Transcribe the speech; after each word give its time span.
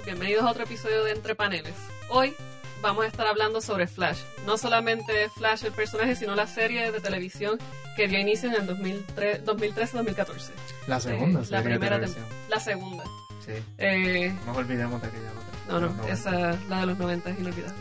todos, 0.00 0.04
bienvenidos 0.04 0.44
a 0.44 0.50
otro 0.50 0.64
episodio 0.64 1.04
de 1.04 1.12
Entre 1.12 1.34
Paneles. 1.34 1.74
Hoy 2.10 2.34
vamos 2.82 3.04
a 3.04 3.08
estar 3.08 3.26
hablando 3.26 3.60
sobre 3.60 3.86
Flash. 3.86 4.18
No 4.46 4.56
solamente 4.58 5.28
Flash 5.30 5.64
el 5.64 5.72
personaje, 5.72 6.16
sino 6.16 6.34
la 6.34 6.46
serie 6.46 6.90
de 6.92 7.00
televisión 7.00 7.58
que 7.96 8.08
dio 8.08 8.18
inicio 8.18 8.48
en 8.48 8.54
el 8.56 8.66
2013-2014. 9.44 10.50
La 10.86 11.00
segunda 11.00 11.40
Eh, 11.40 11.44
la 11.50 11.62
primera 11.62 11.98
de. 11.98 12.08
La 12.48 12.60
segunda. 12.60 13.04
Sí. 13.44 13.52
Eh, 13.78 14.34
No 14.46 14.52
olvidemos 14.52 15.00
de 15.02 15.08
aquella 15.08 15.30
otra. 15.30 15.44
no, 15.68 15.80
no, 15.80 15.86
Los 15.86 15.96
90. 15.96 16.12
esa, 16.12 16.58
la 16.68 16.80
de 16.80 16.86
los 16.86 16.98
90 16.98 17.30
es 17.30 17.38
inolvidable. 17.38 17.78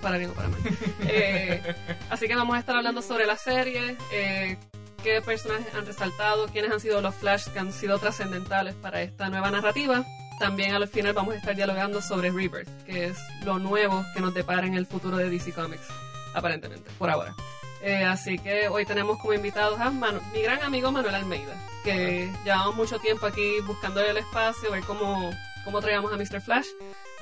Para 0.00 0.18
bien 0.18 0.30
o 0.30 0.34
para 0.34 0.48
mal. 0.48 0.60
Eh, 1.06 1.74
así 2.10 2.26
que 2.26 2.34
vamos 2.34 2.56
a 2.56 2.58
estar 2.58 2.76
hablando 2.76 3.02
sobre 3.02 3.24
la 3.26 3.36
serie, 3.36 3.96
eh, 4.12 4.56
qué 5.02 5.20
personajes 5.22 5.72
han 5.74 5.86
resaltado, 5.86 6.46
quiénes 6.48 6.72
han 6.72 6.80
sido 6.80 7.00
los 7.00 7.14
Flash 7.14 7.46
que 7.48 7.58
han 7.60 7.72
sido 7.72 7.98
trascendentales 7.98 8.74
para 8.74 9.00
esta 9.02 9.28
nueva 9.28 9.50
narrativa. 9.50 10.04
También 10.42 10.74
al 10.74 10.88
final 10.88 11.12
vamos 11.12 11.34
a 11.34 11.38
estar 11.38 11.54
dialogando 11.54 12.02
sobre 12.02 12.28
Rebirth, 12.30 12.68
que 12.84 13.06
es 13.06 13.16
lo 13.44 13.60
nuevo 13.60 14.04
que 14.12 14.20
nos 14.20 14.34
depara 14.34 14.66
en 14.66 14.74
el 14.74 14.86
futuro 14.86 15.16
de 15.16 15.30
DC 15.30 15.52
Comics, 15.52 15.86
aparentemente, 16.34 16.90
por 16.98 17.08
ahora. 17.10 17.32
Eh, 17.80 18.02
así 18.04 18.38
que 18.40 18.66
hoy 18.68 18.84
tenemos 18.84 19.18
como 19.18 19.34
invitados 19.34 19.78
a 19.78 19.90
Manu- 19.92 20.20
mi 20.32 20.42
gran 20.42 20.60
amigo 20.64 20.90
Manuel 20.90 21.14
Almeida, 21.14 21.54
que 21.84 22.28
llevamos 22.44 22.74
mucho 22.74 22.98
tiempo 22.98 23.26
aquí 23.26 23.60
buscándole 23.66 24.10
el 24.10 24.16
espacio, 24.16 24.72
ver 24.72 24.82
cómo, 24.82 25.30
cómo 25.64 25.80
traíamos 25.80 26.12
a 26.12 26.16
Mr. 26.16 26.40
Flash. 26.40 26.66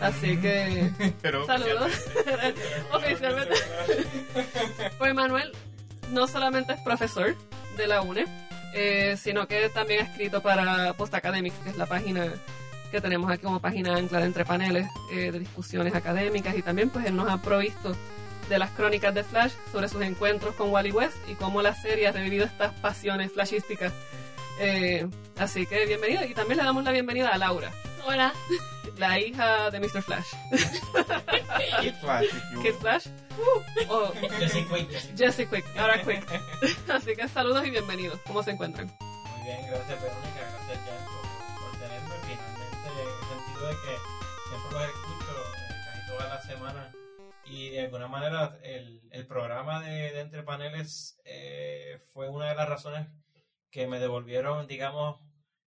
Así 0.01 0.39
que 0.39 0.91
Pero 1.23 1.45
Saludos. 1.45 1.93
Oficialmente. 2.93 3.55
Pues 4.99 5.15
Manuel 5.15 5.53
no 6.11 6.27
solamente 6.27 6.73
es 6.73 6.81
profesor 6.81 7.37
de 7.77 7.87
la 7.87 8.01
UNE, 8.01 8.25
eh, 8.75 9.17
sino 9.19 9.47
que 9.47 9.69
también 9.69 10.01
ha 10.01 10.05
escrito 10.11 10.41
para 10.43 10.95
Post 10.95 11.13
Academics, 11.15 11.57
que 11.59 11.69
es 11.71 11.77
la 11.77 11.85
página 11.87 12.33
que 12.91 13.01
tenemos 13.01 13.31
aquí 13.31 13.43
como 13.45 13.61
página 13.61 13.97
ancla 13.97 14.19
de 14.19 14.27
entre 14.27 14.45
paneles 14.45 14.87
eh, 15.13 15.31
de 15.33 15.39
discusiones 15.39 15.95
académicas 15.95 16.57
y 16.57 16.63
también 16.63 16.91
pues 16.91 17.07
él 17.07 17.17
nos 17.17 17.31
ha 17.31 17.41
provisto 17.41 17.95
de 18.49 18.59
las 18.59 18.71
crónicas 18.71 19.15
de 19.15 19.23
Flash 19.23 19.53
sobre 19.71 19.89
sus 19.89 20.03
encuentros 20.03 20.55
con 20.57 20.71
Wally 20.71 20.91
West 20.91 21.17
y 21.29 21.35
cómo 21.35 21.63
la 21.63 21.75
serie 21.75 22.09
ha 22.09 22.13
revivido 22.13 22.45
estas 22.45 22.73
pasiones 22.81 23.33
flashísticas. 23.33 23.93
Eh, 24.59 25.07
así 25.39 25.67
que 25.67 25.87
bienvenido 25.87 26.25
y 26.25 26.35
también 26.35 26.59
le 26.59 26.65
damos 26.65 26.85
la 26.85 26.91
bienvenida 26.91 27.29
a 27.29 27.39
Laura, 27.39 27.71
Hola. 28.05 28.33
la 28.99 29.19
hija 29.21 29.71
de 29.71 29.81
Mr. 29.81 30.03
Flash. 30.03 30.27
Kid 31.81 31.95
Flash, 32.01 32.27
Kid. 32.63 32.75
Flash. 32.75 33.07
Uh, 33.39 33.93
o 33.93 34.13
Jesse 34.39 34.67
Quick, 34.67 34.91
Jesse 34.91 35.07
Quick. 35.07 35.17
Jesse 35.17 35.49
Quick, 35.49 35.65
ahora 35.79 36.03
Quick. 36.03 36.27
Así 36.91 37.15
que 37.17 37.27
saludos 37.29 37.67
y 37.67 37.71
bienvenidos. 37.71 38.19
¿Cómo 38.27 38.43
se 38.43 38.51
encuentran? 38.51 38.87
Muy 38.89 39.47
bien, 39.47 39.61
gracias 39.71 40.03
Verónica, 40.03 40.59
de 43.71 43.77
que 43.77 43.97
siempre 44.49 44.73
los 44.73 44.83
escucho 44.83 45.31
eh, 45.31 45.75
casi 45.85 46.07
todas 46.09 46.29
las 46.29 46.45
semanas 46.45 46.97
y 47.45 47.71
de 47.71 47.83
alguna 47.83 48.09
manera 48.09 48.59
el, 48.65 49.01
el 49.13 49.27
programa 49.29 49.81
de, 49.81 50.11
de 50.11 50.21
Entre 50.21 50.43
Paneles 50.43 51.21
eh, 51.25 52.01
fue 52.13 52.29
una 52.29 52.49
de 52.49 52.57
las 52.57 52.69
razones 52.69 53.07
que 53.71 53.87
me 53.87 54.01
devolvieron, 54.01 54.67
digamos, 54.67 55.21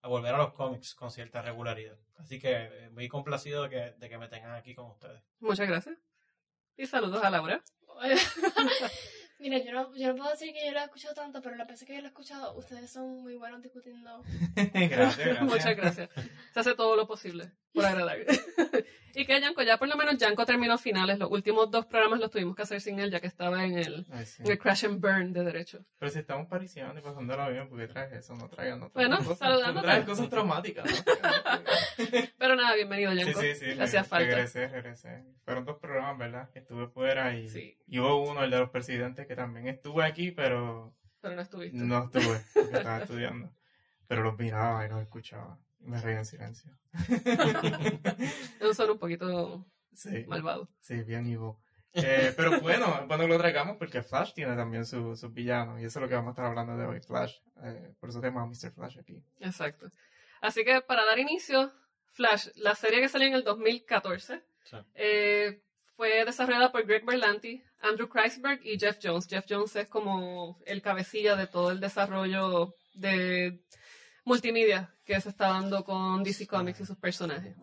a 0.02 0.08
volver 0.08 0.34
a 0.34 0.38
los 0.38 0.54
cómics 0.54 0.96
con 0.96 1.12
cierta 1.12 1.42
regularidad. 1.42 1.98
Así 2.16 2.40
que 2.40 2.52
eh, 2.54 2.90
muy 2.92 3.10
complacido 3.10 3.64
de 3.64 3.70
que, 3.70 3.94
de 3.98 4.10
que 4.10 4.18
me 4.18 4.30
tengan 4.30 4.56
aquí 4.56 4.74
con 4.74 4.86
ustedes. 4.92 5.22
Muchas 5.42 5.68
gracias. 5.68 5.98
Y 6.78 6.86
saludos 6.86 7.22
a 7.22 7.30
Laura. 7.30 7.62
Mira, 9.40 9.58
yo 9.60 9.72
no, 9.72 9.96
yo 9.96 10.10
no 10.10 10.16
puedo 10.18 10.32
decir 10.32 10.54
que 10.54 10.66
yo 10.66 10.74
lo 10.74 10.80
he 10.80 10.84
escuchado 10.84 11.16
tanto, 11.16 11.42
pero 11.42 11.56
la 11.56 11.64
vez 11.64 11.84
que 11.86 11.94
yo 11.94 12.02
lo 12.02 12.08
he 12.08 12.10
escuchado, 12.10 12.54
ustedes 12.56 12.92
son 12.92 13.22
muy 13.22 13.36
buenos 13.36 13.62
discutiendo. 13.62 14.22
gracias, 14.56 15.18
gracias. 15.18 15.42
Muchas 15.42 15.76
gracias. 15.78 16.10
Se 16.54 16.60
hace 16.60 16.76
todo 16.76 16.98
lo 16.98 17.08
posible 17.08 17.50
por 17.74 17.86
agradar. 17.86 18.18
y 19.16 19.26
que 19.26 19.40
Yanko, 19.42 19.62
ya 19.64 19.78
por 19.78 19.88
lo 19.88 19.96
menos 19.98 20.18
Yanko 20.18 20.46
terminó 20.46 20.78
finales. 20.78 21.20
Los 21.20 21.30
últimos 21.32 21.70
dos 21.72 21.86
programas 21.86 22.20
los 22.20 22.30
tuvimos 22.32 22.56
que 22.56 22.62
hacer 22.64 22.82
sin 22.82 23.00
él, 23.00 23.12
ya 23.12 23.20
que 23.20 23.28
estaba 23.28 23.64
en 23.66 23.78
el, 23.78 24.06
Ay, 24.12 24.26
sí. 24.26 24.44
en 24.44 24.52
el 24.52 24.58
Crash 24.60 24.86
and 24.86 25.02
Burn 25.02 25.34
de 25.34 25.44
derecho. 25.44 25.86
Pero 25.98 26.12
si 26.12 26.20
estamos 26.20 26.48
pariciando 26.48 27.00
y 27.00 27.04
pasándola 27.04 27.50
bien, 27.50 27.68
porque 27.70 27.88
traes 27.88 28.14
eso? 28.14 28.36
No 28.36 28.48
traigan 28.50 28.80
no 28.80 28.90
Bueno, 28.90 29.18
cosas, 29.18 29.38
saludándote. 29.40 29.86
traes 29.88 30.06
cosas 30.06 30.30
traumáticas, 30.30 30.86
¿no? 30.86 31.14
Pero 32.38 32.56
nada, 32.56 32.76
bienvenido, 32.76 33.12
sí, 33.12 33.18
Yanko. 33.20 33.42
sí, 33.42 33.56
sí. 33.56 33.66
Le 33.76 33.84
hacía 33.84 34.04
falta. 34.04 34.26
Regresé, 34.28 34.68
regresé. 34.68 35.24
Fueron 35.44 35.66
dos 35.66 35.78
programas, 35.80 36.18
¿verdad? 36.18 36.50
Que 36.52 36.60
estuve 36.60 36.88
fuera 36.88 37.36
y, 37.36 37.50
Sí. 37.50 37.78
y 37.88 38.00
hubo 38.00 38.30
uno, 38.30 38.44
el 38.44 38.52
de 38.52 38.60
los 38.60 38.70
presidentes, 38.70 39.28
que 39.28 39.36
también 39.36 39.68
estuve 39.68 40.04
aquí, 40.06 40.32
pero 40.32 40.94
Pero 41.22 41.36
no 41.36 41.42
estuviste. 41.42 41.78
no 41.78 42.06
estuve, 42.06 42.40
porque 42.54 42.78
estaba 42.78 43.00
estudiando. 43.00 43.52
Pero 44.08 44.24
los 44.24 44.38
miraba 44.40 44.86
y 44.86 44.90
los 44.90 45.02
escuchaba. 45.02 45.60
Me 45.80 46.00
reía 46.02 46.20
en 46.20 46.26
silencio. 46.26 46.72
Es 48.60 48.68
un 48.68 48.76
solo 48.76 48.94
un 48.94 49.00
poquito 49.00 49.66
Sí. 49.94 50.26
malvado. 50.28 50.70
Sí, 50.80 51.02
bien 51.04 51.26
evil. 51.26 51.54
Eh, 51.94 52.34
pero 52.38 52.62
bueno, 52.62 53.06
bueno 53.08 53.24
que 53.24 53.30
lo 53.30 53.38
traigamos 53.38 53.78
porque 53.78 54.04
Flash 54.04 54.34
tiene 54.34 54.56
también 54.56 54.86
su- 54.86 55.16
sus 55.16 55.34
villanos 55.34 55.82
y 55.82 55.86
eso 55.86 56.00
es 56.00 56.04
lo 56.04 56.08
que 56.10 56.16
vamos 56.16 56.30
a 56.30 56.32
estar 56.34 56.46
hablando 56.46 56.78
de 56.78 56.86
hoy, 56.86 57.02
Flash. 57.02 57.34
Eh, 57.64 57.94
por 58.00 58.10
eso 58.10 58.22
tenemos 58.22 58.44
a 58.44 58.46
Mr. 58.68 58.72
Flash 58.74 59.00
aquí. 59.00 59.22
Exacto. 59.40 59.90
Así 60.42 60.64
que 60.64 60.82
para 60.82 61.04
dar 61.06 61.18
inicio, 61.20 61.74
Flash, 62.12 62.48
la 62.56 62.76
serie 62.76 63.02
que 63.02 63.10
salió 63.10 63.28
en 63.28 63.34
el 63.34 63.44
2014, 63.44 64.42
Sí. 64.66 64.78
eh, 64.96 65.64
fue 65.96 66.24
desarrollada 66.24 66.72
por 66.72 66.86
Greg 66.86 67.04
Berlanti, 67.06 67.62
Andrew 67.82 68.08
Kreisberg 68.08 68.62
y 68.64 68.80
Jeff 68.80 69.00
Jones. 69.02 69.28
Jeff 69.28 69.46
Jones 69.50 69.76
es 69.76 69.90
como 69.90 70.60
el 70.66 70.82
cabecilla 70.82 71.36
de 71.36 71.48
todo 71.48 71.72
el 71.72 71.80
desarrollo 71.80 72.76
de 72.94 73.62
multimedia 74.26 74.94
que 75.06 75.20
se 75.22 75.30
está 75.30 75.50
dando 75.50 75.84
con 75.84 76.24
DC 76.24 76.48
Comics 76.48 76.82
y 76.82 76.86
sus 76.86 76.98
personajes. 76.98 77.56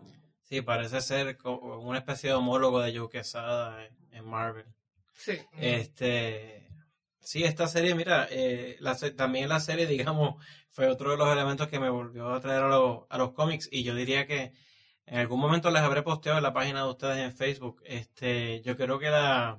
Sí, 0.43 0.63
parece 0.63 1.01
ser 1.01 1.37
co- 1.37 1.81
una 1.81 1.99
especie 1.99 2.31
de 2.31 2.37
homólogo 2.37 2.81
de 2.81 2.97
Joe 2.97 3.09
Quesada 3.11 3.85
en, 4.13 4.25
Marvel. 4.25 4.67
Sí. 5.13 5.33
Este, 5.53 6.69
sí, 7.21 7.45
esta 7.45 7.67
serie, 7.69 7.95
mira, 7.95 8.29
eh, 8.31 8.77
la 8.81 8.97
también 9.17 9.49
la 9.49 9.61
serie, 9.61 9.87
digamos, 9.87 10.43
fue 10.71 10.89
otro 10.89 11.11
de 11.13 11.17
los 11.17 11.29
elementos 11.33 11.69
que 11.69 11.81
me 11.81 11.91
volvió 11.91 12.29
a 12.33 12.41
traer 12.41 12.63
a, 12.63 12.69
los- 12.69 13.05
a 13.09 13.19
los 13.19 13.33
cómics 13.33 13.69
y 13.71 13.83
yo 13.83 13.95
diría 13.95 14.27
que 14.27 14.53
en 15.07 15.19
algún 15.19 15.41
momento 15.41 15.71
les 15.71 15.83
habré 15.83 16.03
posteado 16.03 16.39
en 16.39 16.43
la 16.45 16.53
página 16.53 16.83
de 16.85 16.91
ustedes 16.91 17.19
en 17.19 17.37
Facebook. 17.37 17.81
Este, 17.85 18.61
yo 18.63 18.77
creo 18.77 18.99
que 18.99 19.09
la, 19.11 19.59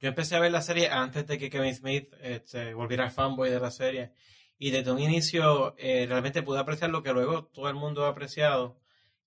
yo 0.00 0.08
empecé 0.08 0.34
a 0.36 0.40
ver 0.40 0.50
la 0.52 0.62
serie 0.62 0.88
antes 0.90 1.26
de 1.26 1.38
que 1.38 1.48
Kevin 1.50 1.74
Smith 1.74 2.12
este, 2.20 2.74
volviera 2.74 3.08
fanboy 3.10 3.50
de 3.50 3.60
la 3.60 3.70
serie 3.70 4.12
y 4.58 4.70
desde 4.70 4.92
un 4.92 5.00
inicio 5.00 5.74
eh, 5.78 6.06
realmente 6.08 6.42
pude 6.42 6.60
apreciar 6.60 6.90
lo 6.90 7.02
que 7.02 7.12
luego 7.12 7.46
todo 7.46 7.68
el 7.68 7.74
mundo 7.74 8.04
ha 8.04 8.10
apreciado, 8.10 8.76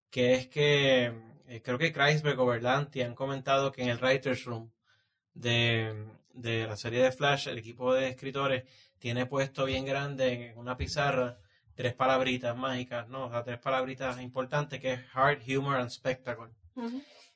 que 0.10 0.34
es 0.34 0.48
que 0.48 1.14
eh, 1.48 1.62
creo 1.64 1.78
que 1.78 1.92
Kreisberg 1.94 2.40
o 2.40 2.46
Berlanti 2.46 3.02
han 3.02 3.16
comentado 3.16 3.72
que 3.72 3.84
en 3.84 3.90
el 3.90 4.00
Writers 4.00 4.46
Room 4.46 4.72
de, 5.34 6.08
de 6.34 6.68
la 6.68 6.78
serie 6.78 7.02
de 7.02 7.12
Flash, 7.12 7.48
el 7.48 7.58
equipo 7.58 7.94
de 7.94 8.10
escritores 8.10 8.64
tiene 9.00 9.26
puesto 9.26 9.66
bien 9.66 9.86
grande 9.86 10.52
en 10.52 10.58
una 10.58 10.78
pizarra 10.78 11.40
tres 11.78 11.94
palabritas 11.94 12.58
mágicas, 12.58 13.08
¿no? 13.08 13.28
O 13.28 13.30
sea, 13.30 13.44
tres 13.44 13.60
palabritas 13.60 14.20
importantes 14.20 14.82
que 14.82 14.94
es 14.94 15.00
Heart, 15.14 15.48
Humor 15.48 15.76
and 15.78 15.92
Spectacle. 15.92 16.50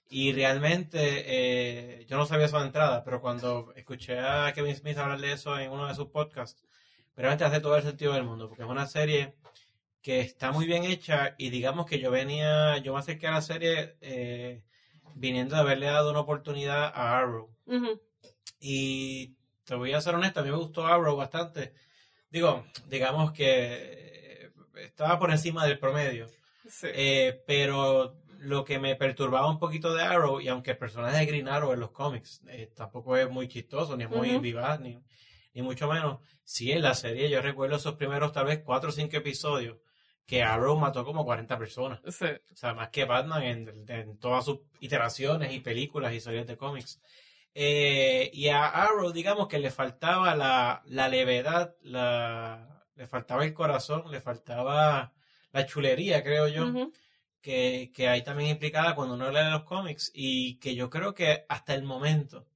Y 0.10 0.34
realmente 0.34 1.00
eh, 1.00 2.06
yo 2.10 2.18
no 2.18 2.26
sabía 2.26 2.48
eso 2.48 2.60
de 2.60 2.66
entrada, 2.66 3.04
pero 3.04 3.22
cuando 3.22 3.72
escuché 3.76 4.20
a 4.20 4.52
Kevin 4.54 4.76
Smith 4.76 4.98
hablar 4.98 5.22
de 5.22 5.34
eso 5.34 5.58
en 5.58 5.72
uno 5.72 5.88
de 5.88 5.96
sus 5.96 6.08
podcasts, 6.08 6.66
realmente 7.22 7.46
hace 7.46 7.62
todo 7.62 7.78
el 7.78 7.84
sentido 7.84 8.14
del 8.14 8.24
mundo, 8.24 8.50
porque 8.50 8.64
es 8.64 8.70
una 8.70 8.88
serie 8.88 9.36
que 10.02 10.20
está 10.20 10.52
muy 10.52 10.66
bien 10.66 10.84
hecha 10.84 11.36
y 11.38 11.50
digamos 11.50 11.86
que 11.86 12.00
yo 12.00 12.12
venía, 12.12 12.78
yo 12.80 12.94
me 12.94 13.00
acerqué 13.00 13.28
a 13.28 13.32
la 13.32 13.42
serie 13.42 13.96
eh, 14.02 14.64
viniendo 15.16 15.56
de 15.56 15.62
haberle 15.62 15.86
dado 15.86 16.10
una 16.12 16.22
oportunidad 16.22 16.86
a 16.86 17.20
Arrow. 17.20 17.56
Ujú. 17.66 18.02
Y 18.60 19.36
te 19.64 19.76
voy 19.76 19.94
a 19.94 20.02
ser 20.02 20.16
honesto, 20.16 20.40
a 20.40 20.44
mí 20.44 20.50
me 20.50 20.58
gustó 20.58 20.86
Arrow 20.86 21.16
bastante. 21.16 21.74
Digo, 22.30 22.66
digamos 22.88 23.32
que 23.32 23.46
eh, 23.48 24.52
estaba 24.78 25.20
por 25.20 25.32
encima 25.32 25.66
del 25.66 25.80
promedio. 25.80 26.28
Sí. 26.68 26.88
Eh, 26.94 27.44
pero 27.46 28.18
lo 28.40 28.66
que 28.66 28.80
me 28.80 28.96
perturbaba 28.96 29.50
un 29.50 29.60
poquito 29.60 29.94
de 29.94 30.02
Arrow, 30.02 30.42
y 30.42 30.48
aunque 30.48 30.72
el 30.72 30.78
personaje 30.78 31.18
de 31.18 31.26
Green 31.28 31.48
Arrow 31.48 31.74
en 31.74 31.80
los 31.80 31.92
cómics 31.92 32.42
eh, 32.48 32.72
tampoco 32.76 33.16
es 33.16 33.30
muy 33.30 33.48
chistoso, 33.48 33.96
ni 33.96 34.06
es 34.06 34.10
muy 34.10 34.32
Ujú. 34.32 34.42
vivaz, 34.42 34.80
ni, 34.80 35.00
ni 35.54 35.62
mucho 35.62 35.88
menos, 35.88 36.20
sí 36.44 36.72
en 36.72 36.82
la 36.82 36.94
serie 36.94 37.30
yo 37.30 37.42
recuerdo 37.42 37.76
esos 37.76 37.96
primeros 37.96 38.32
tal 38.32 38.46
vez 38.46 38.62
cuatro 38.64 38.90
o 38.90 38.94
cinco 38.94 39.18
episodios 39.18 39.78
que 40.26 40.44
Arrow 40.44 40.78
mató 40.78 41.04
como 41.04 41.26
40 41.26 41.58
personas. 41.58 42.00
Sí. 42.08 42.26
O 42.26 42.56
sea, 42.56 42.74
más 42.74 42.90
que 42.90 43.04
Batman 43.06 43.44
en, 43.44 43.86
en 43.90 44.18
todas 44.18 44.46
sus 44.46 44.60
iteraciones 44.80 45.54
y 45.54 45.60
películas 45.60 46.14
y 46.14 46.22
series 46.22 46.48
de 46.48 46.56
cómics. 46.56 47.02
Eh, 47.54 48.32
y 48.34 48.48
a 48.48 48.68
Arrow, 48.68 49.12
digamos 49.12 49.48
que 49.48 49.60
le 49.60 49.72
faltaba 49.72 50.36
la, 50.36 50.84
la 50.86 51.10
levedad, 51.10 51.76
la, 51.82 52.86
le 52.96 53.08
faltaba 53.08 53.44
el 53.44 53.54
corazón, 53.54 54.10
le 54.10 54.22
faltaba 54.22 55.14
la 55.52 55.66
chulería, 55.66 56.24
creo 56.24 56.48
yo, 56.48 56.92
que, 57.42 57.92
que 57.94 58.08
hay 58.08 58.24
también 58.24 58.52
implicada 58.52 58.96
cuando 58.96 59.16
uno 59.16 59.32
lee 59.32 59.52
los 59.52 59.64
cómics 59.64 60.12
y 60.14 60.60
que 60.60 60.76
yo 60.76 60.90
creo 60.90 61.14
que 61.14 61.46
hasta 61.50 61.74
el 61.74 61.84
momento 61.84 62.48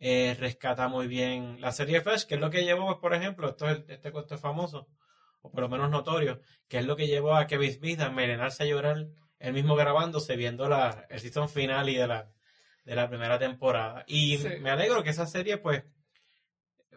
eh, 0.00 0.36
rescata 0.38 0.88
muy 0.88 1.06
bien 1.08 1.60
la 1.60 1.72
serie 1.72 2.00
Flash, 2.00 2.24
que 2.24 2.34
es 2.36 2.40
lo 2.40 2.50
que 2.50 2.64
llevó, 2.64 2.86
pues, 2.86 2.98
por 2.98 3.14
ejemplo, 3.14 3.48
esto 3.50 3.68
es- 3.68 3.84
este 3.88 4.12
cuento 4.12 4.34
es 4.36 4.40
famoso, 4.40 4.88
o 5.42 5.50
por 5.50 5.60
lo 5.60 5.68
menos 5.68 5.90
notorio, 5.90 6.40
que 6.68 6.78
es 6.78 6.84
lo 6.86 6.96
que 6.96 7.06
llevó 7.06 7.34
a 7.34 7.46
Kevin 7.46 7.72
Smith 7.72 8.00
a 8.00 8.06
envenenarse 8.06 8.62
a 8.62 8.66
llorar 8.66 9.06
él 9.38 9.52
mismo 9.52 9.76
grabándose, 9.76 10.36
viendo 10.36 10.68
la, 10.68 11.06
el 11.10 11.20
season 11.20 11.48
final 11.48 11.88
y 11.88 11.96
de 11.96 12.06
la, 12.08 12.30
de 12.84 12.94
la 12.96 13.08
primera 13.08 13.38
temporada. 13.38 14.04
Y 14.06 14.38
Sí. 14.38 14.48
me 14.60 14.70
alegro 14.70 15.02
que 15.02 15.10
esa 15.10 15.26
serie, 15.26 15.58
pues, 15.58 15.84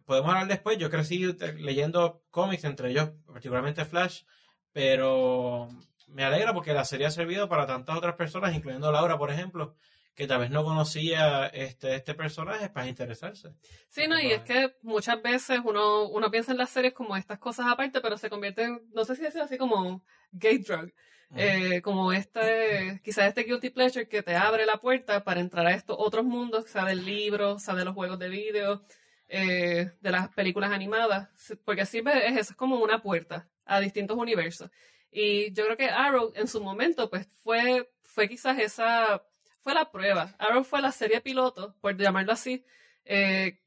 podemos 0.05 0.29
hablar 0.31 0.47
después. 0.47 0.77
Yo 0.77 0.89
crecí 0.89 1.23
leyendo 1.59 2.23
cómics, 2.31 2.63
entre 2.63 2.89
ellos 2.91 3.11
particularmente 3.25 3.85
Flash, 3.85 4.23
pero 4.71 5.69
me 6.07 6.23
alegra 6.23 6.53
porque 6.53 6.73
la 6.73 6.85
serie 6.85 7.05
ha 7.07 7.11
servido 7.11 7.47
para 7.49 7.65
tantas 7.67 7.95
otras 7.97 8.15
personas, 8.15 8.53
incluyendo 8.55 8.91
Laura, 8.91 9.17
por 9.17 9.31
ejemplo, 9.31 9.75
que 10.15 10.27
tal 10.27 10.39
vez 10.39 10.51
no 10.51 10.63
conocía 10.63 11.47
este, 11.47 11.95
este 11.95 12.13
personaje 12.13 12.69
para 12.69 12.87
interesarse. 12.87 13.53
Sí, 13.87 14.07
no, 14.07 14.19
y 14.19 14.31
es 14.31 14.41
que 14.41 14.75
muchas 14.81 15.21
veces 15.21 15.59
uno, 15.63 16.07
uno 16.09 16.29
piensa 16.29 16.51
en 16.51 16.57
las 16.57 16.69
series 16.69 16.93
como 16.93 17.15
estas 17.15 17.39
cosas 17.39 17.67
aparte, 17.69 18.01
pero 18.01 18.17
se 18.17 18.29
convierten, 18.29 18.81
no 18.93 19.05
sé 19.05 19.15
si 19.15 19.23
decir 19.23 19.41
así 19.41 19.57
como 19.57 20.03
gay 20.31 20.57
drug, 20.57 20.91
eh, 21.35 21.81
como 21.81 22.11
este, 22.11 22.99
quizás 23.03 23.27
este 23.27 23.43
guilty 23.43 23.69
pleasure 23.69 24.07
que 24.07 24.21
te 24.21 24.35
abre 24.35 24.65
la 24.65 24.77
puerta 24.77 25.23
para 25.23 25.39
entrar 25.39 25.65
a 25.65 25.71
estos 25.71 25.95
otros 25.97 26.25
mundos, 26.25 26.65
sea 26.65 26.83
del 26.83 27.05
libro, 27.05 27.57
sea 27.57 27.73
de 27.75 27.85
los 27.85 27.93
juegos 27.93 28.19
de 28.19 28.27
video, 28.27 28.83
eh, 29.29 29.91
de 30.01 30.11
las 30.11 30.27
películas 30.29 30.71
animadas, 30.71 31.29
porque 31.63 31.85
sirve, 31.85 32.27
es 32.27 32.33
eso, 32.33 32.51
es 32.51 32.57
como 32.57 32.77
una 32.77 33.01
puerta 33.01 33.49
a 33.63 33.79
distintos 33.79 34.17
universos. 34.17 34.69
Y 35.09 35.53
yo 35.53 35.63
creo 35.65 35.77
que 35.77 35.89
Arrow 35.89 36.33
en 36.35 36.49
su 36.49 36.61
momento, 36.61 37.09
pues 37.09 37.27
fue, 37.43 37.89
fue 38.01 38.27
quizás 38.27 38.59
esa, 38.59 39.23
fue 39.61 39.73
la 39.73 39.91
prueba. 39.91 40.35
Arrow 40.39 40.63
fue 40.63 40.81
la 40.81 40.91
serie 40.91 41.21
piloto, 41.21 41.75
por 41.81 41.95
llamarlo 41.97 42.31
así, 42.33 42.63
eh, 43.05 43.59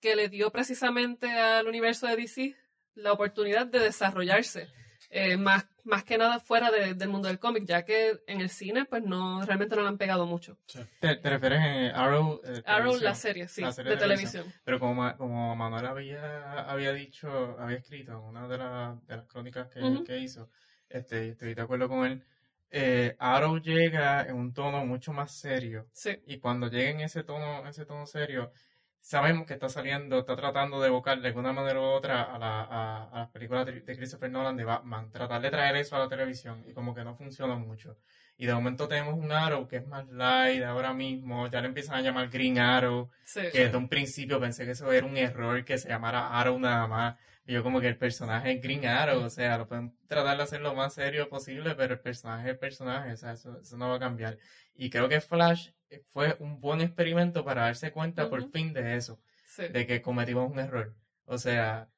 que 0.00 0.16
le 0.16 0.28
dio 0.28 0.50
precisamente 0.50 1.30
al 1.30 1.66
universo 1.66 2.06
de 2.06 2.16
DC 2.16 2.56
la 2.94 3.12
oportunidad 3.12 3.66
de 3.66 3.78
desarrollarse 3.80 4.68
eh, 5.10 5.36
más, 5.36 5.66
más 5.84 6.02
que 6.04 6.18
nada 6.18 6.40
fuera 6.40 6.70
de- 6.70 6.94
del 6.94 7.08
mundo 7.08 7.28
del 7.28 7.38
cómic, 7.38 7.64
ya 7.64 7.84
que 7.84 8.20
en 8.26 8.40
el 8.40 8.48
cine 8.50 8.86
pues 8.86 9.02
no 9.04 9.44
realmente 9.44 9.76
no 9.76 9.82
le 9.82 9.88
han 9.88 9.98
pegado 9.98 10.26
mucho. 10.26 10.58
¿Te, 11.00 11.16
te 11.16 11.30
refieres 11.30 11.60
en 11.60 11.94
Arrow? 11.94 12.40
eh, 12.44 12.62
Arrow, 12.66 12.98
la 13.00 13.14
serie, 13.14 13.46
sí, 13.46 13.60
La 13.62 13.72
serie 13.72 13.90
de 13.90 13.96
de 13.96 14.02
televisión. 14.02 14.52
Pero 14.64 14.80
como, 14.80 15.16
como 15.16 15.54
Manuel 15.54 15.86
había, 15.86 16.62
había 16.68 16.92
dicho, 16.92 17.56
había 17.60 17.76
escrito 17.78 18.12
en 18.12 18.18
una 18.18 18.48
de, 18.48 18.58
la- 18.58 18.98
de 19.06 19.16
las 19.16 19.26
crónicas 19.26 19.68
que, 19.68 20.02
que 20.04 20.18
hizo, 20.18 20.50
este, 20.88 21.28
estoy 21.28 21.54
de 21.54 21.62
acuerdo 21.62 21.88
con 21.88 22.04
él, 22.04 22.24
eh, 22.70 23.16
Arrow 23.18 23.58
llega 23.58 24.22
en 24.26 24.36
un 24.36 24.52
tono 24.52 24.84
mucho 24.86 25.12
más 25.12 25.32
serio. 25.32 25.88
Sí, 25.92 26.18
Y 26.26 26.38
cuando 26.38 26.68
llega 26.68 26.90
en 26.90 27.00
ese 27.00 27.24
tono, 27.24 27.66
ese 27.68 27.86
tono 27.86 28.06
serio, 28.06 28.52
sabemos 29.00 29.46
que 29.46 29.54
está 29.54 29.68
saliendo, 29.68 30.18
está 30.18 30.36
tratando 30.36 30.80
de 30.80 30.88
evocar 30.88 31.20
de 31.20 31.28
alguna 31.28 31.52
manera 31.52 31.80
u 31.80 31.84
otra 31.84 32.22
a, 32.22 32.38
la, 32.38 32.62
a, 32.62 33.04
a 33.10 33.18
las 33.20 33.30
películas 33.30 33.66
de, 33.66 33.80
de 33.80 33.96
Christopher 33.96 34.30
Nolan 34.30 34.56
de 34.56 34.64
Batman, 34.64 35.10
tratar 35.12 35.40
de 35.40 35.50
traer 35.50 35.76
eso 35.76 35.96
a 35.96 36.00
la 36.00 36.08
televisión 36.08 36.64
y 36.66 36.72
como 36.74 36.94
que 36.94 37.04
no 37.04 37.14
funciona 37.14 37.54
mucho. 37.56 37.96
Y 38.36 38.46
de 38.46 38.54
momento 38.54 38.86
tenemos 38.88 39.14
un 39.14 39.32
Arrow 39.32 39.66
que 39.66 39.76
es 39.76 39.86
más 39.86 40.06
light 40.08 40.62
ahora 40.62 40.92
mismo, 40.92 41.48
ya 41.48 41.60
le 41.60 41.68
empiezan 41.68 41.96
a 41.96 42.02
llamar 42.02 42.28
Green 42.28 42.58
Arrow, 42.58 43.10
sí. 43.24 43.40
que 43.52 43.60
desde 43.64 43.76
un 43.78 43.88
principio 43.88 44.40
pensé 44.40 44.64
que 44.64 44.72
eso 44.72 44.90
era 44.92 45.06
un 45.06 45.16
error 45.16 45.64
que 45.64 45.78
se 45.78 45.88
llamara 45.88 46.38
Arrow 46.38 46.58
nada 46.58 46.86
más. 46.86 47.16
Yo 47.46 47.62
como 47.62 47.80
que 47.80 47.88
el 47.88 47.96
personaje 47.96 48.52
es 48.52 48.60
Green 48.62 48.84
Arrow, 48.86 49.22
o 49.24 49.30
sea, 49.30 49.56
lo 49.58 49.68
pueden 49.68 49.96
tratar 50.08 50.36
de 50.36 50.42
hacer 50.42 50.60
lo 50.60 50.74
más 50.74 50.94
serio 50.94 51.28
posible, 51.28 51.74
pero 51.76 51.94
el 51.94 52.00
personaje 52.00 52.48
es 52.48 52.52
el 52.54 52.58
personaje, 52.58 53.12
o 53.12 53.16
sea, 53.16 53.32
eso, 53.32 53.60
eso 53.60 53.76
no 53.76 53.88
va 53.88 53.96
a 53.96 54.00
cambiar. 54.00 54.38
Y 54.74 54.90
creo 54.90 55.08
que 55.08 55.20
Flash 55.20 55.70
fue 56.08 56.36
un 56.40 56.60
buen 56.60 56.80
experimento 56.80 57.44
para 57.44 57.62
darse 57.62 57.92
cuenta 57.92 58.28
por 58.28 58.40
Ujú. 58.40 58.48
fin 58.50 58.72
de 58.72 58.96
eso, 58.96 59.20
sí. 59.46 59.68
de 59.68 59.86
que 59.86 60.02
cometimos 60.02 60.50
un 60.50 60.58
error. 60.58 60.94
O 61.24 61.38
sea, 61.38 61.88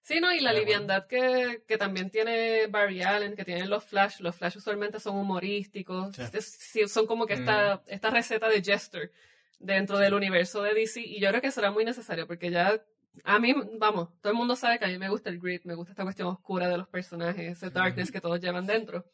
Sí, 0.00 0.20
no, 0.20 0.30
y 0.32 0.40
la 0.40 0.52
liviandad 0.52 1.06
que, 1.06 1.62
que 1.66 1.78
también 1.78 2.10
tiene 2.10 2.66
Barry 2.66 3.02
Allen, 3.02 3.34
que 3.36 3.44
tienen 3.44 3.70
los 3.70 3.84
Flash, 3.84 4.20
los 4.20 4.36
Flash 4.36 4.58
usualmente 4.58 5.00
son 5.00 5.16
humorísticos, 5.16 6.14
Sí. 6.16 6.22
Es- 6.32 6.44
sí, 6.46 6.88
son 6.88 7.06
como 7.06 7.26
que 7.26 7.32
esta, 7.34 7.82
esta 7.86 8.10
receta 8.10 8.48
de 8.50 8.62
Jester 8.62 9.10
dentro 9.58 9.96
del 9.98 10.12
universo 10.12 10.62
de 10.62 10.74
DC, 10.74 11.00
y 11.00 11.20
yo 11.20 11.28
creo 11.30 11.40
que 11.40 11.46
eso 11.46 11.60
era 11.60 11.70
muy 11.70 11.86
necesario, 11.86 12.26
porque 12.26 12.50
ya, 12.50 12.82
a 13.22 13.38
mí, 13.38 13.54
vamos, 13.78 14.08
todo 14.20 14.32
el 14.32 14.38
mundo 14.38 14.56
sabe 14.56 14.78
que 14.78 14.86
a 14.86 14.88
mí 14.88 14.98
me 14.98 15.08
gusta 15.08 15.30
el 15.30 15.38
grit, 15.38 15.64
me 15.64 15.74
gusta 15.74 15.92
esta 15.92 16.02
cuestión 16.02 16.28
oscura 16.28 16.68
de 16.68 16.78
los 16.78 16.88
personajes, 16.88 17.52
ese 17.52 17.70
darkness 17.70 18.10
que 18.10 18.20
todos 18.20 18.40
llevan 18.40 18.66
dentro, 18.66 19.04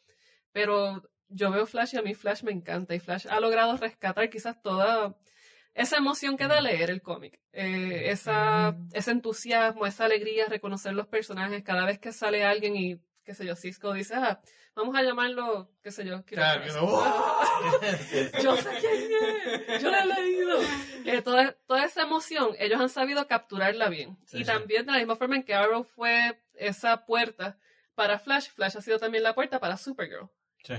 pero 0.51 1.03
yo 1.27 1.51
veo 1.51 1.65
Flash 1.65 1.93
y 1.93 1.97
a 1.97 2.01
mí 2.01 2.13
Flash 2.13 2.43
me 2.43 2.51
encanta, 2.51 2.95
y 2.95 2.99
Flash 2.99 3.27
ha 3.29 3.39
logrado 3.39 3.77
rescatar 3.77 4.29
quizás 4.29 4.61
toda 4.61 5.15
esa 5.73 5.97
emoción 5.97 6.37
que 6.37 6.47
da 6.47 6.59
leer 6.59 6.89
el 6.89 7.01
cómic, 7.01 7.39
eh, 7.53 8.09
esa, 8.11 8.77
ese 8.93 9.11
entusiasmo, 9.11 9.85
esa 9.85 10.05
alegría, 10.05 10.47
reconocer 10.47 10.93
los 10.93 11.07
personajes. 11.07 11.63
Cada 11.63 11.85
vez 11.85 11.99
que 11.99 12.11
sale 12.11 12.43
alguien 12.43 12.75
y, 12.75 12.99
qué 13.23 13.33
sé 13.33 13.45
yo, 13.45 13.55
Cisco 13.55 13.93
dice, 13.93 14.15
ah, 14.15 14.41
vamos 14.75 14.95
a 14.95 15.03
llamarlo, 15.03 15.69
qué 15.83 15.91
sé 15.91 16.05
yo, 16.05 16.23
claro, 16.25 16.63
know, 16.71 16.87
¡oh! 16.89 17.79
yo 18.43 18.57
sé 18.57 18.69
quién 18.79 19.09
es, 19.67 19.81
yo 19.81 19.91
lo 19.91 19.97
he 19.97 20.05
leído. 20.21 20.57
Eh, 21.05 21.21
toda, 21.21 21.53
toda 21.67 21.85
esa 21.85 22.03
emoción, 22.03 22.55
ellos 22.59 22.79
han 22.79 22.89
sabido 22.89 23.27
capturarla 23.27 23.89
bien. 23.89 24.17
Sí, 24.25 24.37
y 24.37 24.39
sí. 24.39 24.45
también 24.45 24.85
de 24.85 24.91
la 24.93 24.97
misma 24.99 25.15
forma 25.15 25.35
en 25.35 25.43
que 25.43 25.53
Arrow 25.53 25.83
fue 25.83 26.41
esa 26.55 27.05
puerta 27.05 27.57
para 27.95 28.17
Flash, 28.19 28.49
Flash 28.49 28.77
ha 28.77 28.81
sido 28.81 28.99
también 28.99 29.23
la 29.23 29.35
puerta 29.35 29.59
para 29.59 29.77
Supergirl. 29.77 30.29
Sí. 30.63 30.73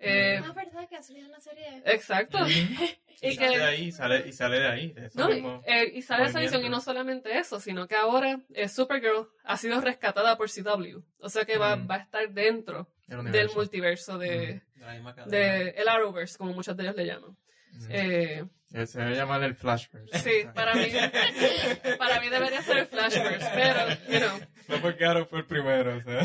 Eh, 0.00 0.40
Ah, 0.44 0.52
verdad 0.52 0.88
que 0.88 0.94
ha 0.96 1.02
salido 1.02 1.28
una 1.28 1.40
serie. 1.40 1.82
exacto. 1.86 2.38
y 2.48 3.28
Y 3.30 3.34
sale 3.34 3.48
que- 3.50 3.58
de 3.58 3.64
ahí, 3.64 3.90
sale, 3.90 4.28
y 4.28 4.32
sale 4.32 4.60
de 4.60 4.66
ahí. 4.68 4.92
de 4.92 5.10
No, 5.14 5.28
y, 5.32 5.44
eh, 5.66 5.90
y 5.94 6.02
sale 6.02 6.26
esa 6.26 6.38
visión, 6.38 6.64
y 6.64 6.68
no 6.68 6.80
solamente 6.80 7.36
eso, 7.36 7.58
sino 7.58 7.88
que 7.88 7.96
ahora 7.96 8.40
eh, 8.54 8.68
Supergirl 8.68 9.28
ha 9.42 9.56
sido 9.56 9.80
rescatada 9.80 10.36
por 10.36 10.48
CW. 10.50 11.02
O 11.18 11.28
sea 11.28 11.44
que 11.44 11.58
va, 11.58 11.74
Mm. 11.76 11.90
va 11.90 11.94
a 11.96 11.98
estar 11.98 12.30
dentro 12.30 12.88
del 13.08 13.50
multiverso 13.54 14.18
de, 14.18 14.62
De 14.74 14.92
misma 14.92 15.14
cadena. 15.14 15.36
de 15.36 15.70
el 15.70 15.88
Arrowverse, 15.88 16.36
como 16.38 16.52
muchos 16.52 16.76
de 16.76 16.82
ellos 16.84 16.96
le 16.96 17.06
llaman. 17.06 17.36
Mm. 17.72 17.86
Eh, 17.90 18.44
Se 18.86 18.98
debe 19.00 19.16
llamar 19.16 19.42
el 19.42 19.54
Flashverse. 19.54 20.18
sí, 20.18 20.46
para 20.54 20.74
mí, 20.74 20.86
para 21.98 22.20
mí 22.20 22.28
debería 22.28 22.62
ser 22.62 22.78
el 22.78 22.86
Flashverse, 22.86 23.50
pero, 23.54 23.88
you 24.12 24.18
know, 24.26 24.38
No 24.68 24.82
porque 24.82 25.04
Arrow 25.04 25.26
fue 25.26 25.40
el 25.40 25.46
primero, 25.46 25.96
o 25.98 26.02
sea. 26.02 26.22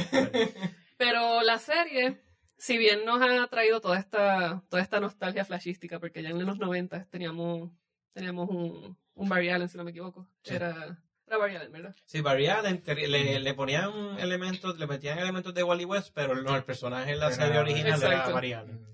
Pero 0.97 1.41
la 1.41 1.57
serie, 1.59 2.21
si 2.57 2.77
bien 2.77 3.05
nos 3.05 3.21
ha 3.21 3.47
traído 3.47 3.81
toda 3.81 3.97
esta, 3.99 4.63
toda 4.69 4.81
esta 4.81 4.99
nostalgia 4.99 5.45
flashística, 5.45 5.99
porque 5.99 6.21
ya 6.21 6.29
en 6.29 6.45
los 6.45 6.59
90 6.59 7.05
teníamos, 7.09 7.71
teníamos 8.13 8.49
un, 8.49 8.97
un 9.13 9.29
Barry 9.29 9.49
Allen, 9.49 9.69
si 9.69 9.77
no 9.77 9.83
me 9.83 9.91
equivoco. 9.91 10.27
Sí. 10.43 10.55
Era, 10.55 10.97
era 11.27 11.37
Barry 11.37 11.55
Allen, 11.55 11.71
¿verdad? 11.71 11.95
Sí, 12.05 12.21
Barry 12.21 12.47
Allen 12.47 12.81
te- 12.81 13.07
le, 13.07 13.39
le 13.39 13.53
ponían 13.53 14.17
elementos, 14.19 14.77
le 14.77 14.87
metían 14.87 15.17
elementos 15.19 15.53
de 15.53 15.63
Wally 15.63 15.85
West, 15.85 16.11
pero 16.13 16.35
no, 16.35 16.55
el 16.55 16.63
personaje 16.63 17.11
en 17.13 17.19
la 17.19 17.27
Era- 17.27 17.35
serie 17.35 17.59
original 17.59 18.01
era 18.01 18.11
Exacto. 18.11 18.33
Barry 18.33 18.53
Allen. 18.53 18.87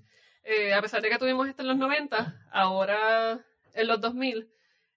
Eh, 0.44 0.72
a 0.74 0.80
pesar 0.82 1.02
de 1.02 1.10
que 1.10 1.18
tuvimos 1.18 1.48
esto 1.48 1.62
en 1.62 1.68
los 1.68 1.76
90, 1.76 2.46
ahora 2.52 3.44
en 3.74 3.86
los 3.86 4.00
2000, 4.00 4.50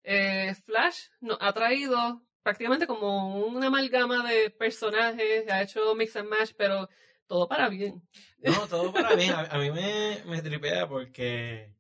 eh, 0.03 0.55
Flash 0.65 0.97
nos 1.21 1.37
ha 1.41 1.51
traído 1.53 2.21
prácticamente 2.43 2.87
como 2.87 3.37
una 3.45 3.67
amalgama 3.67 4.27
de 4.29 4.49
personajes, 4.49 5.49
ha 5.49 5.61
hecho 5.61 5.95
mix 5.95 6.15
and 6.15 6.29
match, 6.29 6.51
pero 6.57 6.89
todo 7.27 7.47
para 7.47 7.69
bien. 7.69 8.01
No, 8.39 8.67
todo 8.67 8.91
para 8.93 9.15
mí. 9.15 9.29
A, 9.29 9.39
a 9.41 9.57
mí 9.57 9.71
me, 9.71 10.19
me 10.25 10.41
tripea 10.41 10.87
porque, 10.87 11.73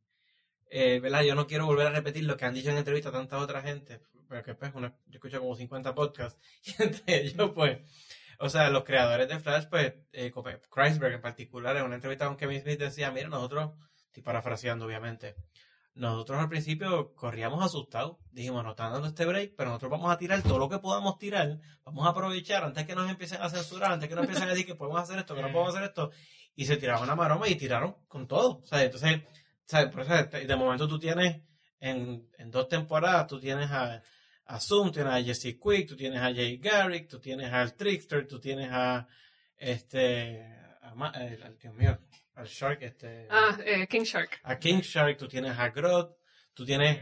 eh, 0.69 0.99
¿verdad? 1.01 1.23
Yo 1.23 1.35
no 1.35 1.47
quiero 1.47 1.65
volver 1.65 1.87
a 1.87 1.91
repetir 1.91 2.23
lo 2.23 2.37
que 2.37 2.45
han 2.45 2.53
dicho 2.53 2.69
en 2.69 2.77
entrevista 2.77 3.11
tanta 3.11 3.37
otra 3.39 3.61
gente, 3.61 3.99
porque 4.27 4.55
pues 4.55 4.73
yo 4.73 4.91
escucho 5.11 5.39
como 5.39 5.55
50 5.55 5.93
podcasts 5.95 6.39
y 6.65 6.83
entre 6.83 7.23
ellos 7.23 7.51
pues, 7.53 7.79
o 8.39 8.49
sea, 8.49 8.69
los 8.69 8.83
creadores 8.83 9.27
de 9.27 9.39
Flash, 9.39 9.65
pues, 9.69 9.93
eh, 10.11 10.31
Kreisberg 10.69 11.13
en 11.13 11.21
particular, 11.21 11.77
en 11.77 11.83
una 11.83 11.95
entrevista 11.95 12.27
con 12.27 12.35
Kevin 12.35 12.61
Smith 12.61 12.79
decía, 12.79 13.11
mira, 13.11 13.29
nosotros, 13.29 13.71
estoy 14.07 14.23
parafraseando 14.23 14.85
obviamente, 14.85 15.35
nosotros 15.95 16.39
al 16.39 16.49
principio 16.49 17.13
corríamos 17.13 17.63
asustados, 17.63 18.17
dijimos, 18.31 18.63
nos 18.63 18.71
están 18.71 18.93
dando 18.93 19.07
este 19.07 19.25
break, 19.25 19.53
pero 19.55 19.69
nosotros 19.69 19.91
vamos 19.91 20.11
a 20.11 20.17
tirar 20.17 20.41
todo 20.41 20.57
lo 20.57 20.67
que 20.67 20.79
podamos 20.79 21.19
tirar, 21.19 21.59
vamos 21.85 22.05
a 22.07 22.09
aprovechar 22.09 22.63
antes 22.63 22.85
que 22.85 22.95
nos 22.95 23.09
empiecen 23.09 23.41
a 23.41 23.49
censurar, 23.49 23.91
antes 23.91 24.09
que 24.09 24.15
nos 24.15 24.23
empiecen 24.23 24.47
a 24.47 24.51
decir 24.51 24.65
que 24.65 24.75
podemos 24.75 25.01
hacer 25.01 25.19
esto, 25.19 25.35
que 25.35 25.41
no 25.43 25.51
podemos 25.51 25.75
hacer 25.75 25.87
esto, 25.87 26.11
y 26.55 26.65
se 26.65 26.77
tiraron 26.77 27.03
una 27.03 27.15
maroma 27.15 27.47
y 27.47 27.55
tiraron 27.55 27.95
con 28.07 28.27
todo, 28.27 28.61
o 28.63 28.65
sea, 28.65 28.83
entonces, 28.83 29.21
¿sabes? 29.65 29.91
Por 29.91 30.01
eso, 30.01 30.13
de 30.13 30.55
momento 30.55 30.87
tú 30.87 30.97
tienes, 30.97 31.41
en, 31.89 32.29
en 32.37 32.49
dos 32.51 32.67
temporadas, 32.69 33.27
tú 33.27 33.39
tienes 33.39 33.69
a, 33.71 34.01
a 34.45 34.59
Zoom, 34.59 34.91
tienes 34.91 35.13
a 35.13 35.21
Jesse 35.21 35.57
Quick, 35.61 35.87
tú 35.87 35.95
tienes 35.97 36.19
a 36.21 36.33
Jay 36.33 36.57
Garrick, 36.57 37.09
tú 37.09 37.19
tienes 37.19 37.51
al 37.51 37.73
Trickster, 37.75 38.25
tú 38.27 38.39
tienes 38.39 38.69
a, 38.71 39.07
este, 39.57 40.43
a 40.81 40.93
Ma- 40.95 41.11
eh, 41.15 41.37
Dios 41.61 41.73
mío, 41.75 41.97
al 42.35 42.47
Shark, 42.47 42.81
este, 42.83 43.27
Ah, 43.29 43.57
eh, 43.65 43.85
King 43.87 44.03
Shark. 44.03 44.39
a 44.43 44.57
King 44.57 44.79
Shark, 44.81 45.17
tú 45.17 45.27
tienes 45.27 45.57
a 45.59 45.69
Grodd, 45.69 46.11
tú 46.53 46.65
tienes, 46.65 46.99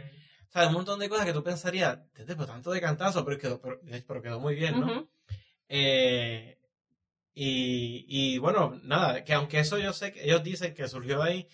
¿sabes? 0.49 0.69
Un 0.69 0.73
montón 0.75 0.99
de 0.99 1.09
cosas 1.09 1.25
que 1.25 1.33
tú 1.33 1.43
pensarías, 1.43 1.99
desde 2.13 2.35
tanto 2.35 2.71
de 2.71 2.81
cantazo, 2.81 3.23
pero 3.23 3.37
quedó, 3.37 3.61
pero, 3.61 3.79
pero 4.07 4.21
quedó 4.21 4.39
muy 4.39 4.55
bien, 4.55 4.79
¿no? 4.79 5.09
Eh, 5.69 6.57
y, 7.33 8.05
y 8.07 8.37
bueno, 8.39 8.79
nada, 8.83 9.23
que 9.23 9.33
aunque 9.33 9.59
eso 9.59 9.77
yo 9.77 9.93
sé 9.93 10.11
que 10.11 10.23
ellos 10.23 10.43
dicen 10.43 10.73
que 10.73 10.87
surgió 10.87 11.21
de 11.21 11.29
ahí, 11.29 11.47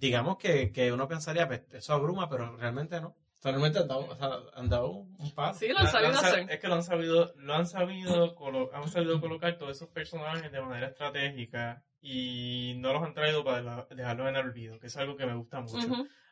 digamos 0.00 0.38
que, 0.38 0.72
que 0.72 0.92
uno 0.92 1.06
pensaría, 1.06 1.46
pues 1.46 1.62
eso 1.72 1.92
abruma, 1.94 2.28
pero 2.28 2.56
realmente 2.56 3.00
no. 3.00 3.08
O 3.08 3.42
sea, 3.42 3.52
realmente 3.52 3.78
han 3.78 3.88
dado, 3.88 4.06
o 4.06 4.16
sea, 4.16 4.30
han 4.54 4.68
dado 4.68 4.88
un 4.90 5.34
paso. 5.34 5.60
Sí, 5.60 5.68
lo 5.68 5.78
han 5.78 5.86
sabido 5.88 6.12
sa- 6.14 6.28
hacer. 6.28 6.50
Es 6.50 6.58
que 6.58 6.68
lo 6.68 6.74
han 6.74 6.82
sabido, 6.82 7.32
lo 7.36 7.54
han 7.54 7.66
sabido, 7.66 8.34
colo- 8.34 8.70
han 8.74 8.88
sabido 8.88 9.18
colocar 9.20 9.56
todos 9.56 9.76
esos 9.76 9.88
personajes 9.88 10.50
de 10.52 10.60
manera 10.60 10.88
estratégica 10.88 11.82
y 12.02 12.74
no 12.78 12.92
los 12.92 13.02
han 13.02 13.14
traído 13.14 13.44
para 13.44 13.86
dejarlos 13.90 14.28
en 14.28 14.36
el 14.36 14.44
olvido, 14.46 14.78
que 14.78 14.88
es 14.88 14.96
algo 14.96 15.16
que 15.16 15.26
me 15.26 15.34
gusta 15.34 15.60
mucho. 15.60 15.78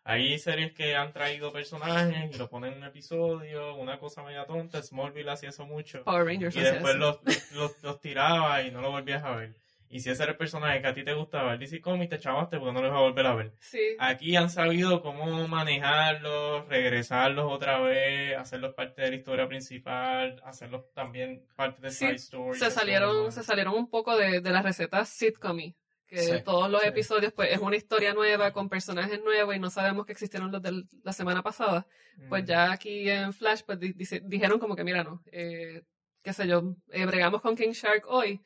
Hay 0.05 0.39
series 0.39 0.73
que 0.73 0.97
han 0.97 1.13
traído 1.13 1.53
personajes 1.53 2.35
y 2.35 2.39
lo 2.39 2.49
ponen 2.49 2.73
en 2.73 2.79
un 2.79 2.85
episodio, 2.85 3.75
una 3.77 3.99
cosa 3.99 4.23
media 4.23 4.47
tonta. 4.47 4.83
Smallville 4.83 5.31
hacía 5.31 5.51
eso 5.51 5.67
mucho. 5.67 6.03
Power 6.05 6.25
Rangers. 6.27 6.57
Y 6.57 6.61
después 6.61 6.95
los, 6.97 7.19
los- 7.55 7.83
los 7.83 8.01
tiraba 8.01 8.63
y 8.63 8.71
no 8.71 8.81
lo 8.81 8.91
volvías 8.91 9.23
a 9.25 9.33
ver. 9.37 9.55
Y 9.91 10.01
si 10.01 10.11
ese 10.11 10.23
era 10.23 10.33
el 10.33 10.39
personaje 10.39 10.81
que 10.83 10.87
a 10.89 10.93
ti 10.95 11.03
te 11.03 11.15
gustaba, 11.15 11.55
el 11.55 11.59
DC 11.59 11.81
Comics, 11.81 12.11
te 12.11 12.19
chavaste 12.19 12.59
porque 12.59 12.73
no 12.75 12.81
lo 12.83 12.89
ibas 12.89 12.99
a 12.99 13.03
volver 13.03 13.27
a 13.27 13.35
ver. 13.35 13.53
Sí. 13.61 13.81
Aquí 13.99 14.37
han 14.37 14.51
sabido 14.51 15.01
cómo 15.01 15.49
manejarlos, 15.49 16.69
regresarlos 16.69 17.51
otra 17.51 17.81
vez, 17.81 18.37
hacerlos 18.37 18.75
parte 18.75 19.03
de 19.03 19.11
la 19.11 19.17
historia 19.17 19.49
principal, 19.49 20.41
hacerlos 20.45 20.93
también 20.93 21.45
parte 21.57 21.81
de 21.83 21.91
Sí, 21.91 21.99
side 22.07 22.15
stories. 22.17 22.59
se 22.59 22.71
salieron, 22.71 23.33
se 23.33 23.43
salieron 23.43 23.75
un 23.75 23.89
poco 23.89 24.17
de, 24.17 24.41
de 24.41 24.51
las 24.51 24.63
recetas 24.65 25.09
sitcom 25.09 25.59
que 26.07 26.19
Sí, 26.19 26.33
todos 26.43 26.71
los 26.71 26.83
episodios 26.85 27.33
pues 27.35 27.53
es 27.53 27.59
una 27.59 27.77
historia 27.77 28.15
nueva 28.15 28.51
con 28.53 28.71
personajes 28.71 29.23
nuevos 29.23 29.55
y 29.55 29.59
no 29.59 29.69
sabemos 29.69 30.07
que 30.07 30.13
existieron 30.13 30.51
los 30.51 30.63
de 30.63 30.85
la 31.03 31.13
semana 31.13 31.43
pasada. 31.43 31.87
Pues 32.31 32.45
Mm. 32.45 32.47
ya 32.47 32.73
aquí 32.73 33.11
en 33.11 33.33
Flash 33.35 33.61
pues 33.67 33.79
di- 33.79 33.93
dice- 33.93 34.23
dijeron 34.25 34.59
como 34.59 34.75
que 34.75 34.85
mira 34.85 35.05
no, 35.05 35.23
eh, 35.31 35.83
qué 36.23 36.33
sé 36.33 36.49
yo, 36.49 36.75
eh, 36.93 37.05
bregamos 37.05 37.43
con 37.43 37.55
King 37.57 37.73
Shark 37.73 38.05
hoy. 38.09 38.41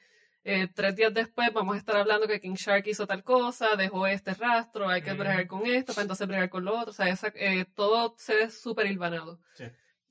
Eh, 0.45 0.69
tres 0.75 0.97
días 0.97 1.15
después 1.15 1.53
vamos 1.53 1.75
a 1.77 1.79
estar 1.79 1.97
hablando 1.97 2.27
que 2.27 2.41
King 2.41 2.55
Shark 2.55 2.85
hizo 2.87 3.07
tal 3.07 3.23
cosa, 3.23 3.77
dejó 3.77 4.07
este 4.07 4.35
rastro, 4.35 4.89
hay 4.89 5.03
que 5.03 5.15
Mm. 5.15 5.19
bregar 5.19 5.47
con 5.47 5.67
esto, 5.67 5.93
para 5.95 6.03
entonces 6.03 6.27
bregar 6.27 6.49
con 6.51 6.65
lo 6.65 6.79
otro. 6.79 6.91
O 6.91 6.95
sea, 6.95 7.09
esa- 7.09 7.33
eh, 7.35 7.65
todo 7.75 8.15
se 8.19 8.35
ve 8.35 8.51
súper 8.51 8.87
hilvanado. 8.87 9.41
Sí. 9.55 9.65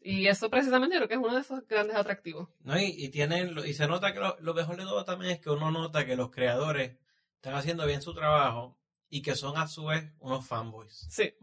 Y 0.03 0.27
eso 0.27 0.49
precisamente 0.49 0.95
creo 0.95 1.07
que 1.07 1.13
es 1.13 1.19
uno 1.19 1.35
de 1.35 1.41
esos 1.41 1.67
grandes 1.67 1.95
atractivos. 1.95 2.49
¿no? 2.61 2.79
Y, 2.79 2.85
y 2.97 3.09
tienen, 3.09 3.53
lo- 3.53 3.65
y 3.65 3.73
se 3.73 3.87
nota 3.87 4.13
que 4.13 4.19
lo, 4.19 4.35
lo 4.39 4.53
mejor 4.53 4.77
de 4.77 4.83
todo 4.83 5.03
también 5.05 5.31
es 5.33 5.39
que 5.39 5.49
uno 5.49 5.69
nota 5.69 6.05
que 6.05 6.15
los 6.15 6.31
creadores 6.31 6.97
están 7.35 7.53
haciendo 7.55 7.85
bien 7.85 8.01
su 8.01 8.13
trabajo 8.13 8.77
y 9.09 9.21
que 9.21 9.35
son 9.35 9.57
a 9.57 9.67
su 9.67 9.85
vez 9.85 10.05
unos 10.19 10.47
fanboys. 10.47 11.05
Sí. 11.09 11.33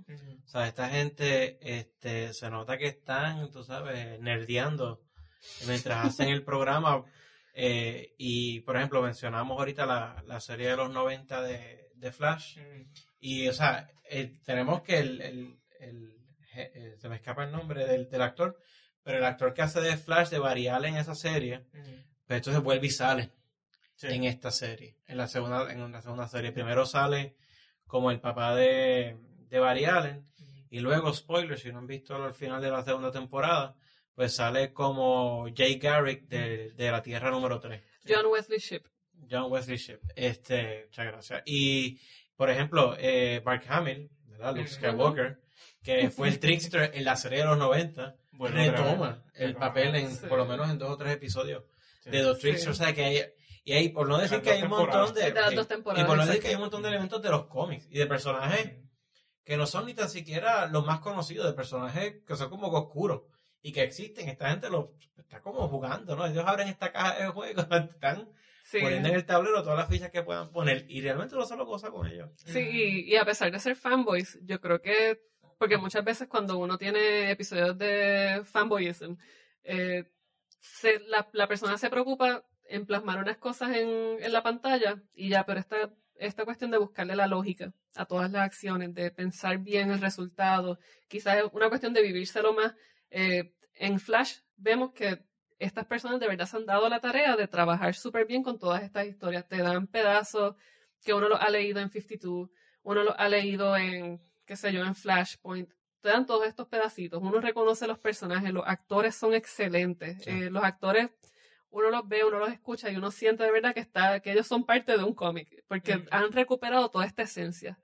O 0.44 0.48
sea, 0.48 0.66
esta 0.66 0.88
gente 0.88 1.58
este, 1.60 2.32
se 2.32 2.48
nota 2.50 2.78
que 2.78 2.86
están, 2.86 3.50
tú 3.50 3.62
sabes, 3.62 4.18
nerdeando 4.20 5.02
mientras 5.66 6.06
hacen 6.06 6.30
el 6.30 6.42
programa. 6.42 7.04
Eh, 7.60 8.14
y, 8.18 8.60
por 8.60 8.76
ejemplo, 8.76 9.02
mencionamos 9.02 9.58
ahorita 9.58 9.84
la, 9.84 10.22
la 10.26 10.40
serie 10.40 10.68
de 10.68 10.76
los 10.76 10.90
90 10.92 11.42
de, 11.42 11.90
de 11.94 12.12
Flash. 12.12 12.58
Mm. 12.58 12.82
Y, 13.18 13.48
o 13.48 13.52
sea, 13.52 13.90
eh, 14.08 14.38
tenemos 14.44 14.82
que 14.82 14.98
el, 14.98 15.20
el- 15.20 15.58
el- 15.80 16.14
eh, 16.54 16.94
se 16.98 17.08
me 17.08 17.16
escapa 17.16 17.42
el 17.44 17.50
nombre 17.50 17.84
del, 17.84 18.08
del 18.08 18.22
actor, 18.22 18.56
pero 19.02 19.18
el 19.18 19.24
actor 19.24 19.52
que 19.54 19.62
hace 19.62 19.80
de 19.80 19.96
Flash 19.96 20.28
de 20.28 20.38
Varial 20.38 20.84
en 20.84 20.96
esa 20.96 21.14
serie, 21.16 21.66
Ujú. 21.74 21.90
pues 22.26 22.36
entonces 22.38 22.62
vuelve 22.62 22.86
y 22.86 22.90
sale 22.90 23.30
Sí. 23.96 24.06
en 24.08 24.22
esta 24.24 24.52
serie, 24.52 24.96
en 25.08 25.16
la 25.16 25.26
segunda, 25.26 25.72
en 25.72 25.90
la 25.90 26.00
segunda 26.00 26.28
serie. 26.28 26.52
Primero 26.52 26.86
sale 26.86 27.34
como 27.88 28.12
el 28.12 28.20
papá 28.20 28.54
de, 28.54 29.16
de 29.48 29.58
Barry 29.58 29.84
Allen, 29.86 30.18
Ujú. 30.38 30.66
y 30.70 30.78
luego, 30.78 31.12
spoiler, 31.12 31.58
si 31.58 31.72
no 31.72 31.78
han 31.78 31.88
visto 31.88 32.14
al 32.14 32.34
final 32.34 32.60
de 32.62 32.70
la 32.70 32.84
segunda 32.84 33.10
temporada, 33.10 33.74
pues 34.18 34.34
sale 34.34 34.72
como 34.72 35.46
Jay 35.54 35.76
Garrick 35.78 36.26
de, 36.26 36.72
de 36.72 36.90
la 36.90 37.00
Tierra 37.04 37.30
número 37.30 37.60
3. 37.60 37.80
John 38.04 38.26
Wesley 38.26 38.58
Ship. 38.58 38.82
John 39.30 39.44
Wesley 39.48 39.76
Ship. 39.76 40.00
Este, 40.16 40.86
muchas 40.86 41.06
gracias. 41.06 41.42
Y, 41.46 42.00
por 42.34 42.50
ejemplo, 42.50 42.96
eh, 42.98 43.40
Mark 43.46 43.62
Hamill, 43.68 44.10
¿verdad? 44.24 44.56
Luke. 44.56 44.66
Skywalker, 44.68 45.40
que 45.84 46.10
fue 46.10 46.26
el 46.26 46.40
trickster 46.40 46.90
en 46.94 47.04
la 47.04 47.14
serie 47.14 47.38
de 47.38 47.44
los 47.44 47.58
90, 47.58 48.16
Vuelve 48.32 48.70
otra 48.70 48.80
vez. 48.82 48.88
retoma 48.90 49.24
el 49.34 49.54
papel 49.54 49.94
en, 49.94 50.10
Sí. 50.10 50.26
por 50.26 50.38
lo 50.38 50.46
menos 50.46 50.68
en 50.68 50.78
dos 50.78 50.90
o 50.90 50.96
tres 50.96 51.12
episodios 51.14 51.62
Sí. 52.02 52.10
de 52.10 52.22
los 52.24 52.38
Sí. 52.38 52.42
tricksters. 52.42 52.76
O 52.80 52.82
sea, 52.82 52.92
que 52.92 53.04
hay, 53.04 53.22
y 53.62 53.72
hay, 53.72 53.90
por 53.90 54.08
no 54.08 54.18
decir 54.18 54.42
que 54.42 54.50
hay 54.50 54.62
un 54.62 54.70
montón 54.70 55.14
de... 55.14 55.30
De 55.30 55.40
las 55.40 55.50
sí, 55.50 55.54
dos 55.54 55.68
y 55.70 56.02
por 56.02 56.16
no 56.16 56.26
decir 56.26 56.42
que 56.42 56.48
hay 56.48 56.54
un 56.56 56.62
montón 56.62 56.82
de 56.82 56.88
elementos 56.88 57.22
de 57.22 57.30
los 57.30 57.46
cómics 57.46 57.86
y 57.88 57.98
de 57.98 58.06
personajes 58.08 58.78
que 59.44 59.56
no 59.56 59.64
son 59.64 59.86
ni 59.86 59.94
tan 59.94 60.08
siquiera 60.10 60.66
los 60.66 60.84
más 60.84 60.98
conocidos, 60.98 61.46
de 61.46 61.52
personajes 61.52 62.16
que 62.26 62.34
son 62.34 62.50
como 62.50 62.68
que 62.68 62.78
oscuros 62.78 63.22
y 63.62 63.72
que 63.72 63.82
existen. 63.82 64.28
Esta 64.28 64.50
gente 64.50 64.70
lo 64.70 64.94
está 65.16 65.40
como 65.40 65.68
jugando, 65.68 66.14
¿no? 66.16 66.26
Ellos 66.26 66.44
abren 66.46 66.68
esta 66.68 66.92
caja 66.92 67.18
de 67.18 67.28
juegos, 67.28 67.66
están 67.90 68.28
Sí. 68.64 68.80
poniendo 68.80 69.08
en 69.08 69.14
el 69.14 69.24
tablero 69.24 69.62
todas 69.62 69.78
las 69.78 69.88
fichas 69.88 70.10
que 70.10 70.22
puedan 70.22 70.50
poner 70.50 70.84
y 70.90 71.00
realmente 71.00 71.34
uno 71.34 71.46
solo 71.46 71.64
goza 71.64 71.90
con 71.90 72.06
ellos. 72.06 72.30
Sí, 72.36 72.58
y, 72.60 73.12
y 73.12 73.16
a 73.16 73.24
pesar 73.24 73.50
de 73.50 73.58
ser 73.58 73.76
fanboys, 73.76 74.38
yo 74.42 74.60
creo 74.60 74.82
que, 74.82 75.22
porque 75.58 75.78
muchas 75.78 76.04
veces 76.04 76.28
cuando 76.28 76.58
uno 76.58 76.76
tiene 76.76 77.30
episodios 77.30 77.78
de 77.78 78.42
fanboyism, 78.44 79.14
eh, 79.64 80.04
se- 80.60 81.00
la, 81.00 81.26
la 81.32 81.46
persona 81.48 81.78
se 81.78 81.88
preocupa 81.88 82.44
en 82.68 82.84
plasmar 82.84 83.18
unas 83.18 83.38
cosas 83.38 83.74
en, 83.74 83.88
en 84.22 84.32
la 84.34 84.42
pantalla 84.42 85.02
y 85.14 85.30
ya, 85.30 85.46
pero 85.46 85.60
esta, 85.60 85.90
esta 86.16 86.44
cuestión 86.44 86.70
de 86.70 86.76
buscarle 86.76 87.16
la 87.16 87.26
lógica 87.26 87.72
a 87.94 88.04
todas 88.04 88.30
las 88.30 88.42
acciones, 88.42 88.92
de 88.92 89.10
pensar 89.10 89.56
bien 89.58 89.90
el 89.90 90.00
resultado, 90.02 90.78
quizás 91.08 91.38
es 91.38 91.44
una 91.52 91.70
cuestión 91.70 91.94
de 91.94 92.02
vivírselo 92.02 92.52
más. 92.52 92.74
Eh, 93.10 93.54
en 93.74 94.00
Flash 94.00 94.38
vemos 94.56 94.92
que 94.92 95.24
estas 95.58 95.86
personas 95.86 96.20
de 96.20 96.28
verdad 96.28 96.46
se 96.46 96.56
han 96.56 96.66
dado 96.66 96.88
la 96.88 97.00
tarea 97.00 97.36
de 97.36 97.48
trabajar 97.48 97.94
súper 97.94 98.26
bien 98.26 98.42
con 98.42 98.58
todas 98.58 98.82
estas 98.82 99.06
historias. 99.06 99.46
Te 99.48 99.58
dan 99.58 99.86
pedazos 99.86 100.54
que 101.02 101.14
uno 101.14 101.28
los 101.28 101.40
ha 101.40 101.50
leído 101.50 101.80
en 101.80 101.90
52, 101.90 102.50
uno 102.82 103.02
los 103.02 103.14
ha 103.18 103.28
leído 103.28 103.76
en, 103.76 104.20
qué 104.44 104.56
sé 104.56 104.72
yo, 104.72 104.84
en 104.84 104.94
Flashpoint. 104.94 105.70
Te 106.00 106.10
dan 106.10 106.26
todos 106.26 106.46
estos 106.46 106.68
pedacitos. 106.68 107.20
Uno 107.22 107.40
reconoce 107.40 107.86
los 107.88 107.98
personajes, 107.98 108.52
los 108.52 108.64
actores 108.66 109.16
son 109.16 109.34
excelentes. 109.34 110.22
Sí. 110.22 110.30
Eh, 110.30 110.50
los 110.50 110.62
actores, 110.62 111.10
uno 111.70 111.90
los 111.90 112.06
ve, 112.08 112.24
uno 112.24 112.38
los 112.38 112.50
escucha 112.52 112.90
y 112.90 112.96
uno 112.96 113.10
siente 113.10 113.42
de 113.42 113.50
verdad 113.50 113.74
que, 113.74 113.80
está, 113.80 114.20
que 114.20 114.32
ellos 114.32 114.46
son 114.46 114.64
parte 114.64 114.96
de 114.96 115.02
un 115.02 115.14
cómic, 115.14 115.64
porque 115.66 115.96
Mm. 115.98 116.06
han 116.10 116.32
recuperado 116.32 116.88
toda 116.90 117.04
esta 117.04 117.22
esencia. 117.22 117.78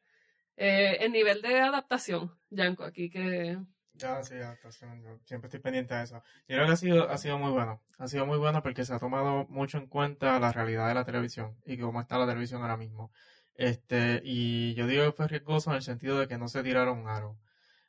Eh, 0.57 0.99
el 1.01 1.11
nivel 1.11 1.43
de 1.43 1.59
adaptación, 1.61 2.39
Yanko, 2.51 2.85
aquí 2.85 3.11
que... 3.11 3.59
Ya, 3.95 4.23
sí, 4.25 4.35
adaptación. 4.35 5.03
Yo 5.03 5.19
siempre 5.25 5.47
estoy 5.49 5.61
pendiente 5.61 5.95
de 5.95 6.03
eso. 6.03 6.17
Yo 6.49 6.57
creo 6.57 6.67
que 6.67 6.73
ha 6.73 6.77
sido, 6.77 7.09
ha 7.11 7.17
sido 7.19 7.39
muy 7.39 7.51
bueno. 7.53 7.81
Ha 7.99 8.09
sido 8.09 8.27
muy 8.27 8.39
bueno 8.39 8.63
porque 8.63 8.85
se 8.85 8.93
ha 8.93 8.99
tomado 8.99 9.47
mucho 9.49 9.79
en 9.79 9.87
cuenta 9.87 10.39
la 10.41 10.53
realidad 10.53 10.89
de 10.89 10.95
la 10.95 11.05
televisión 11.05 11.57
y 11.65 11.79
cómo 11.79 12.01
está 12.01 12.19
la 12.19 12.27
televisión 12.27 12.63
ahora 12.63 12.77
mismo. 12.77 13.13
Este, 13.55 14.21
y 14.25 14.75
yo 14.75 14.87
digo 14.89 15.05
que 15.07 15.13
fue 15.13 15.29
riesgoso 15.29 15.71
en 15.71 15.77
el 15.77 15.83
sentido 15.83 16.19
de 16.19 16.27
que 16.27 16.39
no 16.39 16.49
se 16.49 16.63
tiraron 16.65 17.07
Arrow. 17.09 17.39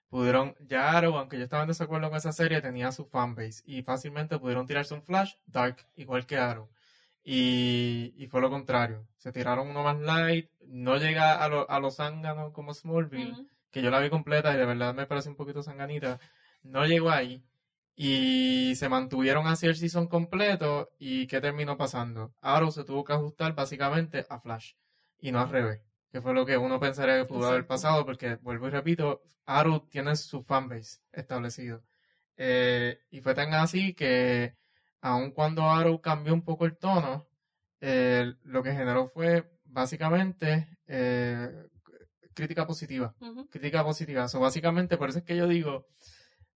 Pudieron, 0.09 0.55
ya 0.59 0.91
Arrow, 0.97 1.17
aunque 1.17 1.37
yo 1.37 1.43
estaba 1.45 1.63
en 1.63 1.69
desacuerdo 1.69 2.09
con 2.09 2.17
esa 2.17 2.31
serie, 2.31 2.61
tenía 2.61 2.91
su 2.91 3.05
fanbase 3.05 3.63
y 3.65 3.81
fácilmente 3.81 4.37
pudieron 4.39 4.67
tirarse 4.67 4.93
un 4.93 5.01
Flash 5.03 5.33
Dark, 5.47 5.77
igual 5.95 6.25
que 6.27 6.37
Arrow. 6.37 6.69
Y, 7.23 8.13
y 8.17 8.27
fue 8.27 8.41
lo 8.41 8.49
contrario. 8.51 9.07
Se 9.17 9.31
tiraron 9.31 9.67
uno 9.69 9.83
más 9.83 9.99
light, 9.99 10.49
no 10.67 10.97
llega 10.97 11.43
a, 11.43 11.49
lo- 11.49 11.69
a 11.69 11.79
los 11.79 11.95
zánganos 11.97 12.51
como 12.53 12.73
Smallville. 12.73 13.33
Que 13.75 13.81
yo 13.81 13.91
la 13.91 13.99
vi 13.99 14.09
completa 14.09 14.53
y 14.53 14.57
de 14.57 14.65
verdad 14.65 14.95
me 14.95 15.05
parece 15.05 15.27
un 15.27 15.35
poquito 15.35 15.61
sanganita, 15.61 16.17
no 16.63 16.85
llegó 16.85 17.09
ahí. 17.09 17.43
Y 17.93 18.73
se 18.75 18.87
mantuvieron 18.87 19.47
así 19.47 19.67
el 19.67 19.75
season 19.75 20.07
completo. 20.07 20.91
¿Y 20.97 21.27
qué 21.27 21.41
terminó 21.41 21.75
pasando? 21.75 22.33
Arrow 22.39 22.71
se 22.71 22.85
tuvo 22.85 23.03
que 23.03 23.11
ajustar 23.11 23.53
básicamente 23.53 24.25
a 24.29 24.39
Flash 24.39 24.75
y 25.19 25.33
no 25.33 25.41
al 25.41 25.49
revés. 25.49 25.81
Que 26.09 26.21
fue 26.21 26.33
lo 26.33 26.45
que 26.45 26.55
uno 26.55 26.79
pensaría 26.79 27.17
que 27.17 27.25
pudo 27.25 27.49
haber 27.49 27.67
pasado, 27.67 28.05
porque 28.05 28.35
vuelvo 28.35 28.67
y 28.67 28.69
repito, 28.69 29.23
Arrow 29.45 29.85
tiene 29.89 30.15
su 30.15 30.41
fanbase 30.41 31.01
establecido. 31.11 31.83
Eh, 32.37 32.99
y 33.11 33.19
fue 33.19 33.35
tan 33.35 33.53
así 33.55 33.93
que, 33.93 34.55
aun 35.01 35.31
cuando 35.31 35.69
Arrow 35.69 35.99
cambió 35.99 36.33
un 36.33 36.45
poco 36.45 36.63
el 36.63 36.77
tono, 36.77 37.27
eh, 37.81 38.35
lo 38.43 38.63
que 38.63 38.71
generó 38.71 39.09
fue 39.09 39.51
básicamente 39.65 40.69
eh, 40.87 41.67
crítica 42.35 42.67
positiva 42.67 43.15
crítica 43.49 43.83
positiva. 43.83 44.27
So, 44.27 44.39
básicamente, 44.39 44.97
por 44.97 45.09
eso 45.09 45.17
es 45.19 45.23
que 45.25 45.35
yo 45.35 45.47
digo, 45.47 45.87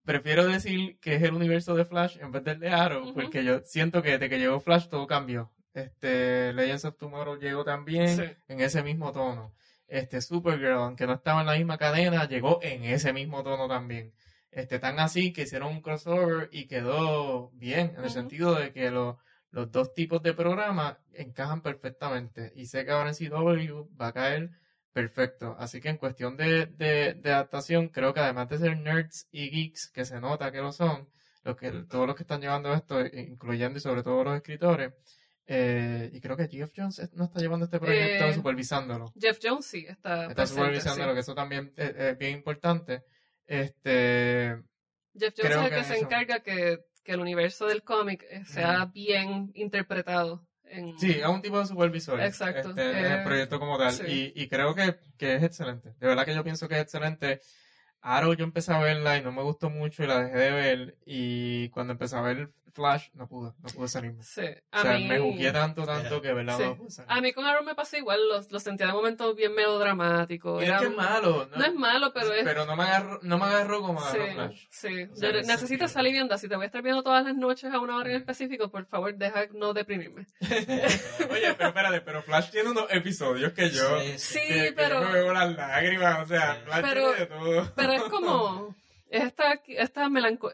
prefiero 0.03 0.45
decir 0.47 0.99
que 0.99 1.15
es 1.15 1.23
el 1.23 1.33
universo 1.33 1.75
de 1.75 1.85
Flash 1.85 2.17
en 2.19 2.31
vez 2.31 2.43
del 2.43 2.59
de 2.59 2.69
Arrow, 2.69 3.13
porque 3.13 3.43
yo 3.43 3.59
siento 3.63 4.01
que 4.01 4.11
desde 4.11 4.29
que 4.29 4.39
llegó 4.39 4.59
Flash 4.59 4.87
todo 4.89 5.05
cambió. 5.07 5.51
Este, 5.73 6.53
Legends 6.53 6.85
of 6.85 6.97
Tomorrow 6.97 7.37
llegó 7.39 7.63
también 7.63 8.07
Sí. 8.17 8.23
en 8.47 8.61
ese 8.61 8.81
mismo 8.83 9.11
tono. 9.11 9.53
Este, 9.87 10.21
Supergirl, 10.21 10.73
aunque 10.73 11.05
no 11.07 11.13
estaba 11.13 11.41
en 11.41 11.47
la 11.47 11.55
misma 11.55 11.77
cadena, 11.77 12.27
llegó 12.27 12.59
en 12.63 12.83
ese 12.83 13.13
mismo 13.13 13.43
tono 13.43 13.67
también. 13.67 14.13
Este, 14.51 14.79
tan 14.79 14.99
así 14.99 15.33
que 15.33 15.43
hicieron 15.43 15.69
un 15.71 15.81
crossover 15.81 16.49
y 16.51 16.65
quedó 16.67 17.51
bien, 17.53 17.93
en 17.97 18.03
el 18.03 18.09
sentido 18.09 18.55
de 18.55 18.73
que 18.73 18.89
lo- 18.89 19.19
los 19.51 19.71
dos 19.71 19.93
tipos 19.93 20.21
de 20.23 20.33
programas 20.33 20.97
encajan 21.13 21.61
perfectamente. 21.61 22.51
Y 22.55 22.65
sé 22.65 22.83
que 22.85 22.91
ahora 22.91 23.09
en 23.09 23.15
CW 23.15 23.87
va 24.01 24.07
a 24.07 24.13
caer 24.13 24.49
perfecto. 24.93 25.55
Así 25.59 25.79
que 25.81 25.89
en 25.89 25.97
cuestión 25.97 26.37
de, 26.37 26.65
de, 26.67 27.13
de 27.13 27.31
adaptación, 27.31 27.89
creo 27.89 28.13
que 28.13 28.19
además 28.19 28.49
de 28.49 28.57
ser 28.57 28.77
nerds 28.77 29.27
y 29.31 29.49
geeks, 29.49 29.89
que 29.91 30.05
se 30.05 30.19
nota 30.19 30.51
que 30.51 30.59
lo 30.59 30.71
son, 30.71 31.09
los 31.43 31.55
que, 31.55 31.71
todos 31.89 32.07
los 32.07 32.15
que 32.15 32.23
están 32.23 32.41
llevando 32.41 32.73
esto, 32.73 32.99
eh, 32.99 33.11
incluyendo 33.29 33.77
y 33.77 33.81
sobre 33.81 34.03
todo 34.03 34.23
los 34.23 34.35
escritores, 34.35 34.93
eh, 35.49 36.09
y 36.11 36.19
creo 36.19 36.35
que 36.35 36.47
Geoff 36.49 36.73
Jones 36.75 37.09
no 37.13 37.25
está 37.25 37.39
llevando 37.39 37.65
este 37.65 37.79
proyecto, 37.79 38.25
Eh, 38.25 38.33
supervisándolo. 38.33 39.13
Jeff 39.17 39.39
Jones 39.41 39.65
sí 39.65 39.85
está, 39.87 40.23
Está 40.23 40.35
presente, 40.35 40.61
supervisándolo, 40.61 41.11
sí. 41.11 41.13
que 41.15 41.19
eso 41.21 41.35
también 41.35 41.73
es, 41.77 41.95
es 41.95 42.17
bien 42.17 42.33
importante. 42.33 43.03
Este, 43.45 44.57
Jeff 45.17 45.33
Jones 45.37 45.55
es 45.55 45.63
el 45.63 45.69
que 45.69 45.83
se 45.83 45.93
eso- 45.95 46.03
encarga 46.05 46.39
que, 46.41 46.79
que 47.03 47.11
el 47.13 47.19
universo 47.21 47.65
del 47.65 47.83
cómic 47.83 48.25
eh, 48.29 48.43
sea 48.45 48.85
bien 48.85 49.51
interpretado 49.55 50.46
en- 50.71 50.97
Sí, 50.99 51.11
es 51.11 51.25
un 51.27 51.41
tipo 51.41 51.59
de 51.59 51.65
supervisor. 51.65 52.19
Exacto. 52.21 52.69
Este, 52.69 52.89
en 52.99 53.05
Eh, 53.05 53.17
el 53.19 53.23
proyecto 53.23 53.59
como 53.59 53.77
tal. 53.77 53.91
sí. 53.91 54.33
Y, 54.35 54.43
y 54.43 54.47
creo 54.47 54.73
que, 54.75 54.95
que 55.17 55.35
es 55.35 55.43
excelente. 55.43 55.93
De 55.99 56.07
verdad 56.07 56.25
que 56.25 56.33
yo 56.35 56.43
pienso 56.43 56.67
que 56.67 56.75
es 56.75 56.81
excelente. 56.81 57.41
Arrow 58.01 58.33
yo 58.33 58.43
empecé 58.43 58.71
a 58.73 58.79
verla 58.79 59.17
y 59.17 59.21
no 59.23 59.31
me 59.31 59.41
gustó 59.41 59.69
mucho 59.69 60.03
y 60.03 60.07
la 60.07 60.23
dejé 60.23 60.37
de 60.37 60.51
ver. 60.51 60.97
Y 61.05 61.69
cuando 61.69 61.93
empecé 61.93 62.15
a 62.15 62.21
ver 62.21 62.49
Flash, 62.73 63.09
no 63.13 63.27
pude, 63.27 63.51
no 63.59 63.69
pude 63.69 63.87
salirme. 63.87 64.21
Sí. 64.23 64.41
O 64.41 64.77
A 64.77 64.81
sea, 64.83 64.93
mí, 64.93 65.07
me 65.07 65.19
jugué 65.19 65.51
tanto, 65.51 65.85
tanto 65.85 66.09
Yeah. 66.09 66.21
que, 66.21 66.33
¿verdad? 66.33 66.57
Sí. 66.57 66.63
No 66.63 66.75
pude 66.77 66.91
salir. 66.91 67.11
a 67.11 67.21
mí 67.21 67.33
con 67.33 67.45
Arrow 67.45 67.63
me 67.63 67.73
pasó 67.75 67.97
igual, 67.97 68.19
lo, 68.29 68.41
lo 68.49 68.59
sentía 68.59 68.87
de 68.87 68.93
momento 68.93 69.33
bien 69.33 69.53
melodramático. 69.55 70.59
Y 70.59 70.63
es 70.63 70.69
Era- 70.69 70.79
que 70.79 70.85
es 70.85 70.95
malo. 70.95 71.49
No 71.55 71.65
es 71.65 71.73
malo, 71.73 72.13
pero 72.13 72.33
es... 72.33 72.43
Pero 72.43 72.65
no 72.65 72.75
me 72.75 72.83
agarró, 72.83 73.19
no 73.23 73.37
me 73.37 73.45
agarró 73.45 73.81
como 73.81 73.99
Sí, 74.01 74.17
agarró 74.17 74.33
Flash. 74.33 74.65
sí. 74.69 75.03
O 75.11 75.15
sea, 75.15 75.31
necesitas 75.31 75.91
salir 75.91 76.13
viendo. 76.13 76.37
Si 76.37 76.47
te 76.47 76.55
voy 76.55 76.63
a 76.63 76.67
estar 76.67 76.81
viendo 76.81 77.03
todas 77.03 77.25
las 77.25 77.35
noches 77.35 77.73
a 77.73 77.79
una 77.79 77.97
hora 77.97 78.09
en 78.11 78.17
específico, 78.17 78.69
por 78.69 78.85
favor, 78.85 79.15
deja 79.15 79.45
no 79.53 79.73
deprimirme. 79.73 80.25
Oye, 80.41 81.53
pero 81.57 81.69
espérate, 81.69 82.01
pero 82.01 82.21
Flash 82.21 82.49
tiene 82.51 82.69
unos 82.69 82.85
episodios 82.91 83.53
que 83.53 83.69
yo... 83.69 83.99
Sí, 84.01 84.17
Sí, 84.17 84.39
que, 84.47 84.53
que 84.65 84.73
pero... 84.73 85.01
yo 85.01 85.07
me 85.09 85.13
veo 85.13 85.33
las 85.33 85.55
lágrimas, 85.55 86.23
o 86.23 86.27
sea, 86.27 86.55
Sí. 86.55 86.61
Flash 86.65 86.81
Pero- 86.83 87.01
tiene 87.01 87.19
de 87.19 87.25
todo. 87.25 87.71
Pero 87.75 87.91
es 87.93 88.03
como. 88.03 88.75
Es 89.09 89.23
esta, 89.23 89.61
esta 89.67 90.09
melanco- 90.09 90.51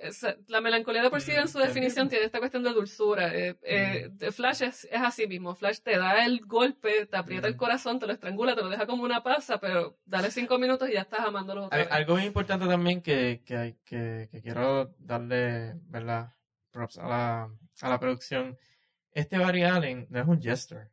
la 0.48 0.62
melancolía 0.62 1.02
de 1.02 1.10
por 1.10 1.22
sí 1.22 1.32
en 1.32 1.48
su 1.48 1.58
Mm, 1.58 1.62
definición 1.64 2.08
tiene 2.10 2.26
esta 2.26 2.38
cuestión 2.40 2.62
de 2.64 2.70
dulzura. 2.72 3.34
Eh, 3.36 3.58
eh, 3.64 4.10
de 4.12 4.32
Flash 4.32 4.62
es, 4.62 4.86
es 4.86 5.02
así 5.02 5.26
mismo. 5.28 5.56
Flash 5.56 5.80
te 5.80 5.98
da 5.98 6.24
el 6.24 6.42
golpe, 6.46 7.08
te 7.08 7.18
aprieta 7.18 7.48
el 7.48 7.56
Mm. 7.56 7.58
corazón, 7.58 8.00
te 8.00 8.06
lo 8.06 8.14
estrangula, 8.14 8.54
te 8.56 8.62
lo 8.62 8.70
deja 8.70 8.86
como 8.86 9.04
una 9.04 9.24
pasa, 9.24 9.60
pero 9.60 9.98
dale 10.06 10.30
cinco 10.30 10.60
minutos 10.60 10.88
y 10.88 10.94
ya 10.94 11.02
estás 11.02 11.22
amándolo 11.22 11.66
otra 11.66 11.80
vez. 11.80 11.88
Algo 11.92 12.20
importante 12.20 12.68
también 12.68 13.02
que, 13.02 13.42
que, 13.44 13.78
que, 13.84 14.30
que 14.32 14.42
quiero 14.44 14.94
darle, 15.00 15.74
¿verdad? 15.88 16.34
Props 16.72 17.00
a 17.00 17.08
la, 17.08 17.50
a 17.82 17.90
la 17.90 18.00
producción. 18.00 18.56
Este 19.12 19.38
Barry 19.40 19.64
Allen 19.64 20.06
no 20.10 20.20
es 20.22 20.28
un 20.28 20.40
jester. 20.42 20.90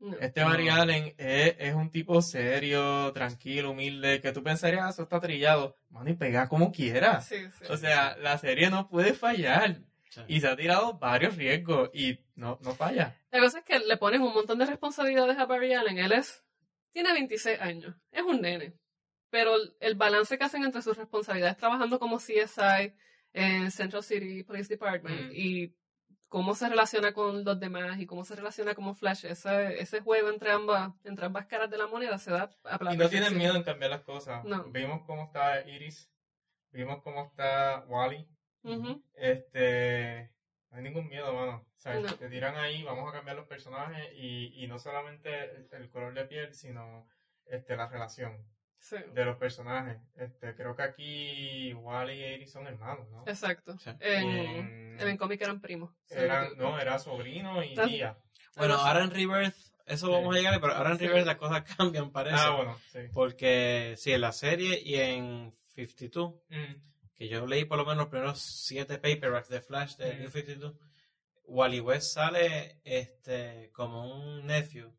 No. 0.00 0.16
Este 0.20 0.40
No. 0.40 0.48
Barry 0.48 0.68
Allen 0.68 1.14
es, 1.18 1.56
es 1.58 1.74
un 1.74 1.90
tipo 1.90 2.22
serio, 2.22 3.12
tranquilo, 3.12 3.72
humilde, 3.72 4.20
que 4.20 4.32
tú 4.32 4.42
pensarías, 4.42 4.82
"Ah, 4.84 4.88
eso 4.90 5.02
está 5.02 5.20
trillado. 5.20 5.76
Mano, 5.90 6.08
y 6.10 6.14
pega 6.14 6.48
como 6.48 6.70
quiera. 6.70 7.20
Sí, 7.20 7.36
sí. 7.58 7.64
O 7.68 7.76
sea, 7.76 8.16
la 8.18 8.38
serie 8.38 8.70
no 8.70 8.88
puede 8.88 9.12
fallar. 9.14 9.78
Sí. 10.10 10.20
Y 10.28 10.40
se 10.40 10.48
ha 10.48 10.56
tirado 10.56 10.98
varios 10.98 11.36
riesgos 11.36 11.90
y 11.92 12.20
no, 12.34 12.58
no 12.62 12.74
falla. 12.74 13.16
La 13.30 13.40
cosa 13.40 13.58
es 13.58 13.64
que 13.64 13.78
le 13.80 13.96
ponen 13.96 14.22
un 14.22 14.32
montón 14.32 14.58
de 14.58 14.66
responsabilidades 14.66 15.36
a 15.38 15.46
Barry 15.46 15.74
Allen. 15.74 15.98
Él 15.98 16.12
es. 16.12 16.42
Tiene 16.92 17.12
26 17.12 17.60
años. 17.60 17.94
Es 18.10 18.22
un 18.22 18.40
nene. 18.40 18.72
Pero 19.30 19.56
el, 19.56 19.74
el 19.80 19.94
balance 19.96 20.38
que 20.38 20.44
hacen 20.44 20.64
entre 20.64 20.80
sus 20.80 20.96
responsabilidades 20.96 21.58
trabajando 21.58 21.98
como 21.98 22.16
CSI 22.18 22.94
en 23.34 23.70
Central 23.70 24.02
City 24.02 24.42
Police 24.44 24.68
Department 24.72 25.30
Mm. 25.30 25.34
y 25.34 25.74
cómo 26.28 26.54
se 26.54 26.68
relaciona 26.68 27.12
con 27.12 27.44
los 27.44 27.58
demás 27.58 27.98
y 27.98 28.06
cómo 28.06 28.24
se 28.24 28.36
relaciona 28.36 28.74
como 28.74 28.94
Flash, 28.94 29.24
ese, 29.24 29.80
ese 29.80 30.00
juego 30.00 30.28
entre 30.30 30.50
ambas, 30.52 30.92
entre 31.04 31.26
ambas 31.26 31.46
caras 31.46 31.70
de 31.70 31.78
la 31.78 31.86
moneda 31.86 32.18
se 32.18 32.30
da 32.30 32.50
a 32.64 32.92
Y 32.92 32.96
no 32.96 33.08
tienen 33.08 33.36
miedo 33.36 33.56
en 33.56 33.62
cambiar 33.62 33.90
las 33.90 34.02
cosas. 34.02 34.44
No. 34.44 34.64
Vimos 34.64 35.02
cómo 35.06 35.24
está 35.24 35.66
Iris, 35.68 36.10
vimos 36.70 37.02
cómo 37.02 37.24
está 37.24 37.84
Wally. 37.88 38.28
Este, 39.14 40.30
no 40.70 40.76
hay 40.78 40.82
ningún 40.84 41.08
miedo, 41.08 41.32
mano. 41.32 41.66
O 41.76 41.80
sea, 41.80 41.94
No. 41.94 42.12
te 42.14 42.28
tiran 42.28 42.56
ahí, 42.56 42.82
vamos 42.82 43.08
a 43.08 43.12
cambiar 43.12 43.36
los 43.36 43.46
personajes 43.46 44.12
y, 44.14 44.62
y 44.62 44.66
no 44.66 44.78
solamente 44.78 45.44
el, 45.44 45.68
el 45.72 45.90
color 45.90 46.14
de 46.14 46.24
piel, 46.26 46.54
sino 46.54 47.06
este, 47.46 47.76
la 47.76 47.88
relación 47.88 48.44
Sí, 48.80 48.96
de 49.12 49.24
los 49.24 49.36
personajes. 49.36 49.98
Este, 50.16 50.54
creo 50.54 50.74
que 50.76 50.82
aquí 50.82 51.72
Wally 51.74 52.12
y 52.14 52.24
Iris 52.34 52.52
son 52.52 52.66
hermanos, 52.66 53.08
¿no? 53.10 53.24
exacto. 53.26 53.76
Sí. 53.78 53.90
En, 54.00 54.28
En- 54.30 55.00
en 55.00 55.08
el 55.08 55.18
cómic 55.18 55.40
eran 55.42 55.60
primos. 55.60 55.92
eran, 56.10 56.56
no, 56.56 56.78
era 56.78 56.98
sobrino 56.98 57.62
y 57.62 57.74
tía. 57.74 58.16
Bueno, 58.56 58.74
ahora 58.74 59.04
en 59.04 59.10
Rebirth, 59.10 59.54
eso 59.86 60.10
vamos 60.10 60.34
a 60.34 60.38
llegar, 60.38 60.60
pero 60.60 60.74
ahora 60.74 60.92
en 60.92 60.98
Sí. 60.98 61.06
Rebirth 61.06 61.26
las 61.26 61.36
cosas 61.36 61.62
cambian, 61.76 62.10
parece. 62.12 62.36
Ah, 62.38 62.50
bueno, 62.50 62.78
sí. 62.92 63.00
Porque 63.12 63.94
sí, 63.96 64.12
en 64.12 64.20
la 64.20 64.32
serie 64.32 64.80
y 64.84 64.94
en 64.96 65.54
52, 65.74 66.34
Mm, 66.48 66.74
que 67.14 67.28
yo 67.28 67.46
leí 67.46 67.64
por 67.64 67.78
lo 67.78 67.84
menos 67.84 67.98
los 67.98 68.08
primeros 68.08 68.40
siete 68.40 68.98
paperbacks 68.98 69.48
de 69.48 69.60
Flash 69.60 69.96
de 69.96 70.14
Mm. 70.14 70.18
New 70.20 70.30
52, 70.30 70.74
Wally 71.44 71.80
West 71.80 72.12
sale 72.14 72.80
este 72.84 73.70
como 73.72 74.04
un 74.14 74.46
nephew. 74.46 74.92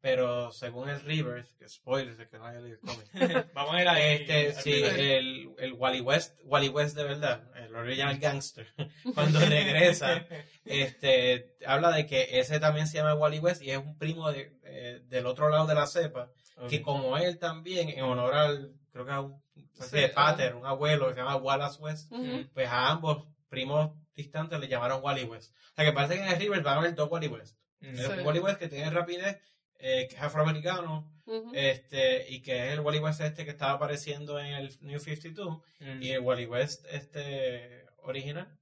Pero 0.00 0.52
según 0.52 0.88
el 0.88 1.00
Rebirth, 1.00 1.48
que 1.58 1.68
spoilers, 1.68 2.18
el 2.18 2.28
que 2.28 2.38
no 2.38 2.46
haya 2.46 2.60
leído 2.60 2.78
el 2.80 2.80
cómic. 2.80 3.08
Vamos 3.54 3.74
a 3.74 3.80
ir 3.82 3.88
ahí. 3.88 4.14
Este, 4.22 4.52
sí, 4.62 4.82
el, 4.82 5.50
el 5.58 5.72
Wally 5.72 6.00
West, 6.00 6.38
Wally 6.44 6.68
West 6.68 6.96
de 6.96 7.04
verdad, 7.04 7.42
el 7.56 7.74
original 7.74 8.18
gangster, 8.18 8.66
cuando 9.14 9.40
regresa, 9.40 10.24
este, 10.64 11.56
habla 11.66 11.90
de 11.92 12.06
que 12.06 12.38
ese 12.40 12.60
también 12.60 12.86
se 12.86 12.98
llama 12.98 13.14
Wally 13.14 13.38
West 13.38 13.62
y 13.62 13.70
es 13.70 13.78
un 13.78 13.96
primo 13.98 14.30
de, 14.32 14.52
eh, 14.64 15.00
del 15.06 15.26
otro 15.26 15.48
lado 15.48 15.66
de 15.66 15.74
la 15.74 15.86
cepa, 15.86 16.30
que 16.68 16.80
como 16.82 17.16
él 17.18 17.38
también, 17.38 17.88
en 17.90 18.02
honor 18.04 18.34
al, 18.34 18.72
creo 18.92 19.04
que 19.04 19.12
a 19.12 19.20
un 19.20 19.44
Sí, 19.78 19.96
de 19.96 20.08
pater, 20.08 20.54
un 20.54 20.64
abuelo 20.66 21.08
que 21.08 21.14
se 21.14 21.20
llama 21.20 21.36
Wallace 21.36 21.80
West, 21.82 22.12
pues 22.54 22.66
a 22.68 22.88
ambos 22.90 23.26
primos 23.48 23.92
distantes 24.14 24.58
le 24.58 24.68
llamaron 24.68 25.02
Wally 25.02 25.24
West. 25.24 25.54
O 25.72 25.74
sea 25.76 25.84
que 25.84 25.92
parece 25.92 26.14
que 26.14 26.22
en 26.22 26.28
el 26.28 26.38
River 26.38 26.62
van 26.62 26.74
a 26.76 26.78
haber 26.80 26.94
dos 26.94 27.10
Wally 27.10 27.28
West. 27.28 27.56
El 27.80 27.96
Sí. 27.98 28.12
Wally 28.24 28.38
West 28.40 28.58
que 28.58 28.68
tiene 28.68 28.90
rapidez, 28.90 29.38
eh, 29.78 30.06
que 30.08 30.16
es 30.16 30.22
afroamericano, 30.22 31.12
este, 31.54 32.28
y 32.30 32.40
que 32.40 32.68
es 32.68 32.72
el 32.74 32.80
Wally 32.80 33.00
West 33.00 33.20
este 33.20 33.44
que 33.44 33.50
estaba 33.50 33.72
apareciendo 33.72 34.38
en 34.38 34.46
el 34.54 34.76
New 34.80 35.00
52, 35.00 35.60
Mm. 35.80 36.02
y 36.02 36.10
el 36.12 36.20
Wally 36.20 36.46
West 36.46 36.86
este 36.90 37.84
original, 37.98 38.56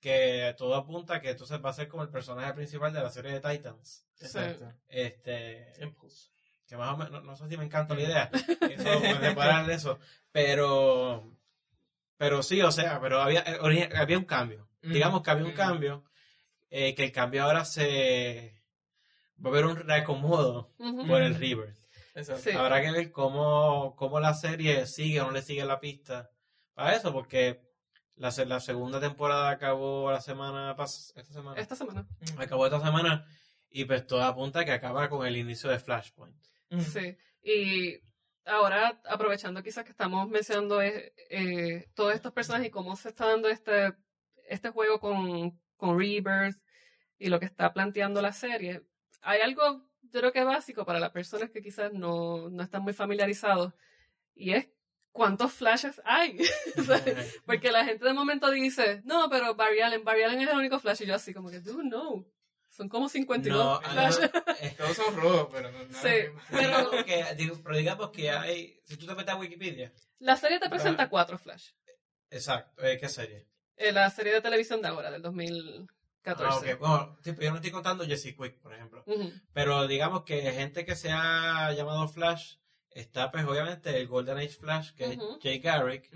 que 0.00 0.54
todo 0.56 0.76
apunta 0.76 1.16
a 1.16 1.20
que 1.20 1.30
entonces 1.30 1.58
va 1.64 1.70
a 1.70 1.72
ser 1.74 1.88
como 1.88 2.04
el 2.04 2.08
personaje 2.08 2.52
principal 2.54 2.92
de 2.92 3.02
la 3.02 3.10
serie 3.10 3.32
de 3.32 3.40
Titans. 3.40 4.06
Exacto. 4.20 4.72
Este, 4.88 5.72
Impulse. 5.82 6.30
que 6.68 6.76
más 6.76 6.94
o 6.94 6.96
menos, 6.98 7.10
no, 7.10 7.20
no 7.22 7.36
sé 7.36 7.48
si 7.48 7.56
me 7.56 7.64
encanta 7.64 7.94
la 7.94 8.02
idea, 8.02 8.30
eso, 8.70 9.00
separar 9.20 9.68
eso, 9.70 9.98
pero, 10.30 11.36
pero 12.16 12.42
sí, 12.42 12.60
o 12.62 12.70
sea, 12.70 13.00
pero 13.00 13.20
había, 13.22 13.40
eh, 13.40 13.88
había 13.96 14.18
un 14.18 14.24
cambio, 14.24 14.68
Mm. 14.82 14.92
digamos 14.92 15.22
que 15.22 15.30
había 15.30 15.44
un 15.46 15.52
Mm. 15.52 15.56
cambio, 15.56 16.04
eh, 16.70 16.94
que 16.94 17.04
el 17.04 17.10
cambio 17.12 17.42
ahora 17.44 17.64
se, 17.64 18.57
va 19.44 19.50
a 19.50 19.52
haber 19.52 19.66
un 19.66 19.76
reacomodo 19.76 20.72
por 21.06 21.22
el. 21.22 21.34
Rebirth. 21.34 21.78
Exacto. 22.14 22.42
Sí. 22.42 22.50
Habrá 22.50 22.82
que 22.82 22.90
ver 22.90 23.12
cómo, 23.12 23.94
cómo 23.96 24.18
la 24.18 24.34
serie 24.34 24.86
sigue 24.86 25.20
o 25.20 25.26
no 25.26 25.30
le 25.32 25.42
sigue 25.42 25.64
la 25.64 25.80
pista 25.80 26.30
para 26.74 26.94
eso, 26.94 27.12
porque 27.12 27.62
la, 28.16 28.32
la 28.46 28.60
segunda 28.60 29.00
temporada 29.00 29.50
acabó 29.50 30.10
la 30.10 30.20
semana 30.20 30.74
pasada, 30.76 31.20
esta 31.20 31.32
semana, 31.32 31.60
Esta 31.60 31.76
semana. 31.76 32.06
Mm. 32.36 32.40
acabó 32.40 32.66
esta 32.66 32.80
semana, 32.80 33.26
y 33.70 33.84
pues 33.84 34.06
todo 34.06 34.22
apunta 34.22 34.60
a 34.60 34.64
que 34.64 34.72
acaba 34.72 35.08
con 35.08 35.26
el 35.26 35.36
inicio 35.36 35.70
de 35.70 35.78
Flashpoint. 35.78 36.36
Mm. 36.70 36.80
Sí, 36.80 37.16
y 37.42 38.00
ahora 38.44 39.00
aprovechando 39.08 39.62
quizás 39.62 39.84
que 39.84 39.90
estamos 39.90 40.28
mencionando 40.28 40.82
eh, 40.82 41.12
eh, 41.30 41.88
todos 41.94 42.14
estos 42.14 42.32
personajes 42.32 42.68
y 42.68 42.70
cómo 42.70 42.96
se 42.96 43.10
está 43.10 43.26
dando 43.26 43.48
este, 43.48 43.92
este 44.48 44.70
juego 44.70 44.98
con, 44.98 45.60
con 45.76 45.98
Rebirth 45.98 46.58
y 47.18 47.28
lo 47.28 47.38
que 47.38 47.46
está 47.46 47.72
planteando 47.72 48.22
la 48.22 48.32
serie, 48.32 48.82
hay 49.22 49.40
algo 49.40 49.84
yo 50.02 50.20
creo 50.20 50.32
que 50.32 50.44
básico 50.44 50.84
para 50.86 51.00
las 51.00 51.10
personas 51.10 51.50
que 51.50 51.60
quizás 51.62 51.92
no, 51.92 52.48
no 52.48 52.62
están 52.62 52.82
muy 52.82 52.92
familiarizados 52.94 53.74
y 54.34 54.52
es 54.52 54.68
cuántos 55.12 55.52
flashes 55.52 56.00
hay. 56.04 56.38
Porque 57.46 57.70
la 57.72 57.84
gente 57.84 58.04
de 58.04 58.12
momento 58.12 58.50
dice, 58.50 59.02
no, 59.04 59.28
pero 59.28 59.54
Barry 59.54 59.80
Allen, 59.80 60.04
Barry 60.04 60.22
Allen 60.22 60.40
es 60.42 60.48
el 60.50 60.56
único 60.56 60.78
flash 60.78 61.02
y 61.02 61.06
yo 61.06 61.14
así 61.14 61.34
como 61.34 61.50
que, 61.50 61.60
dude, 61.60 61.84
no. 61.84 62.24
Son 62.70 62.88
como 62.88 63.08
52 63.08 63.82
No, 63.82 63.90
flashes. 63.90 64.30
Todos 64.76 64.96
son 64.96 65.16
rojos, 65.16 65.48
pero 65.50 65.72
no, 65.72 65.78
no 65.84 65.98
Sí, 65.98 66.08
no- 66.32 66.40
pero- 66.50 66.60
digamos 66.90 67.04
que, 67.04 67.34
digo, 67.34 67.60
pero 67.64 67.76
digamos 67.76 68.10
que 68.10 68.30
hay, 68.30 68.80
si 68.84 68.96
tú 68.96 69.06
te 69.06 69.14
metes 69.14 69.34
a 69.34 69.36
Wikipedia, 69.36 69.92
La 70.20 70.36
serie 70.36 70.60
te 70.60 70.68
presenta 70.70 71.08
cuatro 71.08 71.36
flash. 71.38 71.70
exacto, 72.30 72.82
eh, 72.84 72.96
¿qué 72.98 73.08
serie? 73.08 73.48
Eh, 73.76 73.90
la 73.92 74.08
serie 74.10 74.32
de 74.32 74.40
televisión 74.40 74.80
de 74.82 74.88
ahora, 74.88 75.10
del 75.10 75.22
Ah, 76.30 76.34
2014. 76.34 76.74
ok. 76.74 76.80
Bueno, 76.80 77.18
tipo, 77.22 77.40
yo 77.42 77.50
no 77.50 77.56
estoy 77.56 77.70
contando 77.70 78.04
Jesse 78.04 78.34
Quick, 78.36 78.58
por 78.60 78.74
ejemplo. 78.74 79.04
Pero 79.52 79.86
digamos 79.86 80.22
que 80.24 80.42
gente 80.52 80.84
que 80.84 80.94
se 80.96 81.10
ha 81.10 81.72
llamado 81.72 82.06
Flash, 82.08 82.56
está 82.90 83.30
pues 83.30 83.44
obviamente 83.44 83.96
el 83.98 84.06
Golden 84.08 84.38
Age 84.38 84.48
Flash, 84.50 84.92
que 84.94 85.04
es 85.12 85.18
Jay 85.42 85.58
Garrick, 85.60 86.08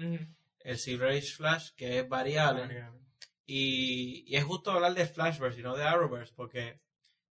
el 0.60 0.78
Silver 0.78 1.10
Age 1.10 1.22
Flash, 1.36 1.70
que 1.76 1.98
es 2.00 2.08
Barry 2.08 2.36
Allen, 2.36 2.68
y, 3.46 4.24
y 4.26 4.36
es 4.36 4.44
justo 4.44 4.70
hablar 4.70 4.94
de 4.94 5.06
Flashverse 5.06 5.60
y 5.60 5.62
no 5.62 5.76
de 5.76 5.84
Arrowverse, 5.84 6.32
porque 6.34 6.80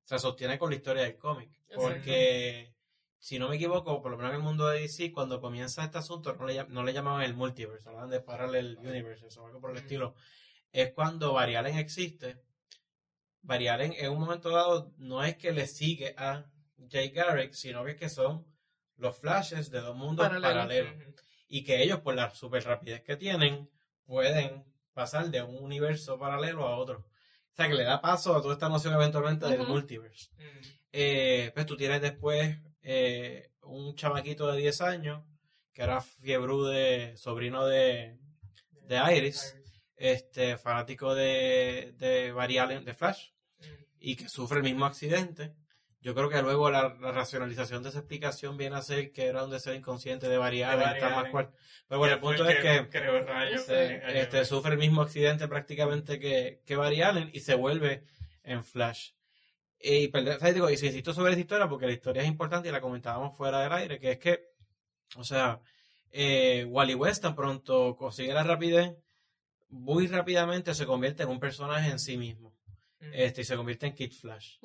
se 0.03 0.19
sostiene 0.19 0.57
con 0.59 0.69
la 0.69 0.75
historia 0.75 1.03
del 1.03 1.17
cómic. 1.17 1.49
Porque, 1.87 2.73
si 3.17 3.39
no 3.39 3.47
me 3.49 3.55
equivoco, 3.55 4.01
por 4.01 4.11
lo 4.11 4.17
menos 4.17 4.31
en 4.31 4.37
el 4.37 4.43
mundo 4.43 4.67
de 4.67 4.81
DC, 4.81 5.11
cuando 5.11 5.39
comienza 5.39 5.83
este 5.83 5.97
asunto, 5.99 6.35
no 6.35 6.45
le, 6.45 6.55
llam- 6.55 6.67
no 6.67 6.83
le 6.83 6.91
llamaban 6.93 7.21
el 7.23 7.33
multiverse, 7.33 7.87
hablaban 7.87 8.09
de 8.09 8.19
Parallel 8.19 8.77
Universe 8.79 9.25
o 9.39 9.45
algo 9.45 9.61
por 9.61 9.71
el 9.71 9.77
estilo. 9.77 10.15
Es 10.71 10.91
cuando 10.93 11.33
Barry 11.33 11.55
Allen 11.55 11.77
existe. 11.77 12.37
Barry 13.41 13.67
Allen 13.67 13.93
en 13.97 14.11
un 14.11 14.19
momento 14.19 14.49
dado 14.49 14.93
no 14.97 15.23
es 15.23 15.35
que 15.35 15.51
le 15.51 15.67
sigue 15.67 16.13
a 16.17 16.45
Jay 16.89 17.09
Garrick, 17.09 17.53
sino 17.53 17.83
que, 17.83 17.91
es 17.91 17.97
que 17.97 18.09
son 18.09 18.45
los 18.97 19.17
flashes 19.17 19.71
de 19.71 19.81
dos 19.81 19.95
mundos 19.95 20.27
Paralelos. 20.27 20.53
paralelos. 20.53 21.15
Y 21.47 21.63
que 21.63 21.81
ellos, 21.83 21.99
por 21.99 22.15
la 22.15 22.33
super 22.33 22.63
rapidez 22.63 23.01
que 23.01 23.17
tienen, 23.17 23.69
pueden 24.05 24.63
pasar 24.93 25.29
de 25.29 25.41
un 25.41 25.63
universo 25.63 26.17
paralelo 26.17 26.67
a 26.67 26.77
otro. 26.77 26.99
o 26.99 27.55
sea, 27.55 27.67
que 27.67 27.73
le 27.73 27.83
da 27.83 28.01
paso 28.01 28.35
a 28.35 28.41
toda 28.41 28.53
esta 28.53 28.69
noción 28.69 28.93
eventualmente 28.93 29.47
del 29.47 29.67
multiverse. 29.67 30.29
Eh, 30.91 31.51
pues 31.53 31.65
tú 31.65 31.77
tienes 31.77 32.01
después 32.01 32.57
eh, 32.81 33.51
un 33.63 33.95
chamaquito 33.95 34.51
de 34.51 34.59
10 34.59 34.81
años 34.81 35.23
que 35.73 35.83
era 35.83 36.01
fiebre 36.01 36.53
de 36.69 37.17
sobrino 37.17 37.65
de, 37.65 38.17
de 38.83 39.15
Iris, 39.17 39.55
este 40.01 40.57
fanático 40.57 41.13
de, 41.13 41.93
de 41.97 42.31
Barry 42.31 42.57
Allen, 42.57 42.83
de 42.83 42.93
Flash, 42.93 43.29
y 43.99 44.15
que 44.15 44.27
sufre 44.27 44.57
el 44.57 44.63
mismo 44.63 44.85
accidente. 44.85 45.53
Yo 46.01 46.15
creo 46.15 46.29
que 46.29 46.41
luego 46.41 46.71
la, 46.71 46.97
la 46.99 47.11
racionalización 47.11 47.83
de 47.83 47.89
esa 47.89 47.99
explicación 47.99 48.57
viene 48.57 48.75
a 48.75 48.81
ser 48.81 49.11
que 49.11 49.27
era 49.27 49.43
un 49.43 49.51
deseo 49.51 49.75
inconsciente 49.75 50.27
de 50.27 50.37
Barry 50.37 50.61
tal 50.61 51.15
más 51.15 51.29
cual. 51.29 51.51
Pero 51.87 51.99
bueno, 51.99 52.15
el 52.15 52.19
punto 52.19 52.49
es 52.49 52.59
que 52.59 52.99
rayo. 53.21 53.61
Eh, 53.69 54.01
este, 54.15 54.43
sufre 54.45 54.73
el 54.73 54.79
mismo 54.79 55.03
accidente 55.03 55.47
prácticamente 55.47 56.19
que, 56.19 56.63
que 56.65 56.75
Barry 56.75 57.03
Allen 57.03 57.29
y 57.31 57.41
se 57.41 57.53
vuelve 57.53 58.03
en 58.43 58.63
Flash. 58.63 59.11
Y, 59.79 60.07
perdón, 60.07 60.39
¿sabes? 60.39 60.55
Digo, 60.55 60.69
y 60.69 60.77
si 60.77 60.87
insisto 60.87 61.13
sobre 61.13 61.31
esta 61.31 61.41
historia, 61.41 61.67
porque 61.67 61.85
la 61.85 61.93
historia 61.93 62.23
es 62.23 62.27
importante 62.27 62.69
y 62.69 62.71
la 62.71 62.81
comentábamos 62.81 63.37
fuera 63.37 63.61
del 63.61 63.73
aire, 63.73 63.99
que 63.99 64.11
es 64.11 64.17
que, 64.19 64.45
o 65.15 65.23
sea, 65.23 65.59
eh, 66.11 66.65
Wally 66.67 66.95
West 66.95 67.21
tan 67.21 67.35
pronto 67.35 67.95
consigue 67.95 68.33
la 68.33 68.43
rapidez, 68.43 68.95
muy 69.71 70.07
rápidamente 70.07 70.73
se 70.75 70.85
convierte 70.85 71.23
en 71.23 71.29
un 71.29 71.39
personaje 71.39 71.89
en 71.89 71.97
sí 71.99 72.17
mismo. 72.17 72.51
Mm. 72.99 73.05
Este, 73.13 73.41
y 73.41 73.43
se 73.45 73.55
convierte 73.55 73.87
en 73.87 73.95
Kid 73.95 74.11
Flash. 74.13 74.57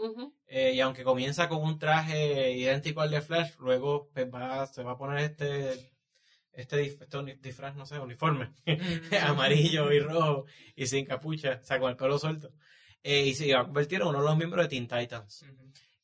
Eh, 0.46 0.72
y 0.74 0.80
aunque 0.80 1.02
comienza 1.04 1.48
con 1.48 1.62
un 1.62 1.78
traje 1.78 2.52
idéntico 2.52 3.00
al 3.00 3.10
de 3.10 3.22
Flash, 3.22 3.52
luego 3.58 4.10
pues, 4.12 4.26
va, 4.32 4.66
se 4.66 4.82
va 4.82 4.92
a 4.92 4.98
poner 4.98 5.18
este, 5.24 5.92
este, 6.52 6.76
dif- 6.84 7.02
este 7.02 7.38
disfraz, 7.40 7.74
no 7.76 7.86
sé, 7.86 7.98
uniforme, 7.98 8.52
amarillo 9.22 9.90
y 9.90 10.00
rojo 10.00 10.44
y 10.74 10.86
sin 10.86 11.06
capucha, 11.06 11.60
o 11.62 11.64
sea, 11.64 11.78
con 11.80 11.90
el 11.90 11.96
pelo 11.96 12.18
suelto. 12.18 12.52
Eh, 13.02 13.26
y 13.26 13.34
se 13.34 13.54
va 13.54 13.60
a 13.60 13.64
convertir 13.64 14.00
en 14.02 14.08
uno 14.08 14.18
de 14.20 14.24
los 14.26 14.36
miembros 14.36 14.64
de 14.64 14.68
Teen 14.68 14.86
Titans. 14.88 15.44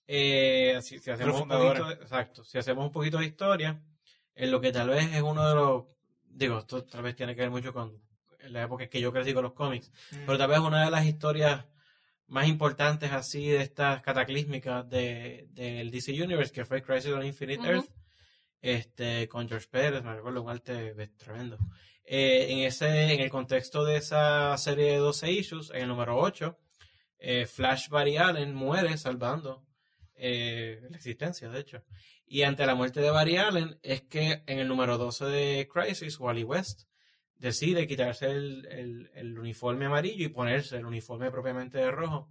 Eh, 0.06 0.78
si, 0.82 0.98
si 0.98 1.10
hacemos 1.10 1.34
un 1.34 1.40
fundadores. 1.40 1.80
poquito, 1.82 1.96
de- 1.98 2.02
exacto, 2.04 2.44
si 2.44 2.58
hacemos 2.58 2.86
un 2.86 2.92
poquito 2.92 3.18
de 3.18 3.26
historia, 3.26 3.82
en 4.34 4.50
lo 4.50 4.60
que 4.60 4.72
tal 4.72 4.88
vez 4.88 5.12
es 5.14 5.22
uno 5.22 5.46
de 5.48 5.54
los, 5.54 5.84
digo, 6.24 6.58
esto 6.60 6.84
tal 6.84 7.02
vez 7.02 7.14
tiene 7.16 7.34
que 7.34 7.42
ver 7.42 7.50
mucho 7.50 7.72
con 7.72 8.00
la 8.48 8.62
época 8.64 8.84
en 8.84 8.90
que 8.90 9.00
yo 9.00 9.12
crecí 9.12 9.32
con 9.34 9.42
los 9.44 9.52
cómics, 9.54 9.90
Mm. 10.12 10.26
pero 10.26 10.38
tal 10.38 10.48
vez 10.50 10.58
una 10.60 10.84
de 10.84 10.90
las 10.90 11.04
historias 11.06 11.64
más 12.26 12.48
importantes 12.48 13.12
así 13.12 13.48
de 13.48 13.62
estas 13.62 14.00
cataclísmicas 14.02 14.88
de, 14.88 15.48
del 15.50 15.90
DC 15.90 16.12
Universe, 16.22 16.52
que 16.52 16.64
fue 16.64 16.82
Crisis 16.82 17.12
on 17.12 17.24
Infinite 17.26 17.60
Ujú. 17.60 17.70
Earth, 17.70 17.90
este, 18.60 19.28
con 19.28 19.48
George 19.48 19.66
Pérez, 19.70 20.02
me 20.02 20.14
recuerdo 20.14 20.42
un 20.42 20.48
arte 20.50 20.94
tremendo. 21.18 21.58
Eh, 22.04 22.46
en 22.50 22.58
ese, 22.60 23.12
en 23.14 23.20
el 23.20 23.30
contexto 23.30 23.84
de 23.84 23.96
esa 23.96 24.56
serie 24.58 24.92
de 24.92 24.96
12 24.98 25.30
issues, 25.30 25.70
en 25.70 25.82
el 25.82 25.88
número 25.88 26.16
8, 26.18 26.58
eh, 27.18 27.46
Flash 27.46 27.88
Barry 27.88 28.16
Allen 28.16 28.54
muere 28.54 28.96
salvando 28.98 29.64
eh, 30.14 30.80
la 30.88 30.96
existencia, 30.96 31.48
de 31.50 31.60
hecho. 31.60 31.84
Y 32.26 32.42
ante 32.44 32.64
la 32.64 32.74
muerte 32.74 33.00
de 33.00 33.10
Barry 33.10 33.36
Allen, 33.36 33.78
es 33.82 34.02
que 34.02 34.42
en 34.46 34.58
el 34.58 34.68
número 34.68 34.96
12 34.96 35.24
de 35.26 35.68
Crisis, 35.72 36.18
Wally 36.18 36.44
West 36.44 36.84
decide 37.42 37.86
quitarse 37.86 38.26
el, 38.30 38.66
el- 38.70 39.10
el 39.14 39.38
uniforme 39.38 39.86
amarillo 39.86 40.24
y 40.24 40.28
ponerse 40.28 40.76
el 40.76 40.86
uniforme 40.86 41.30
propiamente 41.30 41.78
de 41.78 41.90
rojo 41.90 42.30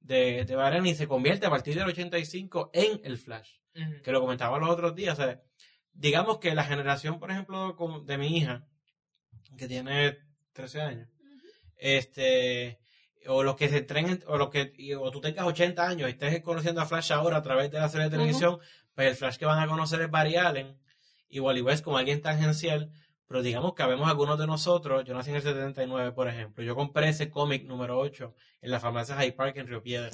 de, 0.00 0.44
de 0.44 0.54
Barry 0.54 0.76
Allen 0.76 0.86
y 0.92 0.94
se 0.94 1.08
convierte 1.08 1.46
a 1.46 1.50
partir 1.50 1.74
del 1.74 1.88
85 1.88 2.70
en 2.74 3.00
el 3.04 3.16
Flash 3.18 3.50
que 4.02 4.12
lo 4.12 4.20
comentaba 4.20 4.58
los 4.58 4.68
otros 4.70 4.94
días. 4.94 5.18
o 5.18 5.22
sea, 5.22 5.42
digamos 5.92 6.38
que 6.38 6.54
la 6.54 6.62
generación, 6.64 7.18
por 7.18 7.30
ejemplo, 7.30 7.74
de 8.04 8.18
mi 8.18 8.36
hija, 8.36 8.66
que 9.58 9.66
tiene 9.66 10.18
13 10.52 10.80
años, 10.82 11.08
este, 11.76 12.78
o 13.26 13.42
los 13.42 13.56
que 13.56 13.68
se 13.68 13.78
entren, 13.78 14.22
o 14.26 14.36
los 14.36 14.50
que, 14.50 14.72
o 14.96 15.10
tú 15.10 15.20
tengas 15.20 15.46
80 15.46 15.88
años 15.88 16.08
y 16.08 16.12
estés 16.12 16.40
conociendo 16.42 16.80
a 16.80 16.86
Flash 16.86 17.12
ahora 17.12 17.38
a 17.38 17.42
través 17.42 17.70
de 17.70 17.78
la 17.78 17.88
serie 17.88 18.04
de 18.04 18.10
televisión, 18.16 18.58
pues 18.94 19.08
el 19.08 19.16
Flash 19.16 19.36
que 19.38 19.46
van 19.46 19.58
a 19.58 19.66
conocer 19.66 20.00
es 20.02 20.10
Barry 20.10 20.36
Allen 20.36 20.78
y 21.28 21.40
Wally 21.40 21.62
West 21.62 21.82
como 21.84 21.96
alguien 21.98 22.20
tangencial. 22.20 22.90
Pero 23.26 23.42
digamos 23.42 23.74
que 23.74 23.82
habemos 23.82 24.08
algunos 24.08 24.38
de 24.38 24.46
nosotros, 24.46 25.04
yo 25.04 25.14
nací 25.14 25.30
en 25.30 25.36
el 25.36 25.42
79, 25.42 26.12
por 26.12 26.28
ejemplo, 26.28 26.62
yo 26.62 26.74
compré 26.74 27.08
ese 27.08 27.30
cómic 27.30 27.64
número 27.64 27.98
8 27.98 28.34
en 28.60 28.70
la 28.70 28.80
farmacia 28.80 29.16
High 29.16 29.32
Park 29.32 29.56
en 29.56 29.66
Río 29.66 29.82
Piedra. 29.82 30.10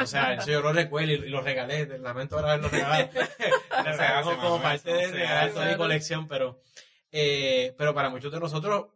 O 0.00 0.06
sea, 0.06 0.34
eso 0.34 0.50
yo 0.50 0.60
lo 0.60 0.72
recuerdo 0.72 1.12
y, 1.12 1.28
lo 1.30 1.40
regalé, 1.40 1.98
lamento 1.98 2.36
ahora 2.36 2.52
haberlo 2.52 2.68
regalado. 2.68 3.10
Lo 3.84 3.92
regalamos 3.92 4.34
como 4.36 4.62
parte 4.62 4.92
de 4.92 5.06
regalar 5.08 5.52
toda 5.52 5.66
mi 5.66 5.76
colección, 5.76 6.28
pero, 6.28 6.62
eh, 7.10 7.74
pero 7.76 7.92
para 7.92 8.08
muchos 8.08 8.30
de 8.30 8.38
nosotros 8.38 8.86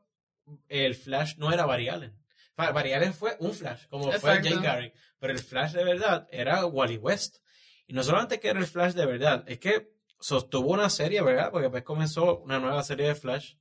el 0.68 0.94
Flash 0.94 1.36
no 1.36 1.52
era 1.52 1.66
Barry 1.66 1.88
Allen. 1.88 2.16
Barry 2.56 2.92
Allen 2.92 3.14
fue 3.14 3.36
un 3.40 3.52
Flash, 3.52 3.86
como 3.88 4.10
fue. 4.12 4.42
Jay 4.42 4.58
Garrick, 4.60 4.94
pero 5.18 5.32
el 5.32 5.38
Flash 5.38 5.72
de 5.72 5.84
verdad 5.84 6.28
era 6.30 6.64
Wally 6.66 6.96
West. 6.96 7.38
Y 7.86 7.92
no 7.92 8.02
solamente 8.02 8.40
que 8.40 8.48
era 8.48 8.58
el 8.58 8.66
Flash 8.66 8.94
de 8.94 9.06
verdad, 9.06 9.44
es 9.46 9.58
que 9.58 9.92
sostuvo 10.20 10.72
una 10.72 10.90
serie, 10.90 11.22
¿verdad? 11.22 11.50
Porque 11.50 11.64
después 11.64 11.84
comenzó 11.84 12.38
una 12.40 12.58
nueva 12.58 12.82
serie 12.82 13.08
de 13.08 13.14
Flash. 13.14 13.54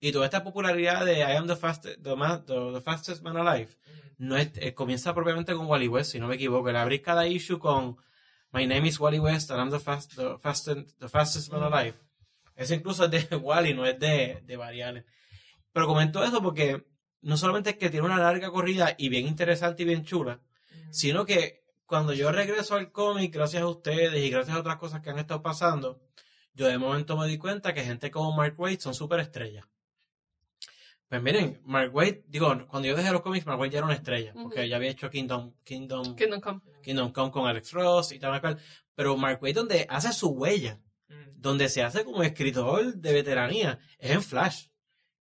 Y 0.00 0.12
toda 0.12 0.26
esta 0.26 0.44
popularidad 0.44 1.04
de 1.04 1.18
I 1.20 1.22
am 1.36 1.46
the, 1.46 1.56
fastest, 1.56 2.02
the, 2.02 2.14
ma- 2.16 2.44
the- 2.44 2.72
the 2.74 2.80
fastest 2.80 3.22
man 3.22 3.36
alive 3.36 3.70
no 4.18 4.36
es, 4.36 4.50
eh, 4.56 4.74
comienza 4.74 5.12
propiamente 5.14 5.54
con 5.54 5.66
Wally 5.66 5.88
West, 5.88 6.12
si 6.12 6.20
no 6.20 6.28
me 6.28 6.36
equivoco. 6.36 6.70
Le 6.70 6.78
abrí 6.78 7.00
cada 7.00 7.26
issue 7.26 7.58
con 7.58 7.96
My 8.52 8.66
name 8.66 8.86
is 8.88 9.00
Wally 9.00 9.18
West 9.18 9.50
and 9.50 9.60
I'm 9.60 9.70
the, 9.70 9.80
fast, 9.80 10.14
the, 10.14 10.38
fastest, 10.38 10.98
the 11.00 11.08
fastest 11.08 11.50
man 11.52 11.62
alive. 11.64 11.94
Eso 12.54 12.74
incluso 12.74 13.06
es 13.06 13.10
de 13.28 13.36
Wally, 13.42 13.74
no 13.74 13.84
es 13.84 13.98
de, 13.98 14.40
de 14.44 14.54
Allen. 14.62 15.04
Pero 15.72 15.86
comento 15.88 16.22
eso 16.22 16.40
porque 16.42 16.84
no 17.22 17.36
solamente 17.36 17.70
es 17.70 17.76
que 17.76 17.90
tiene 17.90 18.06
una 18.06 18.18
larga 18.18 18.50
corrida 18.50 18.94
y 18.96 19.08
bien 19.08 19.26
interesante 19.26 19.82
y 19.82 19.86
bien 19.86 20.04
chula, 20.04 20.40
sino 20.90 21.24
que 21.26 21.63
cuando 21.86 22.12
yo 22.12 22.32
regreso 22.32 22.74
al 22.74 22.90
cómic, 22.92 23.32
gracias 23.32 23.62
a 23.62 23.66
ustedes 23.68 24.22
y 24.22 24.30
gracias 24.30 24.56
a 24.56 24.60
otras 24.60 24.76
cosas 24.76 25.00
que 25.00 25.10
han 25.10 25.18
estado 25.18 25.42
pasando, 25.42 26.00
yo 26.54 26.66
de 26.66 26.78
momento 26.78 27.16
me 27.16 27.26
di 27.26 27.38
cuenta 27.38 27.74
que 27.74 27.82
gente 27.82 28.10
como 28.10 28.36
Mark 28.36 28.54
Waid 28.58 28.80
son 28.80 28.94
súper 28.94 29.20
estrellas. 29.20 29.66
Pues 31.08 31.22
miren, 31.22 31.60
Mark 31.64 31.94
Waid, 31.94 32.24
digo, 32.26 32.48
cuando 32.66 32.88
yo 32.88 32.96
dejé 32.96 33.12
los 33.12 33.20
cómics, 33.22 33.46
Mark 33.46 33.60
Waid 33.60 33.70
ya 33.70 33.78
era 33.78 33.86
una 33.86 33.94
estrella, 33.94 34.32
porque 34.34 34.68
ya 34.68 34.76
había 34.76 34.90
hecho 34.90 35.10
Kingdom, 35.10 35.52
Kingdom, 35.62 36.16
Kingdom 36.16 36.40
Come. 36.40 36.60
Kingdom 36.82 37.12
Come 37.12 37.30
con 37.30 37.46
Alex 37.46 37.72
Ross 37.72 38.12
y 38.12 38.18
tal. 38.18 38.58
Pero 38.94 39.16
Mark 39.16 39.40
Waid 39.42 39.54
donde 39.54 39.86
hace 39.88 40.12
su 40.12 40.30
huella, 40.30 40.80
donde 41.36 41.68
se 41.68 41.82
hace 41.82 42.04
como 42.04 42.22
escritor 42.22 42.94
de 42.94 43.12
veteranía, 43.12 43.78
es 43.98 44.10
en 44.12 44.22
Flash. 44.22 44.68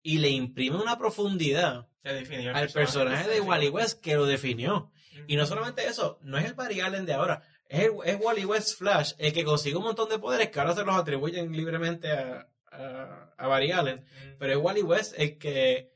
Y 0.02 0.19
le 0.19 0.30
imprime 0.30 0.78
una 0.78 0.98
profundidad 0.98 1.89
al 2.04 2.69
personaje 2.69 3.30
de 3.30 3.36
Sí. 3.36 3.41
Wally 3.41 3.69
West 3.69 4.02
que 4.02 4.15
lo 4.15 4.26
definió. 4.26 4.91
Y 5.27 5.36
no 5.36 5.45
solamente 5.45 5.86
eso, 5.88 6.19
no 6.21 6.38
es 6.38 6.45
el 6.45 6.53
Barry 6.53 6.79
Allen 6.82 7.05
de 7.05 7.13
ahora, 7.13 7.41
es, 7.67 7.86
el- 7.86 7.93
es 8.05 8.17
Wally 8.19 8.45
West 8.45 8.77
Flash, 8.77 9.13
el 9.17 9.32
que 9.34 9.43
consigue 9.43 9.75
un 9.77 9.84
montón 9.84 10.10
de 10.10 10.19
poderes 10.19 10.49
que 10.49 10.60
ahora 10.60 10.73
se 10.75 10.84
los 10.84 10.95
atribuyen 10.95 11.51
libremente 11.51 12.12
a, 12.12 12.47
a, 12.71 13.34
a 13.38 13.47
Barry 13.47 13.71
Allen, 13.71 13.99
Mm. 13.99 14.38
pero 14.39 14.53
es 14.53 14.60
Wally 14.60 14.82
West 14.82 15.13
el 15.17 15.38
que 15.38 15.91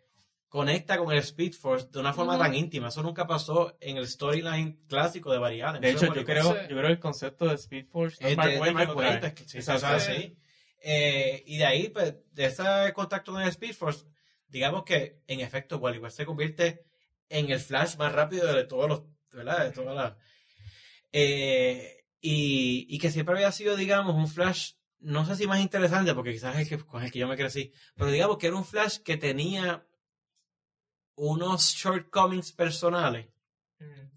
conecta 0.49 0.97
con 0.99 1.11
el 1.11 1.17
Speed 1.19 1.53
Force 1.53 1.87
de 1.91 1.99
una 1.99 2.13
forma 2.13 2.37
tan 2.37 2.53
íntima. 2.53 2.89
Eso 2.89 3.01
nunca 3.01 3.25
pasó 3.25 3.75
en 3.81 3.97
el 3.97 4.07
storyline 4.07 4.81
clásico 4.87 5.31
de 5.31 5.39
Barry 5.39 5.61
Allen. 5.61 5.81
De 5.81 5.89
hecho, 5.89 6.13
yo 6.13 6.23
creo, 6.23 6.53
yo 6.61 6.67
creo 6.67 6.81
que 6.83 6.91
el 6.91 6.99
concepto 6.99 7.47
de 7.47 7.55
Speed 7.55 7.87
Force 7.87 8.17
no 8.21 8.27
Es 8.27 8.31
es 8.33 8.37
Mark 8.37 8.49
de- 8.49 8.53
de 8.55 8.59
Waid 8.61 8.69
que 8.69 8.73
Mark 8.75 8.87
lo 8.89 8.95
Waid, 8.95 9.19
trae. 9.19 9.27
es 9.29 9.33
que 9.33 9.49
sí, 9.49 9.57
Exacto. 9.57 9.87
eso 9.87 9.95
es 9.95 10.09
así. 10.17 10.37
Eh, 10.85 11.43
y 11.47 11.57
de 11.57 11.65
ahí, 11.65 11.89
pues, 11.89 12.13
de 12.33 12.45
ese 12.45 12.63
contacto 12.93 13.31
con 13.31 13.41
el 13.41 13.47
Speed 13.49 13.73
Force, 13.73 14.05
digamos 14.47 14.83
que 14.83 15.21
en 15.25 15.39
efecto 15.39 15.77
Wally 15.77 15.97
West 15.97 16.17
se 16.17 16.25
convierte 16.25 16.83
en 17.29 17.49
el 17.51 17.59
Flash 17.59 17.97
más 17.97 18.11
rápido 18.11 18.53
de 18.53 18.63
todos 18.65 18.89
los, 18.89 19.03
¿verdad? 19.31 19.65
De 19.65 19.71
todas 19.71 19.95
las. 19.95 20.13
Eh, 21.11 22.05
y, 22.21 22.85
y 22.89 22.99
que 22.99 23.11
siempre 23.11 23.35
había 23.35 23.51
sido, 23.51 23.75
digamos, 23.75 24.15
un 24.15 24.27
Flash, 24.27 24.73
no 24.99 25.25
sé 25.25 25.35
si 25.35 25.47
más 25.47 25.59
interesante, 25.61 26.13
porque 26.13 26.31
quizás 26.31 26.55
es 26.55 26.61
el 26.71 26.79
que, 26.79 26.85
con 26.85 27.03
el 27.03 27.11
que 27.11 27.19
yo 27.19 27.27
me 27.27 27.37
crecí, 27.37 27.73
pero 27.95 28.11
digamos 28.11 28.37
que 28.37 28.47
era 28.47 28.55
un 28.55 28.65
Flash 28.65 28.99
que 28.99 29.17
tenía 29.17 29.85
unos 31.15 31.73
shortcomings 31.73 32.51
personales 32.53 33.33
Mm. 33.83 34.09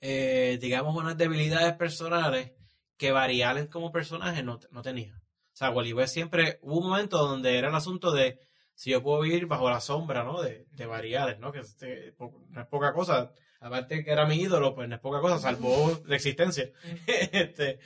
eh, 0.00 0.58
digamos, 0.60 0.96
unas 0.96 1.16
debilidades 1.16 1.74
personales 1.76 2.52
que 2.96 3.12
Barry 3.12 3.42
Allen 3.42 3.66
como 3.66 3.92
personaje 3.92 4.42
no, 4.42 4.58
no 4.70 4.82
tenía. 4.82 5.14
O 5.16 5.56
sea, 5.56 5.70
Wally 5.70 5.92
West 5.92 6.14
siempre 6.14 6.58
hubo 6.62 6.78
un 6.78 6.88
momento 6.88 7.18
donde 7.18 7.58
era 7.58 7.68
el 7.68 7.74
asunto 7.74 8.12
de 8.12 8.38
si 8.76 8.90
yo 8.90 9.02
puedo 9.02 9.22
vivir 9.22 9.46
bajo 9.46 9.68
la 9.68 9.80
sombra, 9.80 10.22
¿no? 10.22 10.40
De, 10.42 10.66
de 10.70 11.16
Allen, 11.16 11.40
¿no? 11.40 11.50
Que 11.50 11.60
este, 11.60 12.12
po- 12.12 12.46
no 12.50 12.60
es 12.60 12.66
poca 12.68 12.92
cosa. 12.92 13.32
Aparte 13.58 14.04
que 14.04 14.10
era 14.12 14.26
mi 14.26 14.36
ídolo, 14.36 14.74
pues 14.74 14.86
no 14.88 14.94
es 14.94 15.00
poca 15.00 15.20
cosa, 15.20 15.38
salvó 15.38 15.98
la 16.06 16.14
existencia. 16.14 16.70
este, 17.32 17.80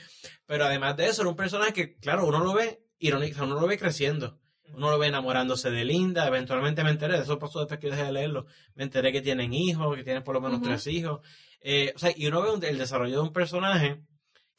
pero 0.45 0.65
además 0.65 0.97
de 0.97 1.07
eso, 1.07 1.21
era 1.21 1.29
un 1.29 1.35
personaje 1.37 1.73
que, 1.73 1.95
claro, 1.95 2.27
uno 2.27 2.39
lo 2.43 2.53
ve 2.53 2.83
irónico, 2.99 3.43
uno 3.43 3.59
lo 3.59 3.65
ve 3.67 3.79
creciendo. 3.79 4.37
Uno 4.73 4.89
lo 4.91 4.99
ve 4.99 5.07
enamorándose 5.07 5.69
de 5.71 5.83
Linda, 5.83 6.27
eventualmente 6.27 6.83
me 6.83 6.91
enteré, 6.91 7.17
de 7.17 7.23
eso 7.23 7.39
pasó 7.39 7.59
después 7.59 7.79
que 7.79 7.89
dejé 7.89 8.05
de 8.05 8.11
leerlo, 8.13 8.45
me 8.75 8.83
enteré 8.83 9.11
que 9.11 9.21
tienen 9.21 9.53
hijos, 9.53 9.95
que 9.97 10.03
tienen 10.03 10.23
por 10.23 10.33
lo 10.35 10.39
menos 10.39 10.61
tres 10.61 10.87
hijos. 10.87 11.19
Eh, 11.61 11.91
o 11.95 11.99
sea, 11.99 12.11
y 12.15 12.27
uno 12.27 12.41
ve 12.41 12.51
un- 12.51 12.63
el 12.63 12.77
desarrollo 12.77 13.15
de 13.15 13.21
un 13.21 13.33
personaje 13.33 14.01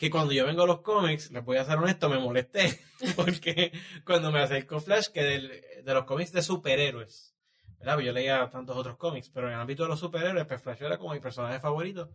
que 0.03 0.11
cuando 0.11 0.33
yo 0.33 0.45
vengo 0.45 0.65
a 0.65 0.67
los 0.67 0.81
cómics, 0.81 1.31
les 1.31 1.45
voy 1.45 1.59
a 1.59 1.65
ser 1.65 1.79
honesto, 1.79 2.09
me 2.09 2.19
molesté, 2.19 2.81
porque 3.17 3.71
cuando 4.05 4.33
me 4.33 4.41
acercó 4.41 4.81
Flash, 4.81 5.07
que 5.15 5.23
del- 5.23 5.63
de 5.85 5.95
los 5.95 6.07
cómics 6.07 6.33
de 6.33 6.43
superhéroes, 6.43 7.37
¿verdad? 7.79 8.01
Yo 8.01 8.11
leía 8.13 8.51
tantos 8.51 8.77
otros 8.77 8.97
cómics, 8.97 9.31
pero 9.33 9.47
en 9.47 9.55
el 9.55 9.61
ámbito 9.61 9.85
de 9.85 9.91
los 9.91 10.01
superhéroes, 10.01 10.45
pues 10.47 10.61
Flash 10.61 10.83
era 10.83 10.99
como 10.99 11.15
mi 11.15 11.21
personaje 11.21 11.61
favorito. 11.61 12.11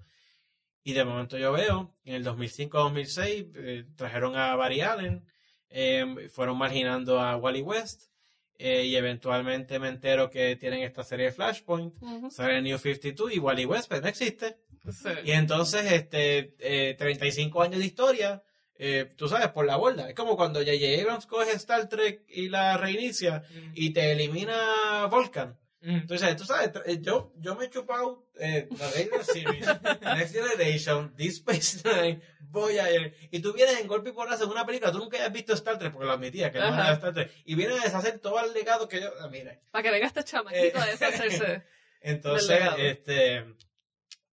Y 0.84 0.92
de 0.92 1.06
momento 1.06 1.38
yo 1.38 1.54
veo, 1.54 1.94
en 2.04 2.16
el 2.16 2.26
2005-2006, 2.26 3.52
eh, 3.56 3.86
trajeron 3.96 4.36
a 4.36 4.54
Barry 4.58 4.82
Allen, 4.82 5.26
eh, 5.70 6.28
fueron 6.30 6.58
marginando 6.58 7.22
a 7.22 7.38
Wally 7.38 7.62
West, 7.62 8.12
eh, 8.58 8.84
y 8.84 8.98
eventualmente 8.98 9.80
me 9.80 9.88
entero 9.88 10.30
que 10.30 10.58
tienen 10.58 10.82
esta 10.82 11.06
serie 11.06 11.28
de 11.28 11.32
Flashpoint, 11.32 11.94
Ujú. 12.04 12.32
sale 12.32 12.62
New 12.62 12.78
52 12.78 13.34
y 13.34 13.40
Wally 13.40 13.66
West, 13.66 13.88
pues 13.88 14.02
no 14.02 14.10
existe. 14.10 14.58
Sí. 14.92 15.10
Y 15.26 15.32
entonces, 15.32 15.92
este, 15.92 16.56
eh, 16.60 16.96
35 16.98 17.62
años 17.62 17.80
de 17.80 17.86
historia, 17.86 18.44
eh, 18.80 19.12
tú 19.18 19.28
sabes, 19.28 19.50
por 19.50 19.66
la 19.66 19.76
borda. 19.76 20.08
Es 20.10 20.16
como 20.16 20.36
cuando 20.38 20.60
J.J. 20.60 21.02
Abrams 21.02 21.26
coge 21.26 21.52
Star 21.54 21.90
Trek 21.90 22.24
y 22.28 22.50
la 22.50 22.78
reinicia 22.78 23.44
y 23.74 23.92
te 23.92 24.12
elimina 24.12 25.08
Volcan. 25.10 25.58
Mm. 25.82 25.96
Entonces, 25.98 26.36
tú 26.36 26.44
sabes, 26.44 26.72
eh, 26.86 26.98
yo, 27.02 27.34
yo 27.38 27.56
me 27.56 27.66
he 27.66 27.70
chupado 27.70 28.28
eh, 28.40 28.68
la 28.80 28.90
Regular 28.92 29.24
Series, 29.24 29.66
Next 30.02 30.34
Generation, 30.36 31.14
Deep 31.16 31.30
Space 31.32 31.78
Nine, 31.86 32.20
Voyager, 32.50 33.14
y 33.30 33.40
tú 33.40 33.54
vienes 33.54 33.80
en 33.80 33.88
golpe 33.88 34.10
y 34.10 34.14
porrazo 34.14 34.46
en 34.46 34.50
una 34.52 34.66
película, 34.66 34.92
tú 34.92 34.98
nunca 34.98 35.18
hayas 35.18 35.32
visto 35.32 35.54
Star 35.54 35.78
Trek, 35.78 35.92
porque 35.92 36.08
lo 36.08 36.14
admitía, 36.14 36.52
que 36.52 36.58
no 36.58 36.66
Ajá. 36.66 36.82
era 36.86 36.94
Star 36.94 37.14
Trek, 37.14 37.32
y 37.46 37.54
vienes 37.56 37.80
a 37.80 37.84
deshacer 37.84 38.18
todo 38.20 38.44
el 38.44 38.54
legado 38.54 38.88
que 38.88 39.02
yo, 39.02 39.10
ah, 39.22 39.28
mira, 39.30 39.60
Para 39.70 39.84
que 39.84 39.92
venga 39.92 40.08
este 40.08 40.24
chamaquito 40.24 40.78
Eh. 40.78 40.82
a 40.82 40.86
deshacerse. 40.88 41.64
entonces, 42.02 42.60
este, 42.80 43.46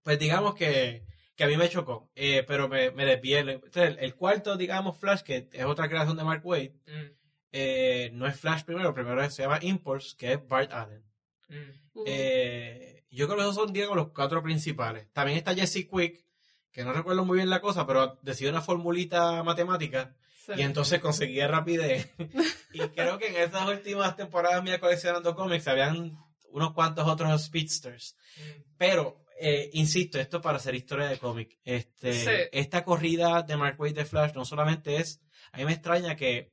pues 0.05 0.19
digamos 0.21 0.55
que, 0.55 1.05
que 1.35 1.43
a 1.45 1.49
mí 1.49 1.57
me 1.57 1.69
chocó, 1.69 2.09
eh, 2.15 2.45
pero 2.47 2.69
me, 2.69 2.93
me 2.93 3.05
desvié. 3.05 3.41
Entonces, 3.41 3.83
el, 3.91 3.99
el 3.99 4.15
cuarto, 4.15 4.57
digamos, 4.57 4.97
Flash, 4.99 5.23
que 5.23 5.49
es 5.53 5.65
otra 5.65 5.89
creación 5.89 6.17
de 6.17 6.23
Mark 6.25 6.43
Wade, 6.47 6.77
Mm. 6.87 7.11
eh, 7.51 8.11
no 8.13 8.27
es 8.29 8.39
Flash 8.39 8.63
primero, 8.63 8.95
primero 8.95 9.29
se 9.31 9.43
llama 9.43 9.59
Impulse, 9.63 10.17
que 10.17 10.35
es 10.35 10.47
Bart 10.49 10.73
Allen. 10.73 11.03
Mm. 11.49 12.01
Eh, 12.07 13.05
yo 13.11 13.27
creo 13.27 13.37
que 13.39 13.43
esos 13.43 13.55
son, 13.55 13.73
digamos, 13.73 13.97
los 13.97 14.09
cuatro 14.13 14.43
principales. 14.43 15.07
También 15.13 15.39
está 15.39 15.55
Jesse 15.55 15.89
Quick, 15.89 16.25
que 16.73 16.85
no 16.85 16.93
recuerdo 16.93 17.25
muy 17.25 17.37
bien 17.39 17.51
la 17.51 17.61
cosa, 17.61 17.87
pero 17.87 18.19
decidió 18.23 18.51
una 18.51 18.61
formulita 18.61 19.43
matemática 19.43 20.15
Sí. 20.45 20.53
y 20.57 20.63
entonces 20.63 21.01
conseguía 21.01 21.47
rapidez. 21.49 22.11
y 22.75 22.81
creo 22.89 23.19
que 23.19 23.29
en 23.29 23.37
esas 23.37 23.67
últimas 23.67 24.15
temporadas 24.17 24.63
mías 24.63 24.79
coleccionando 24.79 25.35
cómics 25.35 25.67
habían 25.69 26.19
unos 26.51 26.73
cuantos 26.75 27.09
otros 27.09 27.45
speedsters. 27.45 28.15
Mm. 28.37 28.63
Pero, 28.77 29.24
eh, 29.39 29.71
insisto, 29.75 30.19
esto 30.19 30.41
para 30.41 30.59
hacer 30.59 30.75
historia 30.75 31.07
de 31.07 31.19
cómic. 31.19 31.59
Este, 31.65 32.13
Sí. 32.13 32.31
Esta 32.53 32.85
corrida 32.85 33.43
de 33.43 33.57
Mark 33.57 33.81
Waid 33.81 33.95
de 33.95 34.05
Flash 34.05 34.35
no 34.35 34.45
solamente 34.45 34.97
es. 34.97 35.23
A 35.53 35.59
mí 35.59 35.65
me 35.65 35.73
extraña 35.73 36.17
que. 36.17 36.53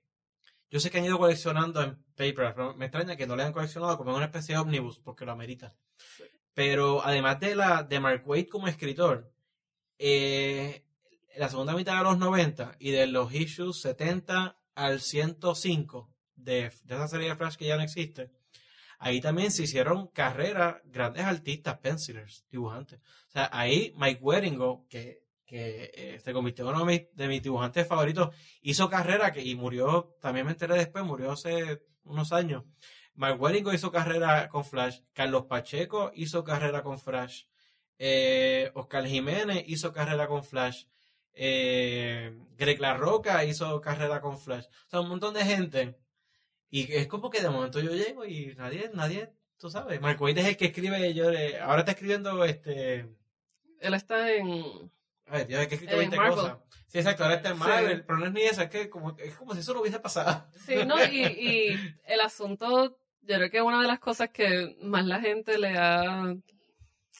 Yo 0.69 0.79
sé 0.79 0.89
que 0.89 0.99
han 0.99 1.05
ido 1.05 1.19
coleccionando 1.19 1.81
en 1.81 2.01
paper, 2.15 2.53
pero 2.55 2.73
me 2.75 2.85
extraña 2.85 3.15
que 3.15 3.27
no 3.27 3.35
le 3.35 3.43
hayan 3.43 3.53
coleccionado 3.53 3.97
como 3.97 4.11
en 4.11 4.17
una 4.17 4.25
especie 4.25 4.55
de 4.55 4.61
ómnibus, 4.61 4.99
porque 4.99 5.25
lo 5.25 5.33
amerita. 5.33 5.75
Pero 6.53 7.03
además 7.03 7.39
de 7.39 7.55
la 7.55 7.83
de 7.83 7.99
Mark 7.99 8.23
Waid 8.25 8.47
como 8.47 8.67
escritor, 8.67 9.33
eh, 9.99 10.85
la 11.35 11.49
segunda 11.49 11.75
mitad 11.75 11.97
de 11.97 12.03
los 12.03 12.17
90 12.17 12.77
y 12.79 12.91
de 12.91 13.07
los 13.07 13.33
issues 13.33 13.81
70 13.81 14.57
al 14.75 15.01
105 15.01 16.09
de, 16.35 16.71
de 16.83 16.95
esa 16.95 17.07
serie 17.07 17.29
de 17.29 17.35
Flash 17.35 17.55
que 17.55 17.67
ya 17.67 17.75
no 17.75 17.83
existe, 17.83 18.31
ahí 19.01 19.19
también 19.19 19.51
se 19.51 19.63
hicieron 19.63 20.07
carreras, 20.07 20.75
grandes 20.85 21.25
artistas, 21.25 21.79
pencilers, 21.79 22.45
dibujantes. 22.51 22.99
O 22.99 23.31
sea, 23.31 23.49
ahí 23.51 23.93
Mike 23.97 24.19
Waringo, 24.21 24.85
que, 24.87 25.23
que 25.43 25.91
eh, 25.93 26.19
se 26.23 26.31
convirtió 26.33 26.69
en 26.69 26.75
uno 26.75 26.85
de 26.85 27.27
mis, 27.27 27.41
dibujantes 27.41 27.87
favoritos, 27.87 28.29
hizo 28.61 28.89
carrera 28.89 29.31
que, 29.31 29.41
y 29.41 29.55
murió, 29.55 30.15
también 30.21 30.45
me 30.45 30.51
enteré 30.51 30.75
después, 30.75 31.03
murió 31.03 31.31
hace 31.31 31.81
unos 32.03 32.31
años. 32.31 32.63
Mike 33.15 33.39
Waringo 33.39 33.73
hizo 33.73 33.91
carrera 33.91 34.47
con 34.49 34.63
Flash, 34.63 34.99
Carlos 35.13 35.45
Pacheco 35.45 36.11
hizo 36.13 36.43
carrera 36.43 36.83
con 36.83 36.99
Flash, 36.99 37.45
eh, 37.97 38.71
Oscar 38.75 39.05
Jiménez 39.07 39.63
hizo 39.67 39.91
carrera 39.91 40.27
con 40.27 40.43
Flash, 40.43 40.85
eh, 41.33 42.37
Greg 42.55 42.79
La 42.79 42.93
Roca 42.93 43.43
hizo 43.45 43.81
carrera 43.81 44.21
con 44.21 44.37
Flash. 44.37 44.65
O 44.65 44.89
sea, 44.89 44.99
un 45.01 45.09
montón 45.09 45.33
de 45.33 45.43
gente. 45.43 45.97
Y 46.71 46.91
es 46.93 47.07
como 47.07 47.29
que 47.29 47.41
de 47.41 47.49
momento 47.49 47.79
yo 47.81 47.91
llego 47.91 48.25
y 48.25 48.55
nadie, 48.55 48.89
nadie, 48.93 49.29
tú 49.59 49.69
sabes. 49.69 49.99
Marco 50.01 50.27
es 50.27 50.37
el 50.37 50.55
que 50.57 50.65
escribe, 50.67 51.13
yo, 51.13 51.29
eh, 51.29 51.59
ahora 51.59 51.79
está 51.81 51.91
escribiendo 51.91 52.43
este. 52.45 53.07
Él 53.79 53.93
está 53.93 54.31
en. 54.31 54.89
Ay, 55.27 55.45
Dios, 55.45 55.61
es 55.61 55.67
que 55.67 55.75
he 55.75 55.77
escrito 55.77 55.95
Eh, 55.95 55.99
20 55.99 56.15
Marvel. 56.17 56.35
cosas. 56.35 56.57
Sí, 56.87 56.97
exacto, 56.99 57.23
ahora 57.23 57.35
está 57.35 57.49
en 57.49 57.55
Sí. 57.55 57.59
Marvel, 57.61 58.03
pero 58.05 58.19
no 58.19 58.25
es 58.25 58.31
ni 58.33 58.41
eso, 58.41 58.61
es 58.61 58.69
que 58.69 58.89
como, 58.89 59.15
es 59.17 59.35
como 59.35 59.53
si 59.53 59.59
eso 59.59 59.73
no 59.73 59.81
hubiese 59.81 59.99
pasado. 59.99 60.47
Sí, 60.65 60.75
no, 60.85 60.95
y, 61.05 61.23
y 61.23 61.95
el 62.05 62.19
asunto, 62.21 62.97
yo 63.21 63.35
creo 63.35 63.49
que 63.51 63.61
una 63.61 63.81
de 63.81 63.87
las 63.87 63.99
cosas 63.99 64.29
que 64.29 64.75
más 64.81 65.05
la 65.05 65.19
gente 65.21 65.57
le 65.57 65.77
ha, 65.77 66.35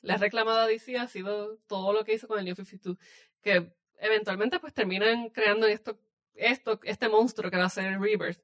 le 0.02 0.14
ha 0.14 0.18
reclamado 0.18 0.60
a 0.60 0.68
DC 0.68 0.98
ha 0.98 1.08
sido 1.08 1.58
todo 1.68 1.94
lo 1.94 2.04
que 2.06 2.14
hizo 2.14 2.28
con 2.28 2.40
el 2.40 2.46
New 2.46 2.56
52, 2.56 2.98
que 3.42 3.72
eventualmente 4.00 4.60
pues 4.60 4.74
terminan 4.74 5.30
creando 5.30 5.68
esto, 5.68 6.00
esto, 6.36 6.80
este 6.84 7.08
monstruo 7.10 7.52
que 7.52 7.58
va 7.58 7.66
a 7.66 7.70
ser 7.70 7.86
el 7.86 8.02
Rebirth. 8.02 8.40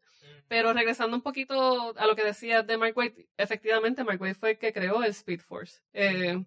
Pero 0.48 0.74
regresando 0.74 1.16
un 1.16 1.22
poquito 1.22 1.98
a 1.98 2.08
lo 2.08 2.16
que 2.16 2.24
decía 2.24 2.64
de 2.64 2.78
Mark 2.78 2.96
Waid, 2.96 3.14
efectivamente 3.38 4.04
Mark 4.04 4.22
Waid 4.22 4.36
fue 4.36 4.52
el 4.52 4.58
que 4.58 4.72
creó 4.72 5.04
el 5.04 5.12
Speed 5.12 5.42
Force. 5.42 5.82
Eh, 5.94 6.44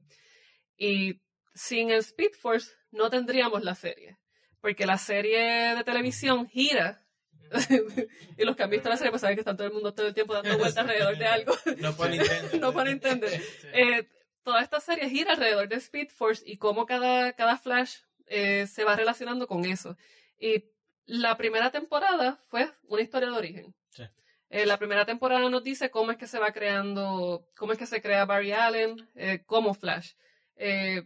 y 0.77 1.21
sin 1.55 1.91
el 1.91 1.99
Speed 1.99 2.33
Force 2.41 2.73
no 2.91 3.11
tendríamos 3.11 3.63
la 3.63 3.75
serie. 3.75 4.17
Porque 4.61 4.87
la 4.87 4.99
serie 4.99 5.75
de 5.75 5.85
televisión 5.85 6.49
gira. 6.49 7.05
y 8.39 8.45
los 8.45 8.57
que 8.57 8.63
han 8.63 8.71
visto 8.71 8.89
la 8.89 8.97
serie 8.97 9.11
pues 9.11 9.23
saben 9.23 9.37
que 9.37 9.41
está 9.41 9.57
todo 9.57 9.67
el 9.67 9.73
mundo 9.73 9.93
todo 9.93 10.07
el 10.07 10.15
tiempo 10.15 10.35
dando 10.35 10.57
vueltas 10.57 10.79
alrededor 10.85 11.19
de 11.19 11.27
algo. 11.27 11.55
No 11.79 11.95
puedo 11.95 12.13
entender. 12.13 12.55
no 12.61 12.73
para 12.73 12.91
entender. 12.91 13.43
Eh, 13.73 14.09
toda 14.43 14.63
esta 14.63 14.81
serie 14.81 15.11
gira 15.11 15.33
alrededor 15.33 15.69
de 15.69 15.77
Speed 15.77 16.09
Force 16.09 16.43
y 16.47 16.57
cómo 16.57 16.87
cada, 16.87 17.33
cada 17.35 17.59
Flash 17.59 17.97
eh, 18.27 18.67
se 18.67 18.85
va 18.85 18.97
relacionando 18.97 19.47
con 19.47 19.65
eso. 19.65 19.97
Y 20.39 20.65
la 21.05 21.37
primera 21.37 21.71
temporada 21.71 22.39
fue 22.49 22.71
una 22.85 23.03
historia 23.03 23.29
de 23.31 23.37
origen. 23.37 23.75
Sí. 23.91 24.05
Eh, 24.51 24.67
la 24.67 24.79
primera 24.79 25.07
temporada 25.07 25.49
nos 25.49 25.63
dice 25.63 25.91
cómo 25.91 26.11
es 26.11 26.19
que 26.19 26.27
se 26.27 26.41
va 26.41 26.51
creando, 26.53 27.47
cómo 27.57 27.73
es 27.73 27.79
que 27.79 27.87
se 27.87 28.03
crea 28.03 28.25
Barry 28.25 28.51
Allen 28.51 29.09
eh, 29.15 29.45
como 29.47 29.75
Flash. 29.75 30.15
Eh, 30.57 31.05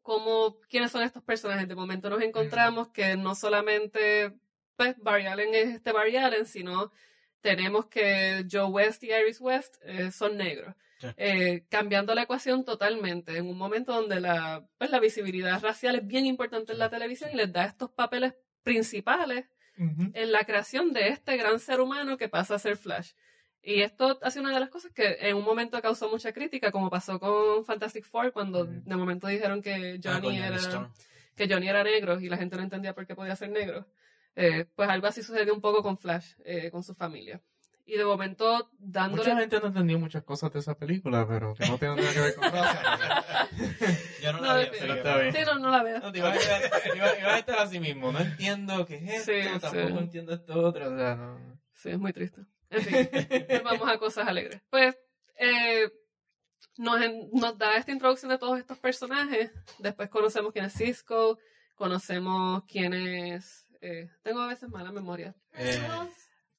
cómo, 0.00 0.58
quiénes 0.70 0.90
son 0.90 1.02
estos 1.02 1.22
personajes. 1.22 1.68
De 1.68 1.74
momento 1.74 2.08
nos 2.08 2.22
encontramos 2.22 2.88
que 2.88 3.14
no 3.16 3.34
solamente 3.34 4.32
pues, 4.76 4.96
Barry 4.98 5.26
Allen 5.26 5.54
es 5.54 5.68
este 5.74 5.92
Barry 5.92 6.16
Allen, 6.16 6.46
sino 6.46 6.90
tenemos 7.42 7.86
que 7.86 8.46
Joe 8.50 8.64
West 8.64 9.04
y 9.04 9.12
Iris 9.12 9.40
West 9.40 9.76
eh, 9.82 10.10
son 10.10 10.38
negros. 10.38 10.74
Sí. 10.98 11.08
Cambiando 11.68 12.14
la 12.14 12.22
ecuación 12.22 12.64
totalmente 12.64 13.36
en 13.36 13.48
un 13.48 13.58
momento 13.58 13.92
donde 13.92 14.20
la, 14.20 14.64
pues, 14.78 14.88
la 14.88 15.00
visibilidad 15.00 15.60
racial 15.60 15.96
es 15.96 16.06
bien 16.06 16.24
importante 16.24 16.72
en 16.72 16.78
la 16.78 16.88
televisión 16.88 17.30
y 17.32 17.36
les 17.36 17.52
da 17.52 17.64
estos 17.66 17.90
papeles 17.90 18.34
principales 18.62 19.46
En 19.76 20.32
la 20.32 20.44
creación 20.44 20.92
de 20.92 21.08
este 21.08 21.36
gran 21.36 21.58
ser 21.58 21.80
humano 21.80 22.16
que 22.16 22.28
pasa 22.28 22.54
a 22.56 22.58
ser 22.58 22.76
Flash. 22.76 23.12
Y 23.62 23.82
esto 23.82 24.18
ha 24.22 24.30
sido 24.30 24.44
una 24.44 24.54
de 24.54 24.60
las 24.60 24.70
cosas 24.70 24.92
que 24.92 25.16
en 25.20 25.36
un 25.36 25.44
momento 25.44 25.80
causó 25.80 26.10
mucha 26.10 26.32
crítica, 26.32 26.72
como 26.72 26.90
pasó 26.90 27.20
con 27.20 27.64
Fantastic 27.64 28.04
Four, 28.04 28.32
cuando 28.32 28.64
Ujú. 28.64 28.82
de 28.84 28.96
momento 28.96 29.28
dijeron 29.28 29.62
que 29.62 30.00
Ah, 30.04 30.20
Johnny, 30.20 30.38
era, 30.38 30.90
que 31.36 31.48
Johnny 31.48 31.68
era 31.68 31.84
negro 31.84 32.20
y 32.20 32.28
la 32.28 32.36
gente 32.36 32.56
no 32.56 32.62
entendía 32.62 32.92
por 32.92 33.06
qué 33.06 33.14
podía 33.14 33.36
ser 33.36 33.50
negro. 33.50 33.86
Eh, 34.34 34.66
pues 34.74 34.88
algo 34.88 35.06
así 35.06 35.22
sucedió 35.22 35.54
un 35.54 35.60
poco 35.60 35.82
con 35.82 35.96
Flash, 35.96 36.34
eh, 36.44 36.70
con 36.70 36.82
su 36.82 36.94
familia. 36.94 37.40
Y 37.84 37.96
de 37.96 38.04
momento, 38.04 38.70
dándole... 38.78 39.22
Mucha 39.24 39.36
gente 39.40 39.60
no 39.60 39.66
entendió 39.66 39.98
muchas 39.98 40.22
cosas 40.22 40.52
de 40.52 40.60
esa 40.60 40.76
película, 40.78 41.26
pero 41.26 41.52
que 41.54 41.66
no 41.66 41.78
tiene 41.78 41.96
nada 41.96 42.12
que 42.12 42.20
ver 42.20 42.34
con 42.36 42.44
raza. 42.52 43.48
Yo 44.22 44.32
no, 44.32 44.40
No, 44.40 44.56
la 44.56 44.70
que- 44.70 44.76
está 44.92 45.18
bien. 45.18 45.32
Sí, 45.34 45.40
no, 45.44 45.58
no 45.58 45.70
la 45.70 45.82
veo. 45.82 45.98
No, 46.00 46.12
te 46.12 46.18
iba 46.18 46.30
a, 46.30 46.36
iba, 46.96 47.18
iba 47.18 47.34
a 47.34 47.38
estar 47.38 47.58
así 47.58 47.80
mismo. 47.80 48.12
No 48.12 48.20
entiendo 48.20 48.86
qué 48.86 48.96
es 48.96 49.28
esto, 49.28 49.32
Sí, 49.32 49.60
tampoco 49.60 49.88
sí. 49.98 50.04
entiendo 50.04 50.32
esto 50.34 50.54
otro. 50.60 50.92
O 50.92 50.96
sea, 50.96 51.16
no. 51.16 51.60
Sí, 51.72 51.90
es 51.90 51.98
muy 51.98 52.12
triste. 52.12 52.42
En 52.70 52.82
fin, 52.82 53.08
vamos 53.64 53.88
a 53.90 53.98
cosas 53.98 54.28
alegres. 54.28 54.62
Pues 54.70 54.96
eh, 55.36 55.90
nos, 56.78 57.02
en- 57.02 57.30
nos 57.32 57.58
da 57.58 57.76
esta 57.76 57.90
introducción 57.92 58.30
de 58.30 58.38
todos 58.38 58.58
estos 58.60 58.78
personajes. 58.78 59.50
Después 59.80 60.08
conocemos 60.08 60.52
quién 60.52 60.66
es 60.66 60.72
Cisco, 60.74 61.38
conocemos 61.74 62.62
quién 62.68 62.94
es... 62.94 63.66
eh, 63.80 64.08
tengo 64.22 64.40
a 64.40 64.46
veces 64.46 64.68
mala 64.70 64.92
memoria. 64.92 65.34
Eh, 65.54 65.82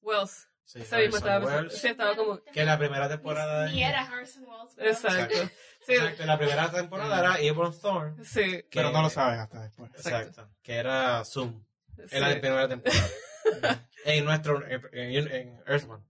Wells. 0.01 0.49
Sí, 0.65 0.81
Ese 0.81 0.97
mismo 0.97 1.17
estaba, 1.17 1.45
Wells, 1.45 1.77
sí, 1.77 1.87
estaba 1.87 2.15
como... 2.15 2.41
que 2.43 2.63
la 2.65 2.77
primera 2.77 3.07
temporada 3.09 3.69
Ni 3.69 3.83
era 3.83 4.01
Harrison 4.01 4.43
Wells. 4.45 4.73
pero- 4.75 4.89
Exacto. 4.89 5.49
Sí, 5.85 5.93
Exacto, 5.93 6.25
la 6.25 6.37
primera 6.37 6.71
temporada 6.71 7.19
era 7.19 7.39
Ebon 7.41 7.77
Thorne. 7.79 8.23
sí. 8.23 8.41
que- 8.41 8.67
Pero 8.71 8.91
no 8.91 9.01
lo 9.01 9.09
sabes 9.09 9.39
hasta 9.39 9.63
después. 9.63 9.91
Exacto. 9.95 10.49
Que 10.61 10.75
era 10.75 11.23
Zoom. 11.25 11.63
sí, 12.07 12.15
En 12.15 12.21
la 12.21 12.29
primera 12.29 12.67
temporada. 12.69 13.09
en 14.05 14.25
nuestro. 14.25 14.65
En, 14.67 14.81
en- 14.93 15.31
en 15.31 15.63
Earthman. 15.67 16.03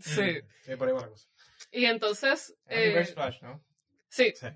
sí. 0.00 0.40
Sí, 0.64 0.76
por 0.76 0.88
ahí 0.88 0.94
va 0.94 1.00
la 1.02 1.08
cosa. 1.08 1.28
Y 1.72 1.84
entonces... 1.84 2.54
Es 2.66 2.78
eh, 2.78 2.86
Reverse 2.86 3.12
Flash, 3.14 3.42
¿no? 3.42 3.64
sí. 4.08 4.32
Sí. 4.36 4.46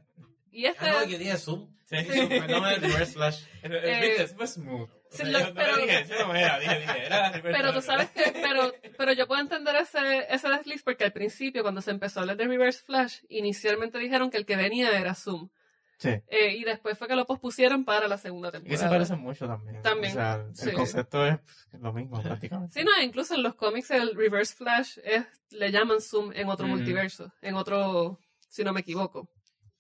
Y 0.50 0.66
este... 0.66 0.86
Ah, 0.88 0.92
no, 1.02 1.04
yo 1.04 1.18
dije 1.18 1.36
Zoom. 1.36 1.72
Sí. 1.88 1.96
Zoom, 2.04 2.32
el 2.32 2.80
Reverse 2.80 3.12
Flash. 3.12 3.44
El, 3.62 3.74
el 3.76 3.84
Eh, 3.84 4.00
beat 4.00 4.20
es 4.20 4.34
más 4.36 4.54
smooth. 4.54 4.88
Sí, 5.14 5.22
O 5.22 5.26
sea, 5.26 5.32
lo- 5.32 5.38
yo 5.40 5.46
no 5.48 5.54
pero- 5.54 5.76
dije, 5.76 6.00
eso 6.00 6.26
no 6.26 6.34
era, 6.34 6.58
dije, 6.58 6.80
dije, 6.80 7.06
era 7.06 7.30
Reverse 7.30 7.60
Pero 7.62 7.72
tú 7.72 7.80
sabes 7.82 8.10
que, 8.10 8.32
pero, 8.42 8.72
pero 8.98 9.12
yo 9.12 9.26
puedo 9.26 9.40
entender 9.40 9.76
ese, 9.76 10.26
ese 10.28 10.48
desliz 10.48 10.82
porque 10.82 11.04
al 11.04 11.12
principio, 11.12 11.62
cuando 11.62 11.80
se 11.80 11.90
empezó 11.92 12.18
a 12.18 12.22
hablar 12.22 12.36
de 12.36 12.46
Reverse 12.46 12.82
Flash, 12.84 13.18
inicialmente 13.28 13.98
dijeron 13.98 14.30
que 14.30 14.38
el 14.38 14.46
que 14.46 14.56
venía 14.56 14.90
era 14.98 15.14
Zoom. 15.14 15.48
Sí. 15.96 16.08
Eh, 16.26 16.56
y 16.56 16.64
después 16.64 16.98
fue 16.98 17.06
que 17.06 17.14
lo 17.14 17.24
pospusieron 17.24 17.84
para 17.84 18.08
la 18.08 18.18
segunda 18.18 18.48
Y 18.48 18.52
temporada. 18.52 18.82
se 18.82 18.88
parecen 18.88 19.20
mucho 19.20 19.46
también. 19.46 19.80
También, 19.80 20.12
O 20.12 20.14
sea, 20.16 20.34
el 20.48 20.54
sí. 20.56 20.72
concepto 20.72 21.24
es 21.24 21.38
lo 21.80 21.92
mismo 21.92 22.20
prácticamente. 22.20 22.78
Sí, 22.80 22.84
no, 22.84 22.90
incluso 23.00 23.34
en 23.36 23.44
los 23.44 23.54
cómics 23.54 23.92
el 23.92 24.14
Reverse 24.16 24.56
Flash 24.56 24.98
es, 25.04 25.24
le 25.52 25.70
llaman 25.70 26.00
Zoom 26.00 26.32
en 26.34 26.48
otro 26.48 26.66
Mm. 26.66 26.70
multiverso, 26.70 27.32
en 27.40 27.54
otro, 27.54 28.18
si 28.48 28.64
no 28.64 28.72
me 28.72 28.80
equivoco. 28.80 29.28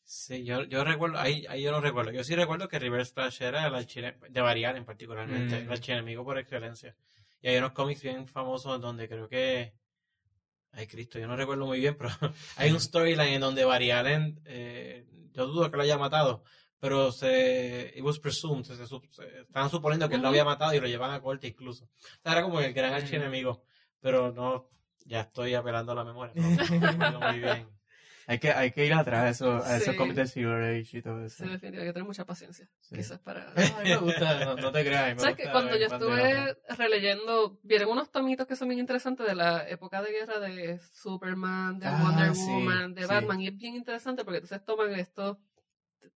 Sí, 0.06 0.44
yo, 0.44 0.64
yo 0.64 0.84
recuerdo, 0.84 1.18
ahí, 1.18 1.46
ahí 1.48 1.62
yo 1.62 1.72
no 1.72 1.80
recuerdo. 1.80 2.12
Yo 2.12 2.22
sí 2.24 2.34
recuerdo 2.36 2.68
que 2.68 2.78
Reverse 2.78 3.12
Flash 3.14 3.40
era 3.42 3.66
el 3.66 3.74
archine- 3.74 4.18
de 4.28 4.40
Varian 4.40 4.84
particularmente, 4.84 5.56
Mm. 5.60 5.62
el 5.66 5.72
archienemigo 5.72 6.24
por 6.24 6.38
excelencia. 6.38 6.94
Y 7.40 7.48
hay 7.48 7.56
unos 7.56 7.72
cómics 7.72 8.02
bien 8.02 8.26
famosos 8.28 8.80
donde 8.80 9.08
creo 9.08 9.28
que. 9.28 9.72
Ay, 10.72 10.86
Cristo, 10.86 11.18
yo 11.18 11.26
no 11.26 11.36
recuerdo 11.36 11.66
muy 11.66 11.78
bien, 11.80 11.96
pero 11.98 12.10
hay 12.56 12.70
un 12.70 12.80
storyline 12.80 13.34
en 13.34 13.40
donde 13.40 13.64
Varian, 13.64 14.40
eh, 14.44 15.06
yo 15.32 15.46
dudo 15.46 15.70
que 15.70 15.76
lo 15.76 15.82
haya 15.84 15.96
matado, 15.98 16.44
pero 16.78 17.10
se. 17.12 17.92
It 17.96 18.02
was 18.02 18.18
presumed, 18.18 18.64
se, 18.64 18.76
se, 18.76 18.86
se- 18.86 19.40
estaban 19.40 19.70
suponiendo 19.70 20.08
que 20.08 20.16
él 20.16 20.22
lo 20.22 20.28
había 20.28 20.44
matado 20.44 20.74
y 20.74 20.80
lo 20.80 20.86
llevan 20.86 21.12
a 21.12 21.20
corte 21.20 21.46
incluso. 21.48 21.84
O 21.84 21.88
sea, 22.22 22.32
era 22.32 22.42
como 22.42 22.60
el 22.60 22.74
gran 22.74 22.92
archienemigo, 22.92 23.64
pero 24.00 24.32
no. 24.32 24.68
Ya 25.06 25.20
estoy 25.22 25.54
apelando 25.54 25.92
a 25.92 25.96
la 25.96 26.04
memoria. 26.04 26.32
No, 26.34 27.10
no 27.10 27.20
muy 27.30 27.38
bien. 27.40 27.68
Hay 28.26 28.38
que, 28.38 28.50
hay 28.52 28.70
que 28.70 28.86
ir 28.86 28.94
atrás 28.94 29.24
a, 29.24 29.28
eso, 29.28 29.64
a 29.64 29.76
esos 29.76 29.94
cómics 29.96 30.16
de 30.16 30.26
Silver 30.26 30.62
Age 30.62 30.98
y 30.98 31.02
todo 31.02 31.24
eso. 31.24 31.36
Sí, 31.44 31.50
definitivamente 31.50 31.80
hay 31.80 31.86
que 31.88 31.92
tener 31.92 32.06
mucha 32.06 32.24
paciencia, 32.24 32.68
Sí. 32.80 32.94
quizás 32.96 33.18
para... 33.20 33.52
A 33.78 33.82
mí 33.82 33.90
me 33.90 33.96
gusta, 33.96 34.44
no, 34.44 34.56
no 34.56 34.72
te 34.72 34.84
creas. 34.84 35.14
me 35.14 35.20
¿Sabes 35.20 35.36
que 35.36 35.50
cuando 35.50 35.76
yo 35.76 35.86
estuve 35.86 36.56
releyendo, 36.76 37.58
vienen 37.62 37.88
unos 37.88 38.10
tomitos 38.10 38.46
que 38.46 38.56
son 38.56 38.68
bien 38.68 38.80
interesantes 38.80 39.26
de 39.26 39.34
la 39.34 39.68
época 39.68 40.00
de 40.02 40.12
guerra 40.12 40.40
de 40.40 40.78
Superman, 40.92 41.78
de 41.78 41.86
Ah, 41.86 42.00
Wonder 42.02 42.30
Woman, 42.30 42.94
de. 42.94 43.06
Batman, 43.06 43.40
y 43.40 43.48
es 43.48 43.56
bien 43.56 43.74
interesante 43.74 44.24
porque 44.24 44.38
entonces 44.38 44.64
toman 44.64 44.92
estos 44.94 45.36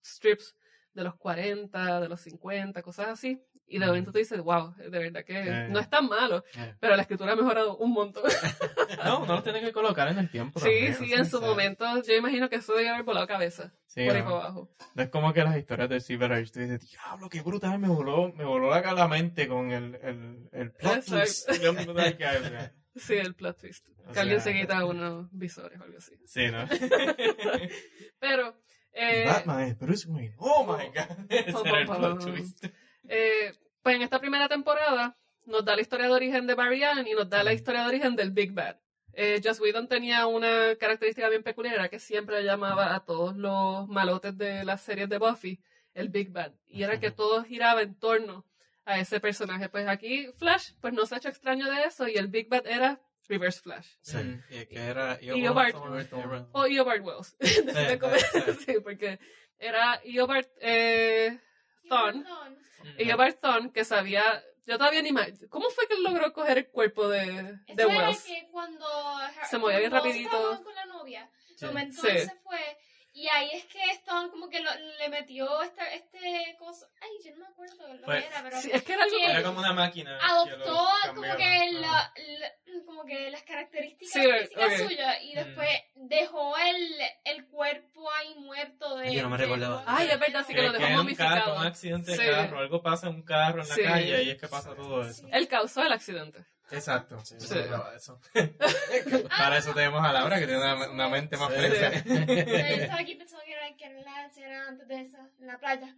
strips 0.03 0.55
de 0.93 1.03
los 1.03 1.15
40, 1.15 1.99
de 1.99 2.09
los 2.09 2.21
50, 2.21 2.81
cosas 2.81 3.07
así, 3.09 3.39
y 3.67 3.79
de 3.79 3.85
momento 3.85 4.11
tú 4.11 4.17
dices, 4.17 4.39
wow, 4.41 4.73
de 4.77 4.89
verdad 4.89 5.23
que 5.25 5.37
Eh. 5.39 5.67
no 5.69 5.79
es 5.79 5.89
tan 5.89 6.07
malo, 6.07 6.43
Eh. 6.55 6.75
pero 6.79 6.95
la 6.95 7.01
escritura 7.01 7.33
ha 7.33 7.35
mejorado 7.35 7.77
un 7.77 7.91
montón. 7.91 8.23
No, 9.03 9.25
no 9.25 9.35
los 9.35 9.43
tienen 9.43 9.63
que 9.63 9.71
colocar 9.73 10.07
en 10.07 10.17
el 10.17 10.29
tiempo. 10.29 10.59
sí, 10.59 10.65
también, 10.65 10.95
sí, 10.95 11.13
en 11.13 11.25
su 11.25 11.39
sea, 11.39 11.47
momento 11.47 11.85
yo 12.03 12.13
imagino 12.15 12.49
que 12.49 12.55
eso 12.57 12.73
debe 12.73 12.89
haber 12.89 13.03
volado 13.03 13.27
cabeza, 13.27 13.73
sí, 13.85 14.05
por 14.05 14.15
ahí 14.15 14.21
no. 14.23 14.29
para 14.29 14.43
abajo. 14.45 14.69
No 14.95 15.03
es 15.03 15.09
como 15.09 15.33
que 15.33 15.43
las 15.43 15.57
historias 15.57 15.89
de 15.89 15.99
Silver 15.99 16.31
Age, 16.33 16.51
tú 16.51 16.59
dices, 16.61 16.89
diablo, 16.89 17.29
qué 17.29 17.41
brutal, 17.41 17.77
me 17.79 17.87
voló, 17.89 18.31
me 18.33 18.43
voló 18.45 18.69
la, 18.71 18.81
la 18.93 19.07
mente 19.07 19.47
con 19.47 19.71
el, 19.71 19.95
el, 20.01 20.49
el 20.51 20.71
plot 20.71 21.05
twist. 21.05 21.49
Sí, 22.95 23.13
el 23.13 23.35
plot 23.35 23.59
twist. 23.59 23.87
O 24.07 24.11
que 24.11 24.19
alguien 24.19 24.41
sea- 24.41 24.51
se 24.53 24.59
quita 24.59 24.83
unos 24.85 25.27
visores 25.31 25.79
o 25.79 25.83
algo 25.83 25.97
así. 25.99 26.13
Sí, 26.25 26.47
¿no? 26.49 26.65
Pero... 28.19 28.57
eh, 28.93 29.25
Batman 29.27 29.61
es 29.61 29.77
Bruce 29.77 30.07
Wayne. 30.09 30.33
Oh 30.37 30.65
my 30.65 30.85
god. 30.87 31.25
Ese 31.29 31.51
era 31.67 31.79
el 31.81 31.85
plot 31.85 32.23
twist. 32.23 32.65
Eh, 33.07 33.53
pues 33.81 33.95
en 33.95 34.01
esta 34.01 34.19
primera 34.19 34.47
temporada 34.49 35.17
nos 35.45 35.63
da 35.63 35.75
la 35.75 35.81
historia 35.81 36.07
de 36.07 36.13
origen 36.13 36.45
de 36.47 36.55
Barry 36.55 36.83
Allen 36.83 37.07
y 37.07 37.13
nos 37.13 37.29
da 37.29 37.43
la 37.43 37.53
historia 37.53 37.81
de 37.83 37.87
origen 37.87 38.15
del 38.15 38.31
Big 38.31 38.51
Bad. 38.51 38.77
Eh, 39.13 39.41
Joss 39.43 39.59
Whedon 39.59 39.87
tenía 39.87 40.27
una 40.27 40.75
característica 40.75 41.27
bien 41.29 41.41
peculiar, 41.41 41.75
era 41.75 41.89
que 41.89 41.99
siempre 41.99 42.43
llamaba 42.43 42.93
a 42.93 43.03
todos 43.05 43.35
los 43.35 43.87
malotes 43.87 44.37
de 44.37 44.63
las 44.65 44.81
series 44.81 45.09
de 45.09 45.17
Buffy 45.17 45.59
el 45.93 46.09
Big 46.09 46.31
Bad. 46.31 46.51
Y 46.67 46.83
era 46.83 46.99
que 46.99 47.09
todo 47.09 47.43
giraba 47.43 47.81
en 47.81 47.95
torno 47.97 48.45
a 48.85 48.99
ese 48.99 49.19
personaje. 49.19 49.69
Pues 49.69 49.87
aquí 49.87 50.27
Flash, 50.37 50.73
pues 50.81 50.93
no 50.93 51.05
se 51.07 51.15
ha 51.15 51.17
hecho 51.17 51.29
extraño 51.29 51.69
de 51.71 51.85
eso 51.85 52.07
y 52.07 52.15
el 52.17 52.27
Big 52.27 52.47
Bad 52.49 52.67
era 52.67 53.01
Reverse 53.27 53.61
Flash. 53.61 53.87
Sí, 54.01 54.17
Mm. 54.17 54.43
y 54.51 54.65
que 54.67 54.77
era 54.79 55.15
Eobard. 55.21 55.73
Eobard. 56.11 56.45
O 56.51 56.65
Eobard 56.67 57.01
Wells. 57.01 57.35
Sí, 58.65 58.75
porque 58.83 59.19
era 59.57 59.99
Eobard 60.03 60.45
eh, 60.61 61.39
Thawne. 61.87 62.25
Y 62.97 63.09
Eobard 63.09 63.35
Thawne, 63.35 63.71
que 63.71 63.83
sabía, 63.85 64.23
yo 64.65 64.77
todavía 64.77 65.01
ni 65.01 65.11
más, 65.11 65.29
¿cómo 65.49 65.69
fue 65.69 65.87
que 65.87 65.95
él 65.95 66.03
logró 66.03 66.31
coger 66.33 66.57
el 66.59 66.67
cuerpo 66.69 67.07
de, 67.07 67.19
de 67.25 67.59
Eso 67.67 67.89
era 67.89 68.07
Wells? 68.07 68.23
que 68.23 68.47
cuando 68.51 68.87
Se 69.49 69.57
movía 69.57 69.79
bien 69.79 69.91
rapidito. 69.91 70.61
con 70.63 70.75
la 70.75 70.85
novia, 70.85 71.29
Sí. 71.55 71.65
mentó 71.73 72.01
Sí. 72.01 72.09
fue. 72.43 72.77
Y 73.19 73.27
ahí 73.29 73.49
es 73.51 73.65
que 73.65 73.79
estaban 73.91 74.29
como 74.29 74.47
que 74.47 74.59
lo- 74.59 74.75
le 74.99 75.09
metió 75.09 75.63
esta, 75.63 75.91
este 75.91 76.55
cosa. 76.59 76.85
Ay, 77.01 77.09
yo 77.25 77.31
no 77.31 77.37
me 77.39 77.45
acuerdo 77.47 77.93
lo 77.95 78.05
Fue- 78.05 78.19
que 78.21 78.27
era, 78.27 78.43
pero 78.43 78.61
Sí, 78.61 78.69
es 78.71 78.83
que 78.83 78.93
era 78.93 79.03
algo 79.05 79.17
que- 79.17 79.25
Era 79.31 79.41
como 79.43 79.57
una 79.59 79.73
máquina. 79.73 80.19
adoptó 80.21 80.87
como 81.07 81.21
que, 81.23 81.71
la, 81.71 82.13
la- 82.15 82.83
como 82.85 83.05
que 83.05 83.31
las 83.31 83.41
características 83.41 84.13
Sí, 84.13 84.21
físicas 84.21 84.77
suyas 84.77 85.17
y 85.23 85.31
Mm. 85.31 85.35
después 85.35 85.69
dejó 85.95 86.57
el, 86.59 86.93
el 87.25 87.47
cuerpo 87.47 88.07
ahí 88.11 88.35
muerto 88.35 88.97
de. 88.97 89.11
Yo 89.15 89.23
no 89.23 89.29
me 89.31 89.37
de- 89.37 89.43
recordaba. 89.45 89.83
Ay, 89.87 90.09
es 90.11 90.19
verdad, 90.19 90.45
sí 90.45 90.53
que 90.53 90.59
Que- 90.59 90.67
lo 90.67 90.73
dejó 90.73 90.83
es 90.85 90.91
un 90.91 90.97
momificado. 90.97 91.55
un 91.55 91.65
accidente 91.65 92.11
de 92.11 92.17
Sí. 92.17 92.23
carro, 92.29 92.59
algo 92.59 92.83
pasa 92.83 93.07
en 93.07 93.15
un 93.15 93.23
carro 93.23 93.63
en 93.63 93.67
la 93.69 93.75
Sí. 93.75 93.81
calle 93.81 94.23
y 94.23 94.29
es 94.29 94.37
que 94.37 94.47
pasa 94.47 94.75
todo 94.75 95.01
eso. 95.09 95.27
Él 95.31 95.47
causó 95.47 95.81
el 95.81 95.91
accidente. 95.91 96.45
Exacto. 96.71 97.19
Sí, 97.23 97.35
Sí. 97.39 97.55
eso. 97.95 98.19
Para 99.29 99.57
eso 99.57 99.73
tenemos 99.73 100.03
a 100.03 100.11
Laura 100.13 100.39
que 100.39 100.45
tiene 100.47 100.61
una, 100.61 100.89
una 100.89 101.09
mente 101.09 101.37
más 101.37 101.51
Sí. 101.53 101.59
fresca. 101.59 101.91
Yo 102.05 102.13
estaba 102.33 102.99
aquí 102.99 103.15
pensando 103.15 103.43
que 103.45 103.53
era, 103.53 103.75
que 103.77 103.85
era 104.41 104.67
antes 104.67 104.87
de 104.87 105.01
esa, 105.01 105.29
en 105.39 105.47
la 105.47 105.57
playa. 105.59 105.95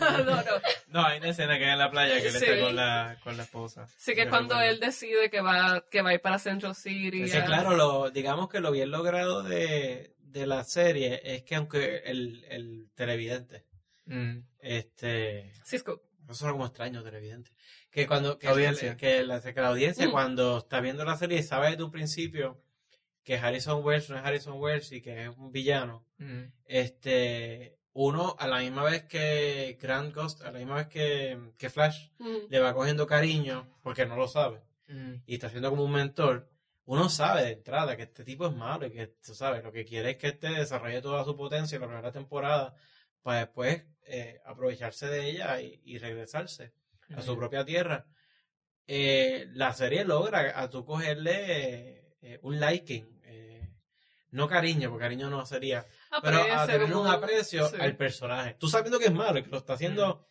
no, 0.00 0.24
no. 0.24 0.42
No, 0.88 1.06
hay 1.06 1.18
una 1.18 1.28
escena 1.30 1.56
que 1.58 1.64
es 1.66 1.72
en 1.72 1.78
la 1.78 1.90
playa 1.90 2.20
que 2.20 2.26
él 2.28 2.32
Sí. 2.32 2.44
está 2.44 2.60
con 2.60 2.76
la, 2.76 3.18
con 3.22 3.36
la 3.36 3.42
esposa. 3.44 3.86
Sí 3.96 4.14
que 4.14 4.24
Yo 4.24 4.30
cuando 4.30 4.54
recuerdo. 4.54 4.72
él 4.74 4.80
decide 4.80 5.30
que 5.30 5.40
va, 5.40 5.84
que 5.90 6.02
va 6.02 6.10
a 6.10 6.14
ir 6.14 6.20
para 6.20 6.38
Central 6.38 6.74
City. 6.74 7.28
Sí, 7.28 7.40
claro, 7.42 7.76
lo, 7.76 8.10
digamos 8.10 8.48
que 8.48 8.60
lo 8.60 8.70
bien 8.72 8.90
logrado 8.90 9.42
de, 9.42 10.14
de 10.18 10.46
la 10.46 10.64
serie 10.64 11.20
es 11.24 11.42
que 11.44 11.54
aunque 11.56 11.98
el, 12.06 12.44
el 12.48 12.90
televidente, 12.94 13.64
Mm. 14.04 14.40
este, 14.58 15.52
Cisco. 15.64 16.02
Eso 16.32 16.40
suena 16.40 16.52
como 16.52 16.66
extraño, 16.66 17.02
televidente, 17.02 17.50
que 17.90 18.06
cuando, 18.06 18.38
que, 18.38 18.48
Audiencia. 18.48 18.96
que 18.96 19.22
la, 19.24 19.40
que 19.40 19.60
la 19.60 19.68
audiencia 19.68 20.06
Mm. 20.08 20.10
cuando 20.10 20.58
está 20.58 20.80
viendo 20.80 21.04
la 21.04 21.16
serie 21.16 21.42
sabe 21.42 21.70
desde 21.70 21.84
un 21.84 21.90
principio 21.90 22.62
que 23.24 23.36
Harrison 23.38 23.84
Wells 23.84 24.10
no 24.10 24.16
es 24.16 24.24
Harrison 24.24 24.58
Wells 24.60 24.90
y 24.92 25.00
que 25.00 25.24
es 25.24 25.28
un 25.36 25.52
villano, 25.52 26.04
Mm. 26.18 26.42
este, 26.66 27.78
uno 27.94 28.34
a 28.38 28.46
la 28.48 28.58
misma 28.60 28.84
vez 28.84 29.04
que 29.04 29.78
Grant 29.80 30.14
Ghost, 30.14 30.42
a 30.42 30.50
la 30.50 30.58
misma 30.58 30.76
vez 30.76 30.86
que, 30.88 31.38
que 31.58 31.70
Flash, 31.70 32.08
Mm. 32.18 32.36
le 32.50 32.58
va 32.60 32.74
cogiendo 32.74 33.06
cariño, 33.06 33.78
porque 33.82 34.06
no 34.06 34.16
lo 34.16 34.28
sabe, 34.28 34.62
Mm. 34.88 35.22
y 35.26 35.34
está 35.34 35.48
siendo 35.50 35.70
como 35.70 35.84
un 35.84 35.92
mentor, 35.92 36.48
uno 36.84 37.08
sabe 37.08 37.44
de 37.44 37.52
entrada 37.52 37.96
que 37.96 38.02
este 38.02 38.24
tipo 38.24 38.46
es 38.46 38.54
malo 38.56 38.86
y 38.86 38.90
que, 38.90 39.06
tú 39.06 39.34
sabes, 39.34 39.62
lo 39.62 39.70
que 39.72 39.84
quiere 39.84 40.10
es 40.10 40.16
que 40.16 40.28
este 40.28 40.48
desarrolle 40.48 41.00
toda 41.00 41.24
su 41.24 41.36
potencia 41.36 41.76
en 41.76 41.82
la 41.82 41.86
primera 41.88 42.10
temporada 42.12 42.74
para 43.22 43.40
después 43.40 43.84
eh, 44.04 44.40
aprovecharse 44.44 45.06
de 45.06 45.30
ella 45.30 45.60
y, 45.60 45.80
y 45.84 45.98
regresarse 45.98 46.72
a 47.14 47.22
su 47.22 47.36
propia 47.36 47.64
tierra. 47.64 48.06
Eh, 48.86 49.48
la 49.52 49.72
serie 49.72 50.04
logra 50.04 50.60
a 50.60 50.68
tú 50.68 50.84
cogerle 50.84 52.14
eh, 52.20 52.38
un 52.42 52.58
liking, 52.58 53.20
eh, 53.24 53.70
no 54.30 54.48
cariño, 54.48 54.90
porque 54.90 55.04
cariño 55.04 55.30
no 55.30 55.46
sería, 55.46 55.86
pero 56.22 56.42
a 56.42 56.66
tener 56.66 56.92
un 56.94 57.06
aprecio 57.06 57.68
sí. 57.68 57.76
al 57.78 57.96
personaje. 57.96 58.56
Tú 58.58 58.68
sabiendo 58.68 58.98
que 58.98 59.06
es 59.06 59.12
malo 59.12 59.38
y 59.38 59.44
que 59.44 59.50
lo 59.50 59.58
está 59.58 59.74
haciendo. 59.74 60.28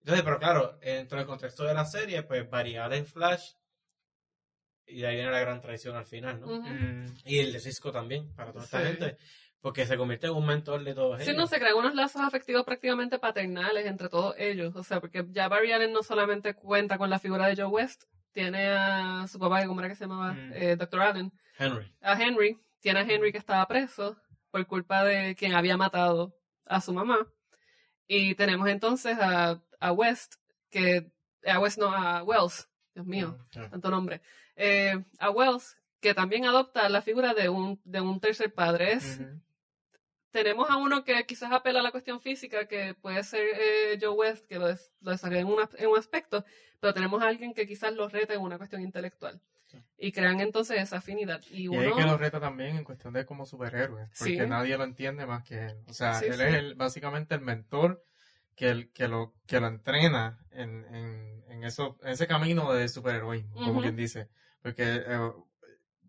Entonces, 0.00 0.24
pero 0.24 0.38
claro, 0.38 0.78
dentro 0.80 1.18
del 1.18 1.26
contexto 1.26 1.64
de 1.64 1.74
la 1.74 1.84
serie, 1.84 2.22
pues 2.24 2.48
variar 2.50 2.92
en 2.92 3.06
Flash. 3.06 3.52
Y 4.84 5.00
de 5.00 5.06
ahí 5.06 5.14
viene 5.14 5.30
la 5.30 5.40
gran 5.40 5.60
traición 5.60 5.96
al 5.96 6.04
final, 6.04 6.40
¿no? 6.40 6.48
Mm. 6.48 7.18
Y 7.24 7.38
el 7.38 7.52
de 7.52 7.60
Cisco 7.60 7.92
también, 7.92 8.34
para 8.34 8.52
toda 8.52 8.64
esta 8.64 8.80
gente. 8.80 9.16
Porque 9.62 9.86
se 9.86 9.96
convierte 9.96 10.26
en 10.26 10.34
un 10.34 10.44
mentor 10.44 10.82
de 10.84 10.92
todos 10.92 11.18
Sí, 11.22 11.30
ellos. 11.30 11.36
no, 11.40 11.46
se 11.46 11.58
crean 11.58 11.76
unos 11.76 11.94
lazos 11.94 12.20
afectivos 12.20 12.64
prácticamente 12.64 13.18
paternales 13.18 13.86
entre 13.86 14.08
todos 14.10 14.34
ellos. 14.36 14.74
O 14.76 14.82
sea, 14.82 15.00
porque 15.00 15.24
ya 15.30 15.48
Barry 15.48 15.72
Allen 15.72 15.92
no 15.92 16.02
solamente 16.02 16.54
cuenta 16.54 16.98
con 16.98 17.08
la 17.08 17.18
figura 17.20 17.46
de 17.46 17.54
Joe 17.56 17.66
West, 17.70 18.02
tiene 18.32 18.68
a 18.70 19.26
su 19.28 19.38
papá, 19.38 19.64
¿cómo 19.66 19.80
era 19.80 19.88
que 19.88 19.94
se 19.94 20.04
llamaba? 20.04 20.32
Mm. 20.32 20.50
Eh, 20.54 20.76
Dr. 20.76 21.00
Allen. 21.00 21.32
Henry. 21.58 21.94
A 22.02 22.20
Henry. 22.20 22.58
Tiene 22.80 23.00
a 23.00 23.02
Henry 23.02 23.30
que 23.30 23.38
estaba 23.38 23.66
preso 23.68 24.16
por 24.50 24.66
culpa 24.66 25.04
de 25.04 25.36
quien 25.36 25.54
había 25.54 25.76
matado 25.76 26.34
a 26.66 26.80
su 26.80 26.92
mamá. 26.92 27.26
Y 28.08 28.34
tenemos 28.34 28.68
entonces 28.68 29.16
a, 29.20 29.62
a 29.78 29.92
West, 29.92 30.34
que. 30.70 31.10
A 31.46 31.58
West, 31.60 31.78
no, 31.78 31.92
a 31.92 32.22
Wells. 32.24 32.68
Dios 32.94 33.06
mío, 33.06 33.38
Ah. 33.56 33.68
tanto 33.70 33.90
nombre. 33.90 34.20
Eh, 34.56 35.02
a 35.18 35.30
Wells, 35.30 35.76
que 36.00 36.14
también 36.14 36.44
adopta 36.46 36.88
la 36.88 37.00
figura 37.00 37.32
de 37.32 37.48
un, 37.48 37.80
de 37.84 38.00
un 38.00 38.18
tercer 38.20 38.52
padre. 38.52 38.92
Es. 38.94 39.20
Tenemos 40.32 40.68
a 40.70 40.76
uno 40.78 41.04
que 41.04 41.24
quizás 41.24 41.52
apela 41.52 41.80
a 41.80 41.82
la 41.82 41.90
cuestión 41.92 42.20
física, 42.20 42.66
que 42.66 42.94
puede 42.94 43.22
ser 43.22 43.46
eh, 43.54 43.98
Joe 44.00 44.10
West, 44.10 44.46
que 44.48 44.58
lo, 44.58 44.66
des- 44.66 44.92
lo 45.00 45.12
desarrolla 45.12 45.40
en, 45.42 45.46
una- 45.46 45.68
en 45.78 45.88
un 45.88 45.98
aspecto, 45.98 46.44
pero 46.80 46.92
tenemos 46.94 47.22
a 47.22 47.28
alguien 47.28 47.54
que 47.54 47.66
quizás 47.66 47.94
lo 47.94 48.08
reta 48.08 48.34
en 48.34 48.40
una 48.40 48.58
cuestión 48.58 48.82
intelectual. 48.82 49.40
Sí. 49.66 49.78
Y 49.96 50.12
crean 50.12 50.40
entonces 50.40 50.80
esa 50.80 50.96
afinidad. 50.98 51.40
Y 51.50 51.62
Y 51.64 51.68
uno, 51.68 51.80
hay 51.80 51.92
que 51.92 52.02
lo 52.02 52.18
reta 52.18 52.40
también 52.40 52.76
en 52.76 52.84
cuestión 52.84 53.12
de 53.14 53.24
como 53.24 53.46
superhéroe, 53.46 54.08
porque 54.18 54.40
Sí. 54.42 54.46
nadie 54.48 54.76
lo 54.76 54.84
entiende 54.84 55.24
más 55.26 55.44
que 55.44 55.66
él. 55.66 55.76
O 55.86 55.92
sea, 55.94 56.14
Sí, 56.14 56.26
él 56.26 56.40
es 56.40 56.54
el, 56.54 56.74
básicamente 56.74 57.34
el 57.34 57.40
mentor 57.40 58.04
que, 58.56 58.68
el- 58.70 58.92
que, 58.92 59.08
lo, 59.08 59.34
que 59.46 59.60
lo 59.60 59.68
entrena 59.68 60.38
en, 60.50 60.84
en, 60.94 61.44
en, 61.48 61.64
eso, 61.64 61.96
en 62.02 62.08
ese 62.10 62.26
camino 62.26 62.72
de 62.72 62.88
superheroísmo, 62.88 63.54
como 63.54 63.72
Ujú. 63.72 63.80
quien 63.82 63.96
dice. 63.96 64.28
Porque 64.60 64.82
eh, 65.06 65.30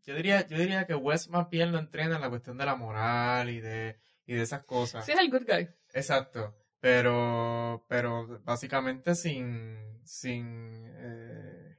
yo, 0.03 0.15
diría, 0.15 0.45
yo 0.47 0.57
diría 0.57 0.85
que 0.85 0.95
Wes 0.95 1.29
más 1.29 1.49
bien 1.49 1.71
lo 1.71 1.79
entrena 1.79 2.15
en 2.15 2.21
la 2.21 2.29
cuestión 2.29 2.57
de 2.57 2.65
la 2.65 2.75
moral 2.75 3.49
y 3.49 3.61
de, 3.61 3.97
y 4.25 4.33
de 4.33 4.41
esas 4.41 4.63
cosas. 4.63 5.05
Sí, 5.05 5.11
es 5.11 5.19
el 5.19 5.29
good 5.29 5.45
guy. 5.47 5.67
Exacto. 5.93 6.55
Pero, 6.79 7.85
pero 7.87 8.39
básicamente 8.43 9.15
sin, 9.15 9.77
sin 10.03 10.83
eh, 10.97 11.77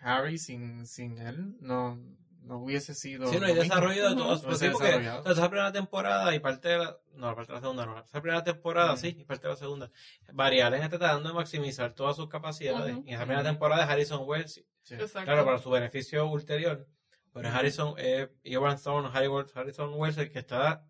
Harry, 0.00 0.38
sin, 0.38 0.86
sin 0.86 1.18
él, 1.18 1.56
no, 1.60 1.96
no 2.40 2.58
hubiese 2.58 2.94
sido. 2.94 3.26
Sí, 3.28 3.38
no 3.38 3.46
hay 3.46 3.54
desarrollo 3.54 4.08
de 4.08 4.16
todos. 4.16 4.44
No 4.44 4.54
se 4.54 4.66
sí, 4.68 4.72
porque 4.72 5.06
esa 5.26 5.50
primera 5.50 5.70
temporada 5.70 6.34
y 6.34 6.38
parte 6.40 6.68
de 6.68 6.78
la. 6.78 6.96
No, 7.12 7.34
parte 7.34 7.52
de 7.52 7.56
la 7.56 7.60
segunda, 7.60 7.84
no. 7.84 7.98
Esa 8.02 8.22
primera 8.22 8.42
temporada, 8.42 8.96
sí, 8.96 9.16
y 9.18 9.24
parte 9.24 9.48
de 9.48 9.52
la 9.52 9.56
segunda. 9.58 9.90
Barry 10.32 10.60
Allen 10.60 10.82
está 10.82 10.98
tratando 10.98 11.28
de 11.28 11.34
maximizar 11.34 11.92
todas 11.94 12.16
sus 12.16 12.28
capacidades. 12.28 12.96
Y 13.04 13.08
en 13.10 13.14
esa 13.16 13.24
primera 13.24 13.42
temporada 13.42 13.84
es 13.84 13.90
Harrison 13.90 14.22
Wells. 14.26 14.64
Sí. 14.82 14.94
Exacto. 14.94 15.24
Claro, 15.26 15.44
para 15.44 15.58
su 15.58 15.68
beneficio 15.68 16.26
ulterior. 16.26 16.86
Pero. 17.34 17.48
Harrison, 17.50 17.94
eh, 17.98 18.30
Ivan 18.44 18.80
Thorne, 18.82 19.10
Harry 19.12 19.26
Wells- 19.26 19.52
Harrison 19.54 19.92
Wells, 19.94 20.16
el 20.16 20.30
que 20.32 20.38
está 20.38 20.86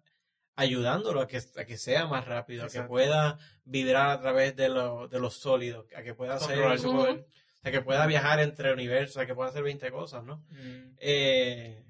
ayudándolo 0.58 1.20
a 1.20 1.28
que, 1.28 1.38
a 1.56 1.64
que 1.64 1.76
sea 1.78 2.06
más 2.06 2.26
rápido, 2.26 2.64
a 2.64 2.68
que 2.68 2.82
pueda 2.82 3.38
vibrar 3.64 4.10
a 4.10 4.20
través 4.20 4.56
de, 4.56 4.68
lo, 4.68 5.08
de 5.08 5.20
los 5.20 5.34
sólidos, 5.34 5.86
a 5.96 6.02
que 6.02 6.14
pueda 6.14 6.34
hacer, 6.34 6.58
a 7.62 7.70
que 7.70 7.80
pueda 7.80 8.06
viajar 8.06 8.40
entre 8.40 8.72
universos, 8.72 9.16
a 9.18 9.26
que 9.26 9.34
pueda 9.34 9.50
hacer 9.50 9.62
20 9.62 9.90
cosas, 9.90 10.24
¿no? 10.24 10.38
Mm. 10.50 10.94
Eh, 10.98 11.84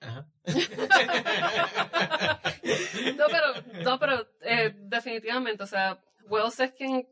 ajá. 0.00 0.26
No, 3.16 3.26
pero, 3.30 3.46
no, 3.82 3.98
pero 3.98 4.28
eh, 4.42 4.72
definitivamente, 4.76 5.62
o 5.62 5.66
sea, 5.66 6.02
Wells 6.28 6.58
es 6.60 6.72
quien 6.72 7.06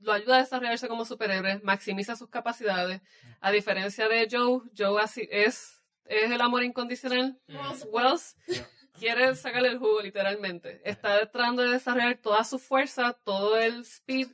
lo 0.00 0.12
ayuda 0.12 0.36
a 0.36 0.40
desarrollarse 0.40 0.88
como 0.88 1.04
superhéroe, 1.04 1.60
maximiza 1.62 2.16
sus 2.16 2.28
capacidades. 2.28 3.00
A 3.40 3.50
diferencia 3.50 4.08
de 4.08 4.28
Joe, 4.30 4.60
Joe 4.76 5.00
así 5.02 5.28
es, 5.30 5.82
es 6.04 6.30
el 6.30 6.40
amor 6.40 6.62
incondicional. 6.64 7.38
Wells- 7.48 7.86
Wells 7.90 8.36
Yeah. 8.46 8.66
Quiere 8.98 9.34
sacarle 9.36 9.68
el 9.68 9.78
jugo, 9.78 10.00
literalmente. 10.02 10.80
Está 10.84 11.30
tratando 11.30 11.62
de 11.62 11.70
desarrollar 11.72 12.16
toda 12.18 12.44
su 12.44 12.58
fuerza, 12.58 13.12
todo 13.24 13.56
el 13.58 13.80
speed, 13.82 14.28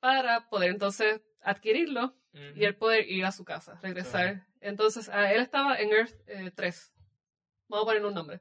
para 0.00 0.48
poder 0.48 0.70
entonces 0.70 1.20
adquirirlo 1.42 2.14
y 2.32 2.64
él 2.64 2.76
poder 2.76 3.08
ir 3.10 3.24
a 3.24 3.32
su 3.32 3.44
casa, 3.44 3.78
regresar. 3.82 4.46
Entonces, 4.60 5.08
ah, 5.12 5.32
él 5.32 5.40
estaba 5.42 5.76
en 5.78 5.92
Earth 5.92 6.12
eh, 6.26 6.50
3. 6.54 6.92
Vamos 7.68 7.84
a 7.84 7.86
ponerle 7.86 8.08
un 8.08 8.14
nombre. 8.14 8.40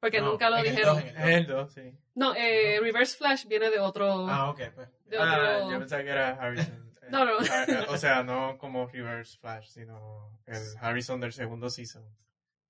Porque 0.00 0.20
No, 0.20 0.32
nunca 0.32 0.50
lo 0.50 0.58
el 0.58 0.64
dijeron. 0.64 0.98
en 0.98 1.06
el 1.06 1.14
dos. 1.14 1.24
Es 1.24 1.34
el 1.36 1.46
dos, 1.46 1.72
sí. 1.72 1.98
No, 2.14 2.34
eh, 2.34 2.78
Reverse 2.80 3.16
Flash 3.16 3.46
viene 3.46 3.70
de 3.70 3.78
otro. 3.78 4.26
Ah, 4.28 4.50
ok, 4.50 4.60
pues. 4.74 4.88
de 5.06 5.16
Ah, 5.18 5.56
otro- 5.58 5.70
yo 5.72 5.78
pensaba 5.78 6.02
que 6.02 6.10
era 6.10 6.28
Harrison. 6.30 6.92
Eh, 7.02 7.06
No, 7.10 7.24
no. 7.24 7.40
eh, 7.40 7.44
O 7.88 7.96
sea, 7.96 8.22
no 8.22 8.56
como 8.58 8.86
Reverse 8.86 9.38
Flash, 9.38 9.68
sino 9.68 10.38
el 10.46 10.62
Harrison 10.80 11.20
del 11.20 11.32
segundo 11.32 11.70
season. 11.70 12.04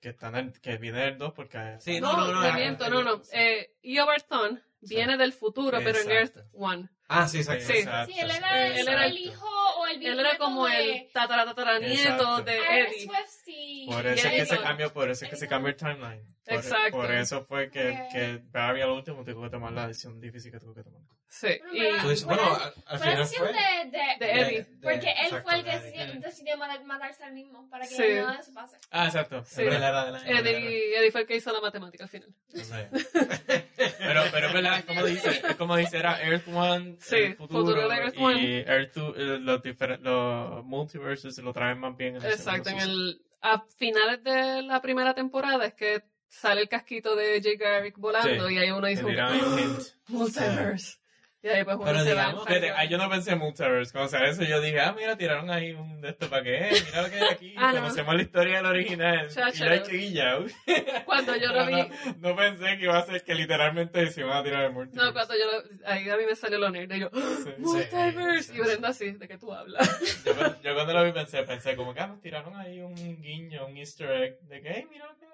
Que, 0.05 0.11
está 0.11 0.29
en 0.29 0.35
el- 0.37 0.61
que 0.61 0.77
viene 0.77 0.99
del 1.01 1.17
2 1.17 1.33
porque... 1.33 1.77
Sí, 1.81 1.99
no, 1.99 2.15
no, 2.15 2.31
no, 2.31 2.43
te 2.43 2.49
no, 2.49 2.55
miento, 2.59 2.91
no, 2.91 3.03
no. 3.03 3.25
sí. 3.25 3.31
Eh, 3.33 3.71
Eobard 3.83 4.21
Thawne 4.29 4.61
viene 4.83 5.17
del 5.17 5.33
futuro, 5.33 5.79
pero 5.83 5.99
en 5.99 6.11
Earth 6.11 6.37
Exacto. 6.37 6.51
1. 6.53 6.91
Ah, 7.09 7.27
sí. 7.27 7.43
Sí. 7.43 7.51
Sí, 7.63 7.73
él 8.19 8.31
era, 8.31 8.67
Él 8.69 8.87
era 8.87 9.07
el 9.07 9.17
hijo 9.17 9.47
o 9.85 9.87
el 9.89 10.05
Él 10.07 10.21
era 10.21 10.37
como 10.39 10.67
de 10.67 10.93
el 10.93 11.09
tataratataranieto 11.13 12.43
de 12.43 12.57
Eddie. 12.59 13.09
Y- 13.47 13.87
Por 13.87 14.07
eso 14.07 14.29
es 14.29 14.35
que 14.35 14.47
se 14.47 14.59
cambió, 14.61 14.93
por 14.93 15.11
eso 15.11 15.25
es 15.25 15.31
que 15.31 15.37
se 15.37 15.49
cambió 15.49 15.69
el 15.71 15.77
timeline. 15.77 16.25
Por, 16.45 16.57
Exacto. 16.57 16.91
por 16.99 17.11
eso 17.11 17.43
fue 17.45 17.71
que, 17.71 17.91
Ok. 17.91 18.13
que 18.13 18.41
Barry 18.51 18.83
al 18.83 18.91
último 18.91 19.25
tuvo 19.25 19.45
que 19.45 19.51
tomar 19.51 19.73
la 19.73 19.89
decisión 19.89 20.21
difícil 20.21 20.53
que 20.53 20.59
tuvo 20.61 20.75
que 20.75 20.83
tomar. 20.83 21.01
Sí. 21.27 21.49
Bueno, 21.63 21.75
Y, 21.75 21.79
pero- 21.81 22.03
Tú 22.03 22.09
dices, 22.11 22.25
Fue 22.27 22.35
bueno, 22.37 22.51
la- 22.51 22.57
al, 22.57 22.63
al 22.65 22.73
Fue 22.73 22.93
la 22.93 22.99
final 22.99 23.19
decisión 23.19 23.49
fue. 23.49 23.55
de, 23.57 23.91
de, 23.91 24.27
De 24.27 24.41
Eddie. 24.41 24.59
de- 24.65 24.77
Porque 24.83 25.11
él 25.11 25.17
exacto, 25.25 25.43
fue 25.49 25.55
el 25.59 25.65
que 25.65 25.71
decidió, 25.79 26.21
decidió 26.21 26.57
matar- 26.59 26.85
matarse 26.85 27.25
al 27.25 27.33
mismo 27.33 27.69
para 27.71 27.89
que 27.89 27.95
Sí. 27.95 28.03
nada 28.15 28.33
de 28.35 28.41
eso 28.41 28.53
pase. 28.55 28.77
Ah, 28.91 29.07
exacto. 29.07 29.43
Sí. 29.47 29.65
La- 29.65 30.23
Eddie, 30.27 30.99
Eddie 30.99 31.11
fue 31.11 31.23
el 31.23 31.27
que 31.27 31.37
hizo 31.37 31.51
la 31.53 31.61
matemática 31.61 32.05
al 32.05 32.11
final. 32.11 32.29
Pero, 33.99 34.23
pero 34.31 34.47
es 34.49 34.53
verdad, 34.53 34.85
como 34.85 35.05
dice, 35.05 35.43
como 35.59 35.77
dice, 35.77 35.99
era 35.99 36.21
Earth 36.23 36.47
One, 36.49 36.97
Sí, 37.01 37.17
el 37.17 37.37
futuro, 37.37 37.61
futuro 37.65 37.89
de 37.89 37.97
Earth 37.97 38.15
y 38.17 38.23
One. 38.23 38.61
Earth 38.61 38.95
2, 38.95 39.15
eh, 39.17 39.21
los, 39.41 39.63
los 40.01 40.65
multiverses 40.65 41.39
lo 41.39 41.53
traen 41.53 41.79
más 41.79 41.97
bien 41.97 42.17
en 42.17 42.23
el 42.25 42.33
Exacto, 42.33 42.71
en 42.71 42.81
el 42.81 43.21
a 43.41 43.63
finales 43.77 44.23
de 44.25 44.63
la 44.63 44.81
primera 44.81 45.15
temporada 45.15 45.67
es 45.67 45.75
que 45.75 46.03
sale 46.29 46.63
el 46.63 46.69
casquito 46.69 47.15
de 47.15 47.41
Jay 47.43 47.57
Garrick 47.57 47.99
volando 47.99 48.49
Sí. 48.49 48.55
y 48.55 48.59
ahí 48.59 48.71
uno 48.71 48.87
dice 48.87 49.03
hint. 49.03 49.81
multiverse. 50.09 50.99
Y 51.45 51.49
ahí 51.49 51.63
pues 51.63 51.77
uno 51.77 51.85
Pero 51.85 51.99
se 51.99 52.11
digamos 52.11 52.47
va 52.49 52.85
yo 52.87 52.97
no 52.97 53.11
pensé 53.11 53.33
en 53.33 53.39
multiverse, 53.39 53.93
cuando 53.93 54.09
salió 54.11 54.29
eso 54.31 54.43
yo 54.45 54.63
dije, 54.63 54.81
ah, 54.81 54.95
mira, 54.97 55.15
tiraron 55.19 55.51
ahí 55.51 55.73
un 55.73 56.01
de 56.01 56.09
esto 56.09 56.31
para 56.31 56.43
qué, 56.43 56.71
mira 56.87 57.03
lo 57.03 57.11
que 57.11 57.17
hay 57.17 57.29
aquí, 57.31 57.55
Ah, 57.59 57.71
no. 57.73 57.81
conocemos 57.83 58.15
la 58.15 58.23
historia 58.23 58.57
del 58.57 58.67
original, 58.67 59.29
Chacho, 59.29 59.67
y 59.67 59.69
no. 59.69 59.83
chiquilla. 59.83 60.37
Cuando 61.05 61.37
yo 61.37 61.53
lo 61.53 61.67
vi, 61.67 61.73
no, 61.75 62.31
no 62.31 62.37
pensé 62.37 62.79
que 62.79 62.85
iba 62.85 62.97
a 62.99 63.05
ser 63.05 63.23
que 63.25 63.35
literalmente 63.35 64.07
se 64.11 64.23
iban 64.23 64.39
a 64.39 64.43
tirar 64.43 64.65
el 64.65 64.73
multiverse. 64.73 65.07
no, 65.07 65.13
cuando 65.13 65.35
yo 65.35 65.45
lo, 65.45 65.87
ahí 65.91 66.09
a 66.09 66.17
mí 66.17 66.25
me 66.27 66.35
salió 66.35 66.59
lo 66.59 66.71
nerd 66.71 66.91
y 66.93 67.01
yo, 67.01 67.11
Sí. 67.13 67.51
multiverse, 67.59 68.53
sí, 68.55 68.59
y 68.59 68.61
Brenda 68.63 68.89
así, 68.89 69.11
¿de 69.13 69.29
qué 69.29 69.37
tú 69.37 69.53
hablas? 69.53 69.87
Yo, 70.25 70.35
cuando- 70.35 70.63
yo 70.63 70.75
cuando 70.75 70.93
lo 70.95 71.05
vi 71.05 71.13
pensé, 71.13 71.43
pensé 71.43 71.77
como 71.77 71.93
que 71.93 72.01
ah, 72.01 72.07
nos 72.07 72.21
tiraron 72.23 72.57
ahí 72.57 72.81
un 72.81 72.95
guiño, 73.21 73.67
un 73.67 73.77
easter 73.77 74.11
egg, 74.11 74.41
de 74.49 74.63
que, 74.63 74.71
hey, 74.77 74.87
mira 74.91 75.07
lo 75.09 75.17
que 75.19 75.27
hay 75.27 75.33
aquí". 75.33 75.34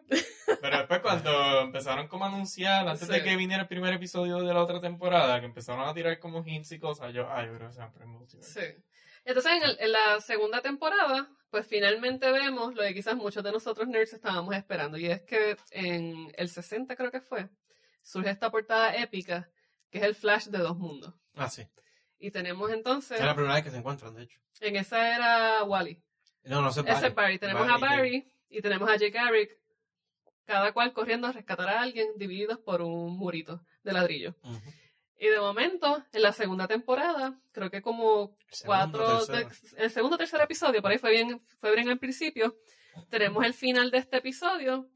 Pero 0.60 0.78
después 0.78 1.00
cuando 1.00 1.60
empezaron 1.62 2.08
como 2.08 2.24
a 2.24 2.28
anunciar, 2.28 2.86
antes 2.88 3.06
de 3.08 3.18
Sí. 3.18 3.24
que 3.24 3.36
viniera 3.36 3.62
el 3.62 3.68
primer 3.68 3.94
episodio 3.94 4.38
de 4.40 4.52
la 4.52 4.62
otra 4.62 4.80
temporada, 4.80 5.38
que 5.40 5.46
empezaron 5.46 5.88
a 5.88 5.94
tirar 5.94 6.18
como 6.18 6.44
hints 6.44 6.72
y 6.72 6.78
cosas, 6.78 7.12
yo, 7.14 7.30
ay, 7.30 7.46
que 7.48 7.72
se 7.72 8.06
multiverse. 8.06 8.60
Sí. 8.76 8.82
Entonces, 9.24 9.52
en, 9.52 9.62
el- 9.62 9.76
en 9.80 9.92
la 9.92 10.20
segunda 10.20 10.60
temporada, 10.60 11.28
pues 11.50 11.66
finalmente 11.66 12.30
vemos 12.32 12.74
lo 12.74 12.82
que 12.82 12.94
quizás 12.94 13.16
muchos 13.16 13.42
de 13.44 13.52
nosotros 13.52 13.86
nerds 13.88 14.12
estábamos 14.12 14.54
esperando, 14.54 14.96
y 14.98 15.06
es 15.06 15.22
que 15.22 15.56
en 15.70 16.32
el 16.36 16.48
60 16.48 16.96
creo 16.96 17.10
que 17.10 17.20
fue, 17.20 17.48
surge 18.02 18.30
esta 18.30 18.50
portada 18.50 18.94
épica, 18.96 19.48
que 19.90 19.98
es 19.98 20.04
el 20.04 20.14
Flash 20.14 20.46
de 20.46 20.58
dos 20.58 20.76
mundos. 20.78 21.14
Ah, 21.36 21.48
sí. 21.48 21.66
Y 22.18 22.30
tenemos 22.30 22.70
entonces, 22.70 23.18
Es 23.20 23.24
la 23.26 23.34
primera 23.34 23.54
vez 23.54 23.64
que 23.64 23.70
se 23.70 23.76
encuentran, 23.78 24.14
de 24.14 24.24
hecho. 24.24 24.40
en 24.60 24.76
esa 24.76 25.14
era 25.16 25.64
Wally, 25.64 26.02
No, 26.44 26.60
no 26.62 26.70
sé. 26.72 26.80
ese 26.86 27.06
es 27.08 27.14
Barry, 27.14 27.38
tenemos 27.38 27.68
a 27.68 27.78
Barry 27.78 28.30
y 28.48 28.60
tenemos 28.62 28.88
a 28.90 28.92
Jake 28.96 29.10
Garrick, 29.10 29.58
cada 30.50 30.72
cual 30.72 30.92
corriendo 30.92 31.28
a 31.28 31.32
rescatar 31.32 31.68
a 31.68 31.80
alguien, 31.80 32.08
divididos 32.16 32.58
por 32.58 32.82
un 32.82 33.16
murito 33.16 33.60
de 33.84 33.92
ladrillo. 33.92 34.34
Y 35.16 35.28
de 35.28 35.38
momento, 35.38 36.04
en 36.12 36.22
la 36.22 36.32
segunda 36.32 36.66
temporada, 36.66 37.38
creo 37.52 37.70
que 37.70 37.80
como 37.82 38.36
cuatro, 38.64 39.24
de- 39.26 39.46
el 39.76 39.90
segundo 39.90 40.16
o 40.16 40.18
tercer 40.18 40.40
episodio, 40.40 40.82
por 40.82 40.90
ahí 40.90 40.98
fue 40.98 41.12
bien, 41.12 41.38
fue 41.58 41.72
bien 41.74 41.88
al 41.88 41.98
principio, 42.00 42.56
tenemos 43.10 43.44
el 43.44 43.54
final 43.54 43.90
de 43.92 43.98
este 43.98 44.16
episodio, 44.16 44.88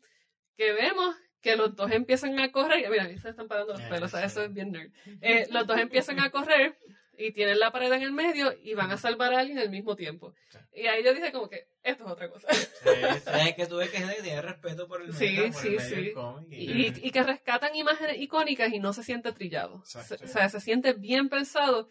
que 0.57 0.73
vemos 0.73 1.15
que 1.41 1.55
los 1.57 1.77
dos 1.77 1.91
empiezan 1.93 2.37
a 2.41 2.51
correr, 2.51 2.91
mira, 2.91 3.07
se 3.19 3.29
están 3.29 3.47
parando 3.47 3.75
los 3.75 3.83
pelos, 3.83 4.13
o 4.13 4.17
sea, 4.17 4.21
sí. 4.21 4.27
eso 4.27 4.43
es 4.43 4.53
bien 4.53 4.73
nerd. 4.73 4.91
Eh, 5.21 5.47
los 5.51 5.67
dos 5.67 5.79
empiezan 5.79 6.19
a 6.21 6.31
correr 6.31 6.79
y 7.19 7.33
tienen 7.33 7.59
la 7.59 7.71
pared 7.71 7.93
en 7.93 8.03
el 8.03 8.12
medio 8.12 8.53
y 8.62 8.75
van 8.75 8.91
a 8.91 8.97
salvar 8.97 9.33
a 9.35 9.41
alguien 9.41 9.59
al 9.59 9.71
mismo 9.71 9.97
tiempo. 9.97 10.35
Sí. 10.51 10.59
Y 10.83 10.87
ahí 10.87 11.05
yo 11.05 11.15
dije 11.15 11.31
como 11.33 11.49
que, 11.49 11.69
esto 11.83 12.05
es 12.05 12.11
otra 12.11 12.29
cosa. 12.31 12.49
es 12.51 13.55
que 13.55 13.67
tuve 13.67 13.89
que 13.91 13.99
gente 13.99 14.17
que 14.17 14.23
tiene 14.23 14.43
respeto 14.43 14.87
por 14.89 15.03
el 15.03 15.12
Sí, 15.15 15.37
meta, 15.37 15.53
por 15.53 15.62
sí, 15.62 15.69
el 15.69 15.75
medio 15.77 16.05
sí. 16.05 16.12
cómic 16.12 16.49
y- 16.53 16.71
y, 16.87 16.93
y 17.09 17.11
que 17.11 17.23
rescatan 17.23 17.75
imágenes 17.75 18.17
icónicas 18.19 18.73
y 18.73 18.79
no 18.79 18.93
se 18.93 19.03
siente 19.03 19.33
trillado. 19.33 19.77
Exacto. 19.79 20.25
O 20.25 20.29
sea, 20.29 20.49
se 20.49 20.61
siente 20.61 20.93
bien 20.93 21.29
pensado. 21.29 21.89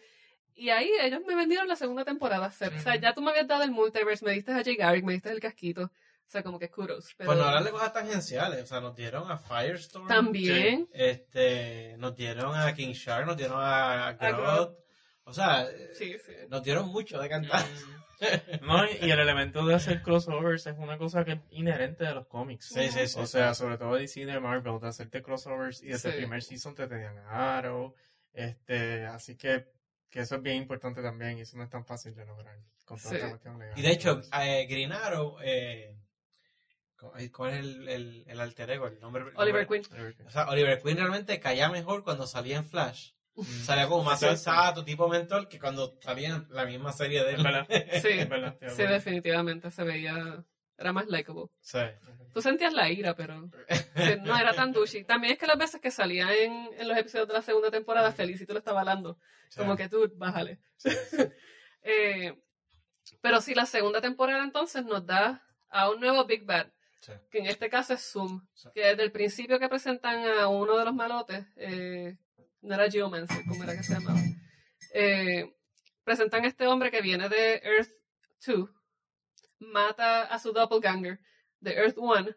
Y 0.56 0.70
ahí 0.70 0.88
ellos 1.02 1.20
me 1.26 1.34
vendieron 1.34 1.66
la 1.66 1.74
segunda 1.76 2.04
temporada. 2.04 2.46
O 2.46 2.52
sea, 2.52 2.68
o 2.68 2.78
sea, 2.80 2.94
ya 2.96 3.12
tú 3.12 3.22
me 3.22 3.30
habías 3.30 3.48
dado 3.48 3.64
el 3.64 3.72
multiverse, 3.72 4.24
me 4.24 4.32
diste 4.32 4.52
a 4.52 4.62
Jay 4.62 4.76
Garrick, 4.76 5.04
me 5.04 5.14
diste 5.14 5.30
el 5.30 5.40
casquito. 5.40 5.82
O 6.26 6.30
sea, 6.30 6.42
como 6.42 6.58
que 6.58 6.70
kudos. 6.70 7.12
Pero 7.18 7.26
Pues 7.28 7.38
no 7.38 7.44
hablar 7.44 7.64
de 7.64 7.70
cosas 7.70 7.92
tangenciales, 7.92 8.62
o 8.62 8.66
sea, 8.66 8.80
nos 8.80 8.94
dieron 8.96 9.30
a 9.30 9.36
Firestorm. 9.36 10.08
también, 10.08 10.88
Este, 10.92 11.96
nos 11.98 12.14
dieron 12.16 12.56
a 12.56 12.72
King 12.74 12.92
Shark, 12.92 13.26
nos 13.26 13.36
dieron 13.36 13.58
a 13.60 14.12
Grodd. 14.12 14.74
O 15.24 15.32
sea, 15.32 15.66
sí, 15.94 16.16
sí. 16.24 16.32
nos 16.48 16.62
dieron 16.62 16.88
mucho 16.88 17.18
de 17.20 17.28
cantar. 17.28 17.64
No, 18.62 18.84
y 18.86 19.10
el 19.10 19.18
elemento 19.18 19.66
de 19.66 19.74
hacer 19.74 20.00
crossovers 20.02 20.66
es 20.66 20.78
una 20.78 20.96
cosa 20.96 21.24
que 21.24 21.32
es 21.32 21.38
inherente 21.50 22.04
de 22.04 22.14
los 22.14 22.26
cómics. 22.26 22.66
Sí, 22.68 22.88
sí, 22.90 23.06
sí. 23.08 23.18
O 23.20 23.26
sea, 23.26 23.54
sobre 23.54 23.76
todo 23.76 23.96
DC 23.96 24.24
de 24.24 24.38
Marvel, 24.40 24.80
de 24.80 24.88
hacerte 24.88 25.22
crossovers 25.22 25.82
y 25.82 25.88
desde 25.88 26.10
Sí. 26.10 26.16
el 26.16 26.22
primer 26.22 26.42
season 26.42 26.74
te 26.74 26.86
tenían 26.86 27.18
a 27.18 27.58
Arrow. 27.58 27.94
Este, 28.32 29.04
así 29.06 29.36
que, 29.36 29.66
que 30.10 30.20
eso 30.20 30.36
es 30.36 30.42
bien 30.42 30.56
importante 30.56 31.02
también 31.02 31.38
y 31.38 31.42
eso 31.42 31.56
no 31.56 31.64
es 31.64 31.70
tan 31.70 31.84
fácil 31.84 32.14
de 32.14 32.24
lograr 32.24 32.56
con. 32.84 32.98
Y 33.76 33.82
de 33.82 33.90
hecho, 33.90 34.20
eh, 34.40 34.66
Green 34.68 34.92
Arrow, 34.92 35.38
eh, 35.42 35.96
¿cuál 37.32 37.52
es 37.54 37.60
el, 37.60 37.88
el, 37.88 38.24
el 38.26 38.40
alter 38.40 38.70
ego? 38.70 38.86
El 38.86 39.00
nombre, 39.00 39.24
Oliver 39.36 39.66
Queen. 39.66 39.82
O 40.26 40.30
sea, 40.30 40.48
Oliver 40.48 40.80
Queen 40.82 40.96
realmente 40.98 41.40
caía 41.40 41.68
mejor 41.68 42.04
cuando 42.04 42.26
salía 42.26 42.58
en 42.58 42.64
Flash. 42.64 43.10
Salía 43.42 43.88
como 43.88 44.04
más 44.04 44.22
Exacto. 44.22 44.36
sensato, 44.36 44.84
tipo 44.84 45.08
mentor, 45.08 45.48
que 45.48 45.58
cuando 45.58 45.96
salía 46.00 46.44
la 46.50 46.64
misma 46.66 46.92
serie 46.92 47.24
de 47.24 47.34
él. 47.34 47.42
verdad. 47.42 47.66
Sí, 48.02 48.24
verdad, 48.28 48.56
sí, 48.68 48.82
definitivamente 48.84 49.70
se 49.70 49.82
veía 49.84 50.44
Era 50.78 50.92
más 50.92 51.06
likable. 51.08 51.46
Sí. 51.60 51.78
Tú 52.32 52.42
sentías 52.42 52.72
la 52.72 52.90
ira, 52.90 53.14
pero 53.14 53.48
sí, 53.68 54.16
no 54.22 54.36
era 54.36 54.52
tan 54.54 54.72
douchey. 54.72 55.04
También 55.04 55.32
es 55.34 55.38
que 55.38 55.46
las 55.46 55.56
veces 55.58 55.80
que 55.80 55.90
salía 55.92 56.32
en, 56.34 56.68
en 56.78 56.88
los 56.88 56.96
episodios 56.98 57.28
de 57.28 57.34
la 57.34 57.42
segunda 57.42 57.70
temporada, 57.70 58.10
Felicity 58.12 58.52
lo 58.52 58.58
estaba 58.58 58.80
hablando. 58.80 59.18
Como 59.56 59.76
que 59.76 59.88
tú, 59.88 60.10
bájale. 60.16 60.58
Eh, 61.82 62.34
pero 63.20 63.40
sí, 63.40 63.54
la 63.54 63.66
segunda 63.66 64.00
temporada 64.00 64.42
entonces 64.42 64.84
nos 64.84 65.04
da 65.06 65.42
a 65.68 65.90
un 65.90 66.00
nuevo 66.00 66.24
Big 66.24 66.44
Bad, 66.44 66.68
Sí. 67.00 67.12
que 67.30 67.38
en 67.40 67.46
este 67.46 67.68
caso 67.68 67.92
es 67.92 68.00
Zoom, 68.10 68.46
Sí. 68.54 68.70
que 68.74 68.80
desde 68.80 69.02
el 69.02 69.12
principio 69.12 69.58
que 69.58 69.68
presentan 69.68 70.24
a 70.26 70.48
uno 70.48 70.78
de 70.78 70.84
los 70.86 70.94
malotes, 70.94 71.44
eh, 71.56 72.16
no 72.64 72.74
era 72.74 72.90
Geomancer, 72.90 73.44
como 73.46 73.62
era 73.64 73.76
que 73.76 73.82
se 73.82 73.94
llamaba, 73.94 74.20
eh, 74.92 75.54
presentan 76.04 76.44
a 76.44 76.48
este 76.48 76.66
hombre 76.66 76.90
que 76.90 77.00
viene 77.02 77.28
de 77.28 77.60
Earth 77.64 77.90
2, 78.46 78.68
mata 79.60 80.22
a 80.22 80.38
su 80.38 80.52
doppelganger 80.52 81.20
de 81.60 81.72
Earth 81.72 81.96
1 81.96 82.30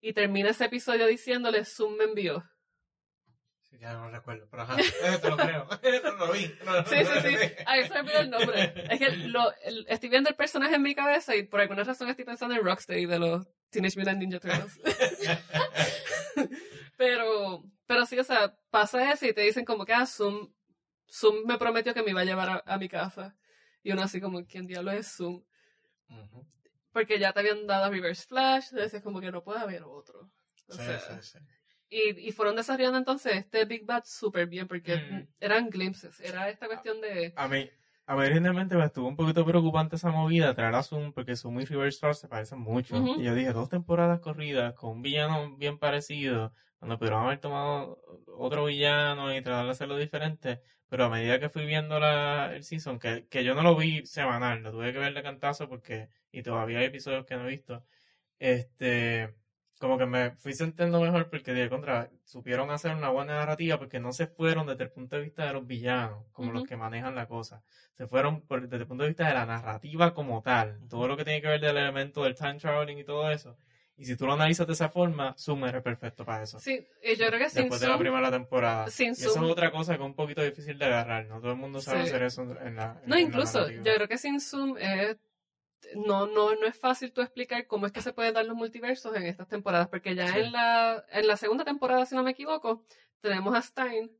y 0.00 0.12
termina 0.12 0.50
ese 0.50 0.64
episodio 0.66 1.06
diciéndole 1.06 1.64
Zoom 1.64 1.96
me 1.96 2.04
envió. 2.04 2.44
Sí, 3.62 3.78
ya 3.78 3.92
no 3.92 4.10
recuerdo, 4.10 4.48
pero 4.50 4.64
ajá. 4.64 4.76
Te 5.20 5.28
lo 5.30 5.36
creo. 5.36 5.68
no 6.04 6.26
lo 6.26 6.32
vi. 6.32 6.52
No, 6.64 6.84
Sí, 6.86 6.96
sí, 7.04 7.28
sí. 7.28 7.52
Ay, 7.66 7.84
se 7.86 7.94
me 7.94 8.00
olvidó 8.00 8.18
el 8.18 8.30
nombre. 8.30 8.74
Es 8.90 8.98
que 8.98 9.10
lo, 9.28 9.52
el- 9.62 9.86
estoy 9.88 10.08
viendo 10.08 10.28
el 10.28 10.34
personaje 10.34 10.74
en 10.74 10.82
mi 10.82 10.94
cabeza 10.94 11.36
y 11.36 11.44
por 11.44 11.60
alguna 11.60 11.84
razón 11.84 12.08
estoy 12.08 12.24
pensando 12.24 12.54
en 12.56 12.64
Rocksteady 12.64 13.06
de 13.06 13.18
los 13.20 13.46
Teenage 13.70 13.96
Mutant 13.98 14.18
Ninja 14.18 14.40
Turtles. 14.40 14.80
pero, 16.96 17.62
pero 17.90 18.06
sí, 18.06 18.16
o 18.20 18.22
sea, 18.24 18.54
pasa 18.70 19.10
eso 19.12 19.26
y 19.26 19.32
te 19.34 19.40
dicen 19.40 19.64
como 19.64 19.84
que 19.84 19.92
ah, 19.92 20.06
Zoom, 20.06 20.48
Zoom 21.10 21.44
me 21.44 21.58
prometió 21.58 21.92
que 21.92 22.04
me 22.04 22.12
iba 22.12 22.20
a 22.20 22.24
llevar 22.24 22.48
a, 22.48 22.74
a 22.74 22.78
mi 22.78 22.88
casa. 22.88 23.36
Y 23.82 23.90
uno 23.90 24.02
así 24.02 24.20
como, 24.20 24.44
¿quién 24.46 24.68
diablo 24.68 24.92
es 24.92 25.08
Zoom? 25.16 25.42
Porque 26.92 27.18
ya 27.18 27.32
te 27.32 27.40
habían 27.40 27.66
dado 27.66 27.90
Reverse 27.90 28.26
Flash, 28.28 28.68
entonces 28.70 29.02
como 29.02 29.20
que 29.20 29.32
no 29.32 29.42
puede 29.42 29.58
haber 29.58 29.82
otro. 29.82 30.30
O 30.68 30.72
Sí, 30.72 30.76
sea, 30.76 30.98
sí, 31.00 31.14
sí. 31.22 31.38
y, 31.88 32.28
y 32.28 32.32
fueron 32.32 32.54
desarrollando 32.54 32.98
entonces 32.98 33.34
este 33.34 33.64
Big 33.64 33.84
Bad 33.84 34.04
súper 34.06 34.46
bien 34.46 34.68
porque 34.68 34.96
Mm. 34.96 35.26
eran 35.40 35.68
glimpses, 35.68 36.20
era 36.20 36.48
esta 36.48 36.68
cuestión 36.68 37.00
de... 37.00 37.32
A 37.36 37.48
mí, 37.48 37.68
a 38.06 38.14
mí 38.14 38.20
originalmente 38.22 38.76
me 38.76 38.84
estuvo 38.84 39.08
un 39.08 39.16
poquito 39.16 39.44
preocupante 39.44 39.96
esa 39.96 40.10
movida, 40.10 40.54
traer 40.54 40.76
a 40.76 40.82
Zoom, 40.84 41.12
porque 41.12 41.34
Zoom 41.34 41.60
y 41.60 41.64
Reverse 41.64 41.98
Flash 41.98 42.16
se 42.18 42.28
parecen 42.28 42.60
mucho. 42.60 42.96
Ujú. 42.96 43.20
Y 43.20 43.24
yo 43.24 43.34
dije, 43.34 43.52
dos 43.52 43.68
temporadas 43.68 44.20
corridas 44.20 44.74
con 44.74 44.90
un 44.90 45.02
villano 45.02 45.56
bien 45.56 45.78
parecido, 45.78 46.52
cuando 46.80 46.98
pudieron 46.98 47.24
haber 47.26 47.40
tomado 47.40 48.02
otro 48.26 48.66
villano 48.66 49.34
y 49.36 49.42
tratar 49.42 49.66
de 49.66 49.72
hacerlo 49.72 49.98
diferente. 49.98 50.62
Pero 50.88 51.04
a 51.06 51.10
medida 51.10 51.40
que 51.40 51.50
fui 51.50 51.66
viendo 51.66 52.00
la, 52.00 52.54
el 52.54 52.64
season, 52.64 52.98
que, 52.98 53.28
que 53.28 53.44
yo 53.44 53.54
no 53.54 53.62
lo 53.62 53.76
vi 53.76 54.06
semanal, 54.06 54.62
lo 54.62 54.72
tuve 54.72 54.92
que 54.92 54.98
ver 55.00 55.14
de 55.14 55.22
cantazo 55.22 55.68
porque, 55.68 56.08
y 56.32 56.42
todavía 56.42 56.80
hay 56.80 56.86
episodios 56.86 57.26
que 57.26 57.36
no 57.36 57.46
he 57.46 57.50
visto, 57.50 57.86
este, 58.38 59.34
como 59.78 59.98
que 59.98 60.06
me 60.06 60.32
fui 60.32 60.52
sintiendo 60.54 61.00
mejor 61.00 61.30
porque 61.30 61.52
de 61.52 61.68
contra 61.70 62.10
supieron 62.24 62.70
hacer 62.70 62.94
una 62.94 63.10
buena 63.10 63.34
narrativa 63.36 63.78
porque 63.78 64.00
no 64.00 64.12
se 64.12 64.26
fueron 64.26 64.66
desde 64.66 64.84
el 64.84 64.90
punto 64.92 65.16
de 65.16 65.22
vista 65.22 65.46
de 65.46 65.52
los 65.54 65.66
villanos, 65.66 66.26
como 66.32 66.52
los 66.52 66.64
que 66.64 66.76
manejan 66.76 67.14
la 67.14 67.26
cosa. 67.28 67.62
Se 67.94 68.06
fueron 68.06 68.46
por- 68.46 68.62
desde 68.68 68.82
el 68.82 68.88
punto 68.88 69.04
de 69.04 69.10
vista 69.10 69.28
de 69.28 69.34
la 69.34 69.46
narrativa 69.46 70.14
como 70.14 70.42
tal, 70.42 70.80
todo 70.88 71.08
lo 71.08 71.16
que 71.16 71.24
tiene 71.24 71.40
que 71.42 71.48
ver 71.48 71.60
del 71.60 71.76
elemento 71.76 72.24
del 72.24 72.34
time 72.34 72.56
traveling 72.58 72.98
y 72.98 73.04
todo 73.04 73.30
eso. 73.30 73.56
Y 74.00 74.06
si 74.06 74.16
tú 74.16 74.26
lo 74.26 74.32
analizas 74.32 74.66
de 74.66 74.72
esa 74.72 74.88
forma, 74.88 75.34
Zoom 75.38 75.66
era 75.66 75.82
perfecto 75.82 76.24
para 76.24 76.42
eso. 76.42 76.58
Sí, 76.58 76.86
y 77.02 77.16
yo 77.16 77.26
creo 77.26 77.38
que 77.38 77.50
sin 77.50 77.62
Después 77.64 77.80
de 77.82 77.88
la 77.88 77.98
primera 77.98 78.30
temporada. 78.30 78.88
sin 78.88 79.08
y 79.08 79.10
eso 79.12 79.34
Zoom- 79.34 79.44
es 79.44 79.50
otra 79.52 79.70
cosa 79.70 79.94
que 79.96 80.02
es 80.02 80.06
un 80.06 80.14
poquito 80.14 80.42
difícil 80.42 80.78
de 80.78 80.86
agarrar, 80.86 81.26
¿no? 81.26 81.38
Todo 81.40 81.50
el 81.52 81.58
mundo 81.58 81.80
sabe 81.82 82.02
Sí. 82.04 82.08
hacer 82.08 82.22
eso 82.22 82.42
en 82.42 82.48
la. 82.48 82.56
en- 82.56 82.74
No, 82.74 83.00
en 83.02 83.10
la 83.10 83.20
incluso, 83.20 83.68
yo 83.70 83.82
creo 83.94 84.08
que 84.08 84.16
sin 84.18 84.40
Zoom 84.40 84.76
es... 84.78 85.18
No, 85.94 86.26
no, 86.26 86.54
no 86.54 86.66
es 86.66 86.78
fácil 86.78 87.12
tú 87.12 87.20
explicar 87.20 87.66
cómo 87.66 87.86
es 87.86 87.92
que 87.92 88.02
se 88.02 88.12
pueden 88.12 88.34
dar 88.34 88.44
los 88.44 88.56
multiversos 88.56 89.14
en 89.16 89.24
estas 89.24 89.48
temporadas, 89.48 89.88
porque 89.88 90.14
ya 90.14 90.28
Sí. 90.32 90.38
en, 90.38 90.52
la, 90.52 91.04
en 91.10 91.26
la 91.26 91.36
segunda 91.36 91.64
temporada, 91.64 92.04
si 92.06 92.14
no 92.14 92.22
me 92.22 92.30
equivoco, 92.32 92.84
tenemos 93.20 93.54
a 93.54 93.62
Stein, 93.62 94.10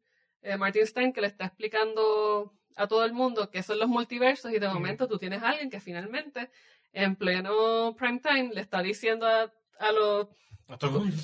eh, 0.42 0.56
Martin 0.56 0.86
Stein, 0.86 1.12
que 1.12 1.20
le 1.20 1.26
está 1.26 1.44
explicando 1.46 2.54
a 2.76 2.86
todo 2.86 3.04
el 3.04 3.12
mundo 3.12 3.50
qué 3.50 3.62
son 3.62 3.78
los 3.78 3.88
multiversos 3.88 4.52
y 4.52 4.58
de 4.58 4.68
momento 4.68 5.06
tú 5.08 5.18
tienes 5.18 5.42
a 5.42 5.50
alguien 5.50 5.68
que 5.70 5.80
finalmente, 5.80 6.50
en 6.92 7.14
pleno 7.14 7.94
prime 7.96 8.20
time, 8.20 8.50
le 8.54 8.60
está 8.62 8.82
diciendo 8.82 9.26
a, 9.26 9.52
a 9.80 9.92
los... 9.92 10.28
A 10.68 10.78
todo 10.78 10.98
el 10.98 11.04
mundo. 11.06 11.16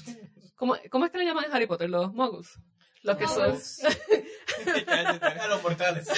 ¿cómo, 0.57 0.77
¿Cómo 0.91 1.05
es 1.07 1.13
que 1.13 1.19
le 1.19 1.25
llaman 1.25 1.45
en 1.45 1.53
Harry 1.55 1.67
Potter? 1.67 1.89
Los 1.89 2.13
muggles. 2.13 2.59
Los 3.03 3.17
que 3.17 3.27
son... 3.29 3.51
Muggles. 3.53 3.83
A 5.41 5.47
los 5.49 5.63
mortales. 5.63 6.09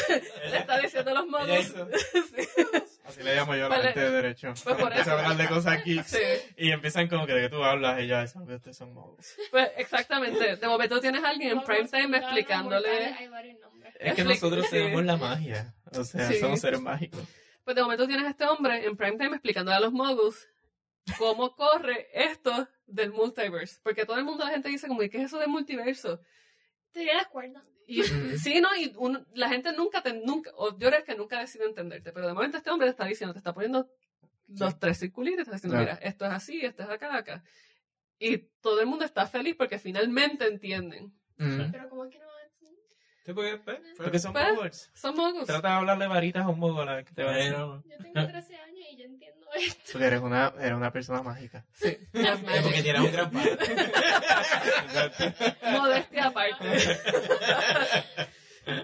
Le 0.50 0.58
está 0.58 0.78
diciendo 0.78 1.10
a 1.10 1.14
los 1.14 1.26
muggles. 1.26 1.74
Así 3.04 3.22
le 3.22 3.34
llamo 3.34 3.54
yo 3.54 3.66
a 3.66 3.68
la 3.70 3.78
gente 3.82 4.00
de 4.00 4.10
derecho. 4.10 4.48
pues 4.62 4.76
por 4.76 4.80
Empieza 4.92 5.12
a 5.12 5.14
eso. 5.14 5.24
hablar 5.24 5.36
de 5.36 5.48
cosas 5.48 5.78
aquí. 5.78 6.00
Sí. 6.04 6.18
Y 6.56 6.70
empiezan 6.70 7.08
como 7.08 7.26
que 7.26 7.32
de 7.32 7.42
que 7.42 7.48
tú 7.48 7.64
hablas 7.64 8.00
y 8.00 8.06
ya 8.06 8.26
saben 8.26 8.48
que 8.48 8.54
ustedes 8.56 8.76
son 8.76 8.92
modos. 8.94 9.26
Pues 9.50 9.70
exactamente. 9.76 10.56
De 10.56 10.66
momento 10.68 11.00
tienes 11.00 11.24
a 11.24 11.30
alguien 11.30 11.52
en 11.52 11.62
prime 11.62 11.88
time 11.88 12.18
explicándole. 12.18 13.16
Es 13.98 14.14
que 14.14 14.24
nosotros 14.24 14.68
tenemos 14.70 15.04
la 15.04 15.16
magia. 15.16 15.74
O 15.92 16.04
sea, 16.04 16.28
Sí. 16.28 16.38
somos 16.38 16.60
seres 16.60 16.80
mágicos. 16.80 17.20
Pues 17.64 17.74
de 17.76 17.82
momento 17.82 18.06
tienes 18.06 18.26
a 18.26 18.30
este 18.30 18.46
hombre 18.46 18.84
en 18.86 18.96
prime 18.96 19.16
time 19.16 19.30
explicándole 19.36 19.76
a 19.76 19.80
los 19.80 19.92
muggles 19.92 20.46
cómo 21.16 21.54
corre 21.56 22.08
esto 22.12 22.68
del 22.86 23.12
multiverse. 23.12 23.78
Porque 23.82 24.04
todo 24.04 24.16
el 24.18 24.24
mundo, 24.24 24.44
la 24.44 24.50
gente 24.50 24.68
dice 24.68 24.88
como, 24.88 25.02
¿y 25.02 25.08
qué 25.10 25.18
es 25.18 25.24
eso 25.24 25.38
del 25.38 25.48
multiverso? 25.48 26.20
Te 26.92 27.00
diré 27.00 27.12
de 27.14 27.20
acuerdo. 27.20 27.62
Y 27.86 28.02
sí, 28.02 28.60
no, 28.60 28.74
y 28.76 28.92
uno- 28.96 29.24
la 29.34 29.48
gente 29.48 29.72
nunca, 29.72 30.02
te, 30.02 30.12
nunca, 30.12 30.50
o 30.56 30.76
yo 30.78 30.88
creo 30.90 31.04
que 31.04 31.14
nunca 31.14 31.38
decide 31.40 31.64
entenderte, 31.64 32.12
pero 32.12 32.26
de 32.26 32.34
momento 32.34 32.58
este 32.58 32.70
hombre 32.70 32.86
te 32.86 32.90
está 32.90 33.06
diciendo, 33.06 33.32
te 33.32 33.38
está 33.38 33.54
poniendo 33.54 33.88
los 34.48 34.78
tres 34.78 34.98
circulitos, 34.98 35.38
te 35.38 35.42
está 35.44 35.54
diciendo, 35.56 35.76
Claro. 35.78 35.92
mira, 35.98 36.08
esto 36.08 36.24
es 36.26 36.30
así, 36.32 36.60
esto 36.64 36.82
es 36.82 36.88
acá, 36.90 37.16
acá. 37.16 37.42
Y 38.18 38.38
todo 38.60 38.80
el 38.80 38.86
mundo 38.86 39.04
está 39.06 39.26
feliz 39.26 39.54
porque 39.56 39.78
finalmente 39.78 40.46
entienden. 40.46 41.12
Mm. 41.38 41.70
Pero 41.70 41.88
como 41.88 42.08
que 42.10 42.18
no... 42.18 42.26
Sí, 43.24 43.34
porque, 43.34 43.58
pues, 43.58 43.78
Porque 43.96 44.18
son 44.18 44.32
Pues, 44.32 44.48
moguls. 44.54 44.90
Son 44.94 45.14
muggles. 45.14 45.46
Trata 45.46 45.68
de 45.68 45.74
hablarle 45.74 46.06
varitas 46.08 46.44
a 46.46 46.48
un 46.48 46.58
mogul 46.58 46.88
a 46.88 46.94
ver 46.96 47.04
qué 47.04 47.12
te 47.12 47.22
va 47.22 47.32
a 47.32 47.36
decir. 47.36 47.52
Yo 47.52 47.82
tengo 48.02 48.26
13 48.26 48.56
años 48.56 48.67
esto. 49.56 49.92
Porque 49.92 50.06
eres 50.06 50.20
una, 50.20 50.52
eres 50.58 50.72
una 50.74 50.92
persona 50.92 51.22
mágica. 51.22 51.64
Sí, 51.72 51.96
es 52.12 52.38
porque 52.62 52.82
tienes 52.82 53.02
un 53.02 53.12
gran 53.12 53.30
padre. 53.30 53.58
Modestia 55.72 56.26
aparte. 56.26 57.00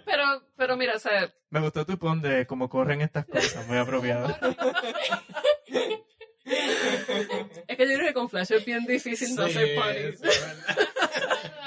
pero, 0.04 0.42
pero 0.56 0.76
mira, 0.76 0.94
o 0.96 0.98
sea, 0.98 1.32
Me 1.50 1.60
gustó 1.60 1.84
tu 1.84 1.98
pon 1.98 2.22
de 2.22 2.46
cómo 2.46 2.68
corren 2.68 3.00
estas 3.00 3.26
cosas, 3.26 3.66
muy 3.66 3.78
apropiado. 3.78 4.36
es 7.68 7.76
que 7.76 7.88
yo 7.88 7.94
creo 7.94 8.06
que 8.08 8.14
con 8.14 8.28
Flash 8.28 8.52
es 8.52 8.64
bien 8.64 8.84
difícil 8.86 9.34
no 9.34 9.46
Sí, 9.46 9.52
ser 9.54 9.74
funny. 9.78 9.96
es 9.96 10.20
verdad. 10.20 10.76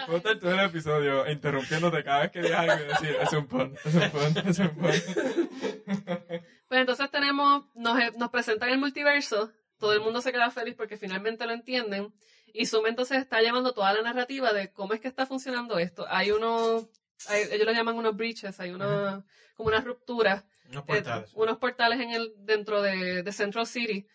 Puedo 0.06 0.18
estar 0.20 0.40
todo 0.40 0.52
el 0.54 0.60
episodio 0.62 1.30
interrumpiéndote 1.30 2.04
cada 2.04 2.22
vez 2.22 2.32
que 2.32 2.42
digas 2.42 2.60
algo 2.70 2.84
y 2.86 2.88
decir, 2.88 3.18
es 3.22 3.34
un 3.34 3.48
pon, 3.48 3.76
es 3.84 3.94
un 3.96 4.10
pon, 4.12 4.48
es 4.48 4.60
un 4.60 4.70
pon. 4.70 4.92
Pues 6.68 6.82
entonces 6.82 7.10
tenemos, 7.10 7.64
nos, 7.76 7.98
nos 8.18 8.30
presentan 8.30 8.68
el 8.70 8.78
multiverso, 8.78 9.52
todo 9.80 9.94
el 9.94 10.02
mundo 10.02 10.20
se 10.22 10.34
queda 10.34 10.52
feliz 10.52 10.76
porque 10.76 10.98
finalmente 10.98 11.46
lo 11.46 11.54
entienden, 11.54 12.14
y 12.54 12.66
Zoom 12.66 12.88
entonces 12.88 13.20
está 13.20 13.40
llevando 13.42 13.74
toda 13.74 13.94
la 13.94 14.02
narrativa 14.02 14.52
de 14.52 14.72
cómo 14.74 14.94
es 14.94 15.00
que 15.00 15.08
está 15.08 15.26
funcionando 15.26 15.80
esto. 15.80 16.06
Hay 16.10 16.32
unos, 16.32 16.88
hay- 17.30 17.44
ellos 17.52 17.66
lo 17.68 17.72
llaman 17.72 17.96
unos 17.96 18.18
breaches, 18.18 18.60
hay 18.60 18.72
una, 18.72 19.24
como 19.56 19.70
unas 19.70 19.86
rupturas, 19.86 20.44
Unos 20.70 20.84
eh, 20.84 20.88
portales. 20.88 21.32
unos 21.36 21.58
portales 21.58 22.02
en 22.02 22.12
el, 22.12 22.34
dentro 22.40 22.82
de, 22.82 23.24
de 23.24 23.32
Central 23.32 23.66
City, 23.66 24.06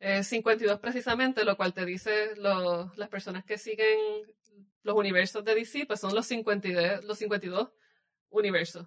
eh, 0.00 0.22
52 0.22 0.78
precisamente, 0.80 1.44
lo 1.44 1.56
cual 1.56 1.72
te 1.74 1.84
dice 1.84 2.34
lo- 2.36 2.92
las 2.96 3.08
personas 3.08 3.44
que 3.44 3.58
siguen 3.58 3.98
los 4.82 4.96
universos 4.96 5.44
de 5.44 5.54
DC, 5.54 5.86
pues 5.86 6.00
son 6.00 6.14
los 6.14 6.26
52, 6.26 7.04
los 7.04 7.18
52 7.18 7.70
universos 8.30 8.86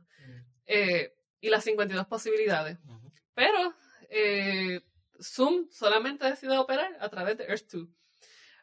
eh, 0.66 1.14
y 1.40 1.50
las 1.50 1.64
52 1.64 2.08
posibilidades. 2.08 2.78
Pero 3.34 3.74
eh, 4.10 4.82
Zoom 5.22 5.68
solamente 5.70 6.26
decide 6.30 6.58
operar 6.58 6.96
a 7.00 7.10
través 7.10 7.38
de 7.38 7.46
Earth 7.46 7.70
2. 7.72 7.88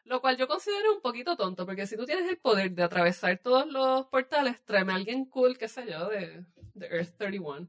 Lo 0.05 0.21
cual 0.21 0.37
yo 0.37 0.47
considero 0.47 0.95
un 0.95 1.01
poquito 1.01 1.35
tonto, 1.37 1.65
porque 1.67 1.85
si 1.85 1.95
tú 1.95 2.05
tienes 2.05 2.27
el 2.29 2.37
poder 2.37 2.71
de 2.71 2.83
atravesar 2.83 3.37
todos 3.37 3.67
los 3.67 4.07
portales, 4.07 4.63
tráeme 4.65 4.93
a 4.93 4.95
alguien 4.95 5.25
cool, 5.25 5.57
qué 5.57 5.67
sé 5.67 5.85
yo, 5.89 6.07
de, 6.09 6.45
de 6.73 6.87
Earth 6.87 7.15
31. 7.17 7.67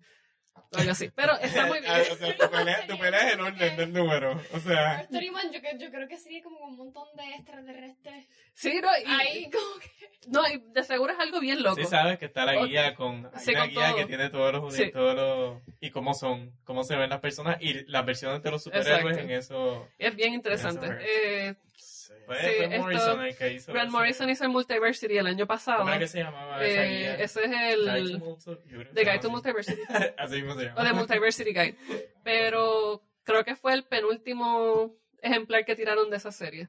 Algo 0.72 0.92
así. 0.92 1.10
Pero 1.16 1.36
está 1.40 1.66
muy 1.66 1.80
bien. 1.80 1.92
O 2.12 2.14
sea, 2.16 2.36
tu 2.36 2.50
pelea, 2.50 2.86
tu 2.86 2.98
pelea 2.98 3.26
es 3.28 3.34
el 3.34 3.40
orden 3.40 3.76
del 3.76 3.92
número. 3.92 4.40
O 4.52 4.58
sea, 4.60 5.00
Earth 5.00 5.10
31, 5.10 5.52
yo, 5.52 5.60
yo 5.78 5.90
creo 5.90 6.06
que 6.08 6.16
sería 6.16 6.42
como 6.44 6.58
un 6.60 6.76
montón 6.76 7.08
de 7.16 7.24
extraterrestres. 7.34 8.26
Sí, 8.54 8.80
no, 8.80 8.88
y, 9.04 9.10
Ahí 9.10 9.50
como 9.50 9.80
que... 9.80 10.10
no, 10.28 10.46
y 10.48 10.62
de 10.72 10.84
seguro 10.84 11.12
es 11.12 11.18
algo 11.18 11.40
bien 11.40 11.62
loco. 11.62 11.76
sí 11.76 11.86
sabes 11.86 12.18
que 12.18 12.26
está 12.26 12.44
la 12.44 12.64
guía 12.64 12.94
con, 12.94 13.26
hay 13.34 13.40
Sí, 13.40 13.50
una 13.50 13.60
con 13.62 13.70
guía 13.70 13.86
todo. 13.88 13.96
que 13.96 14.06
tiene 14.06 14.30
todos 14.30 14.52
los, 14.52 14.74
Sí. 14.74 14.90
todos 14.92 15.14
los, 15.16 15.62
y 15.80 15.90
cómo 15.90 16.14
son, 16.14 16.52
cómo 16.64 16.84
se 16.84 16.94
ven 16.96 17.10
las 17.10 17.20
personas 17.20 17.56
y 17.60 17.84
las 17.90 18.04
versiones 18.06 18.40
de 18.42 18.50
los 18.52 18.62
superhéroes 18.62 19.16
Exacto. 19.16 19.18
en 19.20 19.30
eso. 19.30 19.88
Es 19.98 20.14
bien 20.14 20.34
interesante. 20.34 20.86
Eso, 20.86 20.94
Eh, 21.00 21.54
Sí, 22.10 22.24
fue 22.26 22.64
esto- 22.64 22.78
Morrison 22.78 23.24
el 23.24 23.36
que 23.36 23.52
hizo 23.54 23.72
Grant 23.72 23.88
eso. 23.88 23.96
Morrison 23.98 24.30
hizo 24.30 24.44
el 24.44 24.50
Multiversity 24.50 25.18
el 25.18 25.26
año 25.26 25.46
pasado. 25.46 25.84
¿Cómo 25.84 25.98
que 25.98 26.06
se 26.08 26.18
llamaba 26.18 26.64
esa 26.64 26.84
Eh, 26.86 26.88
guía? 26.98 27.14
ese 27.16 27.44
es 27.44 27.50
el 27.74 27.84
The 28.94 29.00
Guide 29.04 29.18
to 29.18 29.30
Multiversity. 29.30 29.82
así. 29.88 30.04
Así 30.18 30.34
mismo 30.36 30.54
se 30.54 30.64
llama. 30.66 30.80
o 30.80 30.84
The 30.84 30.92
Multiversity 30.92 31.50
Guide. 31.52 31.76
Pero 32.22 33.02
creo 33.24 33.44
que 33.44 33.56
fue 33.56 33.74
el 33.74 33.84
penúltimo 33.84 34.94
ejemplar 35.22 35.64
que 35.64 35.74
tiraron 35.76 36.08
de 36.10 36.16
esa 36.16 36.32
serie. 36.32 36.68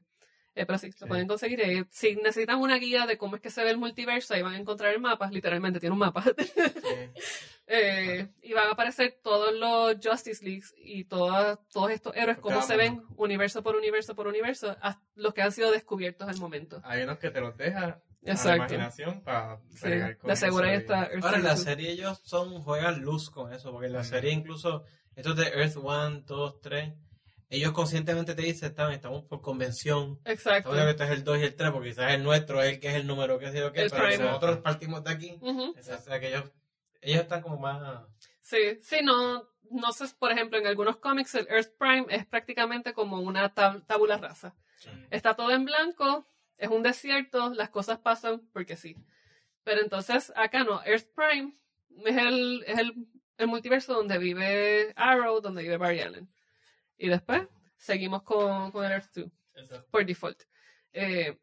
Eh, 0.53 0.65
pero 0.65 0.77
sí, 0.77 0.91
Sí. 0.91 0.97
lo 1.01 1.07
pueden 1.07 1.27
conseguir. 1.27 1.61
Eh, 1.61 1.85
si 1.89 2.15
necesitan 2.17 2.59
una 2.59 2.77
guía 2.77 3.05
de 3.05 3.17
cómo 3.17 3.35
es 3.37 3.41
que 3.41 3.49
se 3.49 3.63
ve 3.63 3.69
el 3.71 3.77
multiverso, 3.77 4.33
ahí 4.33 4.41
van 4.41 4.53
a 4.55 4.57
encontrar 4.59 4.93
el 4.93 4.99
mapa. 4.99 5.29
Literalmente 5.31 5.79
tiene 5.79 5.93
un 5.93 5.99
mapa. 5.99 6.23
Sí. 6.83 7.21
Eh, 7.67 8.27
y 8.41 8.51
van 8.53 8.67
a 8.67 8.71
aparecer 8.71 9.19
todos 9.23 9.53
los 9.53 9.95
Justice 10.03 10.43
Leagues 10.43 10.73
y 10.77 11.05
todas- 11.05 11.57
todos 11.71 11.91
estos 11.91 12.13
héroes, 12.17 12.37
cómo 12.39 12.61
se 12.61 12.75
ven 12.75 13.01
universo 13.15 13.63
por 13.63 13.77
universo 13.77 14.13
por 14.13 14.27
universo, 14.27 14.75
hasta 14.81 15.01
los 15.15 15.33
que 15.33 15.41
han 15.41 15.53
sido 15.53 15.71
descubiertos 15.71 16.27
al 16.27 16.37
momento. 16.37 16.81
Hay 16.83 17.03
unos 17.03 17.17
que 17.19 17.29
te 17.29 17.39
los 17.39 17.55
deja 17.55 17.79
a 17.83 17.87
la 17.87 18.01
Exacto. 18.33 18.55
imaginación 18.73 19.21
para 19.21 19.59
Sí, 19.69 19.87
de 19.89 20.35
seguro 20.35 20.67
ahí 20.67 20.75
está 20.75 21.05
Earth 21.05 21.23
Ahora, 21.23 21.37
en 21.37 21.43
la 21.45 21.55
serie 21.55 21.91
ellos 21.91 22.19
son, 22.25 22.61
juegan 22.61 22.99
luz 23.01 23.29
con 23.29 23.53
eso, 23.53 23.71
porque 23.71 23.87
en 23.87 23.93
la 23.93 24.03
serie 24.03 24.31
incluso, 24.33 24.83
estos 25.15 25.37
de 25.37 25.47
Earth 25.47 25.77
1, 25.77 26.21
2, 26.27 26.59
3, 26.61 26.93
ellos 27.51 27.71
conscientemente 27.73 28.33
te 28.33 28.41
dicen, 28.41 28.69
estamos, 28.69 28.93
estamos 28.93 29.23
por 29.25 29.41
convención. 29.41 30.19
Exacto. 30.25 30.71
Que 30.71 30.89
este 30.89 31.03
es 31.03 31.09
el 31.11 31.23
2 31.23 31.37
y 31.39 31.43
el 31.43 31.55
3, 31.55 31.71
porque 31.71 31.89
quizás 31.89 32.13
el 32.13 32.23
nuestro 32.23 32.61
es 32.63 32.73
el 32.73 32.79
que 32.79 32.87
es 32.87 32.95
el 32.95 33.05
número 33.05 33.37
que 33.37 33.51
sé 33.51 33.59
yo 33.59 33.71
qué, 33.71 33.87
pero 33.89 34.03
prime. 34.07 34.23
nosotros 34.23 34.57
partimos 34.59 35.03
de 35.03 35.11
aquí. 35.11 35.37
Ujú. 35.41 35.75
O 35.77 35.81
sea, 35.83 36.19
que 36.19 36.29
ellos, 36.29 36.51
ellos 37.01 37.21
están 37.21 37.41
como 37.41 37.57
más... 37.57 38.03
Sí, 38.41 38.79
sí, 38.81 38.99
no, 39.03 39.47
no 39.69 39.91
sé, 39.91 40.05
por 40.17 40.31
ejemplo, 40.31 40.57
en 40.57 40.65
algunos 40.67 40.97
cómics 40.97 41.35
el 41.35 41.47
Earth 41.49 41.77
Prime 41.77 42.05
es 42.09 42.25
prácticamente 42.25 42.93
como 42.93 43.19
una 43.19 43.53
tab- 43.53 43.85
tabula 43.85 44.17
rasa. 44.17 44.55
Está 45.11 45.35
todo 45.35 45.51
en 45.51 45.63
blanco, 45.65 46.25
es 46.57 46.69
un 46.69 46.81
desierto, 46.83 47.53
las 47.53 47.69
cosas 47.69 47.99
pasan 47.99 48.41
porque 48.51 48.75
sí. 48.75 48.95
Pero 49.63 49.81
entonces 49.81 50.33
acá 50.35 50.63
no, 50.63 50.81
Earth 50.85 51.07
Prime 51.15 51.53
es 52.05 52.17
el, 52.17 52.63
es 52.65 52.79
el, 52.79 52.93
el 53.37 53.47
multiverso 53.47 53.93
donde 53.93 54.17
vive 54.17 54.91
Arrow, 54.95 55.39
donde 55.39 55.61
vive 55.63 55.77
Barry 55.77 55.99
Allen. 56.01 56.27
Y 57.01 57.09
después 57.09 57.47
seguimos 57.77 58.21
con, 58.21 58.71
con 58.71 58.85
el 58.85 58.91
Earth 58.91 59.09
2 59.15 59.25
Exacto. 59.55 59.87
por 59.89 60.05
default. 60.05 60.43
Eh, 60.93 61.35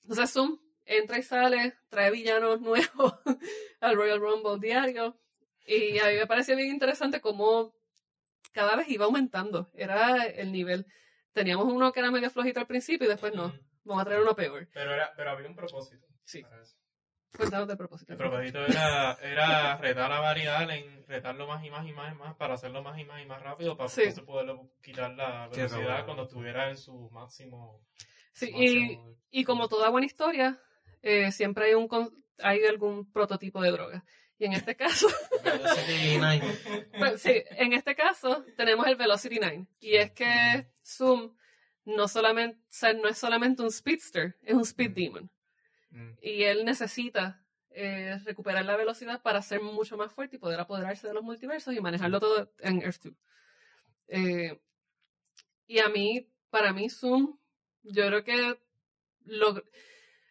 entonces 0.00 0.32
Zoom 0.32 0.58
entra 0.86 1.18
y 1.18 1.22
sale, 1.22 1.76
trae 1.90 2.10
villanos 2.10 2.58
nuevos 2.62 3.12
al 3.80 3.96
Royal 3.96 4.18
Rumble 4.18 4.58
diario. 4.58 5.20
Y 5.66 5.98
a 5.98 6.06
mí 6.06 6.14
me 6.16 6.26
pareció 6.26 6.56
bien 6.56 6.70
interesante 6.70 7.20
cómo 7.20 7.74
cada 8.52 8.76
vez 8.76 8.88
iba 8.88 9.04
aumentando. 9.04 9.70
Era 9.74 10.24
el 10.24 10.50
nivel. 10.50 10.86
Teníamos 11.32 11.66
uno 11.66 11.92
que 11.92 12.00
era 12.00 12.10
medio 12.10 12.30
flojito 12.30 12.60
al 12.60 12.66
principio 12.66 13.06
y 13.06 13.10
después 13.10 13.34
no. 13.34 13.52
Vamos 13.84 14.00
a 14.02 14.06
traer 14.06 14.22
uno 14.22 14.34
peor. 14.34 14.66
Pero, 14.72 14.94
era, 14.94 15.12
pero 15.14 15.30
había 15.32 15.48
un 15.48 15.54
propósito. 15.54 16.06
Sí. 16.24 16.40
para 16.40 16.62
eso. 16.62 16.76
Cuéntanos 17.36 17.66
de 17.68 17.76
propósito. 17.76 18.12
El 18.12 18.18
propósito 18.18 18.64
era, 18.66 19.18
era 19.22 19.76
retar 19.78 20.12
a 20.12 20.20
variar 20.20 20.70
en 20.70 21.04
retarlo 21.06 21.46
más 21.46 21.64
y 21.64 21.70
más 21.70 21.86
y 21.86 21.92
más 21.92 22.14
y 22.14 22.16
más 22.18 22.36
para 22.36 22.54
hacerlo 22.54 22.82
más 22.82 22.98
y 22.98 23.04
más 23.04 23.20
y 23.22 23.26
más 23.26 23.42
rápido 23.42 23.76
para 23.76 23.88
Sí. 23.88 24.02
entonces 24.02 24.24
poderle 24.24 24.56
quitar 24.82 25.10
la 25.14 25.48
velocidad 25.48 26.04
cuando 26.04 26.24
estuviera 26.24 26.70
en 26.70 26.76
su 26.76 27.10
máximo. 27.10 27.80
Sí, 28.32 28.46
su 28.50 28.56
y, 28.62 28.80
máximo- 28.80 29.16
y 29.30 29.44
como 29.44 29.68
toda 29.68 29.88
buena 29.90 30.06
historia, 30.06 30.60
eh, 31.02 31.32
siempre 31.32 31.66
hay 31.66 31.74
un 31.74 31.88
con- 31.88 32.24
hay 32.38 32.64
algún 32.64 33.10
prototipo 33.12 33.60
de 33.62 33.70
droga. 33.72 34.04
Y 34.38 34.46
en 34.46 34.52
este 34.54 34.74
caso, 35.06 35.08
Velocity 35.44 36.16
9. 36.18 36.42
Pues 36.98 37.22
sí, 37.22 37.42
en 37.50 37.72
este 37.72 37.94
caso 37.94 38.44
tenemos 38.56 38.86
el 38.86 38.96
Velocity 38.96 39.38
9. 39.40 39.66
Y 39.80 39.96
es 39.96 40.12
que 40.12 40.68
Zoom 40.84 41.36
no, 41.84 42.08
solamente, 42.08 42.58
o 42.58 42.64
sea, 42.68 42.92
no 42.94 43.08
es 43.08 43.18
solamente 43.18 43.62
un 43.62 43.70
speedster, 43.70 44.36
es 44.42 44.54
un 44.54 44.62
speed 44.62 44.90
demon. 44.92 45.30
Mm. 45.94 46.10
Y 46.20 46.42
él 46.42 46.64
necesita 46.64 47.40
eh, 47.70 48.18
recuperar 48.24 48.64
la 48.64 48.76
velocidad 48.76 49.22
para 49.22 49.40
ser 49.42 49.60
mucho 49.62 49.96
más 49.96 50.12
fuerte 50.12 50.36
y 50.36 50.38
poder 50.38 50.60
apoderarse 50.60 51.06
de 51.06 51.14
los 51.14 51.22
multiversos 51.22 51.72
y 51.74 51.80
manejarlo 51.80 52.20
todo 52.20 52.52
en 52.58 52.82
Earth 52.82 53.02
2. 53.04 53.14
Eh, 54.08 54.60
y 55.66 55.78
a 55.78 55.88
mí, 55.88 56.28
para 56.50 56.72
mí, 56.72 56.90
Zoom, 56.90 57.38
yo 57.82 58.06
creo 58.06 58.24
que 58.24 58.60
lo- 59.24 59.62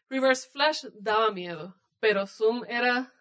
Reverse 0.09 0.49
Flash 0.49 0.85
daba 0.93 1.31
miedo, 1.31 1.75
pero 1.99 2.27
Zoom 2.27 2.63
era 2.67 3.13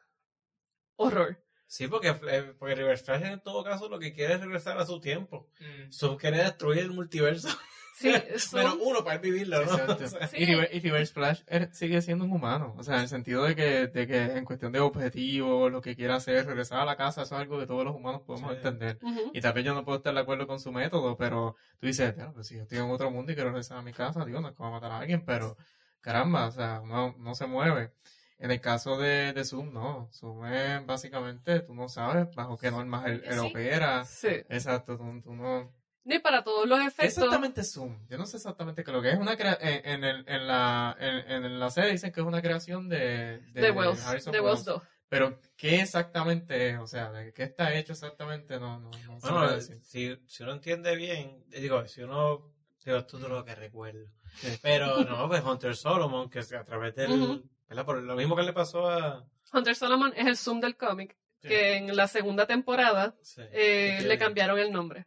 horror. 0.97 1.43
Sí, 1.67 1.89
porque, 1.89 2.09
eh, 2.29 2.55
porque 2.59 2.75
Reverse 2.75 3.05
Flash 3.05 3.23
en 3.23 3.41
todo 3.41 3.65
caso 3.65 3.89
lo 3.89 3.99
que 3.99 4.13
quiere 4.13 4.35
es 4.35 4.41
regresar 4.41 4.77
a 4.79 4.85
su 4.85 5.01
tiempo. 5.01 5.49
Mm. 5.59 5.91
Zoom 5.93 6.17
quiere 6.19 6.39
destruir 6.39 6.81
el 6.81 6.91
multiverso. 6.91 7.49
Sí, 7.95 8.11
Pero 8.53 8.75
uno 8.83 9.05
para 9.05 9.19
vivirlo, 9.19 9.57
¿no? 9.65 9.73
Exacto. 9.73 9.93
O 10.05 10.09
sea, 10.09 10.27
Sí. 10.29 10.37
Y, 10.39 10.47
River- 10.47 10.71
y 10.73 11.07
Flash 11.07 11.43
er- 11.47 11.71
sigue 11.73 12.01
siendo 12.03 12.25
un 12.25 12.33
humano, 12.33 12.75
o 12.79 12.83
sea, 12.83 12.97
en 12.97 13.03
el 13.03 13.09
sentido 13.09 13.45
de 13.45 13.55
que, 13.55 13.87
de 13.89 14.07
que 14.07 14.23
en 14.39 14.45
cuestión 14.45 14.73
de 14.73 14.81
objetivo, 14.81 15.69
lo 15.69 15.81
que 15.81 15.95
quiera 15.95 16.17
hacer, 16.17 16.47
regresar 16.47 16.81
a 16.81 16.85
la 16.85 16.97
casa, 16.97 17.23
eso 17.23 17.35
es 17.37 17.41
algo 17.43 17.59
que 17.59 17.67
todos 17.67 17.85
los 17.85 17.95
humanos 17.95 18.23
podemos 18.27 18.51
Sí. 18.53 18.57
entender. 18.57 18.99
Y 19.35 19.41
tal 19.41 19.53
vez 19.53 19.65
yo 19.65 19.75
no 19.75 19.85
puedo 19.85 19.99
estar 19.99 20.15
de 20.15 20.21
acuerdo 20.21 20.47
con 20.47 20.59
su 20.61 20.73
método, 20.73 21.17
pero 21.17 21.57
tú 21.81 21.87
dices, 21.87 22.15
"Bueno, 22.17 22.33
pues 22.33 22.47
si 22.49 22.57
yo 22.57 22.63
estoy 22.63 22.79
en 22.79 22.91
otro 22.91 23.11
mundo 23.11 23.31
y 23.33 23.35
quiero 23.35 23.51
regresar 23.51 23.79
a 23.79 23.83
mi 23.83 23.93
casa, 23.93 24.25
digo, 24.25 24.41
no 24.41 24.49
es 24.49 24.55
que 24.57 24.63
va 24.63 24.69
a 24.69 24.73
matar 24.73 24.91
a 24.93 24.99
alguien, 24.99 25.25
pero 25.25 25.57
caramba, 26.01 26.47
o 26.47 26.51
sea, 26.51 26.81
no, 26.85 27.15
no 27.19 27.35
se 27.35 27.47
mueve. 27.47 27.93
En 28.39 28.51
el 28.51 28.61
caso 28.61 28.97
de, 28.97 29.33
de 29.33 29.45
Zoom, 29.45 29.73
no. 29.73 30.09
Zoom 30.13 30.45
es 30.47 30.85
básicamente, 30.85 31.61
tú 31.61 31.75
no 31.75 31.89
sabes 31.89 32.27
bajo 32.35 32.57
qué 32.57 32.71
normas 32.73 33.07
él, 33.07 33.23
él 33.25 33.35
Sí. 33.39 33.47
opera. 33.51 34.05
Sí. 34.05 34.29
Exacto, 34.49 34.97
tú, 34.97 35.21
tú 35.23 35.33
no... 35.35 35.71
Ni 36.05 36.19
para 36.19 36.43
todos 36.43 36.67
los 36.67 36.79
¿Qué 36.81 36.87
efectos. 36.87 37.19
exactamente 37.19 37.63
Zoom? 37.63 37.97
Yo 38.09 38.19
no 38.19 38.27
sé 38.27 38.37
exactamente 38.39 38.83
qué 38.83 38.91
es 38.91 38.95
lo 38.97 39.03
que 39.03 39.11
es. 39.11 39.19
Una 39.19 39.37
crea- 39.37 39.59
en, 39.61 39.87
en, 39.87 40.05
el- 40.05 40.25
en 40.29 40.47
la, 40.49 40.97
en, 40.99 41.45
en 41.45 41.61
la 41.61 41.71
serie 41.71 41.93
dicen 41.93 42.11
que 42.13 42.21
es 42.21 42.27
una 42.27 42.43
creación 42.43 42.89
de, 42.89 43.39
de 43.53 43.71
Wells, 43.71 44.05
Harrison 44.07 44.33
de 44.33 44.41
Wells 44.41 44.65
2. 44.65 44.83
Pero, 45.09 45.39
¿qué 45.57 45.81
exactamente 45.83 46.71
es? 46.71 46.79
O 46.79 46.87
sea, 46.87 47.13
¿de 47.13 47.33
qué 47.35 47.43
está 47.45 47.73
hecho 47.75 47.93
exactamente? 47.93 48.59
No, 48.59 48.81
no, 48.81 48.91
no 49.07 49.19
Bueno, 49.21 49.61
si, 49.61 50.19
si 50.27 50.43
uno 50.43 50.53
entiende 50.53 50.97
bien, 50.97 51.45
digo, 51.49 51.87
si 51.87 52.03
uno, 52.03 52.51
digo, 52.85 52.97
esto 52.97 53.19
es 53.19 53.23
lo 53.25 53.45
que 53.45 53.55
recuerdo. 53.55 54.07
Sí. 54.37 54.59
Pero 54.63 55.05
no, 55.05 55.29
pues 55.29 55.45
Hunter 55.45 55.77
Solomon, 55.77 56.31
que 56.31 56.39
es 56.41 56.53
a 56.55 56.65
través 56.65 56.95
del. 56.97 57.45
Por 57.87 58.03
lo 58.03 58.17
mismo 58.17 58.35
que 58.37 58.43
le 58.43 58.53
pasó 58.53 58.89
a... 58.91 59.25
Hunter 59.53 59.77
Solomon 59.77 60.13
es 60.17 60.27
el 60.27 60.37
Zoom 60.37 60.61
del 60.61 60.77
cómic, 60.77 61.17
Sí. 61.43 61.49
que 61.49 61.75
en 61.77 61.95
la 61.97 62.07
segunda 62.07 62.47
temporada 62.47 63.15
sí, 63.23 63.43
eh, 63.53 63.99
le 64.07 64.17
cambiaron 64.19 64.59
el 64.59 64.71
nombre. 64.73 65.05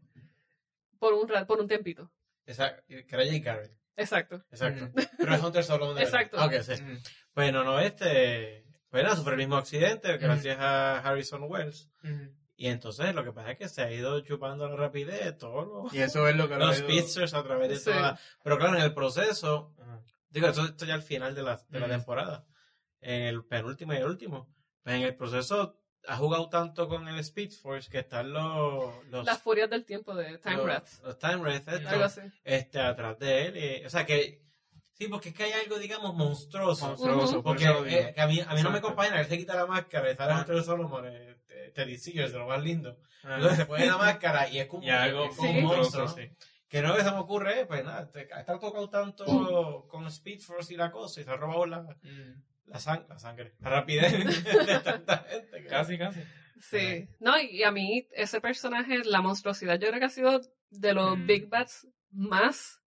Por 1.06 1.14
un, 1.14 1.28
ra- 1.30 1.46
por 1.46 1.60
un 1.60 1.68
tiempito. 1.68 2.12
que 2.46 2.52
era 2.54 3.24
Garrett, 3.40 3.72
Exacto. 3.96 4.44
exacto. 4.52 4.90
Pero 5.18 5.36
es 5.36 5.44
Hunter 5.44 5.64
Solomon. 5.64 5.96
de 5.96 6.04
verdad. 6.04 6.22
Exacto. 6.22 6.38
Ah, 6.40 6.46
ok, 6.48 6.62
sí. 6.62 6.82
Mm, 6.82 6.98
Bueno, 7.36 7.64
no, 7.64 7.80
este, 7.80 8.66
pues 8.90 9.04
nada, 9.04 9.16
sufrió 9.16 9.34
el 9.34 9.40
mismo 9.40 9.58
accidente 9.58 10.18
gracias 10.18 10.58
a 10.60 11.00
Harrison 11.00 11.44
Wells. 11.44 11.90
mm. 12.04 12.28
Y 12.58 12.68
entonces 12.68 13.14
lo 13.14 13.24
que 13.26 13.34
pasa 13.34 13.52
es 13.52 13.58
que 13.58 13.68
se 13.68 13.82
ha 13.82 13.92
ido 13.92 14.20
chupando 14.22 14.68
la 14.70 14.76
rapidez, 14.78 15.38
todos 15.38 15.68
los, 15.68 15.94
Y 15.94 16.02
eso 16.02 16.26
es 16.28 16.36
lo 16.38 16.48
que 16.48 16.56
lo 16.58 16.68
los 16.68 16.78
speedsters 16.78 17.34
a 17.34 17.44
través 17.44 17.68
de 17.70 17.76
Sí. 17.78 17.86
toda... 17.92 18.18
Pero 18.44 18.58
claro, 18.58 18.78
en 18.78 18.84
el 18.84 18.94
proceso, 18.94 19.74
digo, 20.30 20.48
esto, 20.48 20.64
esto 20.64 20.86
ya 20.86 20.94
al 20.94 21.02
final 21.04 21.36
de 21.36 21.44
la, 21.44 21.62
de 21.68 21.80
la 21.82 21.88
temporada, 21.90 22.46
en 23.02 23.24
el 23.24 23.44
penúltimo 23.44 23.94
y 23.94 23.98
el 23.98 24.06
último, 24.06 24.50
pues 24.84 24.96
en 24.96 25.02
el 25.02 25.16
proceso 25.16 25.78
ha 26.08 26.16
jugado 26.18 26.50
tanto 26.50 26.88
con 26.88 27.08
el 27.08 27.20
Speed 27.20 27.52
Force 27.52 27.90
que 27.90 28.00
están 28.00 28.32
los... 28.32 29.06
los 29.08 29.26
Las 29.26 29.42
furias 29.42 29.70
del 29.70 29.86
tiempo 29.86 30.14
de 30.16 30.38
Time 30.40 30.58
los- 30.58 30.66
Wrath. 30.66 30.88
los 31.04 31.18
Time 31.20 31.36
Wrath, 31.38 31.68
así. 31.70 32.22
este, 32.44 32.80
atrás 32.80 33.18
de 33.20 33.46
él. 33.48 33.58
y- 33.82 33.86
o 33.86 33.90
sea 33.90 34.06
que... 34.06 34.42
Sí, 34.94 35.08
porque 35.10 35.30
es 35.30 35.36
que 35.36 35.44
hay 35.44 35.52
algo, 35.52 35.78
digamos, 35.78 36.14
monstruoso. 36.16 36.88
Monstruoso, 36.88 37.24
Ujú. 37.40 37.44
por 37.44 37.58
Porque 37.58 37.68
digo. 37.68 37.86
eh, 37.86 38.14
que 38.16 38.22
a 38.22 38.28
mí, 38.28 38.40
a 38.40 38.54
mí 38.56 38.64
no 38.64 38.72
me 38.72 38.78
acompaña, 38.78 39.20
él 39.20 39.28
se 39.28 39.38
quita 39.38 39.54
la 39.54 39.66
máscara 39.66 40.10
y 40.10 40.16
sale 40.16 40.32
Ah. 40.34 40.40
Hunter 40.40 40.64
Solomon, 40.64 41.06
eh, 41.08 41.36
eh, 41.50 41.72
Teddy 41.76 41.98
Sears, 41.98 42.32
de 42.32 42.40
lo 42.40 42.48
más 42.48 42.64
lindo. 42.64 42.98
Ajá. 43.24 43.36
Entonces 43.36 43.58
se 43.60 43.66
pone 43.66 43.86
la 43.88 43.98
máscara 43.98 44.48
y 44.48 44.60
es 44.60 44.68
como, 44.68 44.84
Y 44.84 44.90
algo 44.90 45.26
es 45.26 45.36
como 45.36 45.52
Sí. 45.52 45.58
un 45.60 45.66
monstruo. 45.66 46.06
¿no? 46.06 46.16
sí. 46.16 46.30
Que 46.70 46.82
no 46.82 46.96
que 46.96 47.04
se 47.04 47.12
me 47.12 47.18
ocurre, 47.18 47.60
eh, 47.62 47.66
pues 47.66 47.84
nada, 47.84 48.10
te- 48.10 48.22
está 48.22 48.58
tocado 48.58 48.90
tanto 48.90 49.26
con 49.90 50.08
Speed 50.08 50.40
Force 50.40 50.74
y 50.74 50.78
la 50.78 50.92
cosa 50.92 51.20
y 51.20 51.24
se 51.26 51.30
ha 51.32 51.36
robado 51.36 51.66
la, 51.66 51.82
Mm. 51.82 52.42
La, 52.68 52.80
sang- 52.80 53.08
la 53.08 53.18
sangre, 53.20 53.54
la 53.60 53.70
rapidez 53.70 54.12
de 54.68 54.80
tanta 54.80 55.18
gente. 55.30 55.62
que- 55.64 55.68
Casi, 55.68 55.98
casi. 55.98 56.22
Sí. 56.60 57.08
No, 57.20 57.40
y 57.40 57.64
a 57.64 57.72
mí 57.72 58.08
ese 58.12 58.40
personaje, 58.42 59.04
la 59.04 59.22
monstruosidad, 59.22 59.80
yo 59.80 59.88
creo 59.90 60.00
que 60.00 60.06
ha 60.06 60.10
sido 60.10 60.42
de 60.70 60.94
los 60.94 61.18
Mm. 61.18 61.28
Big 61.28 61.48
Bats 61.50 61.88
más, 62.12 62.82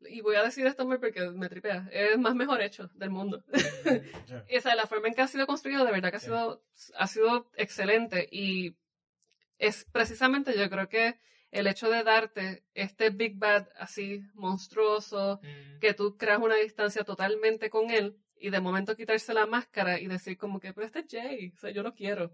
y 0.00 0.20
voy 0.20 0.36
a 0.36 0.42
decir 0.44 0.66
esto 0.66 0.86
porque 0.88 1.30
me 1.30 1.48
tripea, 1.48 1.88
es 1.92 2.18
más 2.18 2.34
mejor 2.34 2.60
hecho 2.60 2.88
del 2.94 3.10
mundo. 3.10 3.44
Y, 4.48 4.56
o 4.58 4.60
sea, 4.60 4.74
la 4.74 4.86
forma 4.86 5.08
en 5.08 5.14
que 5.14 5.22
ha 5.22 5.26
sido 5.28 5.46
construido, 5.46 5.84
de 5.84 5.92
verdad 5.92 6.10
que 6.10 6.16
ha 6.16 6.20
sido, 6.20 6.62
ha 6.96 7.06
sido 7.06 7.50
excelente. 7.56 8.28
Y 8.30 8.76
es 9.58 9.86
precisamente, 9.90 10.56
yo 10.56 10.68
creo 10.70 10.88
que 10.88 11.18
el 11.50 11.66
hecho 11.66 11.88
de 11.90 12.02
darte 12.04 12.64
este 12.74 13.10
Big 13.10 13.36
Bad 13.38 13.68
así 13.76 14.22
monstruoso, 14.34 15.40
Mm. 15.42 15.78
que 15.80 15.94
tú 15.94 16.16
creas 16.16 16.38
una 16.40 16.56
distancia 16.56 17.04
totalmente 17.04 17.70
con 17.70 17.90
él, 17.90 18.16
y 18.40 18.50
de 18.50 18.60
momento 18.60 18.96
quitarse 18.96 19.34
la 19.34 19.46
máscara 19.46 19.98
y 20.00 20.06
decir 20.06 20.36
como 20.36 20.60
que, 20.60 20.72
pero 20.72 20.86
este 20.86 21.00
es 21.00 21.06
Jay, 21.10 21.52
o 21.54 21.58
sea, 21.58 21.70
yo 21.70 21.82
lo 21.82 21.94
quiero. 21.94 22.32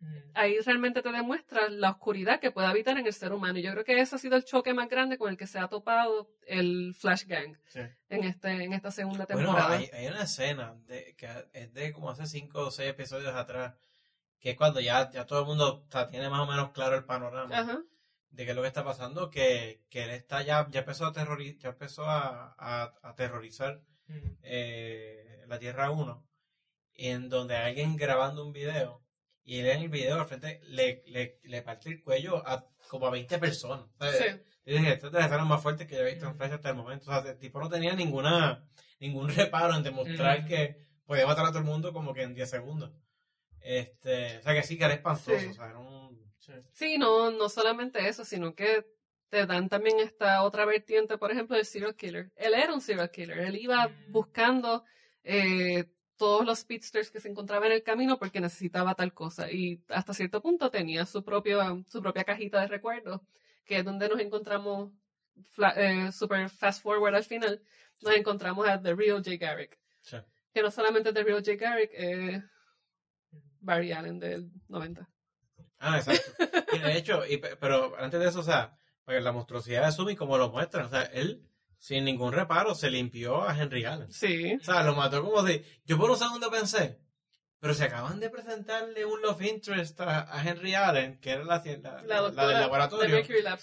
Mm. 0.00 0.16
Ahí 0.34 0.58
realmente 0.60 1.02
te 1.02 1.10
demuestra 1.12 1.68
la 1.70 1.90
oscuridad 1.90 2.40
que 2.40 2.50
puede 2.50 2.66
habitar 2.66 2.98
en 2.98 3.06
el 3.06 3.12
ser 3.12 3.32
humano. 3.32 3.58
Y 3.58 3.62
yo 3.62 3.70
creo 3.72 3.84
que 3.84 3.98
ese 4.00 4.16
ha 4.16 4.18
sido 4.18 4.36
el 4.36 4.44
choque 4.44 4.74
más 4.74 4.88
grande 4.88 5.16
con 5.18 5.30
el 5.30 5.36
que 5.36 5.46
se 5.46 5.58
ha 5.58 5.68
topado 5.68 6.28
el 6.46 6.94
Flash 6.98 7.24
Gang 7.26 7.56
Sí. 7.68 7.80
en, 8.08 8.24
este, 8.24 8.50
en 8.50 8.72
esta 8.72 8.90
segunda 8.90 9.24
Bueno, 9.26 9.50
temporada. 9.54 9.76
hay, 9.78 9.88
hay 9.92 10.06
una 10.08 10.22
escena 10.24 10.74
de, 10.86 11.14
que 11.16 11.28
es 11.52 11.72
de 11.72 11.92
como 11.92 12.10
hace 12.10 12.26
cinco 12.26 12.66
o 12.66 12.70
seis 12.70 12.90
episodios 12.90 13.34
atrás, 13.34 13.74
que 14.40 14.50
es 14.50 14.56
cuando 14.56 14.80
ya, 14.80 15.10
ya 15.10 15.24
todo 15.26 15.40
el 15.40 15.46
mundo 15.46 15.86
sea, 15.90 16.08
tiene 16.08 16.28
más 16.28 16.40
o 16.40 16.46
menos 16.50 16.72
claro 16.72 16.96
el 16.96 17.04
panorama. 17.04 17.56
Ajá. 17.56 17.80
de 18.30 18.44
qué 18.44 18.50
es 18.50 18.56
lo 18.56 18.62
que 18.62 18.68
está 18.68 18.82
pasando, 18.84 19.30
que, 19.30 19.84
que 19.88 20.02
él 20.02 20.10
está 20.10 20.42
ya, 20.42 20.66
ya 20.68 20.80
empezó 20.80 21.06
a 21.06 21.12
terrorizar, 21.12 21.56
ya 21.60 21.68
empezó 21.68 22.04
a, 22.04 22.52
a- 22.58 22.92
a 23.02 23.08
aterrorizar 23.10 23.80
Mm. 24.06 24.36
eh, 24.42 25.33
la 25.46 25.58
Tierra 25.58 25.90
1, 25.90 26.26
en 26.94 27.28
donde 27.28 27.56
alguien 27.56 27.96
grabando 27.96 28.44
un 28.46 28.52
video 28.52 29.02
y 29.42 29.58
él 29.58 29.66
en 29.66 29.80
el 29.82 29.88
video 29.88 30.18
al 30.20 30.26
frente 30.26 30.60
le, 30.64 31.02
le, 31.06 31.38
le 31.42 31.62
parte 31.62 31.90
el 31.90 32.02
cuello 32.02 32.36
a 32.46 32.66
como 32.88 33.06
a 33.06 33.10
20 33.10 33.38
personas. 33.38 33.86
Sí. 34.00 34.24
yo 34.64 34.76
dije, 34.78 34.92
esta 34.92 35.06
es 35.08 35.12
de 35.12 35.18
las 35.18 35.26
escenas 35.28 35.46
más 35.46 35.62
fuertes 35.62 35.86
que 35.86 35.96
yo 35.96 36.00
he 36.02 36.10
visto 36.12 36.26
en 36.26 36.36
Flash 36.36 36.52
hasta 36.52 36.70
el 36.70 36.76
momento. 36.76 37.10
O 37.10 37.22
sea, 37.22 37.30
el 37.32 37.38
tipo 37.38 37.60
no 37.60 37.68
tenía 37.68 37.94
ninguna 37.94 38.66
ningún 39.00 39.28
reparo 39.28 39.74
en 39.76 39.82
demostrar 39.82 40.38
Ujú. 40.40 40.48
que 40.48 40.76
podía 41.04 41.26
matar 41.26 41.44
a 41.44 41.48
todo 41.48 41.58
el 41.58 41.64
mundo 41.64 41.92
como 41.92 42.14
que 42.14 42.22
en 42.22 42.34
10 42.34 42.48
segundos. 42.48 42.92
Este, 43.60 44.38
o 44.38 44.42
sea 44.42 44.54
que 44.54 44.62
sí 44.62 44.76
que 44.78 44.84
era 44.84 44.94
espantoso. 44.94 45.38
Sí. 45.38 45.46
O 45.46 45.52
sea, 45.54 45.66
era 45.70 45.78
un... 45.78 46.32
Sí. 46.38 46.52
Sí, 46.72 46.98
no, 46.98 47.30
no 47.30 47.48
solamente 47.48 48.06
eso, 48.08 48.24
sino 48.24 48.54
que 48.54 48.86
te 49.30 49.46
dan 49.46 49.68
también 49.68 49.98
esta 50.00 50.42
otra 50.42 50.64
vertiente, 50.66 51.16
por 51.18 51.30
ejemplo, 51.32 51.56
del 51.56 51.64
serial 51.66 51.96
killer. 51.96 52.30
Él 52.36 52.54
era 52.54 52.72
un 52.72 52.80
serial 52.80 53.10
killer, 53.10 53.38
él 53.38 53.56
iba 53.56 53.88
Mm. 53.88 54.12
buscando 54.12 54.84
eh, 55.24 55.90
todos 56.16 56.46
los 56.46 56.60
speedsters 56.60 57.10
que 57.10 57.20
se 57.20 57.28
encontraban 57.28 57.66
en 57.66 57.72
el 57.72 57.82
camino 57.82 58.18
porque 58.18 58.40
necesitaba 58.40 58.94
tal 58.94 59.12
cosa 59.12 59.50
y 59.50 59.82
hasta 59.88 60.14
cierto 60.14 60.40
punto 60.40 60.70
tenía 60.70 61.04
su, 61.06 61.24
propio, 61.24 61.84
su 61.88 62.00
propia 62.00 62.22
cajita 62.24 62.60
de 62.60 62.68
recuerdos, 62.68 63.20
que 63.64 63.78
es 63.78 63.84
donde 63.84 64.08
nos 64.08 64.20
encontramos 64.20 64.92
eh, 65.76 66.12
super 66.12 66.48
fast 66.48 66.82
forward 66.82 67.14
al 67.16 67.24
final, 67.24 67.60
nos 68.00 68.14
encontramos 68.14 68.68
a 68.68 68.80
The 68.80 68.94
Real 68.94 69.22
Jay 69.24 69.36
Garrick, 69.38 69.78
Sí. 70.02 70.18
que 70.52 70.62
no 70.62 70.70
solamente 70.70 71.12
The 71.12 71.24
Real 71.24 71.42
Jay 71.44 71.56
Garrick, 71.56 71.90
es 71.94 72.42
Barry 73.60 73.92
Allen 73.92 74.18
del 74.20 74.50
90. 74.68 75.08
Ah, 75.78 75.98
exacto. 75.98 76.32
Y 76.74 76.78
de 76.78 76.96
hecho, 76.96 77.26
y, 77.26 77.38
pe- 77.38 77.56
pero 77.56 77.96
antes 77.98 78.20
de 78.20 78.28
eso, 78.28 78.40
o 78.40 78.44
sea, 78.44 78.76
pues 79.04 79.22
la 79.22 79.32
monstruosidad 79.32 79.84
de 79.86 79.92
Sumi 79.92 80.14
como 80.16 80.38
lo 80.38 80.50
muestran, 80.50 80.86
o 80.86 80.90
sea, 80.90 81.02
él 81.02 81.42
sin 81.78 82.04
ningún 82.04 82.32
reparo 82.32 82.74
se 82.74 82.90
limpió 82.90 83.42
a 83.42 83.58
Henry 83.58 83.84
Allen. 83.84 84.12
Sí, 84.12 84.54
O 84.60 84.64
sea, 84.64 84.82
lo 84.82 84.94
mató 84.94 85.22
como 85.22 85.46
si... 85.46 85.62
Yo 85.84 85.98
por 85.98 86.10
un 86.10 86.16
segundo 86.16 86.50
pensé, 86.50 86.98
pero 87.60 87.74
se 87.74 87.84
acaban 87.84 88.20
de 88.20 88.30
presentarle 88.30 89.04
un 89.04 89.22
love 89.22 89.42
interest 89.42 90.00
a, 90.00 90.34
a 90.34 90.48
Henry 90.48 90.74
Allen, 90.74 91.18
que 91.20 91.30
era 91.30 91.44
la, 91.44 91.62
la, 91.64 92.02
la 92.04 92.46
del 92.46 92.54
de 92.54 92.60
laboratorio, 92.60 93.22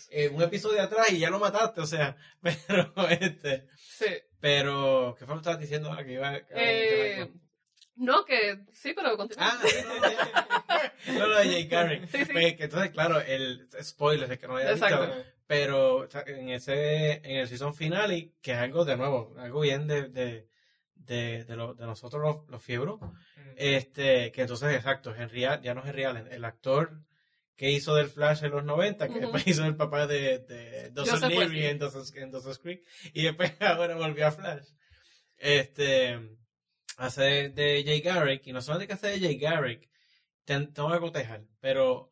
eh, 0.09 0.29
un 0.29 0.41
episodio 0.41 0.81
atrás 0.81 1.11
y 1.11 1.19
ya 1.19 1.29
lo 1.29 1.39
mataste, 1.39 1.81
o 1.81 1.85
sea, 1.85 2.17
pero 2.41 2.93
este... 3.09 3.67
Sí. 3.77 4.07
Pero, 4.39 5.15
¿qué 5.19 5.25
fue 5.25 5.35
lo 5.35 5.41
que 5.41 5.43
estabas 5.43 5.59
diciendo 5.59 5.89
ahora 5.89 6.03
que 6.03 6.13
iba 6.13 6.29
a... 6.29 6.41
Eh, 6.49 7.31
no, 8.01 8.25
que 8.25 8.65
sí, 8.73 8.93
pero 8.95 9.15
continúa. 9.15 9.47
Ah, 9.47 9.59
no, 11.07 11.19
no, 11.19 11.27
lo 11.27 11.37
de 11.37 11.45
Jay 11.45 11.67
Garrick. 11.67 12.07
Sí, 12.07 12.25
sí. 12.25 12.31
Pues, 12.31 12.55
que 12.55 12.63
entonces, 12.63 12.89
claro, 12.89 13.19
el 13.19 13.69
spoiler 13.83 14.31
es 14.31 14.39
que 14.39 14.47
no 14.47 14.55
haya 14.55 14.71
Exacto. 14.71 15.05
visto, 15.05 15.31
pero 15.51 16.07
en 16.27 16.47
ese 16.49 17.13
en 17.29 17.39
el 17.39 17.47
season 17.49 17.75
finale 17.75 18.31
que 18.41 18.51
es 18.53 18.57
algo 18.57 18.85
de 18.85 18.95
nuevo 18.95 19.35
algo 19.37 19.59
bien 19.59 19.85
de 19.85 20.07
de, 20.07 20.47
de, 20.95 21.43
de, 21.43 21.55
lo- 21.57 21.73
de 21.73 21.85
nosotros 21.85 22.21
los, 22.21 22.47
los 22.49 22.63
fiebros. 22.63 23.01
Mm. 23.01 23.09
este 23.57 24.31
que 24.31 24.43
entonces 24.43 24.73
exacto 24.73 25.13
Henry 25.13 25.41
ya 25.41 25.73
no 25.73 25.83
Henry 25.85 26.05
Allen 26.05 26.27
el 26.31 26.45
actor 26.45 27.01
que 27.57 27.69
hizo 27.69 27.95
del 27.95 28.07
Flash 28.07 28.43
en 28.45 28.51
los 28.51 28.63
90 28.63 29.09
que 29.09 29.19
después 29.19 29.45
hizo 29.45 29.65
el 29.65 29.75
papá 29.75 30.07
de, 30.07 30.39
de 30.39 30.89
Dawson 30.91 31.19
Leary 31.29 31.65
en 31.65 31.79
Dawson's, 31.79 32.15
en 32.15 32.31
Dawson's 32.31 32.59
Creek 32.59 32.87
y 33.13 33.23
después 33.23 33.51
ahora 33.59 33.95
volvió 33.97 34.27
a 34.27 34.31
Flash. 34.31 34.67
Este 35.37 36.17
hace 36.97 37.49
de, 37.49 37.83
Jay 37.85 37.99
Garrick 38.01 38.47
y 38.47 38.53
no 38.53 38.61
solamente 38.61 38.87
que 38.87 38.93
hace 38.93 39.07
de 39.07 39.19
Jay 39.19 39.37
Garrick 39.37 39.89
ten- 40.45 40.71
tengo 40.73 40.91
que 40.91 40.99
cotejar 40.99 41.41
pero 41.59 42.10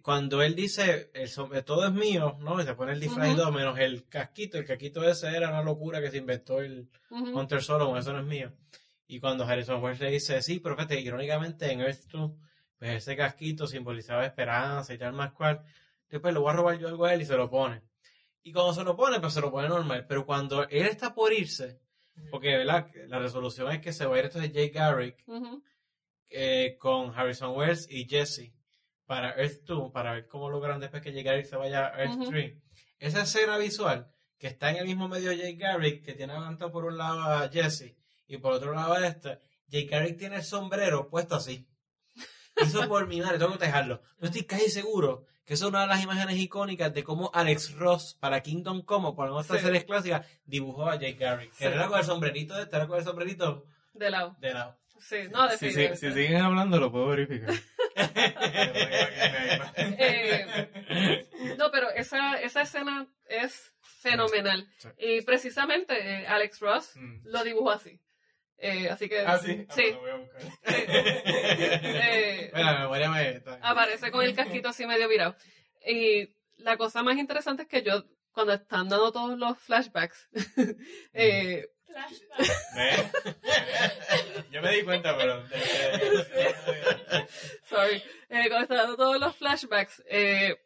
cuando 0.00 0.42
él 0.42 0.54
dice 0.54 1.10
el 1.14 1.28
som- 1.28 1.62
todo 1.64 1.86
es 1.86 1.92
mío, 1.92 2.38
¿no? 2.40 2.60
Y 2.60 2.64
se 2.64 2.74
pone 2.74 2.92
el 2.92 3.00
disfraz 3.00 3.28
y 3.32 3.36
todo, 3.36 3.52
menos 3.52 3.78
el 3.78 4.08
casquito. 4.08 4.56
El 4.58 4.64
casquito 4.64 5.02
ese 5.08 5.28
era 5.36 5.50
una 5.50 5.62
locura 5.62 6.00
que 6.00 6.10
se 6.10 6.18
inventó 6.18 6.60
el. 6.60 6.88
Hunter 7.34 7.62
Solomon, 7.62 7.98
eso 7.98 8.12
no 8.12 8.20
es 8.20 8.26
mío. 8.26 8.52
Y 9.06 9.20
cuando 9.20 9.44
Harrison 9.44 9.82
Wells 9.82 10.00
le 10.00 10.10
dice, 10.10 10.40
sí, 10.40 10.60
pero 10.60 10.74
fíjate, 10.76 10.98
irónicamente 11.00 11.70
en 11.70 11.80
Earth 11.82 12.04
2, 12.10 12.30
pues 12.78 12.90
ese 12.96 13.14
casquito 13.16 13.66
simbolizaba 13.66 14.24
esperanza 14.24 14.94
y 14.94 14.98
tal 14.98 15.12
más 15.12 15.32
cual. 15.32 15.62
Después 16.08 16.32
lo 16.32 16.40
voy 16.42 16.50
a 16.50 16.56
robar 16.56 16.78
yo 16.78 16.88
algo 16.88 17.04
a 17.04 17.12
él 17.14 17.20
y 17.22 17.26
se 17.26 17.36
lo 17.36 17.50
pone. 17.50 17.82
Y 18.42 18.52
cuando 18.52 18.72
se 18.74 18.82
lo 18.84 18.96
pone, 18.96 19.20
pues 19.20 19.34
se 19.34 19.40
lo 19.40 19.50
pone 19.50 19.68
normal. 19.68 20.06
Pero 20.08 20.24
cuando 20.24 20.66
él 20.68 20.86
está 20.86 21.14
por 21.14 21.32
irse, 21.32 21.80
porque 22.30 22.56
¿verdad? 22.56 22.88
la 23.08 23.18
resolución 23.18 23.70
es 23.72 23.80
que 23.80 23.92
se 23.92 24.06
va 24.06 24.16
a 24.16 24.18
ir 24.18 24.24
esto 24.26 24.38
de 24.40 24.50
Jay 24.50 24.68
Garrick 24.70 25.22
eh, 26.30 26.76
con 26.78 27.12
Harrison 27.18 27.54
Wells 27.56 27.86
y 27.90 28.06
Jesse 28.08 28.52
para 29.12 29.34
Earth 29.36 29.64
2, 29.66 29.92
para 29.92 30.14
ver 30.14 30.26
cómo 30.26 30.48
logran 30.48 30.80
después 30.80 31.02
que 31.02 31.12
Jay 31.12 31.22
Garrick 31.22 31.44
se 31.44 31.56
vaya 31.56 31.88
a 31.94 32.00
Earth 32.02 32.16
Ujú. 32.16 32.30
3. 32.30 32.54
Esa 32.98 33.22
escena 33.24 33.58
visual 33.58 34.10
que 34.38 34.46
está 34.46 34.70
en 34.70 34.76
el 34.78 34.86
mismo 34.86 35.06
medio 35.06 35.28
de 35.28 35.36
Jay 35.36 35.54
Garrick, 35.54 36.02
que 36.02 36.14
tiene 36.14 36.32
aguantado 36.32 36.72
por 36.72 36.86
un 36.86 36.96
lado 36.96 37.20
a 37.20 37.46
Jesse 37.50 37.94
y 38.26 38.38
por 38.38 38.54
otro 38.54 38.72
lado 38.72 38.94
a 38.94 39.06
este, 39.06 39.38
Jay 39.70 39.84
Garrick 39.86 40.16
tiene 40.18 40.36
el 40.36 40.42
sombrero 40.44 41.10
puesto 41.10 41.34
así. 41.34 41.68
Hizo 42.64 42.88
por 42.88 43.06
mi 43.06 43.20
madre, 43.20 43.38
tengo 43.38 43.58
que 43.58 43.66
dejarlo. 43.66 44.00
No 44.18 44.28
estoy 44.28 44.44
casi 44.44 44.70
seguro 44.70 45.26
que 45.44 45.52
esa 45.54 45.66
es 45.66 45.68
una 45.68 45.82
de 45.82 45.88
las 45.88 46.02
imágenes 46.02 46.38
icónicas 46.38 46.94
de 46.94 47.04
cómo 47.04 47.30
Alex 47.34 47.74
Ross 47.74 48.16
para 48.18 48.40
Kingdom 48.42 48.80
Come, 48.82 49.12
por 49.12 49.28
nuestras 49.28 49.60
Sí. 49.60 49.66
series 49.66 49.84
clásicas, 49.84 50.26
dibujó 50.46 50.88
a 50.88 50.98
Jay 50.98 51.12
Garrick. 51.12 51.50
Que 51.50 51.56
Sí. 51.58 51.64
era 51.64 51.86
con 51.88 51.98
el 51.98 52.04
sombrerito 52.06 52.54
de 52.54 52.62
este, 52.62 52.76
era 52.76 52.86
con 52.86 52.98
el 52.98 53.04
sombrerito 53.04 53.66
De 53.92 54.08
lado. 54.10 54.36
de 54.40 54.54
lado. 54.54 54.78
Sí, 54.98 55.16
no, 55.32 55.50
Si, 55.50 55.72
si, 55.72 55.96
si 55.96 56.12
siguen 56.12 56.42
hablando, 56.42 56.78
lo 56.78 56.90
puedo 56.92 57.08
verificar. 57.08 57.52
Eh, 59.76 60.46
no, 61.58 61.70
pero 61.70 61.90
esa, 61.90 62.40
esa 62.40 62.62
escena 62.62 63.06
es 63.26 63.72
fenomenal. 63.80 64.66
Sí. 64.78 64.88
Y 64.98 65.20
precisamente 65.22 65.94
eh, 65.98 66.26
Alex 66.26 66.60
Ross 66.60 66.92
Mm. 66.96 67.20
lo 67.24 67.44
dibujó 67.44 67.70
así. 67.70 68.00
Eh, 68.58 68.88
así 68.90 69.08
que 69.08 69.20
Ah, 69.20 69.38
sí. 69.38 69.66
Ah, 69.68 69.72
sí, 69.74 69.82
pues 69.82 69.92
lo 69.92 70.00
voy 70.00 70.10
a 70.10 70.16
buscar. 70.16 70.42
Bueno, 72.88 73.14
aparece 73.62 74.10
con 74.10 74.22
el 74.24 74.34
casquito 74.34 74.68
así 74.68 74.86
medio 74.86 75.08
virado. 75.08 75.34
Y 75.86 76.28
la 76.58 76.76
cosa 76.76 77.02
más 77.02 77.16
interesante 77.16 77.62
es 77.62 77.68
que 77.68 77.82
yo, 77.82 78.04
cuando 78.32 78.52
están 78.52 78.88
dando 78.88 79.10
todos 79.10 79.38
los 79.38 79.58
flashbacks, 79.58 80.28
eh. 81.12 81.66
¿Ve? 82.74 83.10
Yo 84.50 84.62
me 84.62 84.76
di 84.76 84.82
cuenta, 84.82 85.16
pero. 85.16 85.44
sorry, 87.68 88.02
eh, 88.28 88.48
todos 88.68 89.18
los 89.18 89.36
flashbacks, 89.36 90.02
eh, 90.06 90.56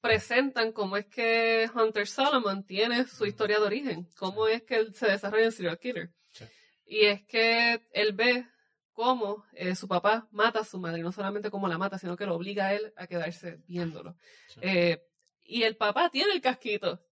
presentan 0.00 0.72
cómo 0.72 0.96
es 0.96 1.06
que 1.06 1.68
Hunter 1.74 2.06
Solomon 2.06 2.64
tiene 2.64 3.06
su 3.06 3.26
historia 3.26 3.58
de 3.58 3.66
origen, 3.66 4.08
cómo 4.16 4.46
es 4.48 4.62
que 4.62 4.76
él 4.76 4.94
se 4.94 5.08
desarrolla 5.08 5.46
en 5.46 5.52
serial 5.52 5.78
killer. 5.78 6.10
Sí. 6.32 6.44
Y 6.86 7.06
es 7.06 7.22
que 7.24 7.80
él 7.92 8.12
ve 8.12 8.46
cómo 8.92 9.44
eh, 9.52 9.74
su 9.74 9.86
papá 9.86 10.26
mata 10.30 10.60
a 10.60 10.64
su 10.64 10.78
madre, 10.78 11.02
no 11.02 11.12
solamente 11.12 11.50
cómo 11.50 11.68
la 11.68 11.78
mata, 11.78 11.98
sino 11.98 12.16
que 12.16 12.26
lo 12.26 12.34
obliga 12.34 12.68
a 12.68 12.74
él 12.74 12.92
a 12.96 13.06
quedarse 13.06 13.58
viéndolo. 13.66 14.16
Sí. 14.48 14.60
Eh, 14.62 15.02
y 15.44 15.62
el 15.62 15.76
papá 15.76 16.10
tiene 16.10 16.32
el 16.32 16.40
casquito. 16.40 17.05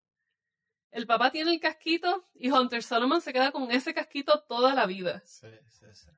El 0.95 1.07
papá 1.07 1.31
tiene 1.33 1.53
el 1.53 1.61
casquito 1.61 2.27
y 2.35 2.51
Hunter 2.51 2.83
Solomon 2.83 3.21
se 3.21 3.33
queda 3.33 3.51
con 3.53 3.71
ese 3.71 3.93
casquito 3.93 4.45
toda 4.49 4.75
la 4.75 4.87
vida. 4.87 5.23
Sí, 5.27 5.49
sí, 5.69 5.87
sí. 5.93 6.09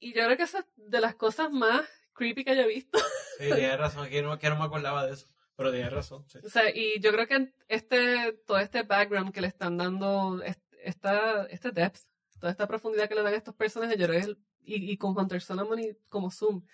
Y 0.00 0.12
yo 0.14 0.24
creo 0.24 0.36
que 0.36 0.42
esa 0.44 0.58
es 0.60 0.66
de 0.76 1.00
las 1.00 1.14
cosas 1.14 1.50
más 1.50 1.82
creepy 2.12 2.44
que 2.44 2.52
he 2.52 2.66
visto. 2.66 2.98
Sí, 3.38 3.46
tienes 3.46 3.78
razón, 3.78 4.08
que 4.08 4.20
no, 4.22 4.38
que 4.38 4.48
no 4.50 4.56
me 4.58 4.64
acordaba 4.64 5.06
de 5.06 5.14
eso. 5.14 5.26
Pero 5.56 5.72
tienes 5.72 5.92
razón. 5.92 6.24
Sí. 6.28 6.38
O 6.44 6.48
sea, 6.48 6.70
y 6.74 7.00
yo 7.00 7.10
creo 7.10 7.26
que 7.26 7.52
este, 7.68 8.32
todo 8.46 8.58
este 8.58 8.82
background 8.82 9.32
que 9.32 9.40
le 9.40 9.46
están 9.48 9.76
dando, 9.76 10.40
es- 10.44 10.60
esta, 10.82 11.44
este 11.46 11.70
depth, 11.72 12.00
toda 12.38 12.52
esta 12.52 12.68
profundidad 12.68 13.08
que 13.08 13.14
le 13.14 13.22
dan 13.22 13.32
a 13.34 13.36
estos 13.36 13.54
personajes, 13.54 13.98
yo 13.98 14.06
creo 14.06 14.26
que 14.26 14.36
y, 14.62 14.92
y 14.92 14.96
con 14.98 15.18
Hunter 15.18 15.40
Solomon 15.40 15.78
y 15.80 15.94
como 16.08 16.30
Zoom, 16.30 16.64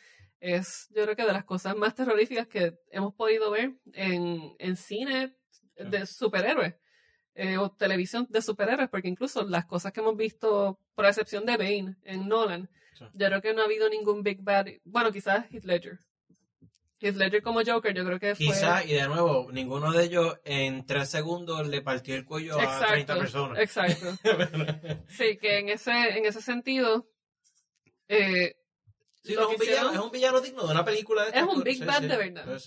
es 0.41 0.89
yo 0.91 1.05
creo 1.05 1.17
que 1.17 1.25
de 1.25 1.33
las 1.33 1.45
cosas 1.45 1.77
más 1.77 1.95
terroríficas 1.95 2.47
que 2.49 2.79
hemos 2.91 3.15
podido 3.15 3.51
ver 3.53 3.75
en, 3.93 4.55
en 4.59 4.77
cine 4.77 5.37
de 5.77 6.05
superhéroes. 6.07 6.75
Eh, 7.35 7.57
o 7.59 7.71
televisión 7.71 8.27
de 8.31 8.41
superhéroes, 8.43 8.89
porque 8.89 9.09
incluso 9.09 9.43
las 9.45 9.67
cosas 9.67 9.93
que 9.93 10.01
hemos 10.01 10.17
visto, 10.17 10.79
por 10.95 11.05
excepción 11.07 11.45
de 11.47 11.57
Bane 11.57 11.97
en 12.05 12.29
Nolan, 12.29 12.69
Sí. 12.99 13.05
yo 13.15 13.27
creo 13.27 13.43
que 13.43 13.53
no 13.55 13.63
ha 13.63 13.65
habido 13.65 13.89
ningún 13.89 14.23
Big 14.23 14.41
Bad, 14.41 14.67
bueno, 14.85 15.11
quizás 15.11 15.47
Heath 15.53 15.65
Ledger. 15.65 15.99
Heath 17.01 17.17
Ledger 17.17 17.43
como 17.43 17.61
Joker, 17.67 17.93
yo 17.93 18.05
creo 18.05 18.21
que 18.21 18.37
fue... 18.37 18.47
Quizá, 18.47 18.85
y 18.85 18.93
de 18.93 19.09
nuevo, 19.09 19.51
ninguno 19.51 19.91
de 19.93 20.05
ellos 20.05 20.39
en 20.45 20.87
tres 20.87 21.09
segundos 21.11 21.67
le 21.67 21.83
partió 21.83 22.15
el 22.15 22.25
cuello 22.25 22.57
a 22.59 22.87
30 22.87 23.17
personas. 23.19 23.59
Exacto. 23.59 24.07
Sí, 25.09 25.37
que 25.39 25.59
en 25.59 25.71
ese, 25.71 25.91
en 25.91 26.25
ese 26.25 26.41
sentido, 26.41 27.09
eh, 28.09 28.55
Sí, 29.25 29.33
es, 29.33 29.39
un 29.39 29.57
villano, 29.57 29.65
hicieron- 29.65 29.95
es 29.95 30.01
un 30.01 30.11
villano 30.11 30.41
digno 30.41 30.65
de 30.67 30.71
una 30.73 30.85
película 30.85 31.23
de 31.25 31.31
Es 31.31 31.37
estas 31.37 31.55
un. 31.57 31.65
Big 31.65 31.79
Sí, 31.79 31.85
Bad 31.85 32.03
de 32.03 32.17
verdad. 32.17 32.61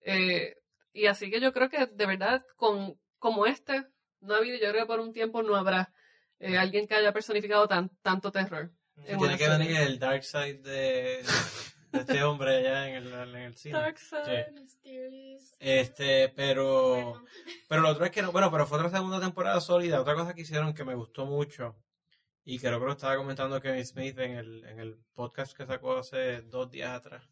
Eh, 0.00 0.56
y 0.92 1.06
así 1.06 1.30
que 1.30 1.40
yo 1.40 1.52
creo 1.52 1.68
que 1.68 1.86
de 1.86 2.06
verdad, 2.06 2.42
con, 2.56 2.98
como 3.24 3.46
este, 3.46 3.86
no 4.20 4.34
ha 4.34 4.36
habido, 4.36 4.58
yo 4.58 4.68
creo 4.68 4.82
que 4.82 4.86
por 4.86 5.00
un 5.00 5.14
tiempo 5.14 5.42
no 5.42 5.56
habrá 5.56 5.90
eh, 6.40 6.58
alguien 6.58 6.86
que 6.86 6.94
haya 6.94 7.10
personificado 7.10 7.66
tan, 7.66 7.88
tanto 8.02 8.30
terror. 8.30 8.70
Sí, 8.96 9.16
tiene 9.16 9.38
que 9.38 9.46
serie. 9.46 9.56
venir 9.56 9.76
el 9.78 9.98
dark 9.98 10.22
side 10.24 10.58
de, 10.58 11.24
de 11.90 12.00
este 12.00 12.22
hombre 12.22 12.58
allá 12.58 12.86
en 12.86 12.96
el, 12.96 13.12
en 13.14 13.34
el 13.36 13.56
cine. 13.56 13.78
Darkseid. 13.78 14.52
Mysterious. 14.52 15.56
Este, 15.58 16.28
pero, 16.36 16.96
Bueno, 16.96 17.24
pero 17.70 17.80
lo 17.80 17.88
otro 17.88 18.04
es 18.04 18.10
que 18.10 18.20
no, 18.20 18.30
bueno, 18.30 18.50
pero 18.50 18.66
fue 18.66 18.76
otra 18.76 18.90
segunda 18.90 19.18
temporada 19.18 19.58
sólida. 19.62 20.02
Otra 20.02 20.16
cosa 20.16 20.34
que 20.34 20.42
hicieron 20.42 20.74
que 20.74 20.84
me 20.84 20.94
gustó 20.94 21.24
mucho, 21.24 21.76
y 22.44 22.58
creo 22.58 22.78
que 22.78 22.84
lo 22.84 22.92
estaba 22.92 23.16
comentando 23.16 23.58
Kevin 23.58 23.86
Smith 23.86 24.18
en 24.18 24.32
el, 24.32 24.64
en 24.66 24.80
el 24.80 24.98
podcast 25.14 25.56
que 25.56 25.64
sacó 25.64 25.96
hace 25.96 26.42
dos 26.42 26.70
días 26.70 26.90
atrás 26.90 27.26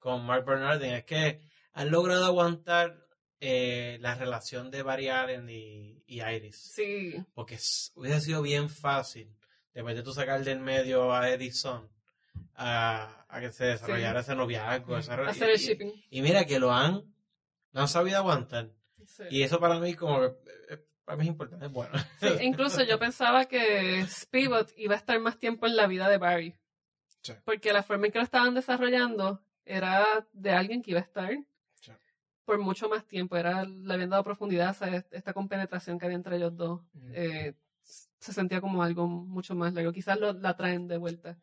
con 0.00 0.26
Mark 0.26 0.44
Bernardin, 0.44 0.94
es 0.94 1.04
que 1.04 1.40
han 1.72 1.92
logrado 1.92 2.24
aguantar 2.24 3.05
eh, 3.40 3.98
la 4.00 4.14
relación 4.14 4.70
de 4.70 4.82
Barry 4.82 5.08
Allen 5.08 5.48
y, 5.50 6.02
y 6.06 6.22
Iris. 6.22 6.56
Sí, 6.74 7.14
Porque 7.34 7.56
es- 7.56 7.92
hubiese 7.94 8.20
sido 8.20 8.42
bien 8.42 8.68
fácil, 8.70 9.30
después 9.74 9.94
de 9.96 10.02
tú 10.02 10.12
sacar 10.12 10.42
del 10.44 10.60
medio 10.60 11.12
a 11.12 11.28
Edison, 11.30 11.88
a, 12.54 13.26
a 13.28 13.40
que 13.40 13.52
se 13.52 13.64
desarrollara 13.66 14.20
ese 14.20 14.34
noviazgo. 14.34 14.96
esa 14.98 15.14
hacer 15.26 15.50
el 15.50 15.56
y- 15.56 15.58
shipping. 15.64 15.92
y 16.10 16.22
mira 16.22 16.44
que 16.46 16.58
lo 16.58 16.72
han, 16.72 17.02
lo 17.72 17.80
han 17.80 17.88
sabido 17.88 18.18
aguantar. 18.18 18.70
Sí. 19.06 19.24
Y 19.30 19.42
eso 19.42 19.60
para 19.60 19.78
mí 19.78 19.94
como 19.94 20.24
eh, 20.24 20.34
para 21.04 21.16
mí 21.16 21.22
es 21.24 21.28
importante, 21.28 21.66
bueno. 21.68 21.92
Sí, 22.20 22.26
incluso 22.42 22.82
yo 22.82 22.98
pensaba 22.98 23.44
que 23.44 24.00
Spivot 24.08 24.72
iba 24.76 24.94
a 24.94 24.98
estar 24.98 25.18
más 25.20 25.38
tiempo 25.38 25.66
en 25.66 25.76
la 25.76 25.86
vida 25.86 26.08
de 26.08 26.18
Barry. 26.18 26.54
Porque 27.44 27.72
la 27.72 27.82
forma 27.82 28.06
en 28.06 28.12
que 28.12 28.18
lo 28.18 28.24
estaban 28.24 28.54
desarrollando 28.54 29.40
era 29.64 30.04
de 30.32 30.50
alguien 30.52 30.80
que 30.82 30.92
iba 30.92 31.00
a 31.00 31.04
estar. 31.04 31.36
Por 32.46 32.58
mucho 32.58 32.88
más 32.88 33.04
tiempo. 33.06 33.36
Era, 33.36 33.64
le 33.64 33.92
habían 33.92 34.08
dado 34.08 34.24
profundidad 34.24 34.74
a 34.82 34.96
esta- 34.96 35.34
compenetración 35.34 35.98
que 35.98 36.06
había 36.06 36.16
entre 36.16 36.36
ellos 36.36 36.56
dos. 36.56 36.80
Mm. 36.94 37.12
Eh, 37.12 37.54
se 38.18 38.32
sentía 38.32 38.60
como 38.62 38.82
algo 38.82 39.06
mucho 39.06 39.54
más 39.54 39.74
largo. 39.74 39.92
Quizás 39.92 40.18
lo, 40.18 40.32
la 40.32 40.56
traen 40.56 40.88
de 40.88 40.96
vuelta 40.96 41.38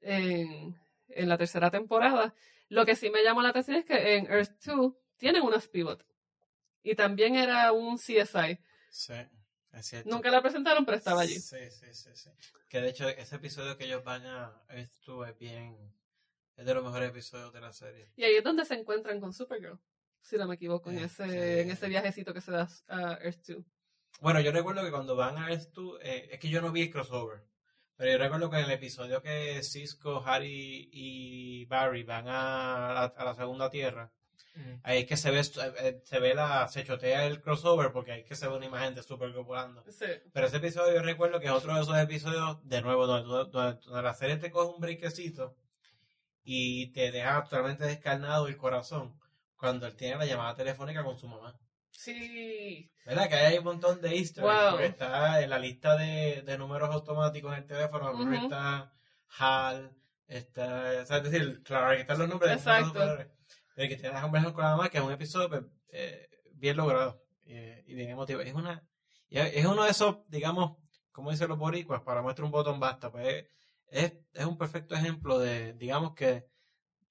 en, 0.00 0.76
en 1.08 1.28
la 1.28 1.38
tercera 1.38 1.70
temporada. 1.70 2.34
Lo 2.68 2.84
que 2.84 2.96
sí 2.96 3.08
me 3.10 3.22
llamó 3.22 3.42
la 3.42 3.50
atención 3.50 3.76
es 3.76 3.84
que 3.84 4.16
en 4.16 4.26
Earth 4.26 4.62
2 4.64 4.92
tienen 5.16 5.42
una 5.42 5.58
Spivot. 5.60 6.04
Y 6.82 6.94
también 6.94 7.36
era 7.36 7.72
un 7.72 7.96
CSI. 7.96 8.58
Sí, 8.90 9.12
es. 9.72 10.06
Nunca 10.06 10.30
la 10.30 10.42
presentaron, 10.42 10.84
pero 10.84 10.96
estaba 10.96 11.20
allí. 11.22 11.38
Sí, 11.38 11.56
sí, 11.70 11.86
sí, 11.92 12.10
sí. 12.14 12.30
Que 12.68 12.80
de 12.80 12.88
hecho 12.88 13.08
ese 13.08 13.36
episodio 13.36 13.76
que 13.76 13.84
ellos 13.84 14.02
van 14.04 14.26
a 14.26 14.62
esto 14.70 15.24
es 15.24 15.38
bien, 15.38 15.76
es 16.56 16.66
de 16.66 16.74
los 16.74 16.84
mejores 16.84 17.10
episodios 17.10 17.52
de 17.52 17.60
la 17.60 17.72
serie. 17.72 18.10
Y 18.16 18.24
ahí 18.24 18.34
es 18.36 18.44
donde 18.44 18.64
se 18.64 18.74
encuentran 18.74 19.20
con 19.20 19.32
Supergirl, 19.32 19.78
si 20.28 20.36
no 20.36 20.46
me 20.46 20.54
equivoco, 20.56 20.90
en 20.90 20.98
Este- 20.98 21.24
ese, 21.24 21.60
en 21.62 21.70
ese 21.70 21.88
viajecito 21.88 22.32
que 22.34 22.40
se 22.40 22.52
da 22.52 22.68
a 22.88 23.18
Earth 23.22 23.46
2. 23.48 23.64
Bueno, 24.20 24.40
yo 24.40 24.50
recuerdo 24.52 24.82
que 24.84 24.90
cuando 24.90 25.16
van 25.16 25.36
a 25.38 25.52
esto, 25.52 26.00
eh, 26.00 26.28
es 26.32 26.38
que 26.40 26.48
yo 26.48 26.60
no 26.60 26.72
vi 26.72 26.82
el 26.82 26.90
crossover, 26.90 27.42
pero 27.96 28.12
yo 28.12 28.18
recuerdo 28.18 28.50
que 28.50 28.58
en 28.58 28.64
el 28.64 28.70
episodio 28.72 29.22
que 29.22 29.62
Cisco, 29.62 30.22
Harry 30.26 30.88
y 30.92 31.64
Barry 31.66 32.02
van 32.02 32.26
a 32.28 32.92
la, 32.94 33.04
a 33.16 33.24
la 33.24 33.34
segunda 33.34 33.70
tierra, 33.70 34.12
ahí 34.82 35.00
es 35.02 35.06
que 35.06 35.16
se 35.16 35.30
ve, 35.30 35.38
eh, 35.40 36.00
se 36.02 36.18
ve 36.18 36.34
la, 36.34 36.66
se 36.66 36.82
chotea 36.84 37.26
el 37.26 37.40
crossover 37.40 37.92
porque 37.92 38.10
ahí 38.12 38.20
es 38.22 38.26
que 38.26 38.34
se 38.34 38.48
ve 38.48 38.56
una 38.56 38.66
imagen 38.66 38.94
de 38.94 39.04
Supergirl 39.04 39.44
volando. 39.44 39.84
Sí. 39.88 40.06
Pero 40.32 40.46
ese 40.48 40.56
episodio 40.56 40.94
yo 40.96 41.02
recuerdo 41.02 41.38
que 41.38 41.46
es 41.46 41.52
otro 41.52 41.74
de 41.74 41.80
esos 41.82 41.96
episodios, 41.96 42.58
de 42.68 42.82
nuevo, 42.82 43.06
donde, 43.06 43.28
donde- 43.52 43.80
donde 43.86 44.02
la 44.02 44.14
serie 44.14 44.36
te 44.36 44.50
coge 44.50 44.74
un 44.74 44.80
brequecito 44.80 45.56
y 46.42 46.92
te 46.92 47.12
deja 47.12 47.44
totalmente 47.44 47.84
descarnado 47.84 48.48
el 48.48 48.56
corazón 48.56 49.17
cuando 49.58 49.86
él 49.86 49.96
tiene 49.96 50.16
la 50.16 50.24
llamada 50.24 50.54
telefónica 50.54 51.04
con 51.04 51.18
su 51.18 51.28
mamá. 51.28 51.58
Sí. 51.90 52.90
¿Verdad? 53.04 53.28
Que 53.28 53.34
hay 53.34 53.58
un 53.58 53.64
montón 53.64 54.00
de 54.00 54.14
easter 54.16 54.44
Wow. 54.44 54.70
porque 54.70 54.86
está 54.86 55.42
en 55.42 55.50
la 55.50 55.58
lista 55.58 55.96
de, 55.96 56.42
de 56.42 56.56
números 56.58 56.90
automáticos 56.90 57.52
en 57.52 57.58
el 57.62 57.66
teléfono, 57.66 58.12
Ujú. 58.12 58.32
está 58.32 58.92
HAL, 59.38 59.94
está, 60.26 61.04
sea, 61.06 61.16
es 61.18 61.22
decir, 61.24 61.62
claro, 61.64 61.94
que 61.94 62.02
están 62.02 62.18
los 62.18 62.28
nombres 62.28 62.50
de 62.50 62.54
los 62.56 62.62
Exacto. 62.66 62.88
superhéroes. 62.88 63.28
Pero 63.74 63.88
que 63.88 63.96
te 63.96 64.08
das 64.08 64.22
conversación 64.22 64.54
con 64.54 64.64
la 64.64 64.70
mamá, 64.70 64.88
que 64.88 64.98
es 64.98 65.04
un 65.04 65.12
episodio 65.12 65.48
pues, 65.48 65.62
eh, 65.90 66.28
bien 66.54 66.76
logrado 66.76 67.22
eh, 67.44 67.84
y 67.86 67.94
bien 67.94 68.10
emotivo. 68.10 68.40
Es 68.40 68.54
una 68.54 68.82
es 69.30 69.66
uno 69.66 69.84
de 69.84 69.90
esos, 69.90 70.18
digamos, 70.28 70.78
como 71.12 71.30
dicen 71.30 71.48
los 71.48 71.58
boricuas, 71.58 72.00
para 72.02 72.22
muestra 72.22 72.44
un 72.46 72.50
botón 72.50 72.80
basta, 72.80 73.10
pues 73.12 73.44
es, 73.90 74.14
es 74.32 74.44
un 74.46 74.56
perfecto 74.56 74.94
ejemplo 74.94 75.38
de, 75.38 75.74
digamos 75.74 76.14
que, 76.14 76.46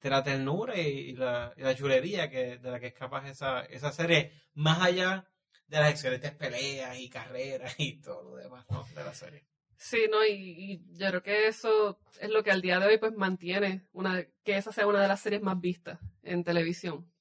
de 0.08 0.16
la 0.16 0.24
ternura 0.24 0.78
y, 0.78 1.14
la, 1.14 1.54
chulería 1.76 2.30
que, 2.30 2.58
de 2.58 2.72
la 2.72 2.80
que 2.80 2.88
es 2.88 2.94
capaz 2.94 3.28
esa, 3.28 3.66
esa 3.66 3.92
serie, 3.92 4.32
más 4.54 4.82
allá 4.82 5.28
de 5.68 5.80
las 5.80 5.92
excelentes 5.92 6.32
peleas 6.32 6.98
y 6.98 7.10
carreras 7.10 7.76
y 7.78 8.00
todo 8.02 8.32
lo 8.32 8.36
demás 8.38 8.66
de 8.96 9.04
la 9.04 9.14
serie. 9.14 9.46
Sí, 9.76 10.08
no, 10.10 10.26
y, 10.26 10.32
y 10.34 10.98
yo 10.98 11.08
creo 11.10 11.24
que 11.24 11.48
eso 11.48 12.00
es 12.20 12.30
lo 12.30 12.42
que 12.42 12.52
al 12.52 12.62
día 12.62 12.80
de 12.80 12.88
hoy 12.88 12.98
pues 12.98 13.14
mantiene 13.14 13.86
una, 13.92 14.26
que 14.44 14.58
esa 14.58 14.72
sea 14.72 14.88
una 14.88 15.02
de 15.02 15.08
las 15.08 15.20
series 15.20 15.42
más 15.42 15.60
vistas 15.60 16.00
en 16.24 16.44
televisión. 16.44 17.12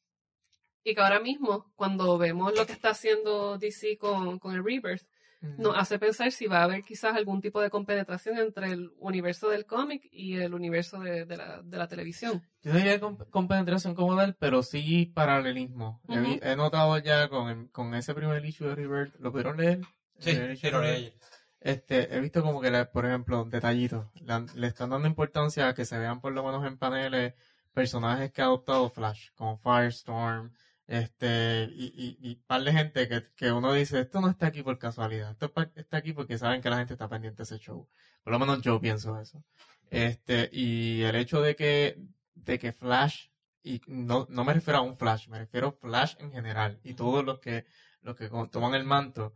Y 0.82 0.94
que 0.94 1.00
ahora 1.00 1.18
mismo, 1.18 1.72
cuando 1.74 2.16
vemos 2.16 2.54
lo 2.56 2.64
que 2.64 2.72
está 2.72 2.90
haciendo 2.90 3.58
DC 3.58 3.98
con, 3.98 4.38
con 4.38 4.54
el 4.54 4.64
Rebirth, 4.64 5.04
nos 5.40 5.76
hace 5.76 5.98
pensar 5.98 6.32
si 6.32 6.46
va 6.46 6.60
a 6.60 6.64
haber 6.64 6.82
quizás 6.82 7.14
algún 7.14 7.40
tipo 7.40 7.60
de 7.60 7.70
compenetración 7.70 8.38
entre 8.38 8.68
el 8.72 8.90
universo 8.98 9.48
del 9.48 9.64
cómic 9.66 10.08
y 10.10 10.36
el 10.36 10.54
universo 10.54 10.98
de, 11.00 11.24
de 11.24 11.36
la, 11.36 11.62
de 11.62 11.76
la 11.78 11.86
televisión. 11.88 12.42
Yo 12.62 12.72
no 12.72 12.78
diría 12.78 12.98
con, 13.00 13.16
con 13.16 13.46
penetración 13.48 13.94
como 13.94 14.16
tal, 14.16 14.34
pero 14.38 14.62
sí 14.62 15.06
paralelismo. 15.14 16.00
He 16.08 16.18
vi- 16.20 16.30
Ujú. 16.32 16.38
he, 16.42 16.56
notado 16.56 16.98
ya 16.98 17.28
con, 17.28 17.48
el- 17.48 17.70
con 17.70 17.94
ese 17.94 18.14
primer 18.14 18.44
issue 18.44 18.66
de 18.68 18.74
Rebirth, 18.74 19.14
¿lo 19.20 19.30
pudieron 19.30 19.56
leer? 19.56 19.80
Sí, 20.18 20.30
issue 20.30 20.56
sí, 20.56 20.70
lo 20.70 20.80
leí. 20.82 21.12
Este, 21.60 22.14
he 22.14 22.20
visto 22.20 22.42
como 22.42 22.60
que, 22.60 22.70
le- 22.70 22.86
por 22.86 23.06
ejemplo, 23.06 23.44
detallitos. 23.44 24.06
Le, 24.14 24.46
le 24.54 24.66
están 24.66 24.90
dando 24.90 25.08
importancia 25.08 25.68
a 25.68 25.74
que 25.74 25.84
se 25.84 25.98
vean 25.98 26.20
por 26.20 26.32
lo 26.32 26.44
menos 26.44 26.64
en 26.66 26.78
paneles 26.78 27.34
personajes 27.72 28.32
que 28.32 28.40
ha 28.42 28.46
adoptado 28.46 28.88
Flash, 28.90 29.28
como 29.34 29.58
Firestorm, 29.58 30.52
este, 30.86 31.68
y, 31.72 31.86
y, 31.96 32.30
y 32.30 32.36
par 32.36 32.62
de 32.62 32.72
gente 32.72 33.08
que, 33.08 33.22
que 33.34 33.52
uno 33.52 33.72
dice, 33.72 34.00
esto 34.00 34.20
no 34.20 34.28
está 34.28 34.46
aquí 34.48 34.62
por 34.62 34.78
casualidad, 34.78 35.32
esto 35.32 35.52
está 35.74 35.96
aquí 35.96 36.12
porque 36.12 36.38
saben 36.38 36.60
que 36.62 36.70
la 36.70 36.78
gente 36.78 36.94
está 36.94 37.08
pendiente 37.08 37.38
de 37.38 37.42
ese 37.42 37.58
show. 37.58 37.88
Por 38.22 38.32
lo 38.32 38.38
menos 38.38 38.60
yo 38.62 38.80
pienso 38.80 39.20
eso. 39.20 39.44
Este, 39.90 40.48
y 40.52 41.02
el 41.02 41.16
hecho 41.16 41.40
de 41.40 41.56
que, 41.56 41.98
de 42.34 42.58
que 42.58 42.72
Flash, 42.72 43.28
y 43.62 43.80
no, 43.86 44.26
no 44.30 44.44
me 44.44 44.54
refiero 44.54 44.78
a 44.78 44.82
un 44.82 44.96
Flash, 44.96 45.28
me 45.28 45.38
refiero 45.38 45.68
a 45.68 45.72
Flash 45.72 46.14
en 46.18 46.32
general, 46.32 46.80
y 46.84 46.94
todos 46.94 47.24
los 47.24 47.40
que, 47.40 47.66
los 48.02 48.16
que 48.16 48.28
toman 48.50 48.74
el 48.74 48.84
manto, 48.84 49.34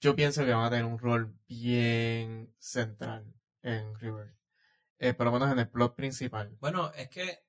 yo 0.00 0.16
pienso 0.16 0.44
que 0.44 0.52
van 0.52 0.64
a 0.64 0.70
tener 0.70 0.86
un 0.86 0.98
rol 0.98 1.34
bien 1.46 2.54
central 2.58 3.34
en 3.62 3.94
River. 3.98 4.34
Eh, 4.98 5.14
por 5.14 5.26
lo 5.26 5.32
menos 5.32 5.50
en 5.50 5.58
el 5.58 5.68
plot 5.68 5.94
principal. 5.94 6.56
Bueno, 6.60 6.92
es 6.92 7.08
que 7.08 7.42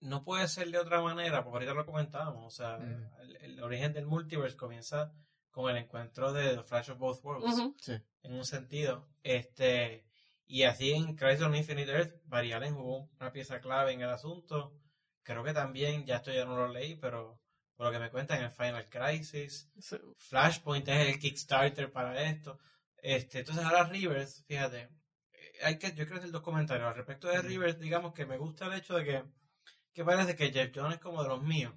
no 0.00 0.22
puede 0.24 0.46
ser 0.48 0.70
de 0.70 0.78
otra 0.78 1.00
manera, 1.00 1.42
porque 1.42 1.56
ahorita 1.56 1.74
lo 1.74 1.86
comentábamos, 1.86 2.44
o 2.46 2.50
sea, 2.56 2.78
Mm. 2.78 3.10
el, 3.20 3.36
el 3.36 3.62
origen 3.62 3.92
del 3.92 4.06
multiverse 4.06 4.56
comienza 4.56 5.12
con 5.50 5.70
el 5.70 5.76
encuentro 5.78 6.32
de 6.32 6.56
The 6.56 6.62
Flash 6.62 6.90
of 6.90 6.98
Both 6.98 7.24
Worlds. 7.24 7.74
Sí. 7.80 7.94
en 8.22 8.32
un 8.34 8.44
sentido. 8.44 9.08
Este, 9.22 10.04
y 10.46 10.62
así 10.64 10.92
en 10.92 11.16
Crisis 11.16 11.42
on 11.42 11.54
Infinite 11.54 11.90
Earth, 11.90 12.14
Barry 12.24 12.52
Allen 12.52 12.74
jugó 12.74 13.08
una 13.20 13.32
pieza 13.32 13.60
clave 13.60 13.92
en 13.92 14.02
el 14.02 14.10
asunto. 14.10 14.72
Creo 15.22 15.42
que 15.44 15.52
también, 15.52 16.04
ya 16.06 16.16
esto 16.16 16.32
ya 16.32 16.44
no 16.44 16.56
lo 16.56 16.68
leí, 16.68 16.94
pero 16.96 17.40
por 17.76 17.86
lo 17.86 17.92
que 17.92 17.98
me 17.98 18.10
cuentan, 18.10 18.42
en 18.42 18.52
Final 18.52 18.88
Crisis, 18.88 19.70
Sí. 19.78 19.96
Flashpoint 20.16 20.88
es 20.88 21.08
el 21.08 21.18
Kickstarter 21.18 21.90
para 21.92 22.22
esto. 22.22 22.58
Este, 22.96 23.40
entonces 23.40 23.64
ahora 23.64 23.84
Rivers, 23.84 24.44
fíjate, 24.46 24.82
eh, 25.32 25.52
hay 25.62 25.78
que, 25.78 25.88
yo 25.90 26.04
quiero 26.04 26.16
hacer 26.16 26.30
dos 26.30 26.42
comentarios. 26.42 26.88
Al 26.88 26.94
respecto 26.96 27.28
de 27.28 27.40
Rivers, 27.42 27.78
digamos 27.78 28.12
que 28.14 28.26
me 28.26 28.36
gusta 28.36 28.66
el 28.66 28.74
hecho 28.74 28.94
de 28.96 29.04
que, 29.04 29.24
que 29.92 30.04
parece 30.04 30.36
que 30.36 30.50
Jeff 30.52 30.70
Jones 30.74 30.94
es 30.94 31.00
como 31.00 31.22
de 31.22 31.28
los 31.28 31.42
míos. 31.42 31.72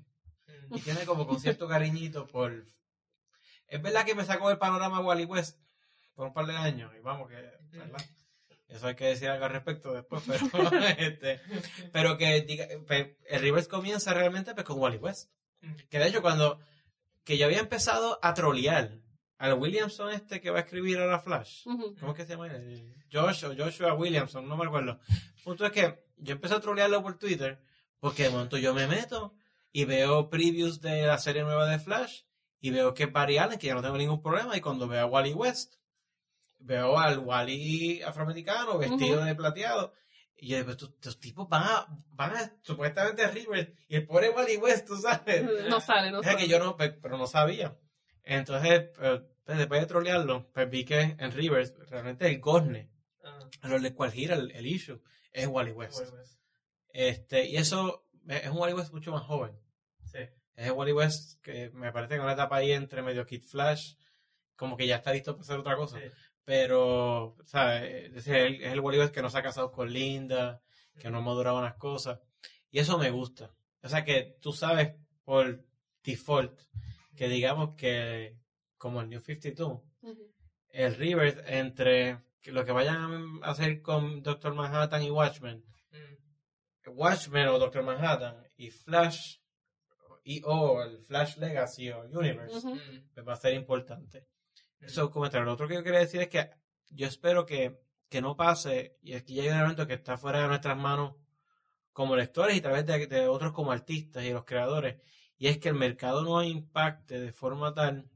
Y 0.71 0.79
tiene 0.81 1.05
como 1.05 1.27
con 1.27 1.39
cierto 1.41 1.67
cariñito 1.67 2.27
por... 2.27 2.65
Es 3.67 3.81
verdad 3.81 4.05
que 4.05 4.15
me 4.15 4.25
sacó 4.25 4.51
el 4.51 4.57
panorama 4.57 4.99
Wally 4.99 5.25
West 5.25 5.59
por 6.13 6.27
un 6.27 6.33
par 6.33 6.45
de 6.45 6.55
años. 6.55 6.91
Y 6.97 6.99
vamos 7.01 7.29
que... 7.29 7.35
¿verdad? 7.77 8.05
Eso 8.67 8.87
hay 8.87 8.95
que 8.95 9.05
decir 9.05 9.29
algo 9.29 9.45
al 9.45 9.51
respecto 9.51 9.93
después. 9.93 10.23
Pero, 10.51 10.71
este, 10.97 11.41
pero 11.91 12.17
que 12.17 12.41
diga, 12.41 12.67
pe- 12.87 13.17
el 13.27 13.41
Rivers 13.41 13.67
comienza 13.67 14.13
realmente 14.13 14.53
pues, 14.53 14.65
con 14.65 14.79
Wally 14.79 14.97
West. 14.97 15.29
Que 15.89 15.99
de 15.99 16.07
hecho 16.07 16.21
cuando... 16.21 16.59
Que 17.23 17.37
yo 17.37 17.45
había 17.45 17.59
empezado 17.59 18.17
a 18.21 18.33
trolear 18.33 18.97
al 19.37 19.53
Williamson 19.55 20.11
este 20.11 20.39
que 20.41 20.49
va 20.51 20.59
a 20.59 20.61
escribir 20.61 20.99
ahora 20.99 21.19
Flash. 21.19 21.63
¿Cómo 21.99 22.11
es 22.11 22.15
que 22.15 22.25
se 22.25 22.31
llama? 22.33 22.47
él? 22.47 22.95
Josh 23.11 23.45
o 23.45 23.55
Joshua 23.55 23.93
Williamson, 23.93 24.47
no 24.47 24.55
me 24.57 24.65
acuerdo. 24.65 24.99
El 25.09 25.43
punto 25.43 25.65
es 25.65 25.71
que 25.71 26.03
yo 26.17 26.33
empecé 26.33 26.55
a 26.55 26.59
trolearlo 26.59 27.01
por 27.03 27.17
Twitter 27.17 27.61
porque 28.01 28.23
de 28.23 28.29
momento 28.31 28.57
yo 28.57 28.73
me 28.73 28.87
meto 28.87 29.33
y 29.71 29.85
veo 29.85 30.29
previews 30.29 30.81
de 30.81 31.03
la 31.07 31.17
serie 31.17 31.43
nueva 31.43 31.65
de 31.69 31.79
Flash 31.79 32.23
y 32.59 32.71
veo 32.71 32.93
que 32.93 33.03
es 33.03 33.11
Barry 33.13 33.37
Allen, 33.37 33.57
que 33.57 33.67
yo 33.67 33.75
no 33.75 33.81
tengo 33.81 33.97
ningún 33.97 34.21
problema, 34.21 34.57
y 34.57 34.59
cuando 34.61 34.87
veo 34.89 34.99
a 35.01 35.05
Wally 35.05 35.33
West, 35.33 35.75
veo 36.59 36.97
al 36.99 37.19
Wally 37.19 38.01
afroamericano 38.03 38.77
vestido 38.77 39.17
Ujú. 39.19 39.25
de 39.25 39.35
plateado. 39.35 39.93
Y 40.35 40.47
yo 40.49 40.57
digo, 40.57 40.71
estos, 40.71 40.89
estos 40.89 41.19
tipos 41.19 41.47
van 41.47 41.63
a, 41.63 41.85
van 42.09 42.35
a 42.35 42.55
supuestamente 42.63 43.23
a 43.23 43.29
River 43.29 43.73
y 43.87 43.95
el 43.95 44.05
pobre 44.07 44.29
Wally 44.31 44.57
West, 44.57 44.87
tú 44.87 44.95
sabes. 44.97 45.43
No 45.69 45.79
sale, 45.79 46.11
no 46.11 46.21
sea 46.21 46.33
sale. 46.33 46.43
que 46.43 46.49
yo 46.49 46.59
no, 46.59 46.75
pe- 46.75 46.91
pero 46.91 47.17
no 47.17 47.27
sabía. 47.27 47.77
Entonces, 48.23 48.89
pues, 48.97 49.21
después 49.57 49.81
de 49.81 49.87
trolearlo, 49.87 50.49
pues 50.53 50.69
vi 50.69 50.83
que 50.85 50.99
en 51.17 51.31
Rivers, 51.31 51.73
realmente 51.89 52.27
el 52.27 52.39
gozne, 52.39 52.89
a 53.61 53.67
lo 53.67 53.79
del 53.79 53.93
cual 53.95 54.11
gira 54.11 54.35
el, 54.35 54.51
el 54.51 54.65
issue, 54.67 55.01
es 55.31 55.47
Wally 55.47 55.71
West. 55.71 56.01
Este, 56.93 57.45
y 57.47 57.57
eso 57.57 58.05
es 58.27 58.49
un 58.49 58.57
Wally 58.57 58.73
West 58.73 58.93
mucho 58.93 59.11
más 59.11 59.23
joven. 59.23 59.57
Sí. 60.05 60.19
Es 60.55 60.67
el 60.67 60.71
Wally 60.73 60.91
West 60.93 61.41
que 61.41 61.69
me 61.71 61.91
parece 61.91 62.09
que 62.11 62.15
en 62.17 62.21
una 62.23 62.33
etapa 62.33 62.57
ahí 62.57 62.71
entre 62.71 63.01
medio 63.01 63.25
Kid 63.25 63.43
Flash, 63.43 63.95
como 64.55 64.77
que 64.77 64.85
ya 64.87 64.97
está 64.97 65.11
listo 65.13 65.33
para 65.33 65.41
hacer 65.43 65.57
otra 65.59 65.75
cosa. 65.75 65.97
Sí. 65.99 66.05
Pero, 66.43 67.35
o 67.35 67.43
sea, 67.45 67.85
es 67.85 68.27
el- 68.27 68.61
es 68.61 68.73
el 68.73 68.79
Wally 68.79 68.99
West 68.99 69.13
que 69.13 69.21
no 69.21 69.29
se 69.29 69.37
ha 69.37 69.43
casado 69.43 69.71
con 69.71 69.91
Linda, 69.91 70.61
que 70.99 71.09
no 71.09 71.19
ha 71.19 71.21
madurado 71.21 71.57
unas 71.59 71.75
cosas. 71.75 72.19
Y 72.69 72.79
eso 72.79 72.97
me 72.97 73.09
gusta. 73.11 73.53
O 73.83 73.89
sea, 73.89 74.03
que 74.03 74.37
tú 74.41 74.51
sabes 74.51 74.93
por 75.23 75.63
default 76.03 76.59
que 77.15 77.27
digamos 77.29 77.75
que, 77.75 78.37
como 78.77 79.01
el 79.01 79.09
New 79.09 79.21
52, 79.21 79.81
Ujú. 80.01 80.31
el 80.69 80.95
River 80.95 81.43
entre 81.47 82.19
lo 82.45 82.65
que 82.65 82.71
vayan 82.71 83.39
a 83.43 83.51
hacer 83.51 83.81
con 83.81 84.23
Doctor 84.23 84.53
Manhattan 84.55 85.03
y 85.03 85.11
Watchmen. 85.11 85.63
Watchmen 86.91 87.47
o 87.47 87.59
Doctor 87.59 87.83
Manhattan 87.83 88.43
y 88.57 88.69
Flash 88.69 89.37
y 90.23 90.41
o 90.45 90.83
el 90.83 90.99
Flash 90.99 91.37
Legacy 91.37 91.89
o 91.89 92.01
Universe 92.03 92.61
pues 93.13 93.27
va 93.27 93.33
a 93.33 93.37
ser 93.37 93.53
importante. 93.53 94.27
Eso 94.79 95.09
comentario. 95.11 95.45
Lo 95.45 95.53
otro 95.53 95.67
que 95.67 95.75
yo 95.75 95.83
quería 95.83 95.99
decir 95.99 96.21
es 96.21 96.27
que 96.27 96.49
yo 96.89 97.07
espero 97.07 97.45
que, 97.45 97.79
que 98.09 98.21
no 98.21 98.35
pase, 98.35 98.97
y 99.01 99.13
aquí 99.13 99.35
ya 99.35 99.43
hay 99.43 99.49
un 99.49 99.55
elemento 99.55 99.87
que 99.87 99.93
está 99.93 100.17
fuera 100.17 100.41
de 100.41 100.47
nuestras 100.47 100.77
manos 100.77 101.15
como 101.93 102.15
lectores 102.15 102.55
y 102.55 102.61
tal 102.61 102.73
vez 102.73 102.85
de, 102.85 103.07
de 103.07 103.27
otros 103.27 103.53
como 103.53 103.71
artistas 103.71 104.23
y 104.23 104.31
los 104.31 104.45
creadores, 104.45 105.01
y 105.37 105.47
es 105.47 105.57
que 105.57 105.69
el 105.69 105.75
mercado 105.75 106.23
no 106.23 106.43
impacte 106.43 107.19
de 107.19 107.31
forma 107.31 107.73
tal, 107.73 108.09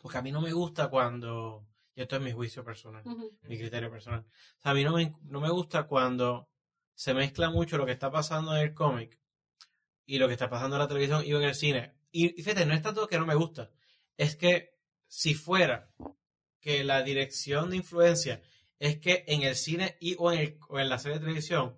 porque 0.00 0.18
a 0.18 0.22
mí 0.22 0.32
no 0.32 0.40
me 0.40 0.52
gusta 0.52 0.88
cuando, 0.88 1.66
y 1.94 2.02
esto 2.02 2.16
es 2.16 2.22
mi 2.22 2.32
juicio 2.32 2.64
personal, 2.64 3.02
mi 3.42 3.58
criterio 3.58 3.90
personal. 3.90 4.20
O 4.20 4.60
sea, 4.60 4.72
a 4.72 4.74
mí 4.74 4.84
no 4.84 4.92
me, 4.92 5.14
no 5.22 5.40
me 5.40 5.50
gusta 5.50 5.84
cuando 5.84 6.48
se 6.94 7.14
mezcla 7.14 7.50
mucho 7.50 7.76
lo 7.78 7.86
que 7.86 7.92
está 7.92 8.10
pasando 8.10 8.54
en 8.56 8.62
el 8.62 8.74
cómic 8.74 9.18
y 10.06 10.18
lo 10.18 10.26
que 10.26 10.34
está 10.34 10.48
pasando 10.50 10.76
en 10.76 10.80
la 10.82 10.88
televisión 10.88 11.22
y 11.24 11.30
en 11.32 11.42
el 11.42 11.54
cine. 11.54 11.94
Y, 12.10 12.38
y 12.38 12.42
fíjate, 12.42 12.66
no 12.66 12.74
es 12.74 12.82
tanto 12.82 13.06
que 13.08 13.18
no 13.18 13.26
me 13.26 13.34
gusta, 13.34 13.70
es 14.16 14.36
que 14.36 14.74
si 15.08 15.34
fuera 15.34 15.90
que 16.60 16.84
la 16.84 17.02
dirección 17.02 17.70
de 17.70 17.76
influencia 17.76 18.42
es 18.78 18.98
que 18.98 19.24
en 19.28 19.42
el 19.42 19.56
cine 19.56 19.96
y 20.00 20.16
o 20.18 20.30
en, 20.32 20.38
el- 20.40 20.58
o 20.68 20.78
en 20.78 20.88
la 20.88 20.98
serie 20.98 21.18
de 21.18 21.24
televisión 21.24 21.76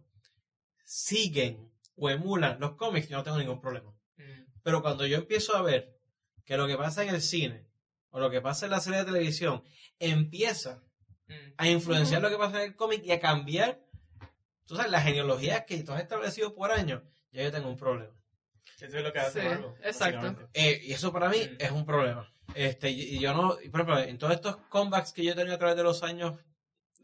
siguen 0.85 1.71
o 1.97 2.11
emulan 2.11 2.59
los 2.61 2.73
cómics, 2.77 3.09
yo 3.09 3.17
no 3.17 3.23
tengo 3.23 3.39
ningún 3.39 3.61
problema. 3.61 3.91
Mm. 4.17 4.45
Pero 4.62 4.83
cuando 4.83 5.07
yo 5.07 5.17
empiezo 5.19 5.57
a 5.57 5.62
ver 5.62 5.97
que 6.45 6.57
lo 6.57 6.67
que 6.67 6.77
pasa 6.77 7.03
en 7.05 7.15
el 7.15 7.23
cine 7.23 7.67
o 8.11 8.21
lo 8.21 8.31
que 8.31 8.41
pasa 8.41 8.67
en 8.67 8.73
la 8.73 8.81
serie 8.81 9.01
de 9.01 9.05
televisión 9.07 9.62
empieza 9.99 10.83
Mm. 11.27 11.55
a 11.57 11.69
influenciar 11.71 12.21
lo 12.21 12.29
que 12.29 12.37
pasa 12.37 12.59
en 12.62 12.69
el 12.73 12.77
cómic 12.77 13.03
y 13.03 13.11
a 13.11 13.19
cambiar, 13.19 13.81
tú 14.67 14.77
sabes, 14.77 14.91
la 14.91 15.01
genealogía 15.01 15.65
que 15.65 15.83
tú 15.83 15.93
has 15.93 16.03
establecido 16.03 16.55
por 16.55 16.71
años, 16.73 17.03
ya 17.33 17.43
yo 17.43 17.53
tengo 17.53 17.69
un 17.69 17.77
problema. 17.77 18.15
Eso 18.81 18.97
es 18.99 19.03
lo 19.05 19.12
que 19.12 19.19
hace 19.19 19.41
Sí, 19.43 19.47
Marvel, 19.49 19.71
exacto. 19.83 20.49
Eh, 20.53 20.81
y 20.85 20.93
eso 20.93 21.12
para 21.12 21.29
mí 21.29 21.39
Mm. 21.39 21.57
es 21.59 21.71
un 21.71 21.85
problema. 21.87 22.31
Este, 22.55 22.91
y, 22.91 23.19
yo 23.21 23.33
no, 23.33 23.51
por 23.71 23.81
ejemplo, 23.81 23.99
en 23.99 24.19
todos 24.19 24.35
estos 24.35 24.57
comebacks 24.69 25.12
que 25.12 25.25
yo 25.25 25.33
he 25.33 25.35
tenido 25.35 25.55
a 25.55 25.59
través 25.59 25.77
de 25.77 25.83
los 25.83 26.03
años 26.03 26.39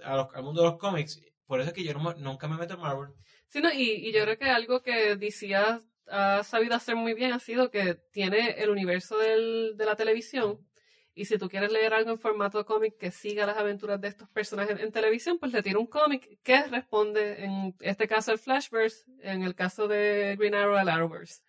a 0.04 0.16
los- 0.16 0.34
al 0.34 0.42
mundo 0.42 0.62
de 0.62 0.68
los 0.68 0.78
cómics, 0.78 1.20
por 1.46 1.60
eso 1.60 1.68
es 1.70 1.74
que 1.74 1.82
yo 1.84 1.92
no 1.94 2.14
nunca 2.14 2.48
me 2.48 2.56
meto 2.56 2.74
en 2.74 2.80
Marvel. 2.80 3.10
Sí, 3.48 3.60
no, 3.60 3.72
y, 3.72 3.90
y 4.08 4.12
yo 4.12 4.22
creo 4.22 4.38
que 4.38 4.48
algo 4.50 4.82
que 4.82 5.16
DC 5.16 5.54
ha, 5.54 5.80
ha 6.08 6.42
sabido 6.44 6.74
hacer 6.74 6.96
muy 6.96 7.14
bien 7.14 7.32
ha 7.32 7.38
sido 7.38 7.70
que 7.70 7.94
tiene 8.12 8.50
el 8.62 8.70
universo 8.70 9.18
del- 9.18 9.74
de 9.76 9.84
la 9.86 9.96
televisión. 9.96 10.58
Y 11.14 11.24
si 11.24 11.38
tú 11.38 11.48
quieres 11.48 11.72
leer 11.72 11.92
algo 11.92 12.10
en 12.10 12.18
formato 12.18 12.64
cómic 12.64 12.96
que 12.96 13.10
siga 13.10 13.46
las 13.46 13.56
aventuras 13.56 14.00
de 14.00 14.08
estos 14.08 14.28
personajes 14.30 14.78
en 14.80 14.92
televisión, 14.92 15.38
pues 15.38 15.52
le 15.52 15.62
tira 15.62 15.78
un 15.78 15.86
cómic 15.86 16.38
que 16.42 16.62
responde, 16.64 17.44
en 17.44 17.74
este 17.80 18.06
caso 18.06 18.32
el 18.32 18.38
Flashverse, 18.38 19.04
en 19.22 19.42
el 19.42 19.54
caso 19.54 19.88
de 19.88 20.36
Green 20.38 20.54
Arrow 20.54 20.76
al 20.76 20.88
Arrowverse. 20.88 21.42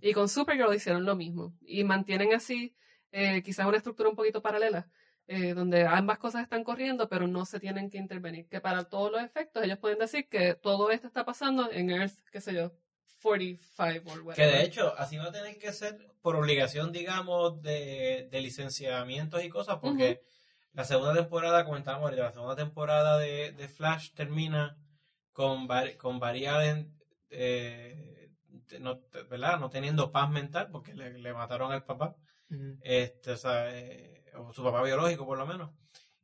Y 0.00 0.12
con 0.12 0.28
Supergirl 0.28 0.74
hicieron 0.74 1.04
lo 1.04 1.16
mismo. 1.16 1.54
Y 1.60 1.82
mantienen 1.84 2.34
así 2.34 2.76
eh, 3.10 3.42
quizás 3.42 3.66
una 3.66 3.78
estructura 3.78 4.08
un 4.08 4.16
poquito 4.16 4.42
paralela, 4.42 4.88
eh, 5.26 5.54
donde 5.54 5.86
ambas 5.86 6.18
cosas 6.18 6.42
están 6.42 6.62
corriendo, 6.62 7.08
pero 7.08 7.26
no 7.26 7.44
se 7.44 7.58
tienen 7.58 7.90
que 7.90 7.98
intervenir. 7.98 8.46
Que 8.48 8.60
para 8.60 8.84
todos 8.84 9.10
los 9.10 9.22
efectos 9.22 9.64
ellos 9.64 9.78
pueden 9.78 9.98
decir 9.98 10.28
que 10.28 10.54
todo 10.54 10.90
esto 10.90 11.06
está 11.06 11.24
pasando 11.24 11.70
en 11.72 11.90
Earth, 11.90 12.18
qué 12.30 12.40
sé 12.40 12.54
yo, 12.54 12.72
45 13.22 14.10
o 14.10 14.14
Que 14.14 14.20
whatever. 14.20 14.52
de 14.58 14.64
hecho, 14.64 14.94
así 14.98 15.16
va 15.16 15.24
a 15.24 15.32
tener 15.32 15.58
que 15.58 15.72
ser 15.72 15.98
por 16.22 16.36
obligación, 16.36 16.92
digamos, 16.92 17.62
de, 17.62 18.28
de 18.30 18.40
licenciamientos 18.40 19.42
y 19.42 19.48
cosas, 19.48 19.78
porque 19.80 20.22
la 20.72 20.84
segunda 20.84 21.14
temporada, 21.14 21.64
comentábamos 21.64 22.04
ahorita, 22.04 22.24
la 22.24 22.32
segunda 22.32 22.56
temporada 22.56 23.18
de, 23.18 23.52
de 23.52 23.68
Flash 23.68 24.12
termina 24.12 24.76
con, 25.32 25.68
con 25.98 26.18
Barry 26.18 26.46
Allen, 26.46 26.94
eh, 27.30 28.30
no, 28.80 29.00
¿verdad? 29.30 29.58
no 29.58 29.70
teniendo 29.70 30.12
paz 30.12 30.30
mental, 30.30 30.68
porque 30.70 30.94
le, 30.94 31.18
le 31.18 31.32
mataron 31.32 31.72
al 31.72 31.84
papá. 31.84 32.16
Este, 32.82 33.32
o, 33.32 33.36
sea, 33.36 33.76
eh, 33.76 34.24
o 34.34 34.52
su 34.52 34.62
papá 34.62 34.82
biológico 34.82 35.26
por 35.26 35.36
lo 35.38 35.46
menos. 35.46 35.70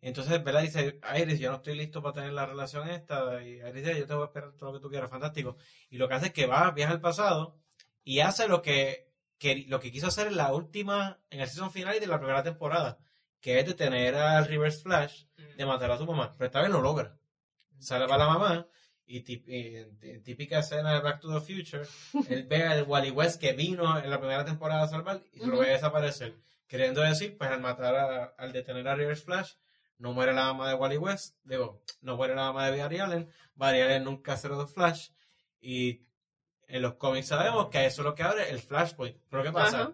Entonces, 0.02 0.42
¿verdad? 0.44 0.62
Dice, 0.62 1.00
Iris, 1.18 1.38
yo 1.38 1.50
no 1.50 1.56
estoy 1.56 1.76
listo 1.76 2.02
para 2.02 2.14
tener 2.16 2.32
la 2.32 2.44
relación 2.44 2.88
esta. 2.90 3.42
Y 3.42 3.60
Iris 3.60 3.74
dice, 3.74 3.98
yo 3.98 4.06
te 4.06 4.14
voy 4.14 4.24
a 4.24 4.26
esperar 4.26 4.52
todo 4.52 4.72
lo 4.72 4.78
que 4.78 4.82
tú 4.82 4.90
quieras, 4.90 5.08
fantástico. 5.08 5.56
Y 5.88 5.96
lo 5.96 6.08
que 6.08 6.14
hace 6.14 6.26
es 6.26 6.32
que 6.32 6.46
va, 6.46 6.70
viaja 6.72 6.92
al 6.92 7.00
pasado 7.00 7.56
y 8.04 8.18
hace 8.20 8.48
lo 8.48 8.60
que, 8.62 9.08
que- 9.38 9.64
lo 9.68 9.78
que 9.80 9.90
quiso 9.92 10.08
hacer 10.08 10.26
en 10.26 10.36
la 10.36 10.52
última, 10.52 11.20
en 11.30 11.40
el 11.40 11.48
season 11.48 11.70
final 11.70 11.96
y 11.96 12.00
de 12.00 12.06
la 12.08 12.18
primera 12.18 12.42
temporada, 12.42 12.98
que 13.40 13.58
es 13.60 13.66
detener 13.66 14.14
al 14.16 14.46
Reverse 14.46 14.82
Flash 14.82 15.24
de 15.56 15.66
matar 15.66 15.90
a 15.92 15.98
su 15.98 16.04
mamá. 16.04 16.34
Pero 16.36 16.46
esta 16.46 16.60
vez 16.62 16.70
lo 16.70 16.80
logra. 16.82 17.16
Sale 17.78 18.06
para 18.08 18.24
la 18.24 18.30
mamá 18.32 18.66
y, 19.06 19.22
en- 19.46 20.22
típica 20.24 20.58
escena 20.60 20.94
de 20.94 21.00
Back 21.00 21.20
to 21.20 21.32
the 21.32 21.40
Future, 21.40 21.84
él 22.28 22.44
ve 22.44 22.64
al 22.64 22.82
Wally 22.84 23.10
West 23.10 23.40
que 23.40 23.52
vino 23.52 23.98
en 24.02 24.10
la 24.10 24.18
primera 24.18 24.44
temporada 24.44 24.82
a 24.82 24.88
salvar 24.88 25.22
y 25.32 25.38
se 25.38 25.46
lo 25.46 25.58
ve 25.58 25.70
desaparecer. 25.70 26.34
Queriendo 26.66 27.02
decir, 27.02 27.36
pues 27.36 27.50
al 27.50 27.60
matar 27.60 27.94
a, 27.94 28.24
al 28.38 28.52
detener 28.52 28.88
a 28.88 28.94
Reverse 28.96 29.24
Flash, 29.24 29.52
no 30.02 30.12
muere 30.12 30.32
la 30.34 30.46
mamá 30.46 30.68
de 30.68 30.74
Wally 30.74 30.96
West, 30.96 31.36
digo, 31.44 31.80
no 32.00 32.16
muere 32.16 32.34
la 32.34 32.42
mamá 32.46 32.68
de 32.68 32.76
Barry 32.82 32.98
Allen, 32.98 33.30
Barry 33.54 33.80
Allen 33.82 34.02
nunca 34.04 34.36
lo 34.48 34.58
de 34.58 34.66
Flash 34.66 35.10
y 35.60 36.02
en 36.66 36.82
los 36.82 36.94
cómics 36.94 37.28
sabemos 37.28 37.68
que 37.68 37.86
eso 37.86 38.02
es 38.02 38.06
lo 38.06 38.14
que 38.14 38.24
abre 38.24 38.50
el 38.50 38.58
Flashpoint. 38.58 39.16
Pero 39.30 39.42
¿qué 39.44 39.52
pasa? 39.52 39.80
Ajá. 39.82 39.92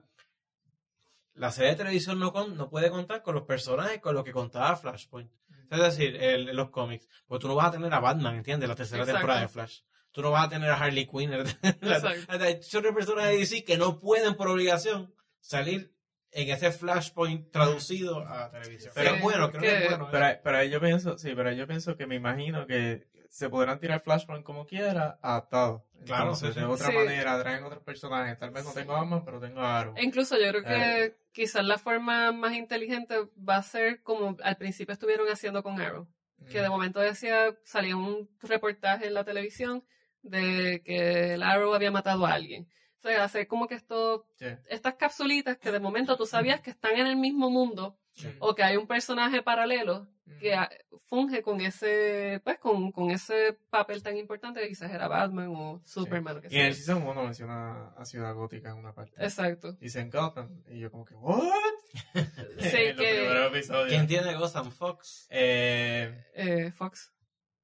La 1.35 1.51
serie 1.53 1.71
de 1.73 1.77
televisión 1.77 2.19
no, 2.19 2.33
con- 2.33 2.57
no 2.57 2.69
puede 2.71 2.91
contar 2.91 3.23
con 3.23 3.35
los 3.35 3.45
personajes 3.45 4.01
con 4.01 4.15
los 4.15 4.25
que 4.25 4.33
contaba 4.33 4.77
Flashpoint. 4.77 5.31
Es 5.71 5.79
decir, 5.79 6.17
el- 6.17 6.57
los 6.57 6.71
cómics. 6.71 7.07
Porque 7.27 7.43
tú 7.43 7.49
no 7.49 7.55
vas 7.55 7.67
a 7.69 7.73
tener 7.73 7.93
a 7.93 8.01
Batman, 8.01 8.37
¿entiendes? 8.37 8.69
La 8.69 8.75
tercera 8.75 9.03
Exacto. 9.03 9.19
temporada 9.19 9.41
de 9.43 9.49
Flash. 9.49 9.81
Tú 10.11 10.23
no 10.23 10.31
vas 10.31 10.47
a 10.47 10.49
tener 10.49 10.71
a 10.71 10.77
Harley 10.79 11.07
Quinn. 11.07 11.33
Hay 12.41 12.63
Son 12.63 12.83
personajes 12.95 13.33
de 13.33 13.39
DC 13.39 13.65
que 13.65 13.77
no 13.77 14.01
pueden 14.01 14.35
por 14.37 14.49
obligación 14.49 15.15
salir 15.41 15.95
en 16.33 16.49
ese 16.51 16.71
Flashpoint 16.73 17.51
traducido 17.51 18.27
a 18.27 18.51
televisión. 18.51 18.93
Pero 18.95 19.05
Pero 19.07 19.17
es 19.17 19.23
bueno, 19.23 19.51
creo 19.51 19.61
que, 19.63 19.69
que- 19.69 19.85
es 19.85 19.89
bueno. 19.91 20.05
¿eh? 20.05 20.09
Pero, 20.13 20.41
pero 20.45 20.57
ahí 20.59 20.71
yo 20.71 20.81
pienso, 20.81 21.19
sí, 21.19 21.33
pero 21.35 21.53
yo 21.53 21.67
pienso 21.67 21.97
que 21.97 22.07
me 22.07 22.17
imagino 22.17 22.67
que 22.67 23.07
se 23.31 23.49
podrán 23.51 23.79
tirar 23.79 24.03
Flashpoint 24.03 24.45
como 24.45 24.67
quiera, 24.67 25.19
adaptado. 25.23 25.85
Claro, 26.07 26.23
Entonces, 26.33 26.55
sí, 26.55 26.61
de 26.61 26.67
otra 26.67 26.87
Sí. 26.87 26.93
manera, 26.95 27.41
traen 27.43 27.65
otros 27.65 27.83
personajes. 27.83 28.39
Tal 28.39 28.51
vez 28.51 28.65
no 28.65 28.73
tengo 28.73 28.93
Batman, 28.95 29.25
pero 29.25 29.41
tengo 29.41 29.61
a 29.61 29.81
Arrow. 29.81 29.95
E 29.97 30.05
incluso 30.05 30.37
yo 30.39 30.49
creo 30.51 30.63
que 30.63 31.05
Eh. 31.05 31.17
quizás 31.33 31.65
la 31.65 31.77
forma 31.77 32.31
más 32.33 32.55
inteligente 32.55 33.17
va 33.37 33.57
a 33.57 33.63
ser 33.63 34.03
como 34.03 34.37
al 34.43 34.57
principio 34.57 34.93
estuvieron 34.93 35.29
haciendo 35.29 35.63
con 35.63 35.81
Arrow. 35.81 36.07
que 36.51 36.63
de 36.63 36.69
momento 36.71 37.01
decía, 37.01 37.55
salía 37.65 37.97
un 37.97 38.31
reportaje 38.41 39.09
en 39.09 39.15
la 39.15 39.25
televisión 39.25 39.85
de 40.23 40.83
que 40.85 41.35
el 41.35 41.43
Arrow 41.43 41.75
había 41.75 41.91
matado 41.91 42.25
a 42.27 42.33
alguien. 42.33 42.69
Sea, 43.15 43.25
hacer 43.25 43.47
como 43.47 43.67
que 43.67 43.75
esto, 43.75 44.27
Sí. 44.37 44.47
estas 44.69 44.95
capsulitas 44.95 45.57
que 45.59 45.71
de 45.73 45.81
momento 45.81 46.17
tú 46.17 46.27
sabías 46.27 46.61
que 46.61 46.71
están 46.71 46.97
en 46.97 47.07
el 47.07 47.17
mismo 47.17 47.51
mundo 47.51 47.97
Sí. 48.13 48.29
o 48.41 48.55
que 48.55 48.63
hay 48.65 48.77
un 48.77 48.87
personaje 48.87 49.43
paralelo 49.43 50.09
que 50.41 50.55
Mm. 50.57 50.97
funge 51.07 51.41
con 51.43 51.61
ese, 51.63 52.41
pues 52.45 52.59
con, 52.59 52.93
con 52.93 53.11
ese 53.11 53.57
papel 53.71 54.03
tan 54.03 54.17
importante 54.19 54.61
que 54.61 54.69
quizás 54.69 54.91
era 54.93 55.09
Batman 55.09 55.49
o 55.57 55.81
Superman 55.87 56.37
o 56.37 56.41
que 56.43 56.49
Y 56.51 56.59
en 56.59 56.67
el 56.67 56.75
sea. 56.75 56.85
Season 56.97 57.07
1 57.09 57.23
menciona 57.25 57.89
a 57.97 58.05
Ciudad 58.05 58.35
Gótica 58.35 58.71
en 58.71 58.77
una 58.77 58.93
parte. 58.93 59.15
Exacto. 59.23 59.73
Dicen 59.75 60.11
Gotham. 60.11 60.63
Y 60.69 60.81
yo 60.81 60.91
como 60.91 61.05
que, 61.07 61.15
¿what? 61.15 61.51
Sí, 62.15 62.15
que 62.61 62.93
primeros 62.95 63.53
episodios. 63.53 63.89
¿Quién 63.89 64.07
tiene 64.07 64.35
Gotham 64.35 64.71
Fox? 64.71 65.27
Eh, 65.31 66.25
eh, 66.35 66.71
Fox. 66.73 67.13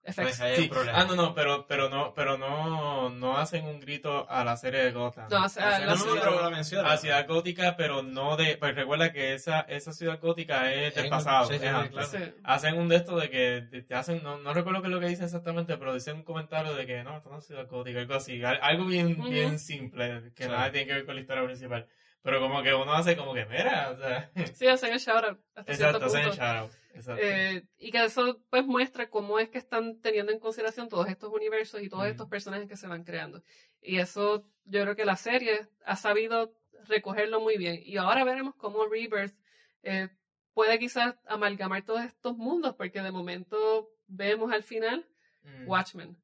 FX. 0.04 0.14
Pues 0.16 0.40
ahí 0.40 0.50
hay 0.50 0.56
sí. 0.56 0.62
un 0.64 0.68
problema. 0.68 1.00
Ah, 1.00 1.04
no, 1.06 1.14
no, 1.16 1.34
pero, 1.34 1.66
pero 1.66 1.88
no, 1.88 2.12
pero 2.14 2.36
no, 2.36 3.08
no 3.10 3.38
hacen 3.38 3.64
un 3.64 3.80
grito 3.80 4.28
a 4.28 4.44
la 4.44 4.56
serie 4.56 4.84
de 4.84 4.92
Gotham. 4.92 5.28
No, 5.30 5.44
o 5.44 5.48
sea, 5.48 5.78
la 5.80 5.86
no, 5.86 5.96
no, 5.96 6.04
grito 6.04 6.18
pero 6.22 6.42
lo 6.42 6.50
menciona. 6.50 6.92
a 6.92 6.96
Ciudad 6.98 7.26
Gótica, 7.26 7.74
pero 7.76 8.02
no 8.02 8.36
de, 8.36 8.56
pues 8.58 8.74
recuerda 8.74 9.12
que 9.12 9.34
esa, 9.34 9.60
esa 9.60 9.92
Ciudad 9.92 10.20
Gótica 10.20 10.72
es 10.72 10.94
del 10.94 11.08
pasado. 11.08 11.46
sí, 11.48 11.54
sí, 11.54 11.60
claro. 11.60 12.06
Sí. 12.06 12.18
Hacen 12.44 12.78
un 12.78 12.88
de 12.88 12.96
esto 12.96 13.16
de 13.16 13.30
que 13.30 13.66
te- 13.70 13.82
te 13.82 13.94
hacen, 13.94 14.22
no, 14.22 14.38
no 14.38 14.52
recuerdo 14.52 14.82
qué 14.82 14.88
es 14.88 14.92
lo 14.94 15.00
que 15.00 15.06
dicen 15.08 15.24
exactamente, 15.24 15.76
pero 15.78 15.94
dicen 15.94 16.16
un 16.16 16.22
comentario 16.22 16.74
de 16.74 16.84
que 16.86 17.02
no, 17.02 17.16
esto 17.16 17.30
no 17.30 17.38
es 17.38 17.46
Ciudad 17.46 17.66
Gótica, 17.68 18.00
algo 18.00 18.14
así, 18.14 18.44
al- 18.44 18.58
algo 18.62 18.84
bien, 18.84 19.18
Ujú. 19.18 19.30
bien 19.30 19.58
simple, 19.58 20.32
que 20.34 20.44
Sí. 20.44 20.50
nada 20.50 20.70
tiene 20.70 20.86
que 20.86 20.92
ver 20.94 21.06
con 21.06 21.14
la 21.14 21.20
historia 21.22 21.44
principal. 21.44 21.86
Pero 22.24 22.40
como 22.40 22.62
que 22.62 22.74
uno 22.74 22.92
hace 22.94 23.16
como 23.16 23.34
que, 23.34 23.44
mira, 23.46 23.90
o 23.92 23.96
sea. 23.96 24.30
Sí, 24.54 24.66
hacen 24.66 24.92
el 24.92 24.98
shout 24.98 25.24
out. 25.24 25.38
Hasta 25.54 25.72
Exacto, 25.72 26.04
hacen 26.06 26.20
el 26.22 26.28
punto. 26.30 26.42
shout 26.42 26.56
out. 26.56 26.72
Exacto. 26.94 27.22
Eh, 27.22 27.62
y 27.78 27.90
que 27.92 28.04
eso 28.04 28.40
pues 28.50 28.64
muestra 28.66 29.08
cómo 29.10 29.38
es 29.38 29.48
que 29.50 29.58
están 29.58 30.00
teniendo 30.00 30.32
en 30.32 30.38
consideración 30.40 30.88
todos 30.88 31.08
estos 31.08 31.30
universos 31.32 31.82
y 31.82 31.88
todos 31.88 32.02
Ujú. 32.04 32.10
estos 32.12 32.28
personajes 32.28 32.68
que 32.68 32.76
se 32.76 32.86
van 32.88 33.04
creando. 33.04 33.42
Y 33.82 33.98
eso 33.98 34.48
yo 34.64 34.82
creo 34.82 34.96
que 34.96 35.04
la 35.04 35.16
serie 35.16 35.68
ha 35.84 35.96
sabido 35.96 36.54
recogerlo 36.88 37.40
muy 37.40 37.56
bien. 37.58 37.80
Y 37.84 37.96
ahora 37.98 38.24
veremos 38.24 38.54
cómo 38.56 38.86
Rebirth 38.86 39.34
eh, 39.82 40.08
puede 40.54 40.78
quizás 40.78 41.14
amalgamar 41.26 41.82
todos 41.84 42.02
estos 42.04 42.36
mundos, 42.36 42.74
porque 42.76 43.02
de 43.02 43.10
momento 43.12 43.90
vemos 44.06 44.50
al 44.52 44.62
final 44.64 45.06
Mm. 45.46 45.68
Watchmen. 45.68 46.16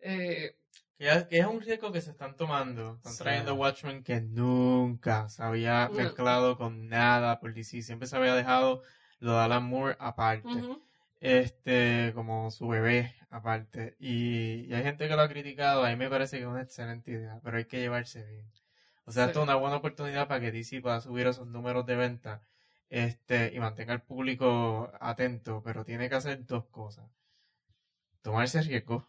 Eh, 0.00 0.56
Que 0.98 1.10
es, 1.12 1.24
que 1.24 1.38
es 1.38 1.44
un 1.46 1.60
riesgo 1.60 1.92
que 1.92 2.00
se 2.00 2.10
están 2.10 2.34
tomando. 2.36 2.94
Están 2.94 3.12
Sí. 3.12 3.18
trayendo 3.18 3.54
Watchmen 3.54 4.02
que 4.02 4.20
nunca 4.20 5.28
se 5.28 5.42
había 5.42 5.88
No. 5.88 5.94
mezclado 5.94 6.56
con 6.56 6.88
nada 6.88 7.36
por 7.36 7.52
DC. 7.52 7.82
Siempre 7.82 8.06
se 8.06 8.16
había 8.16 8.34
dejado 8.34 8.80
lo 9.18 9.32
de 9.32 9.38
Alan 9.40 9.62
Moore 9.62 9.94
aparte. 9.98 10.70
Este, 11.20 12.12
como 12.14 12.50
su 12.50 12.68
bebé 12.68 13.12
aparte. 13.30 13.94
Y, 13.98 14.64
y 14.68 14.74
hay 14.74 14.82
gente 14.82 15.06
que 15.08 15.16
lo 15.16 15.22
ha 15.22 15.28
criticado. 15.28 15.84
A 15.84 15.88
mí 15.90 15.96
me 15.96 16.08
parece 16.08 16.36
que 16.38 16.44
es 16.44 16.48
una 16.48 16.62
excelente 16.62 17.10
idea, 17.12 17.38
pero 17.42 17.58
hay 17.58 17.64
que 17.64 17.78
llevarse 17.80 18.24
bien. 18.24 18.50
O 19.04 19.12
sea, 19.12 19.24
Sí. 19.24 19.30
esto 19.30 19.40
es 19.40 19.42
una 19.44 19.54
buena 19.54 19.76
oportunidad 19.76 20.26
para 20.26 20.40
que 20.40 20.50
DC 20.50 20.80
pueda 20.80 21.00
subir 21.00 21.26
esos 21.26 21.46
números 21.46 21.84
de 21.86 21.96
venta 21.96 22.40
este, 22.88 23.50
y 23.52 23.58
mantenga 23.60 23.92
al 23.92 24.00
público 24.02 24.90
atento, 25.00 25.60
pero 25.62 25.84
tiene 25.84 26.08
que 26.08 26.14
hacer 26.16 26.44
dos 26.46 26.64
cosas. 26.70 27.10
Tomarse 28.22 28.60
riesgo 28.62 29.06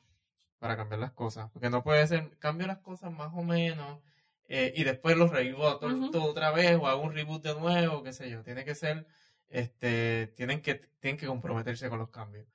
para 0.60 0.76
cambiar 0.76 1.00
las 1.00 1.12
cosas, 1.14 1.50
porque 1.52 1.70
no 1.70 1.84
puede 1.84 2.06
ser, 2.08 2.38
cambio 2.40 2.68
las 2.68 2.80
cosas 2.80 3.12
más 3.12 3.32
o 3.34 3.44
menos 3.44 4.02
eh, 4.48 4.72
y 4.76 4.84
después 4.84 5.16
los 5.18 5.30
revivo 5.32 5.78
todo, 5.80 5.92
Ujú. 5.94 6.12
todo 6.12 6.24
otra 6.32 6.52
vez 6.52 6.76
o 6.78 6.88
hago 6.88 7.02
un 7.04 7.14
reboot 7.14 7.44
de 7.44 7.54
nuevo, 7.56 8.02
qué 8.04 8.14
sé 8.14 8.30
yo. 8.30 8.44
Tiene 8.44 8.64
que 8.66 8.76
ser, 8.76 9.06
este, 9.48 10.32
tienen 10.36 10.62
que, 10.62 10.76
tienen 11.00 11.18
que 11.18 11.28
comprometerse 11.28 11.90
con 11.90 12.00
los 12.00 12.10
cambios. 12.10 12.48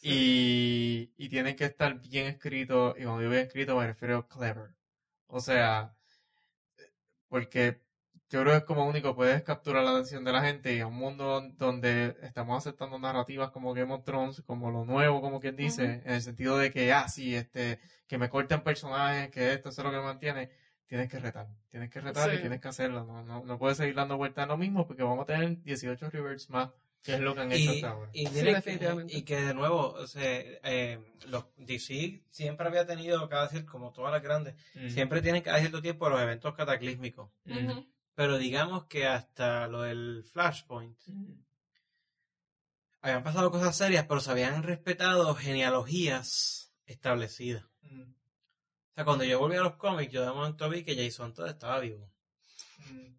Y, 0.00 1.12
y 1.16 1.28
tienen 1.28 1.56
que 1.56 1.64
estar 1.64 1.98
bien 2.00 2.26
escritos, 2.26 2.94
y 2.96 3.02
cuando 3.04 3.20
digo 3.20 3.30
bien 3.32 3.42
escrito 3.46 3.76
me 3.76 3.86
refiero 3.86 4.18
a 4.18 4.28
clever. 4.28 4.74
O 5.26 5.40
sea, 5.40 5.94
porque 7.28 7.80
yo 8.28 8.40
creo 8.42 8.52
que 8.52 8.58
es 8.58 8.64
como 8.64 8.86
único 8.86 9.14
puedes 9.14 9.42
capturar 9.42 9.84
la 9.84 9.92
atención 9.92 10.24
de 10.24 10.32
la 10.32 10.42
gente 10.42 10.74
y 10.74 10.80
a 10.80 10.86
un 10.86 10.96
mundo 10.96 11.42
donde 11.56 12.16
estamos 12.22 12.58
aceptando 12.58 12.98
narrativas 12.98 13.50
como 13.50 13.72
Game 13.72 13.92
of 13.92 14.04
Thrones, 14.04 14.42
como 14.46 14.70
lo 14.70 14.84
nuevo, 14.84 15.20
como 15.20 15.40
quien 15.40 15.56
dice, 15.56 16.02
en 16.04 16.12
el 16.12 16.22
sentido 16.22 16.58
de 16.58 16.70
que, 16.72 16.92
ah, 16.92 17.08
sí, 17.08 17.34
este, 17.34 17.78
que 18.08 18.18
me 18.18 18.28
corten 18.28 18.62
personajes, 18.62 19.30
que 19.30 19.52
esto 19.52 19.68
es 19.68 19.78
lo 19.78 19.90
que 19.90 19.96
me 19.98 20.02
mantiene, 20.02 20.50
tienes 20.86 21.08
que 21.08 21.18
retar, 21.18 21.48
tienes 21.70 21.90
que 21.90 22.00
retar 22.00 22.28
y 22.34 22.40
tienes 22.40 22.60
que 22.60 22.68
hacerlo, 22.68 23.04
no, 23.04 23.22
no, 23.24 23.44
no 23.44 23.58
puedes 23.58 23.76
seguir 23.76 23.94
dando 23.94 24.16
vueltas 24.16 24.44
a 24.44 24.48
lo 24.48 24.56
mismo 24.56 24.86
porque 24.86 25.02
vamos 25.02 25.22
a 25.22 25.26
tener 25.26 25.62
18 25.62 26.10
reverts 26.10 26.50
más, 26.50 26.70
que 27.02 27.14
es 27.14 27.20
lo 27.20 27.34
que 27.34 27.40
han 27.40 27.52
hecho 27.52 27.70
Y, 27.70 27.74
hasta 27.76 27.90
ahora. 27.90 28.10
y 28.12 28.26
Sí, 28.26 28.32
que- 28.62 28.78
y 29.16 29.22
que 29.22 29.40
de 29.40 29.54
nuevo, 29.54 29.92
o 29.92 30.06
sea, 30.08 30.24
eh, 30.24 30.98
los 31.28 31.44
DC 31.56 32.22
siempre 32.30 32.66
había 32.66 32.86
tenido, 32.86 33.28
cada 33.28 33.48
como 33.66 33.92
todas 33.92 34.12
las 34.12 34.22
grandes, 34.22 34.54
siempre 34.88 35.22
tienen 35.22 35.42
cada 35.42 35.58
cierto 35.58 35.80
tiempo 35.80 36.08
los 36.08 36.20
eventos 36.20 36.54
cataclísmicos. 36.54 37.30
Pero 38.16 38.36
digamos 38.38 38.86
que 38.86 39.06
hasta 39.06 39.68
lo 39.68 39.82
del 39.82 40.24
Flashpoint, 40.32 40.98
Mm. 41.06 41.34
habían 43.02 43.22
pasado 43.22 43.50
cosas 43.52 43.76
serias, 43.76 44.06
pero 44.08 44.20
se 44.20 44.30
habían 44.32 44.62
respetado 44.64 45.34
genealogías 45.36 46.72
establecidas. 46.86 47.64
Mm. 47.82 48.02
O 48.02 48.94
sea, 48.96 49.04
cuando 49.04 49.24
yo 49.24 49.38
volví 49.38 49.56
a 49.56 49.60
los 49.62 49.76
cómics, 49.76 50.12
yo 50.12 50.22
de 50.22 50.32
momento 50.32 50.68
vi 50.68 50.82
que 50.82 50.96
Jason 50.96 51.34
Todd 51.34 51.48
estaba 51.50 51.78
vivo. 51.78 52.10
Mm. 52.90 53.14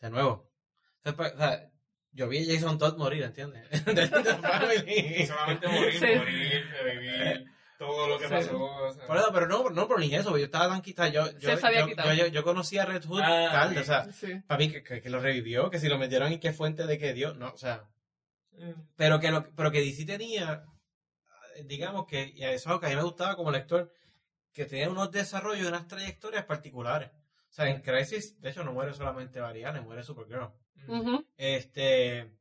De 0.00 0.10
nuevo. 0.10 0.30
O 0.32 1.02
sea, 1.04 1.16
pa- 1.16 1.32
o 1.32 1.36
sea, 1.38 1.70
yo 2.12 2.28
vi 2.28 2.38
a 2.50 2.54
Jason 2.54 2.78
Todd 2.78 2.98
morir, 2.98 3.22
¿entiendes? 3.22 3.70
De 3.86 4.06
solamente 5.28 5.68
morir, 5.68 5.92
Sí. 5.98 6.18
morir, 6.18 6.66
revivir, 6.82 7.50
todo 7.78 8.08
lo 8.08 8.18
que 8.18 8.26
Sí. 8.28 8.34
pasó. 8.34 8.62
o 8.64 8.92
sea. 8.92 9.06
Por 9.06 9.16
eso, 9.16 9.30
pero 9.32 9.46
no, 9.46 9.70
no, 9.70 9.86
pero 9.88 10.00
ni 10.00 10.14
eso, 10.14 10.36
yo 10.38 10.44
estaba 10.44 10.68
tan 10.68 10.82
quitado. 10.82 11.08
Yo, 11.10 11.30
yo, 11.38 11.56
se 11.56 11.66
había 11.66 11.80
yo, 11.80 11.86
quitado. 11.86 12.14
yo, 12.14 12.26
yo 12.26 12.42
conocí 12.44 12.78
a 12.78 12.84
Red 12.86 13.04
Hood 13.04 13.20
Ah, 13.22 13.48
tarde, 13.52 13.76
ok. 13.76 13.80
o 13.82 13.84
sea, 13.84 14.12
Sí. 14.12 14.40
para 14.46 14.58
mí 14.58 14.70
que, 14.70 14.82
que, 14.82 15.00
que 15.00 15.10
lo 15.10 15.20
revivió, 15.20 15.70
que 15.70 15.78
si 15.78 15.88
lo 15.88 15.98
metieron 15.98 16.32
y 16.32 16.38
qué 16.38 16.52
fuente 16.52 16.86
de 16.86 16.98
que 16.98 17.12
dio, 17.12 17.34
no, 17.34 17.48
o 17.52 17.56
sea, 17.56 17.84
Mm. 18.52 18.70
pero 18.96 19.20
que, 19.20 19.30
lo, 19.30 19.50
pero 19.54 19.70
que 19.70 19.80
DC 19.80 20.06
tenía, 20.06 20.64
digamos 21.64 22.06
que, 22.06 22.32
y 22.34 22.42
eso 22.44 22.54
es 22.54 22.66
algo 22.66 22.80
que 22.80 22.86
a 22.86 22.88
mí 22.90 22.96
me 22.96 23.02
gustaba 23.02 23.36
como 23.36 23.50
lector, 23.50 23.92
que 24.52 24.64
tenía 24.64 24.88
unos 24.88 25.10
desarrollos 25.10 25.64
y 25.64 25.68
unas 25.68 25.86
trayectorias 25.86 26.44
particulares. 26.46 27.10
O 27.10 27.52
sea, 27.56 27.68
en 27.68 27.80
Crisis, 27.82 28.40
de 28.40 28.50
hecho, 28.50 28.64
no 28.64 28.72
muere 28.72 28.94
solamente 28.94 29.40
Variane, 29.40 29.80
muere 29.82 30.02
Supergirl. 30.02 30.50
Ujú. 30.88 31.26
Este, 31.36 32.32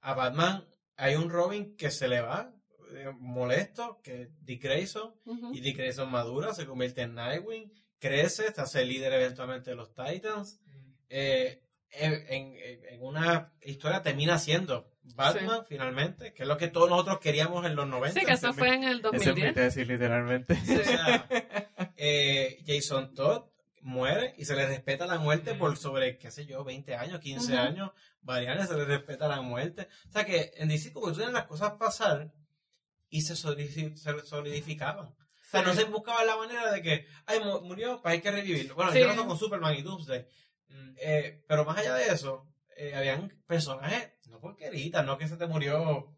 a 0.00 0.14
Batman 0.14 0.64
hay 0.96 1.14
un 1.16 1.30
Robin 1.30 1.76
que 1.76 1.90
se 1.90 2.08
le 2.08 2.20
va, 2.20 2.52
eh, 2.94 3.10
molesto, 3.18 4.00
que 4.02 4.30
Dick 4.40 4.62
Grayson, 4.62 5.14
y 5.52 5.60
Dick 5.60 5.76
Grayson 5.78 6.10
madura, 6.10 6.54
se 6.54 6.66
convierte 6.66 7.02
en 7.02 7.14
Nightwing, 7.14 7.72
crece, 7.98 8.46
hasta 8.48 8.66
ser 8.66 8.86
líder 8.86 9.12
eventualmente 9.14 9.70
de 9.70 9.76
los 9.76 9.94
Titans. 9.94 10.60
Eh, 11.08 11.62
en, 11.90 12.12
en- 12.28 12.56
en 12.94 13.02
una 13.02 13.52
historia 13.62 14.02
termina 14.02 14.38
siendo 14.38 14.90
Batman 15.14 15.64
finalmente, 15.68 16.34
que 16.34 16.42
es 16.42 16.48
lo 16.48 16.56
que 16.56 16.68
todos 16.68 16.90
nosotros 16.90 17.20
queríamos 17.20 17.64
en 17.64 17.76
los 17.76 17.86
90. 17.86 18.18
Sí, 18.20 18.26
que 18.26 18.32
eso 18.32 18.52
fue 18.52 18.74
en 18.74 18.84
el 18.84 18.98
Esa 18.98 19.08
es 19.08 19.12
mi 19.12 19.26
2010. 19.26 19.54
tesis, 19.54 19.86
literalmente. 19.88 20.54
O 20.54 20.84
sea, 20.84 21.26
eh, 21.96 22.58
Jason 22.66 23.14
Todd 23.14 23.44
muere 23.82 24.34
y 24.36 24.44
se 24.44 24.56
le 24.56 24.66
respeta 24.66 25.06
la 25.06 25.18
muerte 25.18 25.54
Mm. 25.54 25.58
por 25.58 25.76
sobre, 25.76 26.18
qué 26.18 26.30
sé 26.32 26.44
yo, 26.44 26.64
20 26.64 26.96
años, 26.96 27.20
15 27.20 27.52
Ujú. 27.52 27.62
años. 27.62 27.90
Varianes 28.20 28.68
se 28.68 28.76
le 28.76 28.84
respeta 28.84 29.28
la 29.28 29.40
muerte. 29.40 29.88
O 30.08 30.12
sea 30.12 30.24
que 30.24 30.50
en 30.56 30.68
DC 30.68 30.92
como 30.92 31.06
que 31.06 31.12
tú 31.12 31.18
tienes 31.18 31.34
las 31.34 31.46
cosas 31.46 31.74
pasar 31.74 32.32
y 33.16 33.20
se, 33.22 33.34
solidi- 33.34 33.94
se 33.96 34.26
solidificaban. 34.26 35.06
O 35.06 35.16
sea, 35.50 35.62
no 35.62 35.72
se 35.74 35.84
buscaba 35.84 36.24
la 36.24 36.36
manera 36.36 36.72
de 36.72 36.82
que, 36.82 37.06
ay, 37.26 37.40
mu- 37.40 37.60
murió, 37.60 38.00
pues 38.02 38.14
hay 38.14 38.20
que 38.20 38.30
revivirlo. 38.30 38.74
Bueno, 38.74 38.92
Sí. 38.92 39.00
yo 39.00 39.14
lo 39.14 39.26
con 39.26 39.38
Superman 39.38 39.74
y 39.76 39.82
Doomsday. 39.82 40.26
Mm. 40.68 40.94
Eh, 40.98 41.44
pero 41.46 41.64
más 41.64 41.78
allá 41.78 41.94
de 41.94 42.08
eso, 42.08 42.46
eh, 42.76 42.94
habían 42.94 43.32
personajes, 43.46 44.12
no 44.28 44.40
porqueritas, 44.40 45.04
no 45.06 45.16
que 45.16 45.28
se 45.28 45.36
te 45.36 45.46
murió 45.46 46.12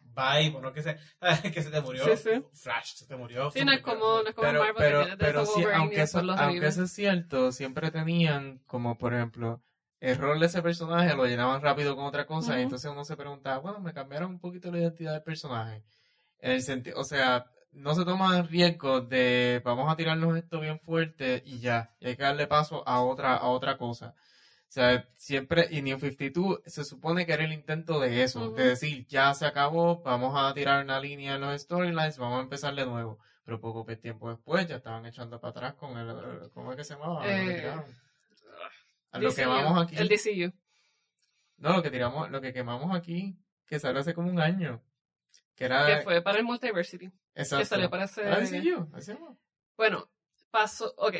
Vibe, 0.00 0.56
o 0.56 0.60
no 0.60 0.72
que 0.72 0.82
se, 0.82 0.96
que 1.54 1.62
se 1.62 1.70
te 1.70 1.80
murió 1.80 2.04
Sí, 2.16 2.22
sí. 2.22 2.44
Flash, 2.52 2.94
se 2.94 3.06
te 3.06 3.16
murió. 3.16 3.50
Sí, 3.50 3.64
no 3.64 3.72
es 3.72 3.80
como, 3.80 4.22
no 4.22 4.28
es 4.28 4.34
como 4.34 4.46
pero, 4.48 4.60
Marvel 4.60 4.74
pero, 4.78 5.06
que 5.06 5.16
pero 5.16 5.40
de 5.40 5.46
sí, 5.46 5.60
y 5.60 5.64
aunque, 5.72 6.02
eso, 6.02 6.18
aunque 6.18 6.66
eso 6.66 6.82
es 6.84 6.92
cierto, 6.92 7.50
siempre 7.52 7.90
tenían 7.90 8.58
como, 8.66 8.96
por 8.98 9.14
ejemplo, 9.14 9.62
el 10.00 10.16
rol 10.18 10.38
de 10.40 10.46
ese 10.46 10.62
personaje 10.62 11.14
lo 11.16 11.26
llenaban 11.26 11.62
rápido 11.62 11.96
con 11.96 12.04
otra 12.04 12.26
cosa 12.26 12.52
y 12.52 12.56
Ujú. 12.56 12.62
entonces 12.64 12.90
uno 12.90 13.04
se 13.04 13.16
preguntaba, 13.16 13.58
bueno, 13.58 13.80
me 13.80 13.92
cambiaron 13.94 14.30
un 14.32 14.38
poquito 14.40 14.70
la 14.70 14.78
identidad 14.78 15.12
del 15.14 15.22
personaje. 15.22 15.82
En 16.44 16.52
el 16.52 16.62
sentido, 16.62 17.00
o 17.00 17.04
sea, 17.04 17.46
no 17.72 17.94
se 17.94 18.04
toman 18.04 18.46
riesgos 18.46 19.08
de 19.08 19.62
vamos 19.64 19.90
a 19.90 19.96
tirarnos 19.96 20.36
esto 20.36 20.60
bien 20.60 20.78
fuerte 20.78 21.42
y 21.46 21.58
ya, 21.58 21.96
y 22.00 22.08
hay 22.08 22.16
que 22.16 22.22
darle 22.22 22.46
paso 22.46 22.86
a 22.86 23.00
otra, 23.00 23.34
a 23.34 23.48
otra 23.48 23.78
cosa. 23.78 24.14
O 24.68 24.72
sea, 24.74 25.08
siempre, 25.14 25.68
y 25.70 25.80
New 25.80 25.98
52 25.98 26.60
se 26.66 26.84
supone 26.84 27.24
que 27.24 27.32
era 27.32 27.44
el 27.44 27.52
intento 27.54 27.98
de 27.98 28.22
eso, 28.22 28.48
Ujú. 28.48 28.56
de 28.56 28.66
decir, 28.66 29.06
ya 29.06 29.32
se 29.32 29.46
acabó, 29.46 30.02
vamos 30.02 30.34
a 30.36 30.52
tirar 30.52 30.84
una 30.84 31.00
línea 31.00 31.36
en 31.36 31.40
los 31.40 31.62
storylines, 31.62 32.18
vamos 32.18 32.40
a 32.40 32.42
empezar 32.42 32.74
de 32.74 32.84
nuevo. 32.84 33.18
Pero 33.46 33.58
poco 33.58 33.86
tiempo 33.96 34.28
después 34.28 34.68
ya 34.68 34.76
estaban 34.76 35.06
echando 35.06 35.40
para 35.40 35.50
atrás 35.52 35.74
con 35.76 35.96
el, 35.96 36.50
¿cómo 36.52 36.72
es 36.72 36.76
que 36.76 36.84
se 36.84 36.92
llamaba? 36.92 37.22
Eh. 37.26 37.72
A 39.12 39.18
lo 39.18 39.32
que 39.32 39.42
DCU, 39.44 39.50
vamos 39.50 39.82
aquí. 39.82 39.96
El 39.96 40.08
DCU. 40.08 40.52
No, 41.56 41.76
lo 41.76 41.82
que 41.82 41.90
tiramos, 41.90 42.30
lo 42.30 42.42
que 42.42 42.52
quemamos 42.52 42.94
aquí, 42.94 43.34
que 43.66 43.80
salió 43.80 44.00
hace 44.00 44.12
como 44.12 44.28
un 44.28 44.40
año. 44.40 44.82
Que 45.54 45.64
era. 45.66 45.86
Que 45.86 46.02
fue 46.02 46.20
para 46.22 46.38
el 46.38 46.44
Multiversity. 46.44 47.10
exacto. 47.34 47.62
Que 47.62 47.66
salió 47.66 47.90
para 47.90 48.04
ese... 48.04 48.26
Ah, 48.28 48.44
se 48.44 48.60
llama. 48.60 49.36
Bueno, 49.76 50.08
pasó... 50.50 50.92
Ok. 50.96 51.14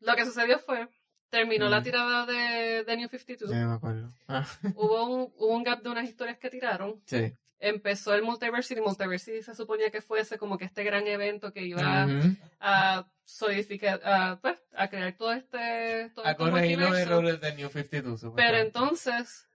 Lo 0.00 0.14
que 0.14 0.24
sucedió 0.24 0.58
fue... 0.58 0.88
Terminó 1.28 1.68
la 1.68 1.80
Mm. 1.80 1.82
tirada 1.82 2.24
de, 2.26 2.84
de 2.84 2.96
New 2.96 3.08
52. 3.08 3.50
Sí, 3.50 3.56
me 3.56 3.74
acuerdo. 3.74 4.12
Ah, 4.28 4.46
Hubo, 4.76 5.04
un, 5.06 5.32
hubo 5.36 5.56
un 5.56 5.64
gap 5.64 5.82
de 5.82 5.90
unas 5.90 6.04
historias 6.08 6.38
que 6.38 6.50
tiraron. 6.50 7.02
sí. 7.06 7.32
Empezó 7.58 8.12
el 8.14 8.22
Multiversity. 8.22 8.82
Multiversity 8.82 9.42
se 9.42 9.54
suponía 9.54 9.90
que 9.90 10.02
fuese 10.02 10.36
como 10.36 10.58
que 10.58 10.66
este 10.66 10.84
gran 10.84 11.06
evento 11.06 11.54
que 11.54 11.62
iba 11.64 12.04
Ujú. 12.04 12.36
a 12.60 13.08
solidificar, 13.24 13.98
a, 14.04 14.38
pues, 14.42 14.58
a 14.76 14.88
crear 14.88 15.16
todo 15.16 15.32
este... 15.32 16.10
Todo 16.14 16.26
A 16.26 16.32
este 16.32 16.42
corregir 16.44 16.78
los 16.78 16.96
errores 16.98 17.40
de 17.40 17.54
New 17.54 17.70
52, 17.70 18.26
Pero 18.36 18.58
entonces 18.58 19.45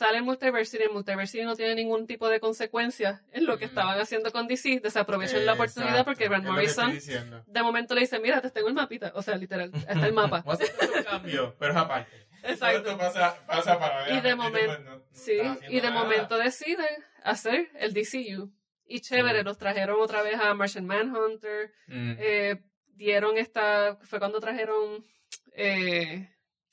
sale 0.00 0.16
el 0.18 0.24
Multiversity, 0.24 0.82
el 0.84 0.90
Multiversity 0.90 1.44
no 1.44 1.54
tiene 1.56 1.74
ningún 1.74 2.06
tipo 2.06 2.28
de 2.30 2.40
consecuencia 2.40 3.22
en 3.32 3.44
lo 3.44 3.58
que 3.58 3.66
Mm. 3.66 3.68
estaban 3.68 4.00
haciendo 4.00 4.32
con 4.32 4.48
DC, 4.48 4.80
desaprovechan 4.80 5.44
la 5.44 5.52
oportunidad 5.52 5.90
Exacto, 5.92 6.10
porque 6.10 6.28
Grant 6.28 6.46
Morrison 6.46 6.98
de 7.46 7.62
momento 7.62 7.94
le 7.94 8.00
dice, 8.00 8.18
mira, 8.18 8.40
te 8.40 8.50
tengo 8.50 8.68
el 8.68 8.74
mapita, 8.74 9.12
o 9.14 9.20
sea, 9.22 9.36
literal, 9.36 9.70
está 9.74 10.06
el 10.06 10.12
mapa. 10.14 10.42
A 10.46 10.52
hacer 10.54 10.70
un 10.96 11.02
cambio, 11.04 11.54
pero 11.58 11.72
es 11.72 11.78
aparte. 11.78 12.26
Exacto. 12.42 12.96
Pasa, 12.96 13.36
pasa 13.46 13.78
para 13.78 14.10
Y 14.10 14.20
de 14.22 14.34
momen- 14.34 15.02
Sí, 15.12 15.38
y 15.68 15.80
de 15.80 15.90
momento 15.90 16.38
deciden 16.38 16.88
hacer 17.22 17.68
el 17.74 17.92
DCU. 17.92 18.50
Y 18.86 19.00
chévere, 19.02 19.42
Mm. 19.42 19.46
los 19.46 19.58
trajeron 19.58 20.00
otra 20.00 20.22
vez 20.22 20.36
a 20.40 20.54
Martian 20.54 20.86
Manhunter, 20.86 21.72
Mm. 21.88 22.14
eh, 22.18 22.62
dieron 22.86 23.36
esta, 23.36 23.96
fue 24.02 24.18
cuando 24.18 24.40
trajeron, 24.40 25.04
eh, 25.52 26.28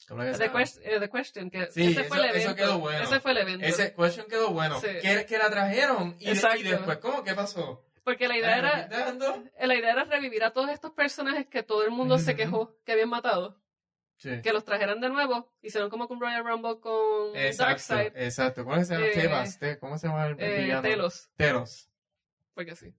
¿Cómo 0.08 0.24
es 0.24 0.38
The? 0.38 0.52
Quest- 0.52 0.80
eh, 0.84 1.00
The 1.00 1.10
Question, 1.10 1.50
que 1.50 1.68
Sí, 1.72 1.88
ese 1.92 2.04
fue 2.06 2.18
el 2.18 2.26
eso- 2.26 2.34
eso 2.36 2.46
evento. 2.52 2.56
quedó 2.64 2.80
bueno. 2.80 3.04
Ese 3.04 3.20
fue 3.20 3.32
el 3.32 3.38
evento. 3.40 3.66
Ese 3.66 3.94
question 3.94 4.26
quedó 4.30 4.52
bueno. 4.52 4.80
Sí. 4.80 4.88
Que, 5.02 5.26
que 5.26 5.38
la 5.38 5.50
trajeron. 5.50 6.16
Y, 6.20 6.26
de- 6.26 6.32
y 6.32 6.34
Exacto. 6.34 6.64
después, 6.64 6.98
¿cómo? 7.00 7.24
¿Qué 7.24 7.34
pasó? 7.36 7.84
Porque 8.04 8.28
la 8.30 8.38
idea 8.38 8.58
era, 8.58 8.88
la 8.88 9.76
idea 9.76 9.92
era 9.92 10.04
revivir 10.06 10.44
a 10.46 10.52
todos 10.52 10.70
estos 10.70 10.92
personajes 10.92 11.46
que 11.48 11.62
todo 11.62 11.84
el 11.84 11.92
mundo 11.92 12.18
se 12.20 12.36
quejó 12.38 12.78
que 12.86 12.94
habían 12.94 13.10
matado. 13.10 13.60
Sí. 14.16 14.42
Que 14.42 14.54
los 14.54 14.64
trajeran 14.64 15.02
de 15.02 15.10
nuevo. 15.10 15.52
Hicieron 15.62 15.90
como 15.90 16.08
con 16.08 16.20
Royal 16.22 16.44
Rumble 16.46 16.80
con 16.80 17.36
Exacto, 17.36 17.94
Darkseid. 17.94 18.14
exacto. 18.16 18.64
¿Cómo 18.64 18.84
se 18.84 18.94
llama? 18.94 19.06
Eh, 19.08 19.12
Tebas, 19.14 19.60
Te- 19.60 19.78
¿Cómo 19.78 19.98
se 19.98 20.08
llama 20.08 20.26
el 20.28 20.36
Eh? 20.40 20.80
Telos. 20.82 21.30
Telos. 21.36 21.90
Porque 22.56 22.76
sí. 22.76 22.96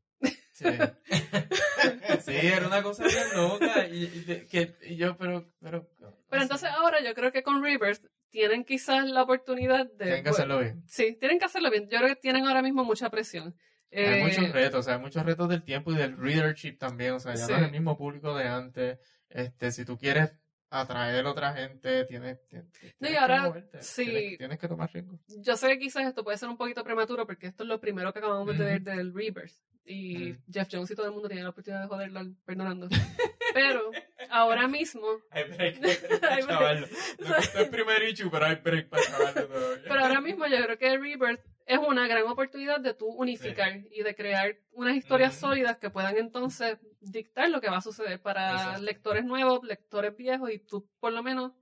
Sí. 0.52 0.64
sí, 2.24 2.36
era 2.36 2.66
una 2.66 2.82
cosa 2.82 3.04
bien 3.04 3.24
loca. 3.34 3.86
Y, 3.86 4.46
que, 4.50 4.76
y 4.82 4.96
yo, 4.96 5.16
pero, 5.16 5.48
pero. 5.60 5.88
Pero 6.28 6.42
entonces 6.42 6.68
ahora 6.70 7.00
yo 7.02 7.14
creo 7.14 7.32
que 7.32 7.42
con 7.42 7.62
Rebirth 7.62 8.04
tienen 8.30 8.64
quizás 8.64 9.06
la 9.08 9.22
oportunidad 9.22 9.86
de... 9.92 10.04
Tienen 10.04 10.24
que 10.24 10.30
hacerlo 10.30 10.58
bien. 10.60 10.82
Sí, 10.86 11.16
tienen 11.18 11.38
que 11.38 11.46
hacerlo 11.46 11.70
bien. 11.70 11.88
Yo 11.88 11.98
creo 11.98 12.08
que 12.10 12.16
tienen 12.20 12.46
ahora 12.46 12.62
mismo 12.62 12.84
mucha 12.84 13.08
presión. 13.10 13.56
Hay 13.90 14.04
Eh, 14.04 14.22
muchos 14.22 14.52
retos, 14.52 14.80
o 14.80 14.82
sea, 14.82 14.94
hay 14.96 15.00
muchos 15.00 15.24
retos 15.24 15.48
del 15.48 15.62
tiempo 15.62 15.90
y 15.92 15.96
del 15.96 16.16
readership 16.18 16.76
también, 16.78 17.12
o 17.14 17.20
sea, 17.20 17.34
ya 17.34 17.46
Sí. 17.46 17.52
no 17.52 17.58
es 17.58 17.64
el 17.64 17.70
mismo 17.70 17.96
público 17.96 18.36
de 18.36 18.44
antes. 18.46 18.98
Este, 19.30 19.72
si 19.72 19.86
tú 19.86 19.96
quieres 19.96 20.30
atraer 20.70 21.24
a 21.24 21.30
otra 21.30 21.54
gente, 21.54 22.04
tienes, 22.04 22.46
tienes, 22.48 22.68
No, 22.98 23.08
y 23.08 23.14
ahora, 23.16 23.36
que 23.36 23.48
moverte, 23.48 23.82
sí. 23.82 24.04
tienes, 24.04 24.36
tienes 24.38 24.58
que 24.58 24.68
tomar 24.68 24.92
riesgo. 24.92 25.18
Yo 25.38 25.56
sé 25.56 25.68
que 25.68 25.78
quizás 25.78 26.06
esto 26.06 26.22
puede 26.22 26.36
ser 26.36 26.50
un 26.50 26.58
poquito 26.58 26.84
prematuro 26.84 27.26
porque 27.26 27.46
esto 27.46 27.62
es 27.62 27.68
lo 27.70 27.80
primero 27.80 28.12
que 28.12 28.18
acabamos 28.18 28.58
de 28.58 28.64
ver 28.64 28.82
del 28.82 29.14
Rebirth. 29.14 29.54
Y. 29.88 30.36
Jeff 30.52 30.68
Jones 30.70 30.90
y 30.90 30.94
todo 30.94 31.06
el 31.06 31.12
mundo 31.12 31.28
tiene 31.28 31.42
la 31.42 31.50
oportunidad 31.50 31.82
de 31.82 31.88
joderlo 31.88 32.18
al- 32.20 32.36
perdonando. 32.44 32.88
Pero 33.54 33.90
ahora 34.30 34.68
mismo, 34.68 35.06
Hay 35.30 35.44
break, 35.44 35.76
Hay 35.76 35.80
break. 35.80 36.46
chavarlo. 36.48 36.86
Me 37.18 37.62
el 37.62 37.70
primer 37.70 38.02
issue, 38.08 38.30
pero 38.30 38.44
hay 38.44 38.56
break 38.56 38.88
para 38.90 39.02
todavía. 39.04 39.82
pero 39.88 40.00
ahora 40.00 40.20
mismo 40.20 40.46
yo 40.46 40.62
creo 40.62 40.78
que 40.78 40.98
Rebirth 40.98 41.40
es 41.64 41.78
una 41.78 42.06
gran 42.06 42.24
oportunidad 42.24 42.78
de 42.80 42.92
tú 42.92 43.06
unificar 43.06 43.80
y 43.90 44.02
de 44.02 44.14
crear 44.14 44.58
unas 44.72 44.96
historias 44.96 45.34
sólidas 45.34 45.78
que 45.78 45.88
puedan 45.90 46.16
entonces 46.18 46.76
dictar 47.00 47.48
lo 47.48 47.60
que 47.62 47.70
va 47.70 47.78
a 47.78 47.82
suceder 47.82 48.20
para 48.20 48.52
Exacto. 48.52 48.82
lectores 48.82 49.24
nuevos, 49.24 49.64
lectores 49.64 50.14
viejos 50.14 50.50
y 50.50 50.58
tú 50.58 50.86
por 51.00 51.12
lo 51.14 51.22
menos 51.22 51.52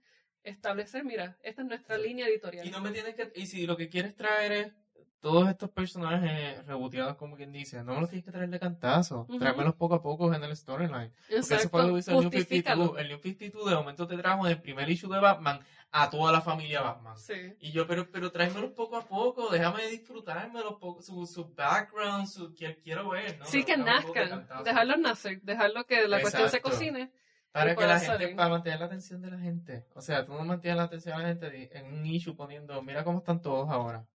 establecer, 0.43 1.05
mira, 1.05 1.37
esta 1.43 1.63
es 1.63 1.69
nuestra 1.69 1.99
línea 1.99 2.27
editorial. 2.27 2.67
Y 2.67 2.71
no 2.71 2.81
me 2.81 2.91
tienes 2.91 3.15
que. 3.15 3.31
Y 3.37 3.47
si 3.47 3.65
lo 3.67 3.77
que 3.77 3.89
quieres 3.89 4.15
traer 4.17 4.53
es 4.53 4.73
todos 5.21 5.49
estos 5.49 5.71
personajes 5.71 6.65
reboteados, 6.67 7.17
como 7.17 7.37
quien 7.37 7.53
dice, 7.53 7.83
no 7.83 7.95
me 7.95 8.01
los 8.01 8.11
tienes 8.11 8.25
que 8.25 8.31
traer 8.31 8.49
de 8.49 8.61
cantazo. 8.61 9.27
Tráemelos 9.39 9.75
poco 9.75 9.95
a 9.95 10.03
poco 10.03 10.33
en 10.33 10.45
el 10.45 10.57
storyline. 10.57 11.13
Porque 11.29 11.55
eso 11.55 11.69
fue 11.69 11.87
lo 11.87 11.95
que 11.95 11.99
hizo 12.01 12.11
el 12.13 12.17
New 12.19 12.25
justifícalo. 12.25 12.83
52. 12.85 13.01
El 13.01 13.09
New 13.09 13.19
52 13.19 13.71
de 13.71 13.77
momento 13.77 14.07
te 14.07 14.17
trajo 14.17 14.47
en 14.47 14.53
el 14.53 14.61
primer 14.61 14.89
issue 14.89 15.13
de 15.13 15.19
Batman 15.19 15.61
a 15.91 16.11
toda 16.11 16.31
la 16.31 16.41
familia 16.41 16.83
Batman. 16.83 17.17
Sí. 17.17 17.57
Y 17.61 17.73
yo, 17.73 17.87
pero, 17.87 18.11
pero 18.11 18.31
tráemelos 18.31 18.73
poco 18.73 18.97
a 18.97 19.07
poco, 19.07 19.51
déjame 19.51 19.87
disfrutármelos, 19.89 20.75
poco, 20.75 21.03
su, 21.03 21.27
su 21.27 21.53
background, 21.55 22.27
su, 22.29 22.55
que 22.55 22.79
quiero 22.81 23.09
ver, 23.11 23.39
¿no? 23.39 23.47
Sí, 23.47 23.65
que 23.65 23.77
nazcan, 23.77 24.47
dejarlos 24.65 24.99
nacer, 24.99 25.41
dejarlo 25.43 25.87
que 25.87 26.07
la 26.07 26.21
cuestión 26.21 26.51
se 26.51 26.61
cocine. 26.61 27.11
Para 27.57 27.75
que 27.75 27.87
la 27.87 27.99
gente, 28.01 28.29
para 28.35 28.49
mantener 28.51 28.81
la 28.81 28.87
atención 28.87 29.23
de 29.23 29.31
la 29.31 29.39
gente. 29.39 29.87
O 29.95 30.03
sea, 30.03 30.27
tú 30.27 30.35
no 30.35 30.45
mantienes 30.45 30.77
la 30.77 30.85
atención 30.85 31.17
de 31.17 31.23
la 31.23 31.29
gente 31.31 31.79
en 31.79 31.87
un 31.87 32.05
issue 32.05 32.37
poniendo, 32.37 32.83
mira 32.83 33.03
cómo 33.03 33.19
están 33.19 33.41
todos 33.41 33.71
ahora. 33.71 34.07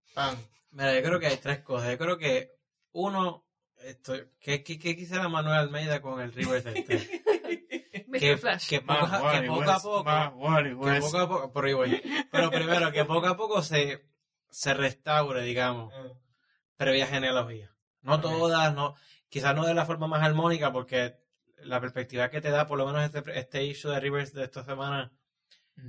Mira, 0.72 0.94
yo 0.94 1.02
creo 1.02 1.18
que 1.18 1.26
hay 1.26 1.36
tres 1.38 1.60
cosas. 1.60 1.90
Yo 1.90 1.98
creo 1.98 2.18
que 2.18 2.52
uno, 2.92 3.46
esto, 3.78 4.12
¿qué, 4.38 4.62
qué, 4.62 4.78
qué 4.78 4.94
quisiera 4.94 5.28
Manuel 5.28 5.56
Almeida 5.58 6.02
con 6.02 6.20
el 6.20 6.32
River 6.32 6.62
del 6.62 6.84
3? 6.84 7.10
Mr. 8.08 8.18
que, 8.18 8.36
Flash. 8.36 8.68
que 8.68 8.80
poco, 8.80 9.06
que 9.06 9.46
poco 9.46 9.70
a 9.70 9.80
poco, 9.80 10.04
que 10.04 11.00
poco 11.00 11.18
a 11.18 11.28
poco, 11.28 11.52
por 11.52 11.64
ahí 11.64 11.72
voy. 11.72 12.02
Pero 12.30 12.50
primero, 12.50 12.92
que 12.92 13.04
poco 13.04 13.26
a 13.28 13.36
poco 13.36 13.62
se, 13.62 14.04
se 14.50 14.74
restaure, 14.74 15.42
digamos, 15.42 15.94
previa 16.76 17.06
genealogía. 17.06 17.74
No 18.02 18.16
Ok. 18.16 18.22
todas, 18.22 18.74
no, 18.74 18.96
quizás 19.28 19.54
no 19.54 19.64
de 19.64 19.74
la 19.74 19.86
forma 19.86 20.08
más 20.08 20.22
armónica, 20.22 20.72
porque 20.72 21.16
la 21.64 21.80
perspectiva 21.80 22.30
que 22.30 22.40
te 22.40 22.50
da, 22.50 22.66
por 22.66 22.78
lo 22.78 22.86
menos 22.86 23.02
este, 23.04 23.38
este 23.38 23.64
issue 23.64 23.90
de 23.90 24.00
Rivers 24.00 24.32
de 24.32 24.44
esta 24.44 24.64
semana, 24.64 25.12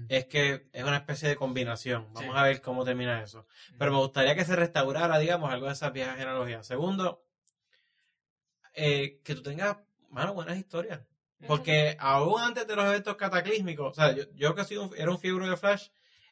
es 0.07 0.25
que 0.25 0.69
es 0.71 0.83
una 0.83 0.97
especie 0.97 1.27
de 1.27 1.35
combinación. 1.35 2.13
Vamos 2.13 2.33
Sí. 2.33 2.39
a 2.39 2.43
ver 2.43 2.61
cómo 2.61 2.85
termina 2.85 3.21
eso. 3.21 3.45
Pero 3.77 3.91
me 3.91 3.97
gustaría 3.97 4.35
que 4.35 4.45
se 4.45 4.55
restaurara, 4.55 5.17
digamos, 5.19 5.51
algo 5.51 5.65
de 5.67 5.73
esas 5.73 5.91
viejas 5.91 6.15
genealogías. 6.17 6.65
Segundo, 6.65 7.25
eh, 8.73 9.19
que 9.23 9.35
tú 9.35 9.43
tengas, 9.43 9.77
mano, 10.09 10.33
buenas 10.33 10.57
historias. 10.57 11.01
Porque 11.47 11.97
aún 11.99 12.39
antes 12.39 12.67
de 12.67 12.75
los 12.75 12.85
eventos 12.85 13.15
cataclísmicos, 13.15 13.91
o 13.91 13.93
sea, 13.95 14.15
yo, 14.15 14.23
yo 14.35 14.53
que 14.53 14.63
soy 14.63 14.77
un- 14.77 14.93
era 14.95 15.09
un 15.09 15.17
fiebre 15.19 15.49
de 15.49 15.57
Flash, 15.57 15.87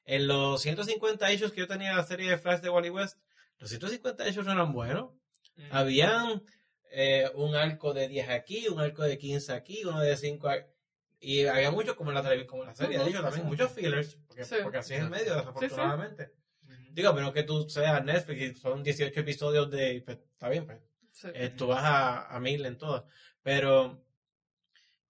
en 0.05 0.27
los 0.27 0.61
150 0.61 1.31
issues 1.33 1.51
que 1.51 1.61
yo 1.61 1.67
tenía 1.67 1.89
de 1.89 1.95
la 1.95 2.03
serie 2.03 2.29
de 2.29 2.37
Flash 2.37 2.61
de 2.61 2.69
Wally 2.69 2.91
West, 2.91 3.17
los 3.57 3.69
150 3.69 4.27
issues 4.29 4.45
no 4.45 4.51
eran 4.53 4.71
buenos. 4.71 5.11
Mm. 5.55 5.61
Habían 5.71 6.43
eh, 6.91 7.29
un 7.35 7.55
arco 7.55 7.93
de 7.93 8.07
10 8.07 8.29
aquí, 8.29 8.67
un 8.67 8.79
arco 8.79 9.03
de 9.03 9.17
15 9.17 9.53
aquí, 9.53 9.83
uno 9.85 9.99
de 10.01 10.15
5 10.17 10.49
aquí. 10.49 10.65
Y 11.21 11.45
había 11.45 11.69
muchos, 11.71 11.95
como 11.95 12.11
en 12.11 12.15
la, 12.15 12.47
como 12.47 12.63
en 12.63 12.69
la 12.69 12.75
serie, 12.75 12.97
de 12.97 13.09
hecho, 13.09 13.21
también 13.21 13.45
muchos 13.45 13.71
fillers, 13.71 14.17
porque, 14.27 14.45
Sí. 14.45 14.55
porque 14.63 14.77
así 14.77 14.93
es 14.93 15.01
el 15.01 15.09
medio, 15.09 15.35
desafortunadamente. 15.35 16.31
Ujú. 16.63 16.73
Digo, 16.91 17.13
pero 17.13 17.33
que 17.33 17.43
tú 17.43 17.69
seas 17.69 18.03
Netflix 18.05 18.41
y 18.41 18.55
son 18.55 18.83
18 18.83 19.19
episodios 19.19 19.69
de... 19.69 20.01
pues, 20.05 20.17
está 20.17 20.47
bien, 20.49 20.65
pues. 20.65 20.79
Sí. 21.11 21.27
Eh, 21.33 21.49
tú 21.49 21.67
vas 21.67 21.83
a, 21.83 22.33
a 22.33 22.39
mil 22.39 22.65
en 22.65 22.77
todas. 22.77 23.03
Pero 23.43 24.01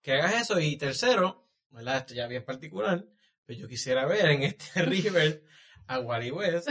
que 0.02 0.14
hagas 0.14 0.42
eso. 0.42 0.60
Y 0.60 0.78
tercero, 0.78 1.48
¿verdad? 1.70 1.98
Esto 1.98 2.16
ya 2.16 2.26
bien 2.26 2.44
particular, 2.44 3.06
pues 3.46 3.58
yo 3.60 3.68
quisiera 3.68 4.06
ver 4.08 4.26
en 4.30 4.44
este 4.44 4.82
River 4.82 5.44
a 5.88 6.00
Wally 6.00 6.32
West 6.32 6.70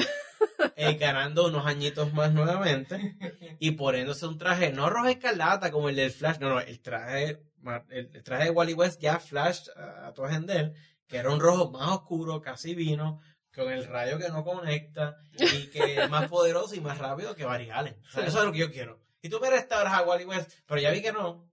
eh, 0.79 0.95
ganando 0.95 1.47
unos 1.47 1.67
añitos 1.67 2.13
más 2.13 2.33
nuevamente 2.33 3.17
y 3.59 3.73
poniéndose 3.73 4.27
un 4.27 4.39
traje, 4.39 4.73
no 4.73 4.89
rojo 4.89 5.09
escarlata 5.09 5.71
como 5.71 5.89
el 5.89 5.97
del 5.97 6.11
Flash, 6.11 6.39
no, 6.39 6.49
no, 6.49 6.61
el 6.61 6.81
traje, 6.81 7.43
el, 7.91 8.23
traje 8.23 8.45
de 8.45 8.51
Wally 8.51 8.75
West 8.75 9.01
ya 9.01 9.19
Flash 9.19 9.69
a, 9.77 10.07
a 10.07 10.15
tu 10.15 10.25
agender, 10.25 10.75
que 11.07 11.17
era 11.17 11.31
un 11.31 11.41
rojo 11.41 11.71
más 11.71 11.89
oscuro, 11.91 12.41
casi 12.41 12.75
vino, 12.75 13.21
con 13.55 13.73
el 13.73 13.87
rayo 13.87 14.19
que 14.19 14.29
no 14.29 14.45
conecta 14.45 15.17
y 15.33 15.67
que 15.69 16.03
es 16.03 16.09
más 16.11 16.29
poderoso 16.29 16.75
y 16.77 16.81
más 16.81 16.99
rápido 16.99 17.35
que 17.35 17.45
Barry 17.45 17.71
Allen. 17.71 17.97
O 18.01 18.11
sea, 18.13 18.23
Sí. 18.23 18.29
Eso 18.29 18.39
es 18.39 18.45
lo 18.45 18.53
que 18.53 18.59
yo 18.59 18.71
quiero. 18.71 19.01
Y 19.21 19.29
tú 19.29 19.41
me 19.41 19.51
restauras 19.51 19.95
a 19.95 20.03
Wally 20.03 20.25
West, 20.27 20.53
pero 20.67 20.81
ya 20.81 20.91
vi 20.93 21.03
que 21.03 21.13
no, 21.13 21.51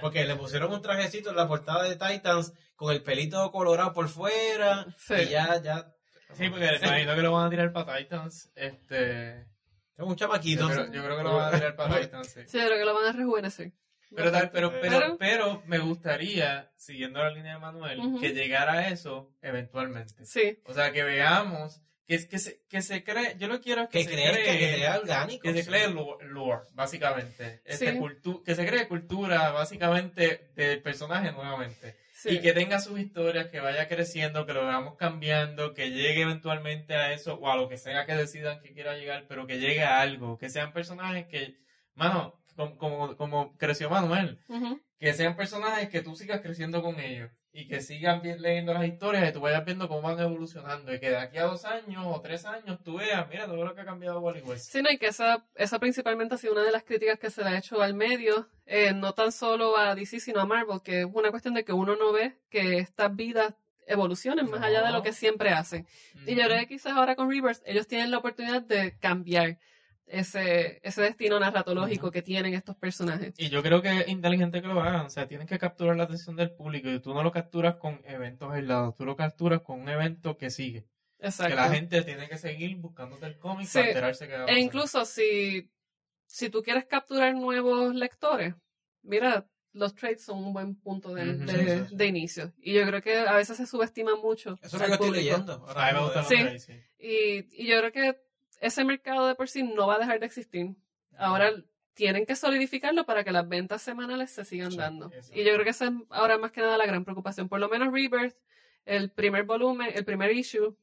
porque 0.00 0.24
le 0.24 0.36
pusieron 0.36 0.72
un 0.72 0.82
trajecito 0.82 1.30
en 1.30 1.36
la 1.36 1.48
portada 1.48 1.82
de 1.82 1.96
Titans 1.96 2.52
con 2.76 2.92
el 2.92 3.02
pelito 3.02 3.50
colorado 3.50 3.92
por 3.92 4.08
fuera 4.08 4.86
Sí. 4.98 5.14
y 5.14 5.28
ya, 5.30 5.60
ya. 5.60 5.92
Sí, 6.34 6.48
porque 6.50 6.66
me 6.66 6.76
imagino 6.76 7.14
que 7.14 7.22
lo 7.22 7.32
van 7.32 7.46
a 7.46 7.50
tirar 7.50 7.72
para 7.72 7.98
Titans. 7.98 8.50
Este. 8.54 9.40
Es 9.40 10.04
un 10.04 10.14
chamaquito. 10.16 10.68
Yo 10.68 10.74
creo, 10.74 10.92
yo 10.92 11.04
creo 11.04 11.16
que 11.16 11.22
lo 11.24 11.34
van 11.36 11.54
a 11.54 11.56
tirar 11.56 11.74
para 11.76 12.00
Titans, 12.00 12.28
sí. 12.28 12.40
Sí, 12.46 12.58
yo 12.58 12.66
creo 12.66 12.78
que 12.78 12.84
lo 12.84 12.94
van 12.94 13.06
a 13.06 13.12
rejuvenecer. 13.12 13.72
Pero, 14.14 14.32
tal- 14.32 14.50
pero, 14.50 14.70
pero, 14.80 14.98
Pero- 15.00 15.18
pero 15.18 15.62
me 15.66 15.78
gustaría, 15.78 16.70
siguiendo 16.76 17.18
la 17.22 17.30
línea 17.30 17.54
de 17.54 17.58
Manuel, 17.60 18.00
que 18.20 18.30
llegara 18.32 18.72
a 18.74 18.88
eso 18.88 19.34
eventualmente. 19.42 20.24
Sí, 20.24 20.60
O 20.64 20.72
sea, 20.72 20.92
que 20.92 21.02
veamos, 21.02 21.82
que, 22.06 22.26
que, 22.26 22.38
se, 22.38 22.62
que 22.70 22.80
se 22.80 23.04
cree, 23.04 23.36
yo 23.38 23.48
lo 23.48 23.60
quiero 23.60 23.86
que 23.90 24.02
se 24.04 24.10
crezca, 24.10 24.32
cree, 24.32 24.58
que 24.58 24.76
sea 24.78 24.98
orgánico. 24.98 25.42
que 25.42 25.52
se 25.52 25.62
sí. 25.62 25.68
cree 25.68 25.88
lore, 25.90 26.26
lore, 26.26 26.62
básicamente. 26.72 27.60
Este, 27.66 27.92
Sí. 27.92 27.98
cultu- 27.98 28.42
que 28.44 28.54
se 28.54 28.64
cree 28.66 28.88
cultura, 28.88 29.50
básicamente, 29.50 30.52
del 30.54 30.80
personaje 30.80 31.30
nuevamente. 31.32 31.96
Sí. 32.18 32.30
Y 32.30 32.40
que 32.40 32.52
tenga 32.52 32.80
sus 32.80 32.98
historias, 32.98 33.46
que 33.46 33.60
vaya 33.60 33.88
creciendo, 33.88 34.44
que 34.44 34.52
lo 34.52 34.66
veamos 34.66 34.96
cambiando, 34.96 35.72
que 35.72 35.90
llegue 35.90 36.22
eventualmente 36.22 36.94
a 36.94 37.12
eso, 37.12 37.34
o 37.34 37.48
a 37.48 37.56
lo 37.56 37.68
que 37.68 37.78
sea 37.78 38.04
que 38.04 38.14
decidan 38.14 38.60
que 38.60 38.72
quiera 38.72 38.96
llegar, 38.96 39.26
pero 39.28 39.46
que 39.46 39.58
llegue 39.58 39.82
a 39.82 40.00
algo, 40.00 40.36
que 40.36 40.50
sean 40.50 40.72
personajes 40.72 41.26
que, 41.26 41.56
mano, 41.94 42.34
como, 42.56 42.76
como, 42.76 43.16
como 43.16 43.56
creció 43.56 43.88
Manuel, 43.88 44.40
que 44.98 45.14
sean 45.14 45.36
personajes 45.36 45.88
que 45.88 46.02
tú 46.02 46.16
sigas 46.16 46.40
creciendo 46.40 46.82
con 46.82 46.98
ellos 46.98 47.30
y 47.60 47.66
que 47.66 47.80
sigan 47.80 48.22
vi- 48.22 48.38
leyendo 48.38 48.72
las 48.72 48.86
historias 48.86 49.28
y 49.28 49.32
tú 49.32 49.40
vayas 49.40 49.64
viendo 49.64 49.88
cómo 49.88 50.02
van 50.02 50.20
evolucionando 50.20 50.94
y 50.94 51.00
que 51.00 51.10
de 51.10 51.16
aquí 51.16 51.38
a 51.38 51.44
dos 51.44 51.64
años 51.64 52.04
o 52.06 52.20
tres 52.20 52.44
años 52.44 52.78
tú 52.84 52.98
veas, 52.98 53.28
mira 53.28 53.46
todo 53.46 53.64
lo 53.64 53.74
que 53.74 53.80
ha 53.80 53.84
cambiado 53.84 54.20
Wally 54.20 54.42
West. 54.42 54.70
Sí, 54.70 54.80
no, 54.80 54.90
y 54.90 54.98
que 54.98 55.08
esa, 55.08 55.44
esa 55.56 55.78
principalmente 55.80 56.34
ha 56.36 56.38
sido 56.38 56.52
una 56.52 56.62
de 56.62 56.70
las 56.70 56.84
críticas 56.84 57.18
que 57.18 57.30
se 57.30 57.42
le 57.42 57.48
ha 57.50 57.58
hecho 57.58 57.82
al 57.82 57.94
medio, 57.94 58.48
eh, 58.66 58.92
no 58.92 59.12
tan 59.12 59.32
solo 59.32 59.76
a 59.76 59.94
DC, 59.96 60.20
sino 60.20 60.40
a 60.40 60.46
Marvel, 60.46 60.80
que 60.84 61.00
es 61.00 61.06
una 61.12 61.30
cuestión 61.30 61.54
de 61.54 61.64
que 61.64 61.72
uno 61.72 61.96
no 61.96 62.12
ve 62.12 62.38
que 62.48 62.78
estas 62.78 63.14
vidas 63.16 63.54
evolucionen 63.86 64.50
más 64.50 64.62
allá 64.62 64.84
de 64.84 64.92
lo 64.92 65.02
que 65.02 65.12
siempre 65.12 65.50
hacen. 65.50 65.86
Y 66.26 66.34
yo 66.34 66.44
creo 66.44 66.58
que 66.60 66.66
quizás 66.68 66.92
ahora 66.92 67.16
con 67.16 67.28
Rivers 67.30 67.62
ellos 67.64 67.86
tienen 67.88 68.10
la 68.10 68.18
oportunidad 68.18 68.62
de 68.62 68.96
cambiar 68.98 69.58
ese, 70.10 70.80
ese 70.82 71.02
destino 71.02 71.38
narratológico 71.40 72.10
que 72.10 72.22
tienen 72.22 72.54
estos 72.54 72.76
personajes. 72.76 73.34
Y 73.38 73.48
yo 73.48 73.62
creo 73.62 73.82
que 73.82 74.00
es 74.00 74.08
inteligente 74.08 74.60
que 74.62 74.68
lo 74.68 74.80
hagan, 74.80 75.06
o 75.06 75.10
sea, 75.10 75.26
tienen 75.28 75.46
que 75.46 75.58
capturar 75.58 75.96
la 75.96 76.04
atención 76.04 76.36
del 76.36 76.50
público 76.52 76.88
y 76.90 77.00
tú 77.00 77.14
no 77.14 77.22
lo 77.22 77.30
capturas 77.32 77.76
con 77.76 78.00
eventos 78.04 78.50
aislados, 78.52 78.96
tú 78.96 79.04
lo 79.04 79.16
capturas 79.16 79.60
con 79.62 79.80
un 79.80 79.88
evento 79.88 80.36
que 80.36 80.50
sigue. 80.50 80.86
Exacto. 81.20 81.50
Que 81.56 81.60
la 81.62 81.68
gente 81.70 82.02
tiene 82.02 82.28
que 82.28 82.38
seguir 82.38 82.76
buscándote 82.76 83.26
el 83.26 83.38
cómic 83.38 83.66
Sí. 83.66 83.78
para 83.78 83.88
enterarse 83.88 84.28
que 84.28 84.36
va 84.38 84.44
a 84.44 84.46
E 84.46 84.58
incluso 84.60 85.04
si, 85.04 85.70
si 86.26 86.48
tú 86.48 86.62
quieres 86.62 86.84
capturar 86.86 87.34
nuevos 87.34 87.94
lectores, 87.94 88.54
mira, 89.02 89.48
los 89.72 89.94
trades 89.94 90.22
son 90.24 90.42
un 90.42 90.52
buen 90.52 90.74
punto 90.76 91.12
de, 91.14 91.24
de- 91.36 91.52
sí, 91.52 91.58
sí, 91.58 91.86
sí. 91.90 91.96
de 91.96 92.06
inicio. 92.06 92.52
Y 92.58 92.72
yo 92.74 92.86
creo 92.86 93.02
que 93.02 93.16
a 93.18 93.34
veces 93.34 93.56
se 93.56 93.66
subestima 93.66 94.16
mucho. 94.16 94.58
Eso 94.62 94.76
es 94.76 94.82
lo 94.82 94.86
que 94.86 94.92
estoy 94.94 95.10
leyendo. 95.10 95.52
ahora 95.66 95.88
A 95.88 95.92
mí 95.92 95.98
me 95.98 96.00
mismo 96.00 96.04
gustan 96.06 96.28
de- 96.28 96.28
los 96.28 96.28
Sí. 96.28 96.42
trades, 96.44 96.64
sí. 96.64 96.72
Y, 96.98 97.62
y 97.64 97.66
yo 97.66 97.78
creo 97.78 97.92
que 97.92 98.20
ese 98.60 98.84
mercado 98.84 99.26
de 99.26 99.34
por 99.34 99.48
sí 99.48 99.62
no 99.62 99.86
va 99.86 99.96
a 99.96 99.98
dejar 99.98 100.20
de 100.20 100.26
existir. 100.26 100.74
Ahora 101.16 101.52
tienen 101.94 102.26
que 102.26 102.36
solidificarlo 102.36 103.04
para 103.06 103.24
que 103.24 103.32
las 103.32 103.48
ventas 103.48 103.82
semanales 103.82 104.30
se 104.30 104.44
sigan 104.44 104.70
Sí, 104.70 104.76
dando. 104.76 105.10
Y 105.32 105.44
yo 105.44 105.52
creo 105.52 105.64
que 105.64 105.70
esa 105.70 105.86
es 105.86 105.92
ahora 106.10 106.38
más 106.38 106.52
que 106.52 106.60
nada 106.60 106.78
la 106.78 106.86
gran 106.86 107.04
preocupación. 107.04 107.48
Por 107.48 107.58
lo 107.60 107.68
menos 107.68 107.92
Rebirth, 107.92 108.36
el 108.84 109.10
primer 109.10 109.44
volumen, 109.44 109.90
el 109.94 110.04
primer 110.04 110.30
issue, 110.30 110.76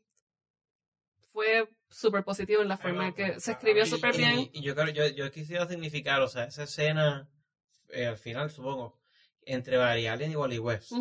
fue 1.31 1.69
súper 1.89 2.23
positivo 2.23 2.61
en 2.61 2.68
la 2.68 2.77
forma 2.77 3.07
en 3.07 3.14
que 3.14 3.39
se 3.39 3.53
escribió 3.53 3.85
súper 3.85 4.15
bien. 4.15 4.49
Y, 4.52 4.61
yo 4.61 4.73
yo, 4.88 5.07
yo 5.07 5.31
quisiera 5.31 5.68
significar, 5.68 6.22
o 6.22 6.27
sea, 6.27 6.45
esa 6.45 6.64
escena, 6.64 7.30
eh, 7.89 8.07
al 8.07 8.18
final 8.18 8.49
supongo, 8.49 8.99
entre 9.41 9.77
Barry 9.77 10.07
Allen 10.07 10.31
y 10.31 10.35
Wally 10.35 10.60
West, 10.60 10.91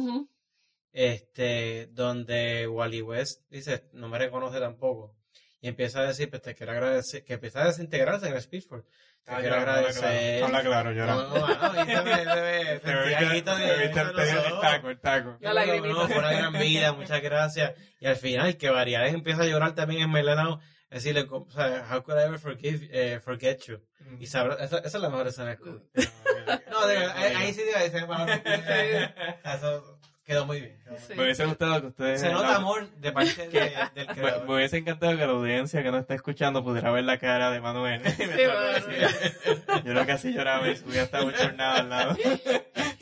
este, 0.92 1.88
donde 1.88 2.68
Wally 2.68 3.02
West 3.02 3.42
dice, 3.50 3.88
no 3.92 4.08
me 4.08 4.18
reconoce 4.18 4.60
tampoco, 4.60 5.16
y 5.64 5.68
empieza 5.68 6.00
a 6.00 6.02
decir, 6.04 6.28
pues 6.28 6.42
te 6.42 6.54
quiero 6.54 6.72
agradecer, 6.72 7.24
que 7.24 7.32
empieza 7.32 7.62
a 7.62 7.66
desintegrarse 7.68 8.28
en 8.28 8.34
el 8.34 8.42
Speedford. 8.42 8.82
Te 8.82 9.32
Ah, 9.32 9.38
quiero 9.40 9.56
llora, 9.58 9.76
habla 9.76 9.88
claro. 9.88 10.06
agradecer. 10.06 10.44
Habla 10.44 10.62
claro, 10.62 10.90
No, 10.90 10.96
llora. 10.96 11.14
no, 11.14 11.72
no, 11.72 11.82
y 11.82 11.86
se 11.86 12.00
ve, 12.02 12.14
se 12.34 12.40
ve, 12.42 12.80
Te 12.84 12.92
viste- 12.92 13.18
sentí 13.18 13.42
te 13.42 13.76
viste 13.86 14.00
el- 14.00 14.16
de- 14.16 14.32
el 14.48 14.60
taco, 14.60 14.90
el 14.90 15.00
taco. 15.00 15.36
La 15.40 15.48
No, 15.48 15.54
lagrimita. 15.54 15.94
no, 15.94 16.06
fue 16.08 16.18
una 16.18 16.32
gran 16.32 16.52
vida, 16.52 16.92
muchas 16.92 17.22
gracias. 17.22 17.72
Y 17.98 18.06
al 18.06 18.16
final, 18.16 18.58
que 18.58 18.68
Variales 18.68 19.14
empieza 19.14 19.42
a 19.42 19.46
llorar 19.46 19.74
también 19.74 20.02
en 20.02 20.10
Melanao, 20.10 20.60
decirle, 20.90 21.26
o 21.30 21.46
sea, 21.50 21.86
how 21.90 22.02
could 22.02 22.18
I 22.20 22.24
ever 22.24 22.38
forgive, 22.38 22.86
eh, 22.92 23.18
forget 23.20 23.58
you? 23.62 23.80
Y 24.20 24.26
sabrá, 24.26 24.56
esa, 24.62 24.76
esa 24.80 24.98
es 24.98 25.02
la 25.02 25.08
mejor 25.08 25.28
escena 25.28 25.56
cómic. 25.56 25.82
No, 26.70 26.86
de, 26.86 26.96
ahí, 26.98 27.34
ahí 27.36 27.54
sí. 27.54 27.62
Eso 29.44 29.98
quedó 30.24 30.46
muy 30.46 30.60
bien. 30.60 30.78
quedó 30.82 30.90
muy 30.92 31.00
Sí. 31.00 31.06
bien. 31.08 31.18
Me 31.18 31.24
hubiese 31.24 31.44
gustado 31.46 31.80
que 31.80 31.86
ustedes... 31.88 32.20
Se 32.20 32.30
nota 32.32 32.48
la- 32.50 32.56
amor 32.56 32.88
de 32.96 33.12
parte 33.12 33.48
de- 33.48 33.60
del 33.94 34.06
Me, 34.08 34.14
creador. 34.14 34.46
me 34.48 34.54
hubiese 34.54 34.76
encantado 34.78 35.12
que 35.16 35.26
la 35.26 35.32
audiencia 35.32 35.82
que 35.82 35.90
no 35.90 35.98
está 35.98 36.14
escuchando 36.14 36.62
pudiera 36.64 36.90
ver 36.92 37.04
la 37.04 37.18
cara 37.18 37.50
de 37.50 37.60
Manuel. 37.60 38.00
bueno. 38.16 39.82
Yo 39.84 39.92
lo 39.92 40.06
que 40.06 40.12
así 40.12 40.32
lloraba 40.32 40.68
y 40.68 40.76
subía 40.76 41.02
hasta 41.02 41.22
bochornado 41.22 41.76
al 41.80 41.88
lado. 41.90 42.16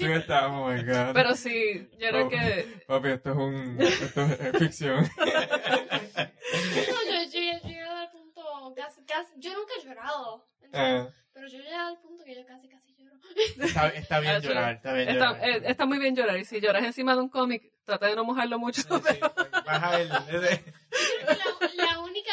Oh 0.05 0.69
my 0.69 0.83
god. 0.83 1.13
Pero 1.15 1.37
sí, 1.37 1.89
yo 1.97 2.09
creo 2.09 2.29
que 2.29 2.67
Papi, 2.89 3.09
esto 3.11 3.31
es 3.31 3.37
un... 3.37 3.77
Esto 3.81 4.21
es 4.23 4.59
ficción. 4.59 5.09
No, 5.17 5.39
yo 7.31 7.91
al 7.93 8.11
punto 8.11 8.75
casi, 8.77 9.05
casi. 9.05 9.33
Yo 9.37 9.55
nunca 9.55 9.73
he 9.81 9.85
llorado. 9.87 10.45
Ah, 10.73 11.07
Pero 11.33 11.47
yo 11.47 11.59
llegué 11.59 11.75
al 11.75 11.99
punto 11.99 12.25
que 12.25 12.35
yo 12.35 12.45
casi, 12.47 12.69
casi. 12.69 12.92
Está, 13.61 13.89
está 13.89 14.21
bien 14.21 14.41
llorar, 14.41 14.75
está 14.75 14.93
bien 14.93 15.09
está, 15.09 15.33
llorar. 15.33 15.49
eh, 15.49 15.63
está 15.67 15.87
muy 15.87 15.99
bien 15.99 16.15
llorar. 16.17 16.37
Y 16.39 16.45
si 16.45 16.61
lloras 16.61 16.85
encima 16.85 17.15
de 17.15 17.21
un 17.21 17.29
cómic, 17.29 17.73
trata 17.85 18.07
de 18.07 18.17
no 18.17 18.25
mojarlo 18.25 18.59
mucho. 18.59 18.83
Sí, 18.83 18.89
sí, 18.89 19.21
baja 19.65 20.01
el... 20.01 20.09
La, 20.09 20.25
la 21.85 21.99
única. 22.01 22.33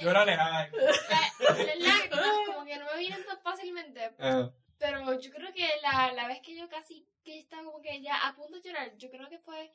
Llórale, 0.00 0.32
ay. 0.32 0.70
La, 0.72 1.54
las 1.64 1.78
lágrimas, 1.78 2.46
como 2.46 2.64
que 2.64 2.76
no 2.78 2.84
me 2.92 2.98
vienen 2.98 3.24
tan 3.24 3.40
fácilmente. 3.40 4.10
Ah, 4.18 4.50
Pero 4.78 5.18
yo 5.18 5.30
creo 5.30 5.52
que 5.54 5.68
la, 5.82 6.12
la 6.12 6.28
vez 6.28 6.40
que 6.42 6.56
yo 6.56 6.68
casi 6.68 7.06
que 7.24 7.38
estaba 7.40 7.64
como 7.64 7.80
que 7.80 8.00
ya 8.02 8.26
a 8.28 8.34
punto 8.34 8.56
de 8.60 8.62
llorar, 8.68 8.92
yo 8.96 9.10
creo 9.10 9.28
que 9.28 9.38
fue 9.38 9.70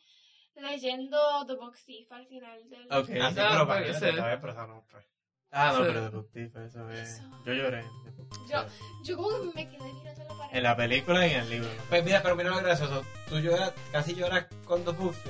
leyendo 0.55 1.17
The 1.47 1.55
Box 1.55 1.85
Thief 1.85 2.11
al 2.11 2.27
final 2.27 2.69
del. 2.69 2.85
Ok. 2.91 3.09
Ah, 3.21 3.27
Ah, 3.27 3.33
pero 3.35 3.67
para 3.67 3.83
que 3.85 3.93
pero 4.41 4.67
no 4.67 4.81
fue. 4.83 5.05
Ah, 5.51 5.71
no, 5.73 5.79
Sí. 5.79 5.83
pero 5.87 6.01
de 6.03 6.09
Puctifa, 6.11 6.65
eso 6.65 6.89
es... 6.91 7.09
Eso. 7.09 7.23
Yo 7.45 7.53
lloré. 7.53 7.83
Yo, 8.49 8.65
yo 9.03 9.17
como 9.17 9.29
que 9.51 9.55
me 9.55 9.69
quedé 9.69 9.93
mirando 9.93 10.23
la 10.23 10.33
pared. 10.37 10.57
En 10.57 10.63
la 10.63 10.75
película 10.77 11.27
y 11.27 11.31
en 11.31 11.39
el 11.41 11.49
libro. 11.49 11.69
Pues 11.89 12.03
mira, 12.05 12.21
pero 12.23 12.35
mira 12.37 12.49
lo 12.51 12.57
gracioso. 12.57 13.03
Tú 13.27 13.39
lloras, 13.39 13.73
casi 13.91 14.15
lloras 14.15 14.45
con 14.65 14.83
Buffy 14.85 15.29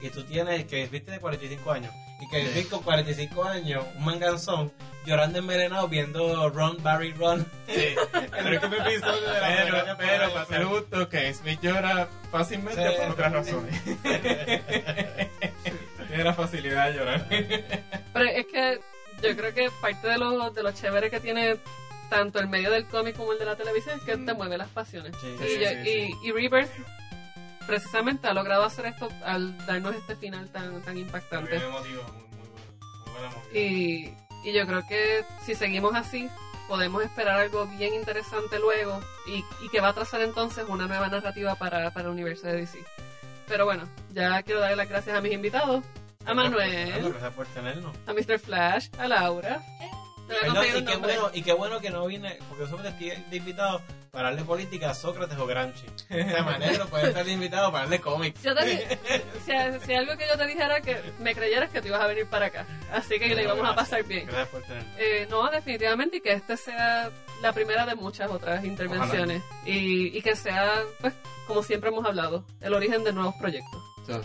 y 0.00 0.08
tú 0.08 0.24
tienes 0.24 0.64
que 0.64 0.86
viste 0.86 1.10
de 1.10 1.20
45 1.20 1.70
años. 1.72 1.92
Y 2.22 2.28
que 2.30 2.42
viste 2.44 2.68
con 2.68 2.82
45 2.82 3.44
años, 3.44 3.84
un 3.96 4.04
manganzón, 4.04 4.72
llorando 5.06 5.38
envenenado 5.38 5.88
viendo 5.88 6.48
Ron, 6.50 6.82
Barry, 6.82 7.12
Ron. 7.12 7.46
Sí. 7.66 7.94
El 8.38 8.54
último 8.54 8.74
episodio 8.76 9.20
de 9.32 9.40
la 9.40 9.46
Pero, 9.46 9.72
pero, 9.74 9.84
temporada. 9.96 10.28
para 10.32 10.44
ser 10.46 10.64
justo, 10.64 11.08
que 11.10 11.34
Smith 11.34 11.60
llora 11.62 12.08
fácilmente 12.30 12.88
Sí. 12.90 12.96
por 12.98 13.10
otras 13.10 13.32
razones. 13.32 13.82
Tiene 16.08 16.24
la 16.24 16.34
facilidad 16.34 16.90
de 16.90 16.94
llorar. 16.98 17.26
Pero 17.28 18.24
es 18.26 18.46
que 18.46 18.80
yo 19.22 19.36
creo 19.36 19.54
que 19.54 19.70
parte 19.80 20.08
de 20.08 20.18
lo, 20.18 20.50
de 20.50 20.62
lo 20.62 20.72
chévere 20.72 21.10
que 21.10 21.20
tiene 21.20 21.58
tanto 22.08 22.38
el 22.40 22.48
medio 22.48 22.70
del 22.70 22.86
cómic 22.86 23.16
como 23.16 23.32
el 23.32 23.38
de 23.38 23.44
la 23.44 23.56
televisión 23.56 23.98
es 23.98 24.04
que 24.04 24.16
te 24.16 24.34
mueve 24.34 24.58
las 24.58 24.68
pasiones. 24.68 25.14
Sí, 25.20 25.28
y, 25.28 25.38
sí, 25.48 25.58
yo- 25.60 25.68
sí, 25.84 26.16
y- 26.22 26.28
y 26.28 26.32
Rebirth 26.32 26.70
precisamente 27.66 28.26
ha 28.28 28.34
logrado 28.34 28.64
hacer 28.64 28.86
esto 28.86 29.08
al 29.24 29.56
darnos 29.66 29.94
este 29.94 30.16
final 30.16 30.48
tan, 30.50 30.82
tan 30.82 30.94
Muy 30.94 31.02
impactante. 31.02 31.56
emotivo, 31.56 32.02
muy, 32.02 32.22
muy 32.38 32.48
bueno. 32.48 32.64
Muy 33.06 33.12
buena 33.12 33.28
movida. 33.36 33.58
Y, 33.60 34.14
y 34.44 34.52
yo 34.52 34.66
creo 34.66 34.82
que 34.88 35.24
si 35.44 35.54
seguimos 35.54 35.94
así, 35.94 36.28
podemos 36.68 37.02
esperar 37.04 37.38
algo 37.38 37.66
bien 37.66 37.94
interesante 37.94 38.58
luego 38.58 39.00
y, 39.26 39.44
y 39.64 39.68
que 39.70 39.80
va 39.80 39.88
a 39.88 39.92
trazar 39.92 40.20
entonces 40.22 40.64
una 40.68 40.86
nueva 40.86 41.08
narrativa 41.08 41.54
para, 41.56 41.90
para 41.92 42.06
el 42.06 42.12
universo 42.12 42.46
de 42.46 42.54
DC. 42.56 42.78
Pero 43.46 43.64
bueno, 43.66 43.88
ya 44.12 44.42
quiero 44.42 44.60
darle 44.60 44.76
las 44.76 44.88
gracias 44.88 45.16
a 45.16 45.20
mis 45.20 45.32
invitados, 45.32 45.84
a 46.26 46.34
Manuel, 46.34 47.02
Gracias 47.02 47.34
por 47.34 47.46
tenernos. 47.46 47.96
a 48.06 48.12
Mr. 48.12 48.38
Flash, 48.38 48.88
a 48.98 49.08
Laura. 49.08 49.62
No, 50.28 50.54
conseguir 50.54 50.82
y, 50.82 50.84
qué 50.84 50.96
bueno, 50.96 51.30
y 51.34 51.42
qué 51.42 51.52
bueno 51.52 51.80
que 51.80 51.90
no 51.90 52.06
vine, 52.06 52.38
porque 52.48 52.66
somos 52.66 52.84
de 52.84 52.92
de 52.92 53.36
invitados 53.36 53.82
para 54.10 54.28
darle 54.28 54.44
política 54.44 54.90
a 54.90 54.94
Sócrates 54.94 55.38
o 55.38 55.46
Gramsci. 55.46 55.86
De 56.08 56.42
manera 56.42 56.84
puede 56.86 57.08
estar 57.08 57.24
de 57.24 57.32
invitado 57.32 57.70
para 57.70 57.84
darle 57.84 58.00
cómics. 58.00 58.42
Yo 58.42 58.54
te 58.54 58.98
si, 59.44 59.52
si 59.86 59.94
algo 59.94 60.16
que 60.16 60.26
yo 60.28 60.36
te 60.36 60.46
dijera 60.46 60.80
que 60.80 61.00
me 61.18 61.34
creyeras 61.34 61.70
que 61.70 61.80
tú 61.80 61.88
ibas 61.88 62.00
a 62.00 62.06
venir 62.06 62.26
para 62.26 62.46
acá. 62.46 62.66
Así 62.92 63.18
que 63.18 63.34
le 63.34 63.42
íbamos 63.42 63.68
a 63.68 63.74
pasar 63.74 64.04
bien. 64.04 64.26
Gracias 64.26 64.48
por. 64.48 64.62
Eh, 64.98 65.26
no, 65.30 65.48
definitivamente, 65.50 66.18
y 66.18 66.20
que 66.20 66.32
este 66.32 66.56
sea 66.56 67.10
la 67.42 67.52
primera 67.52 67.86
de 67.86 67.94
muchas 67.94 68.30
otras 68.30 68.64
intervenciones. 68.64 69.42
Y, 69.64 70.16
y 70.16 70.22
que 70.22 70.34
sea, 70.36 70.82
pues, 71.00 71.14
como 71.46 71.62
siempre 71.62 71.90
hemos 71.90 72.04
hablado, 72.04 72.44
el 72.60 72.74
origen 72.74 73.04
de 73.04 73.12
nuevos 73.12 73.34
proyectos. 73.36 73.80
Pero 74.06 74.22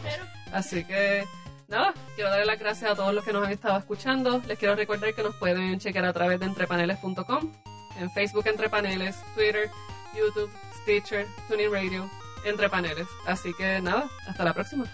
Así 0.51 0.83
que, 0.83 1.25
nada, 1.67 1.93
quiero 2.15 2.29
darle 2.29 2.45
las 2.45 2.59
gracias 2.59 2.91
a 2.91 2.95
todos 2.95 3.13
los 3.13 3.23
que 3.23 3.33
nos 3.33 3.45
han 3.45 3.51
estado 3.51 3.77
escuchando. 3.77 4.41
Les 4.47 4.57
quiero 4.57 4.75
recordar 4.75 5.13
que 5.13 5.23
nos 5.23 5.35
pueden 5.35 5.79
chequear 5.79 6.05
a 6.05 6.13
través 6.13 6.39
de 6.39 6.45
entrepaneles.com, 6.45 7.51
en 7.99 8.11
Facebook 8.11 8.47
Entre 8.47 8.69
Paneles, 8.69 9.15
Twitter, 9.35 9.69
YouTube, 10.15 10.51
Stitcher, 10.81 11.25
TuneIn 11.47 11.71
Radio, 11.71 12.09
Entre 12.45 12.69
Paneles. 12.69 13.07
Así 13.25 13.53
que, 13.53 13.81
nada, 13.81 14.07
hasta 14.27 14.43
la 14.43 14.53
próxima. 14.53 14.85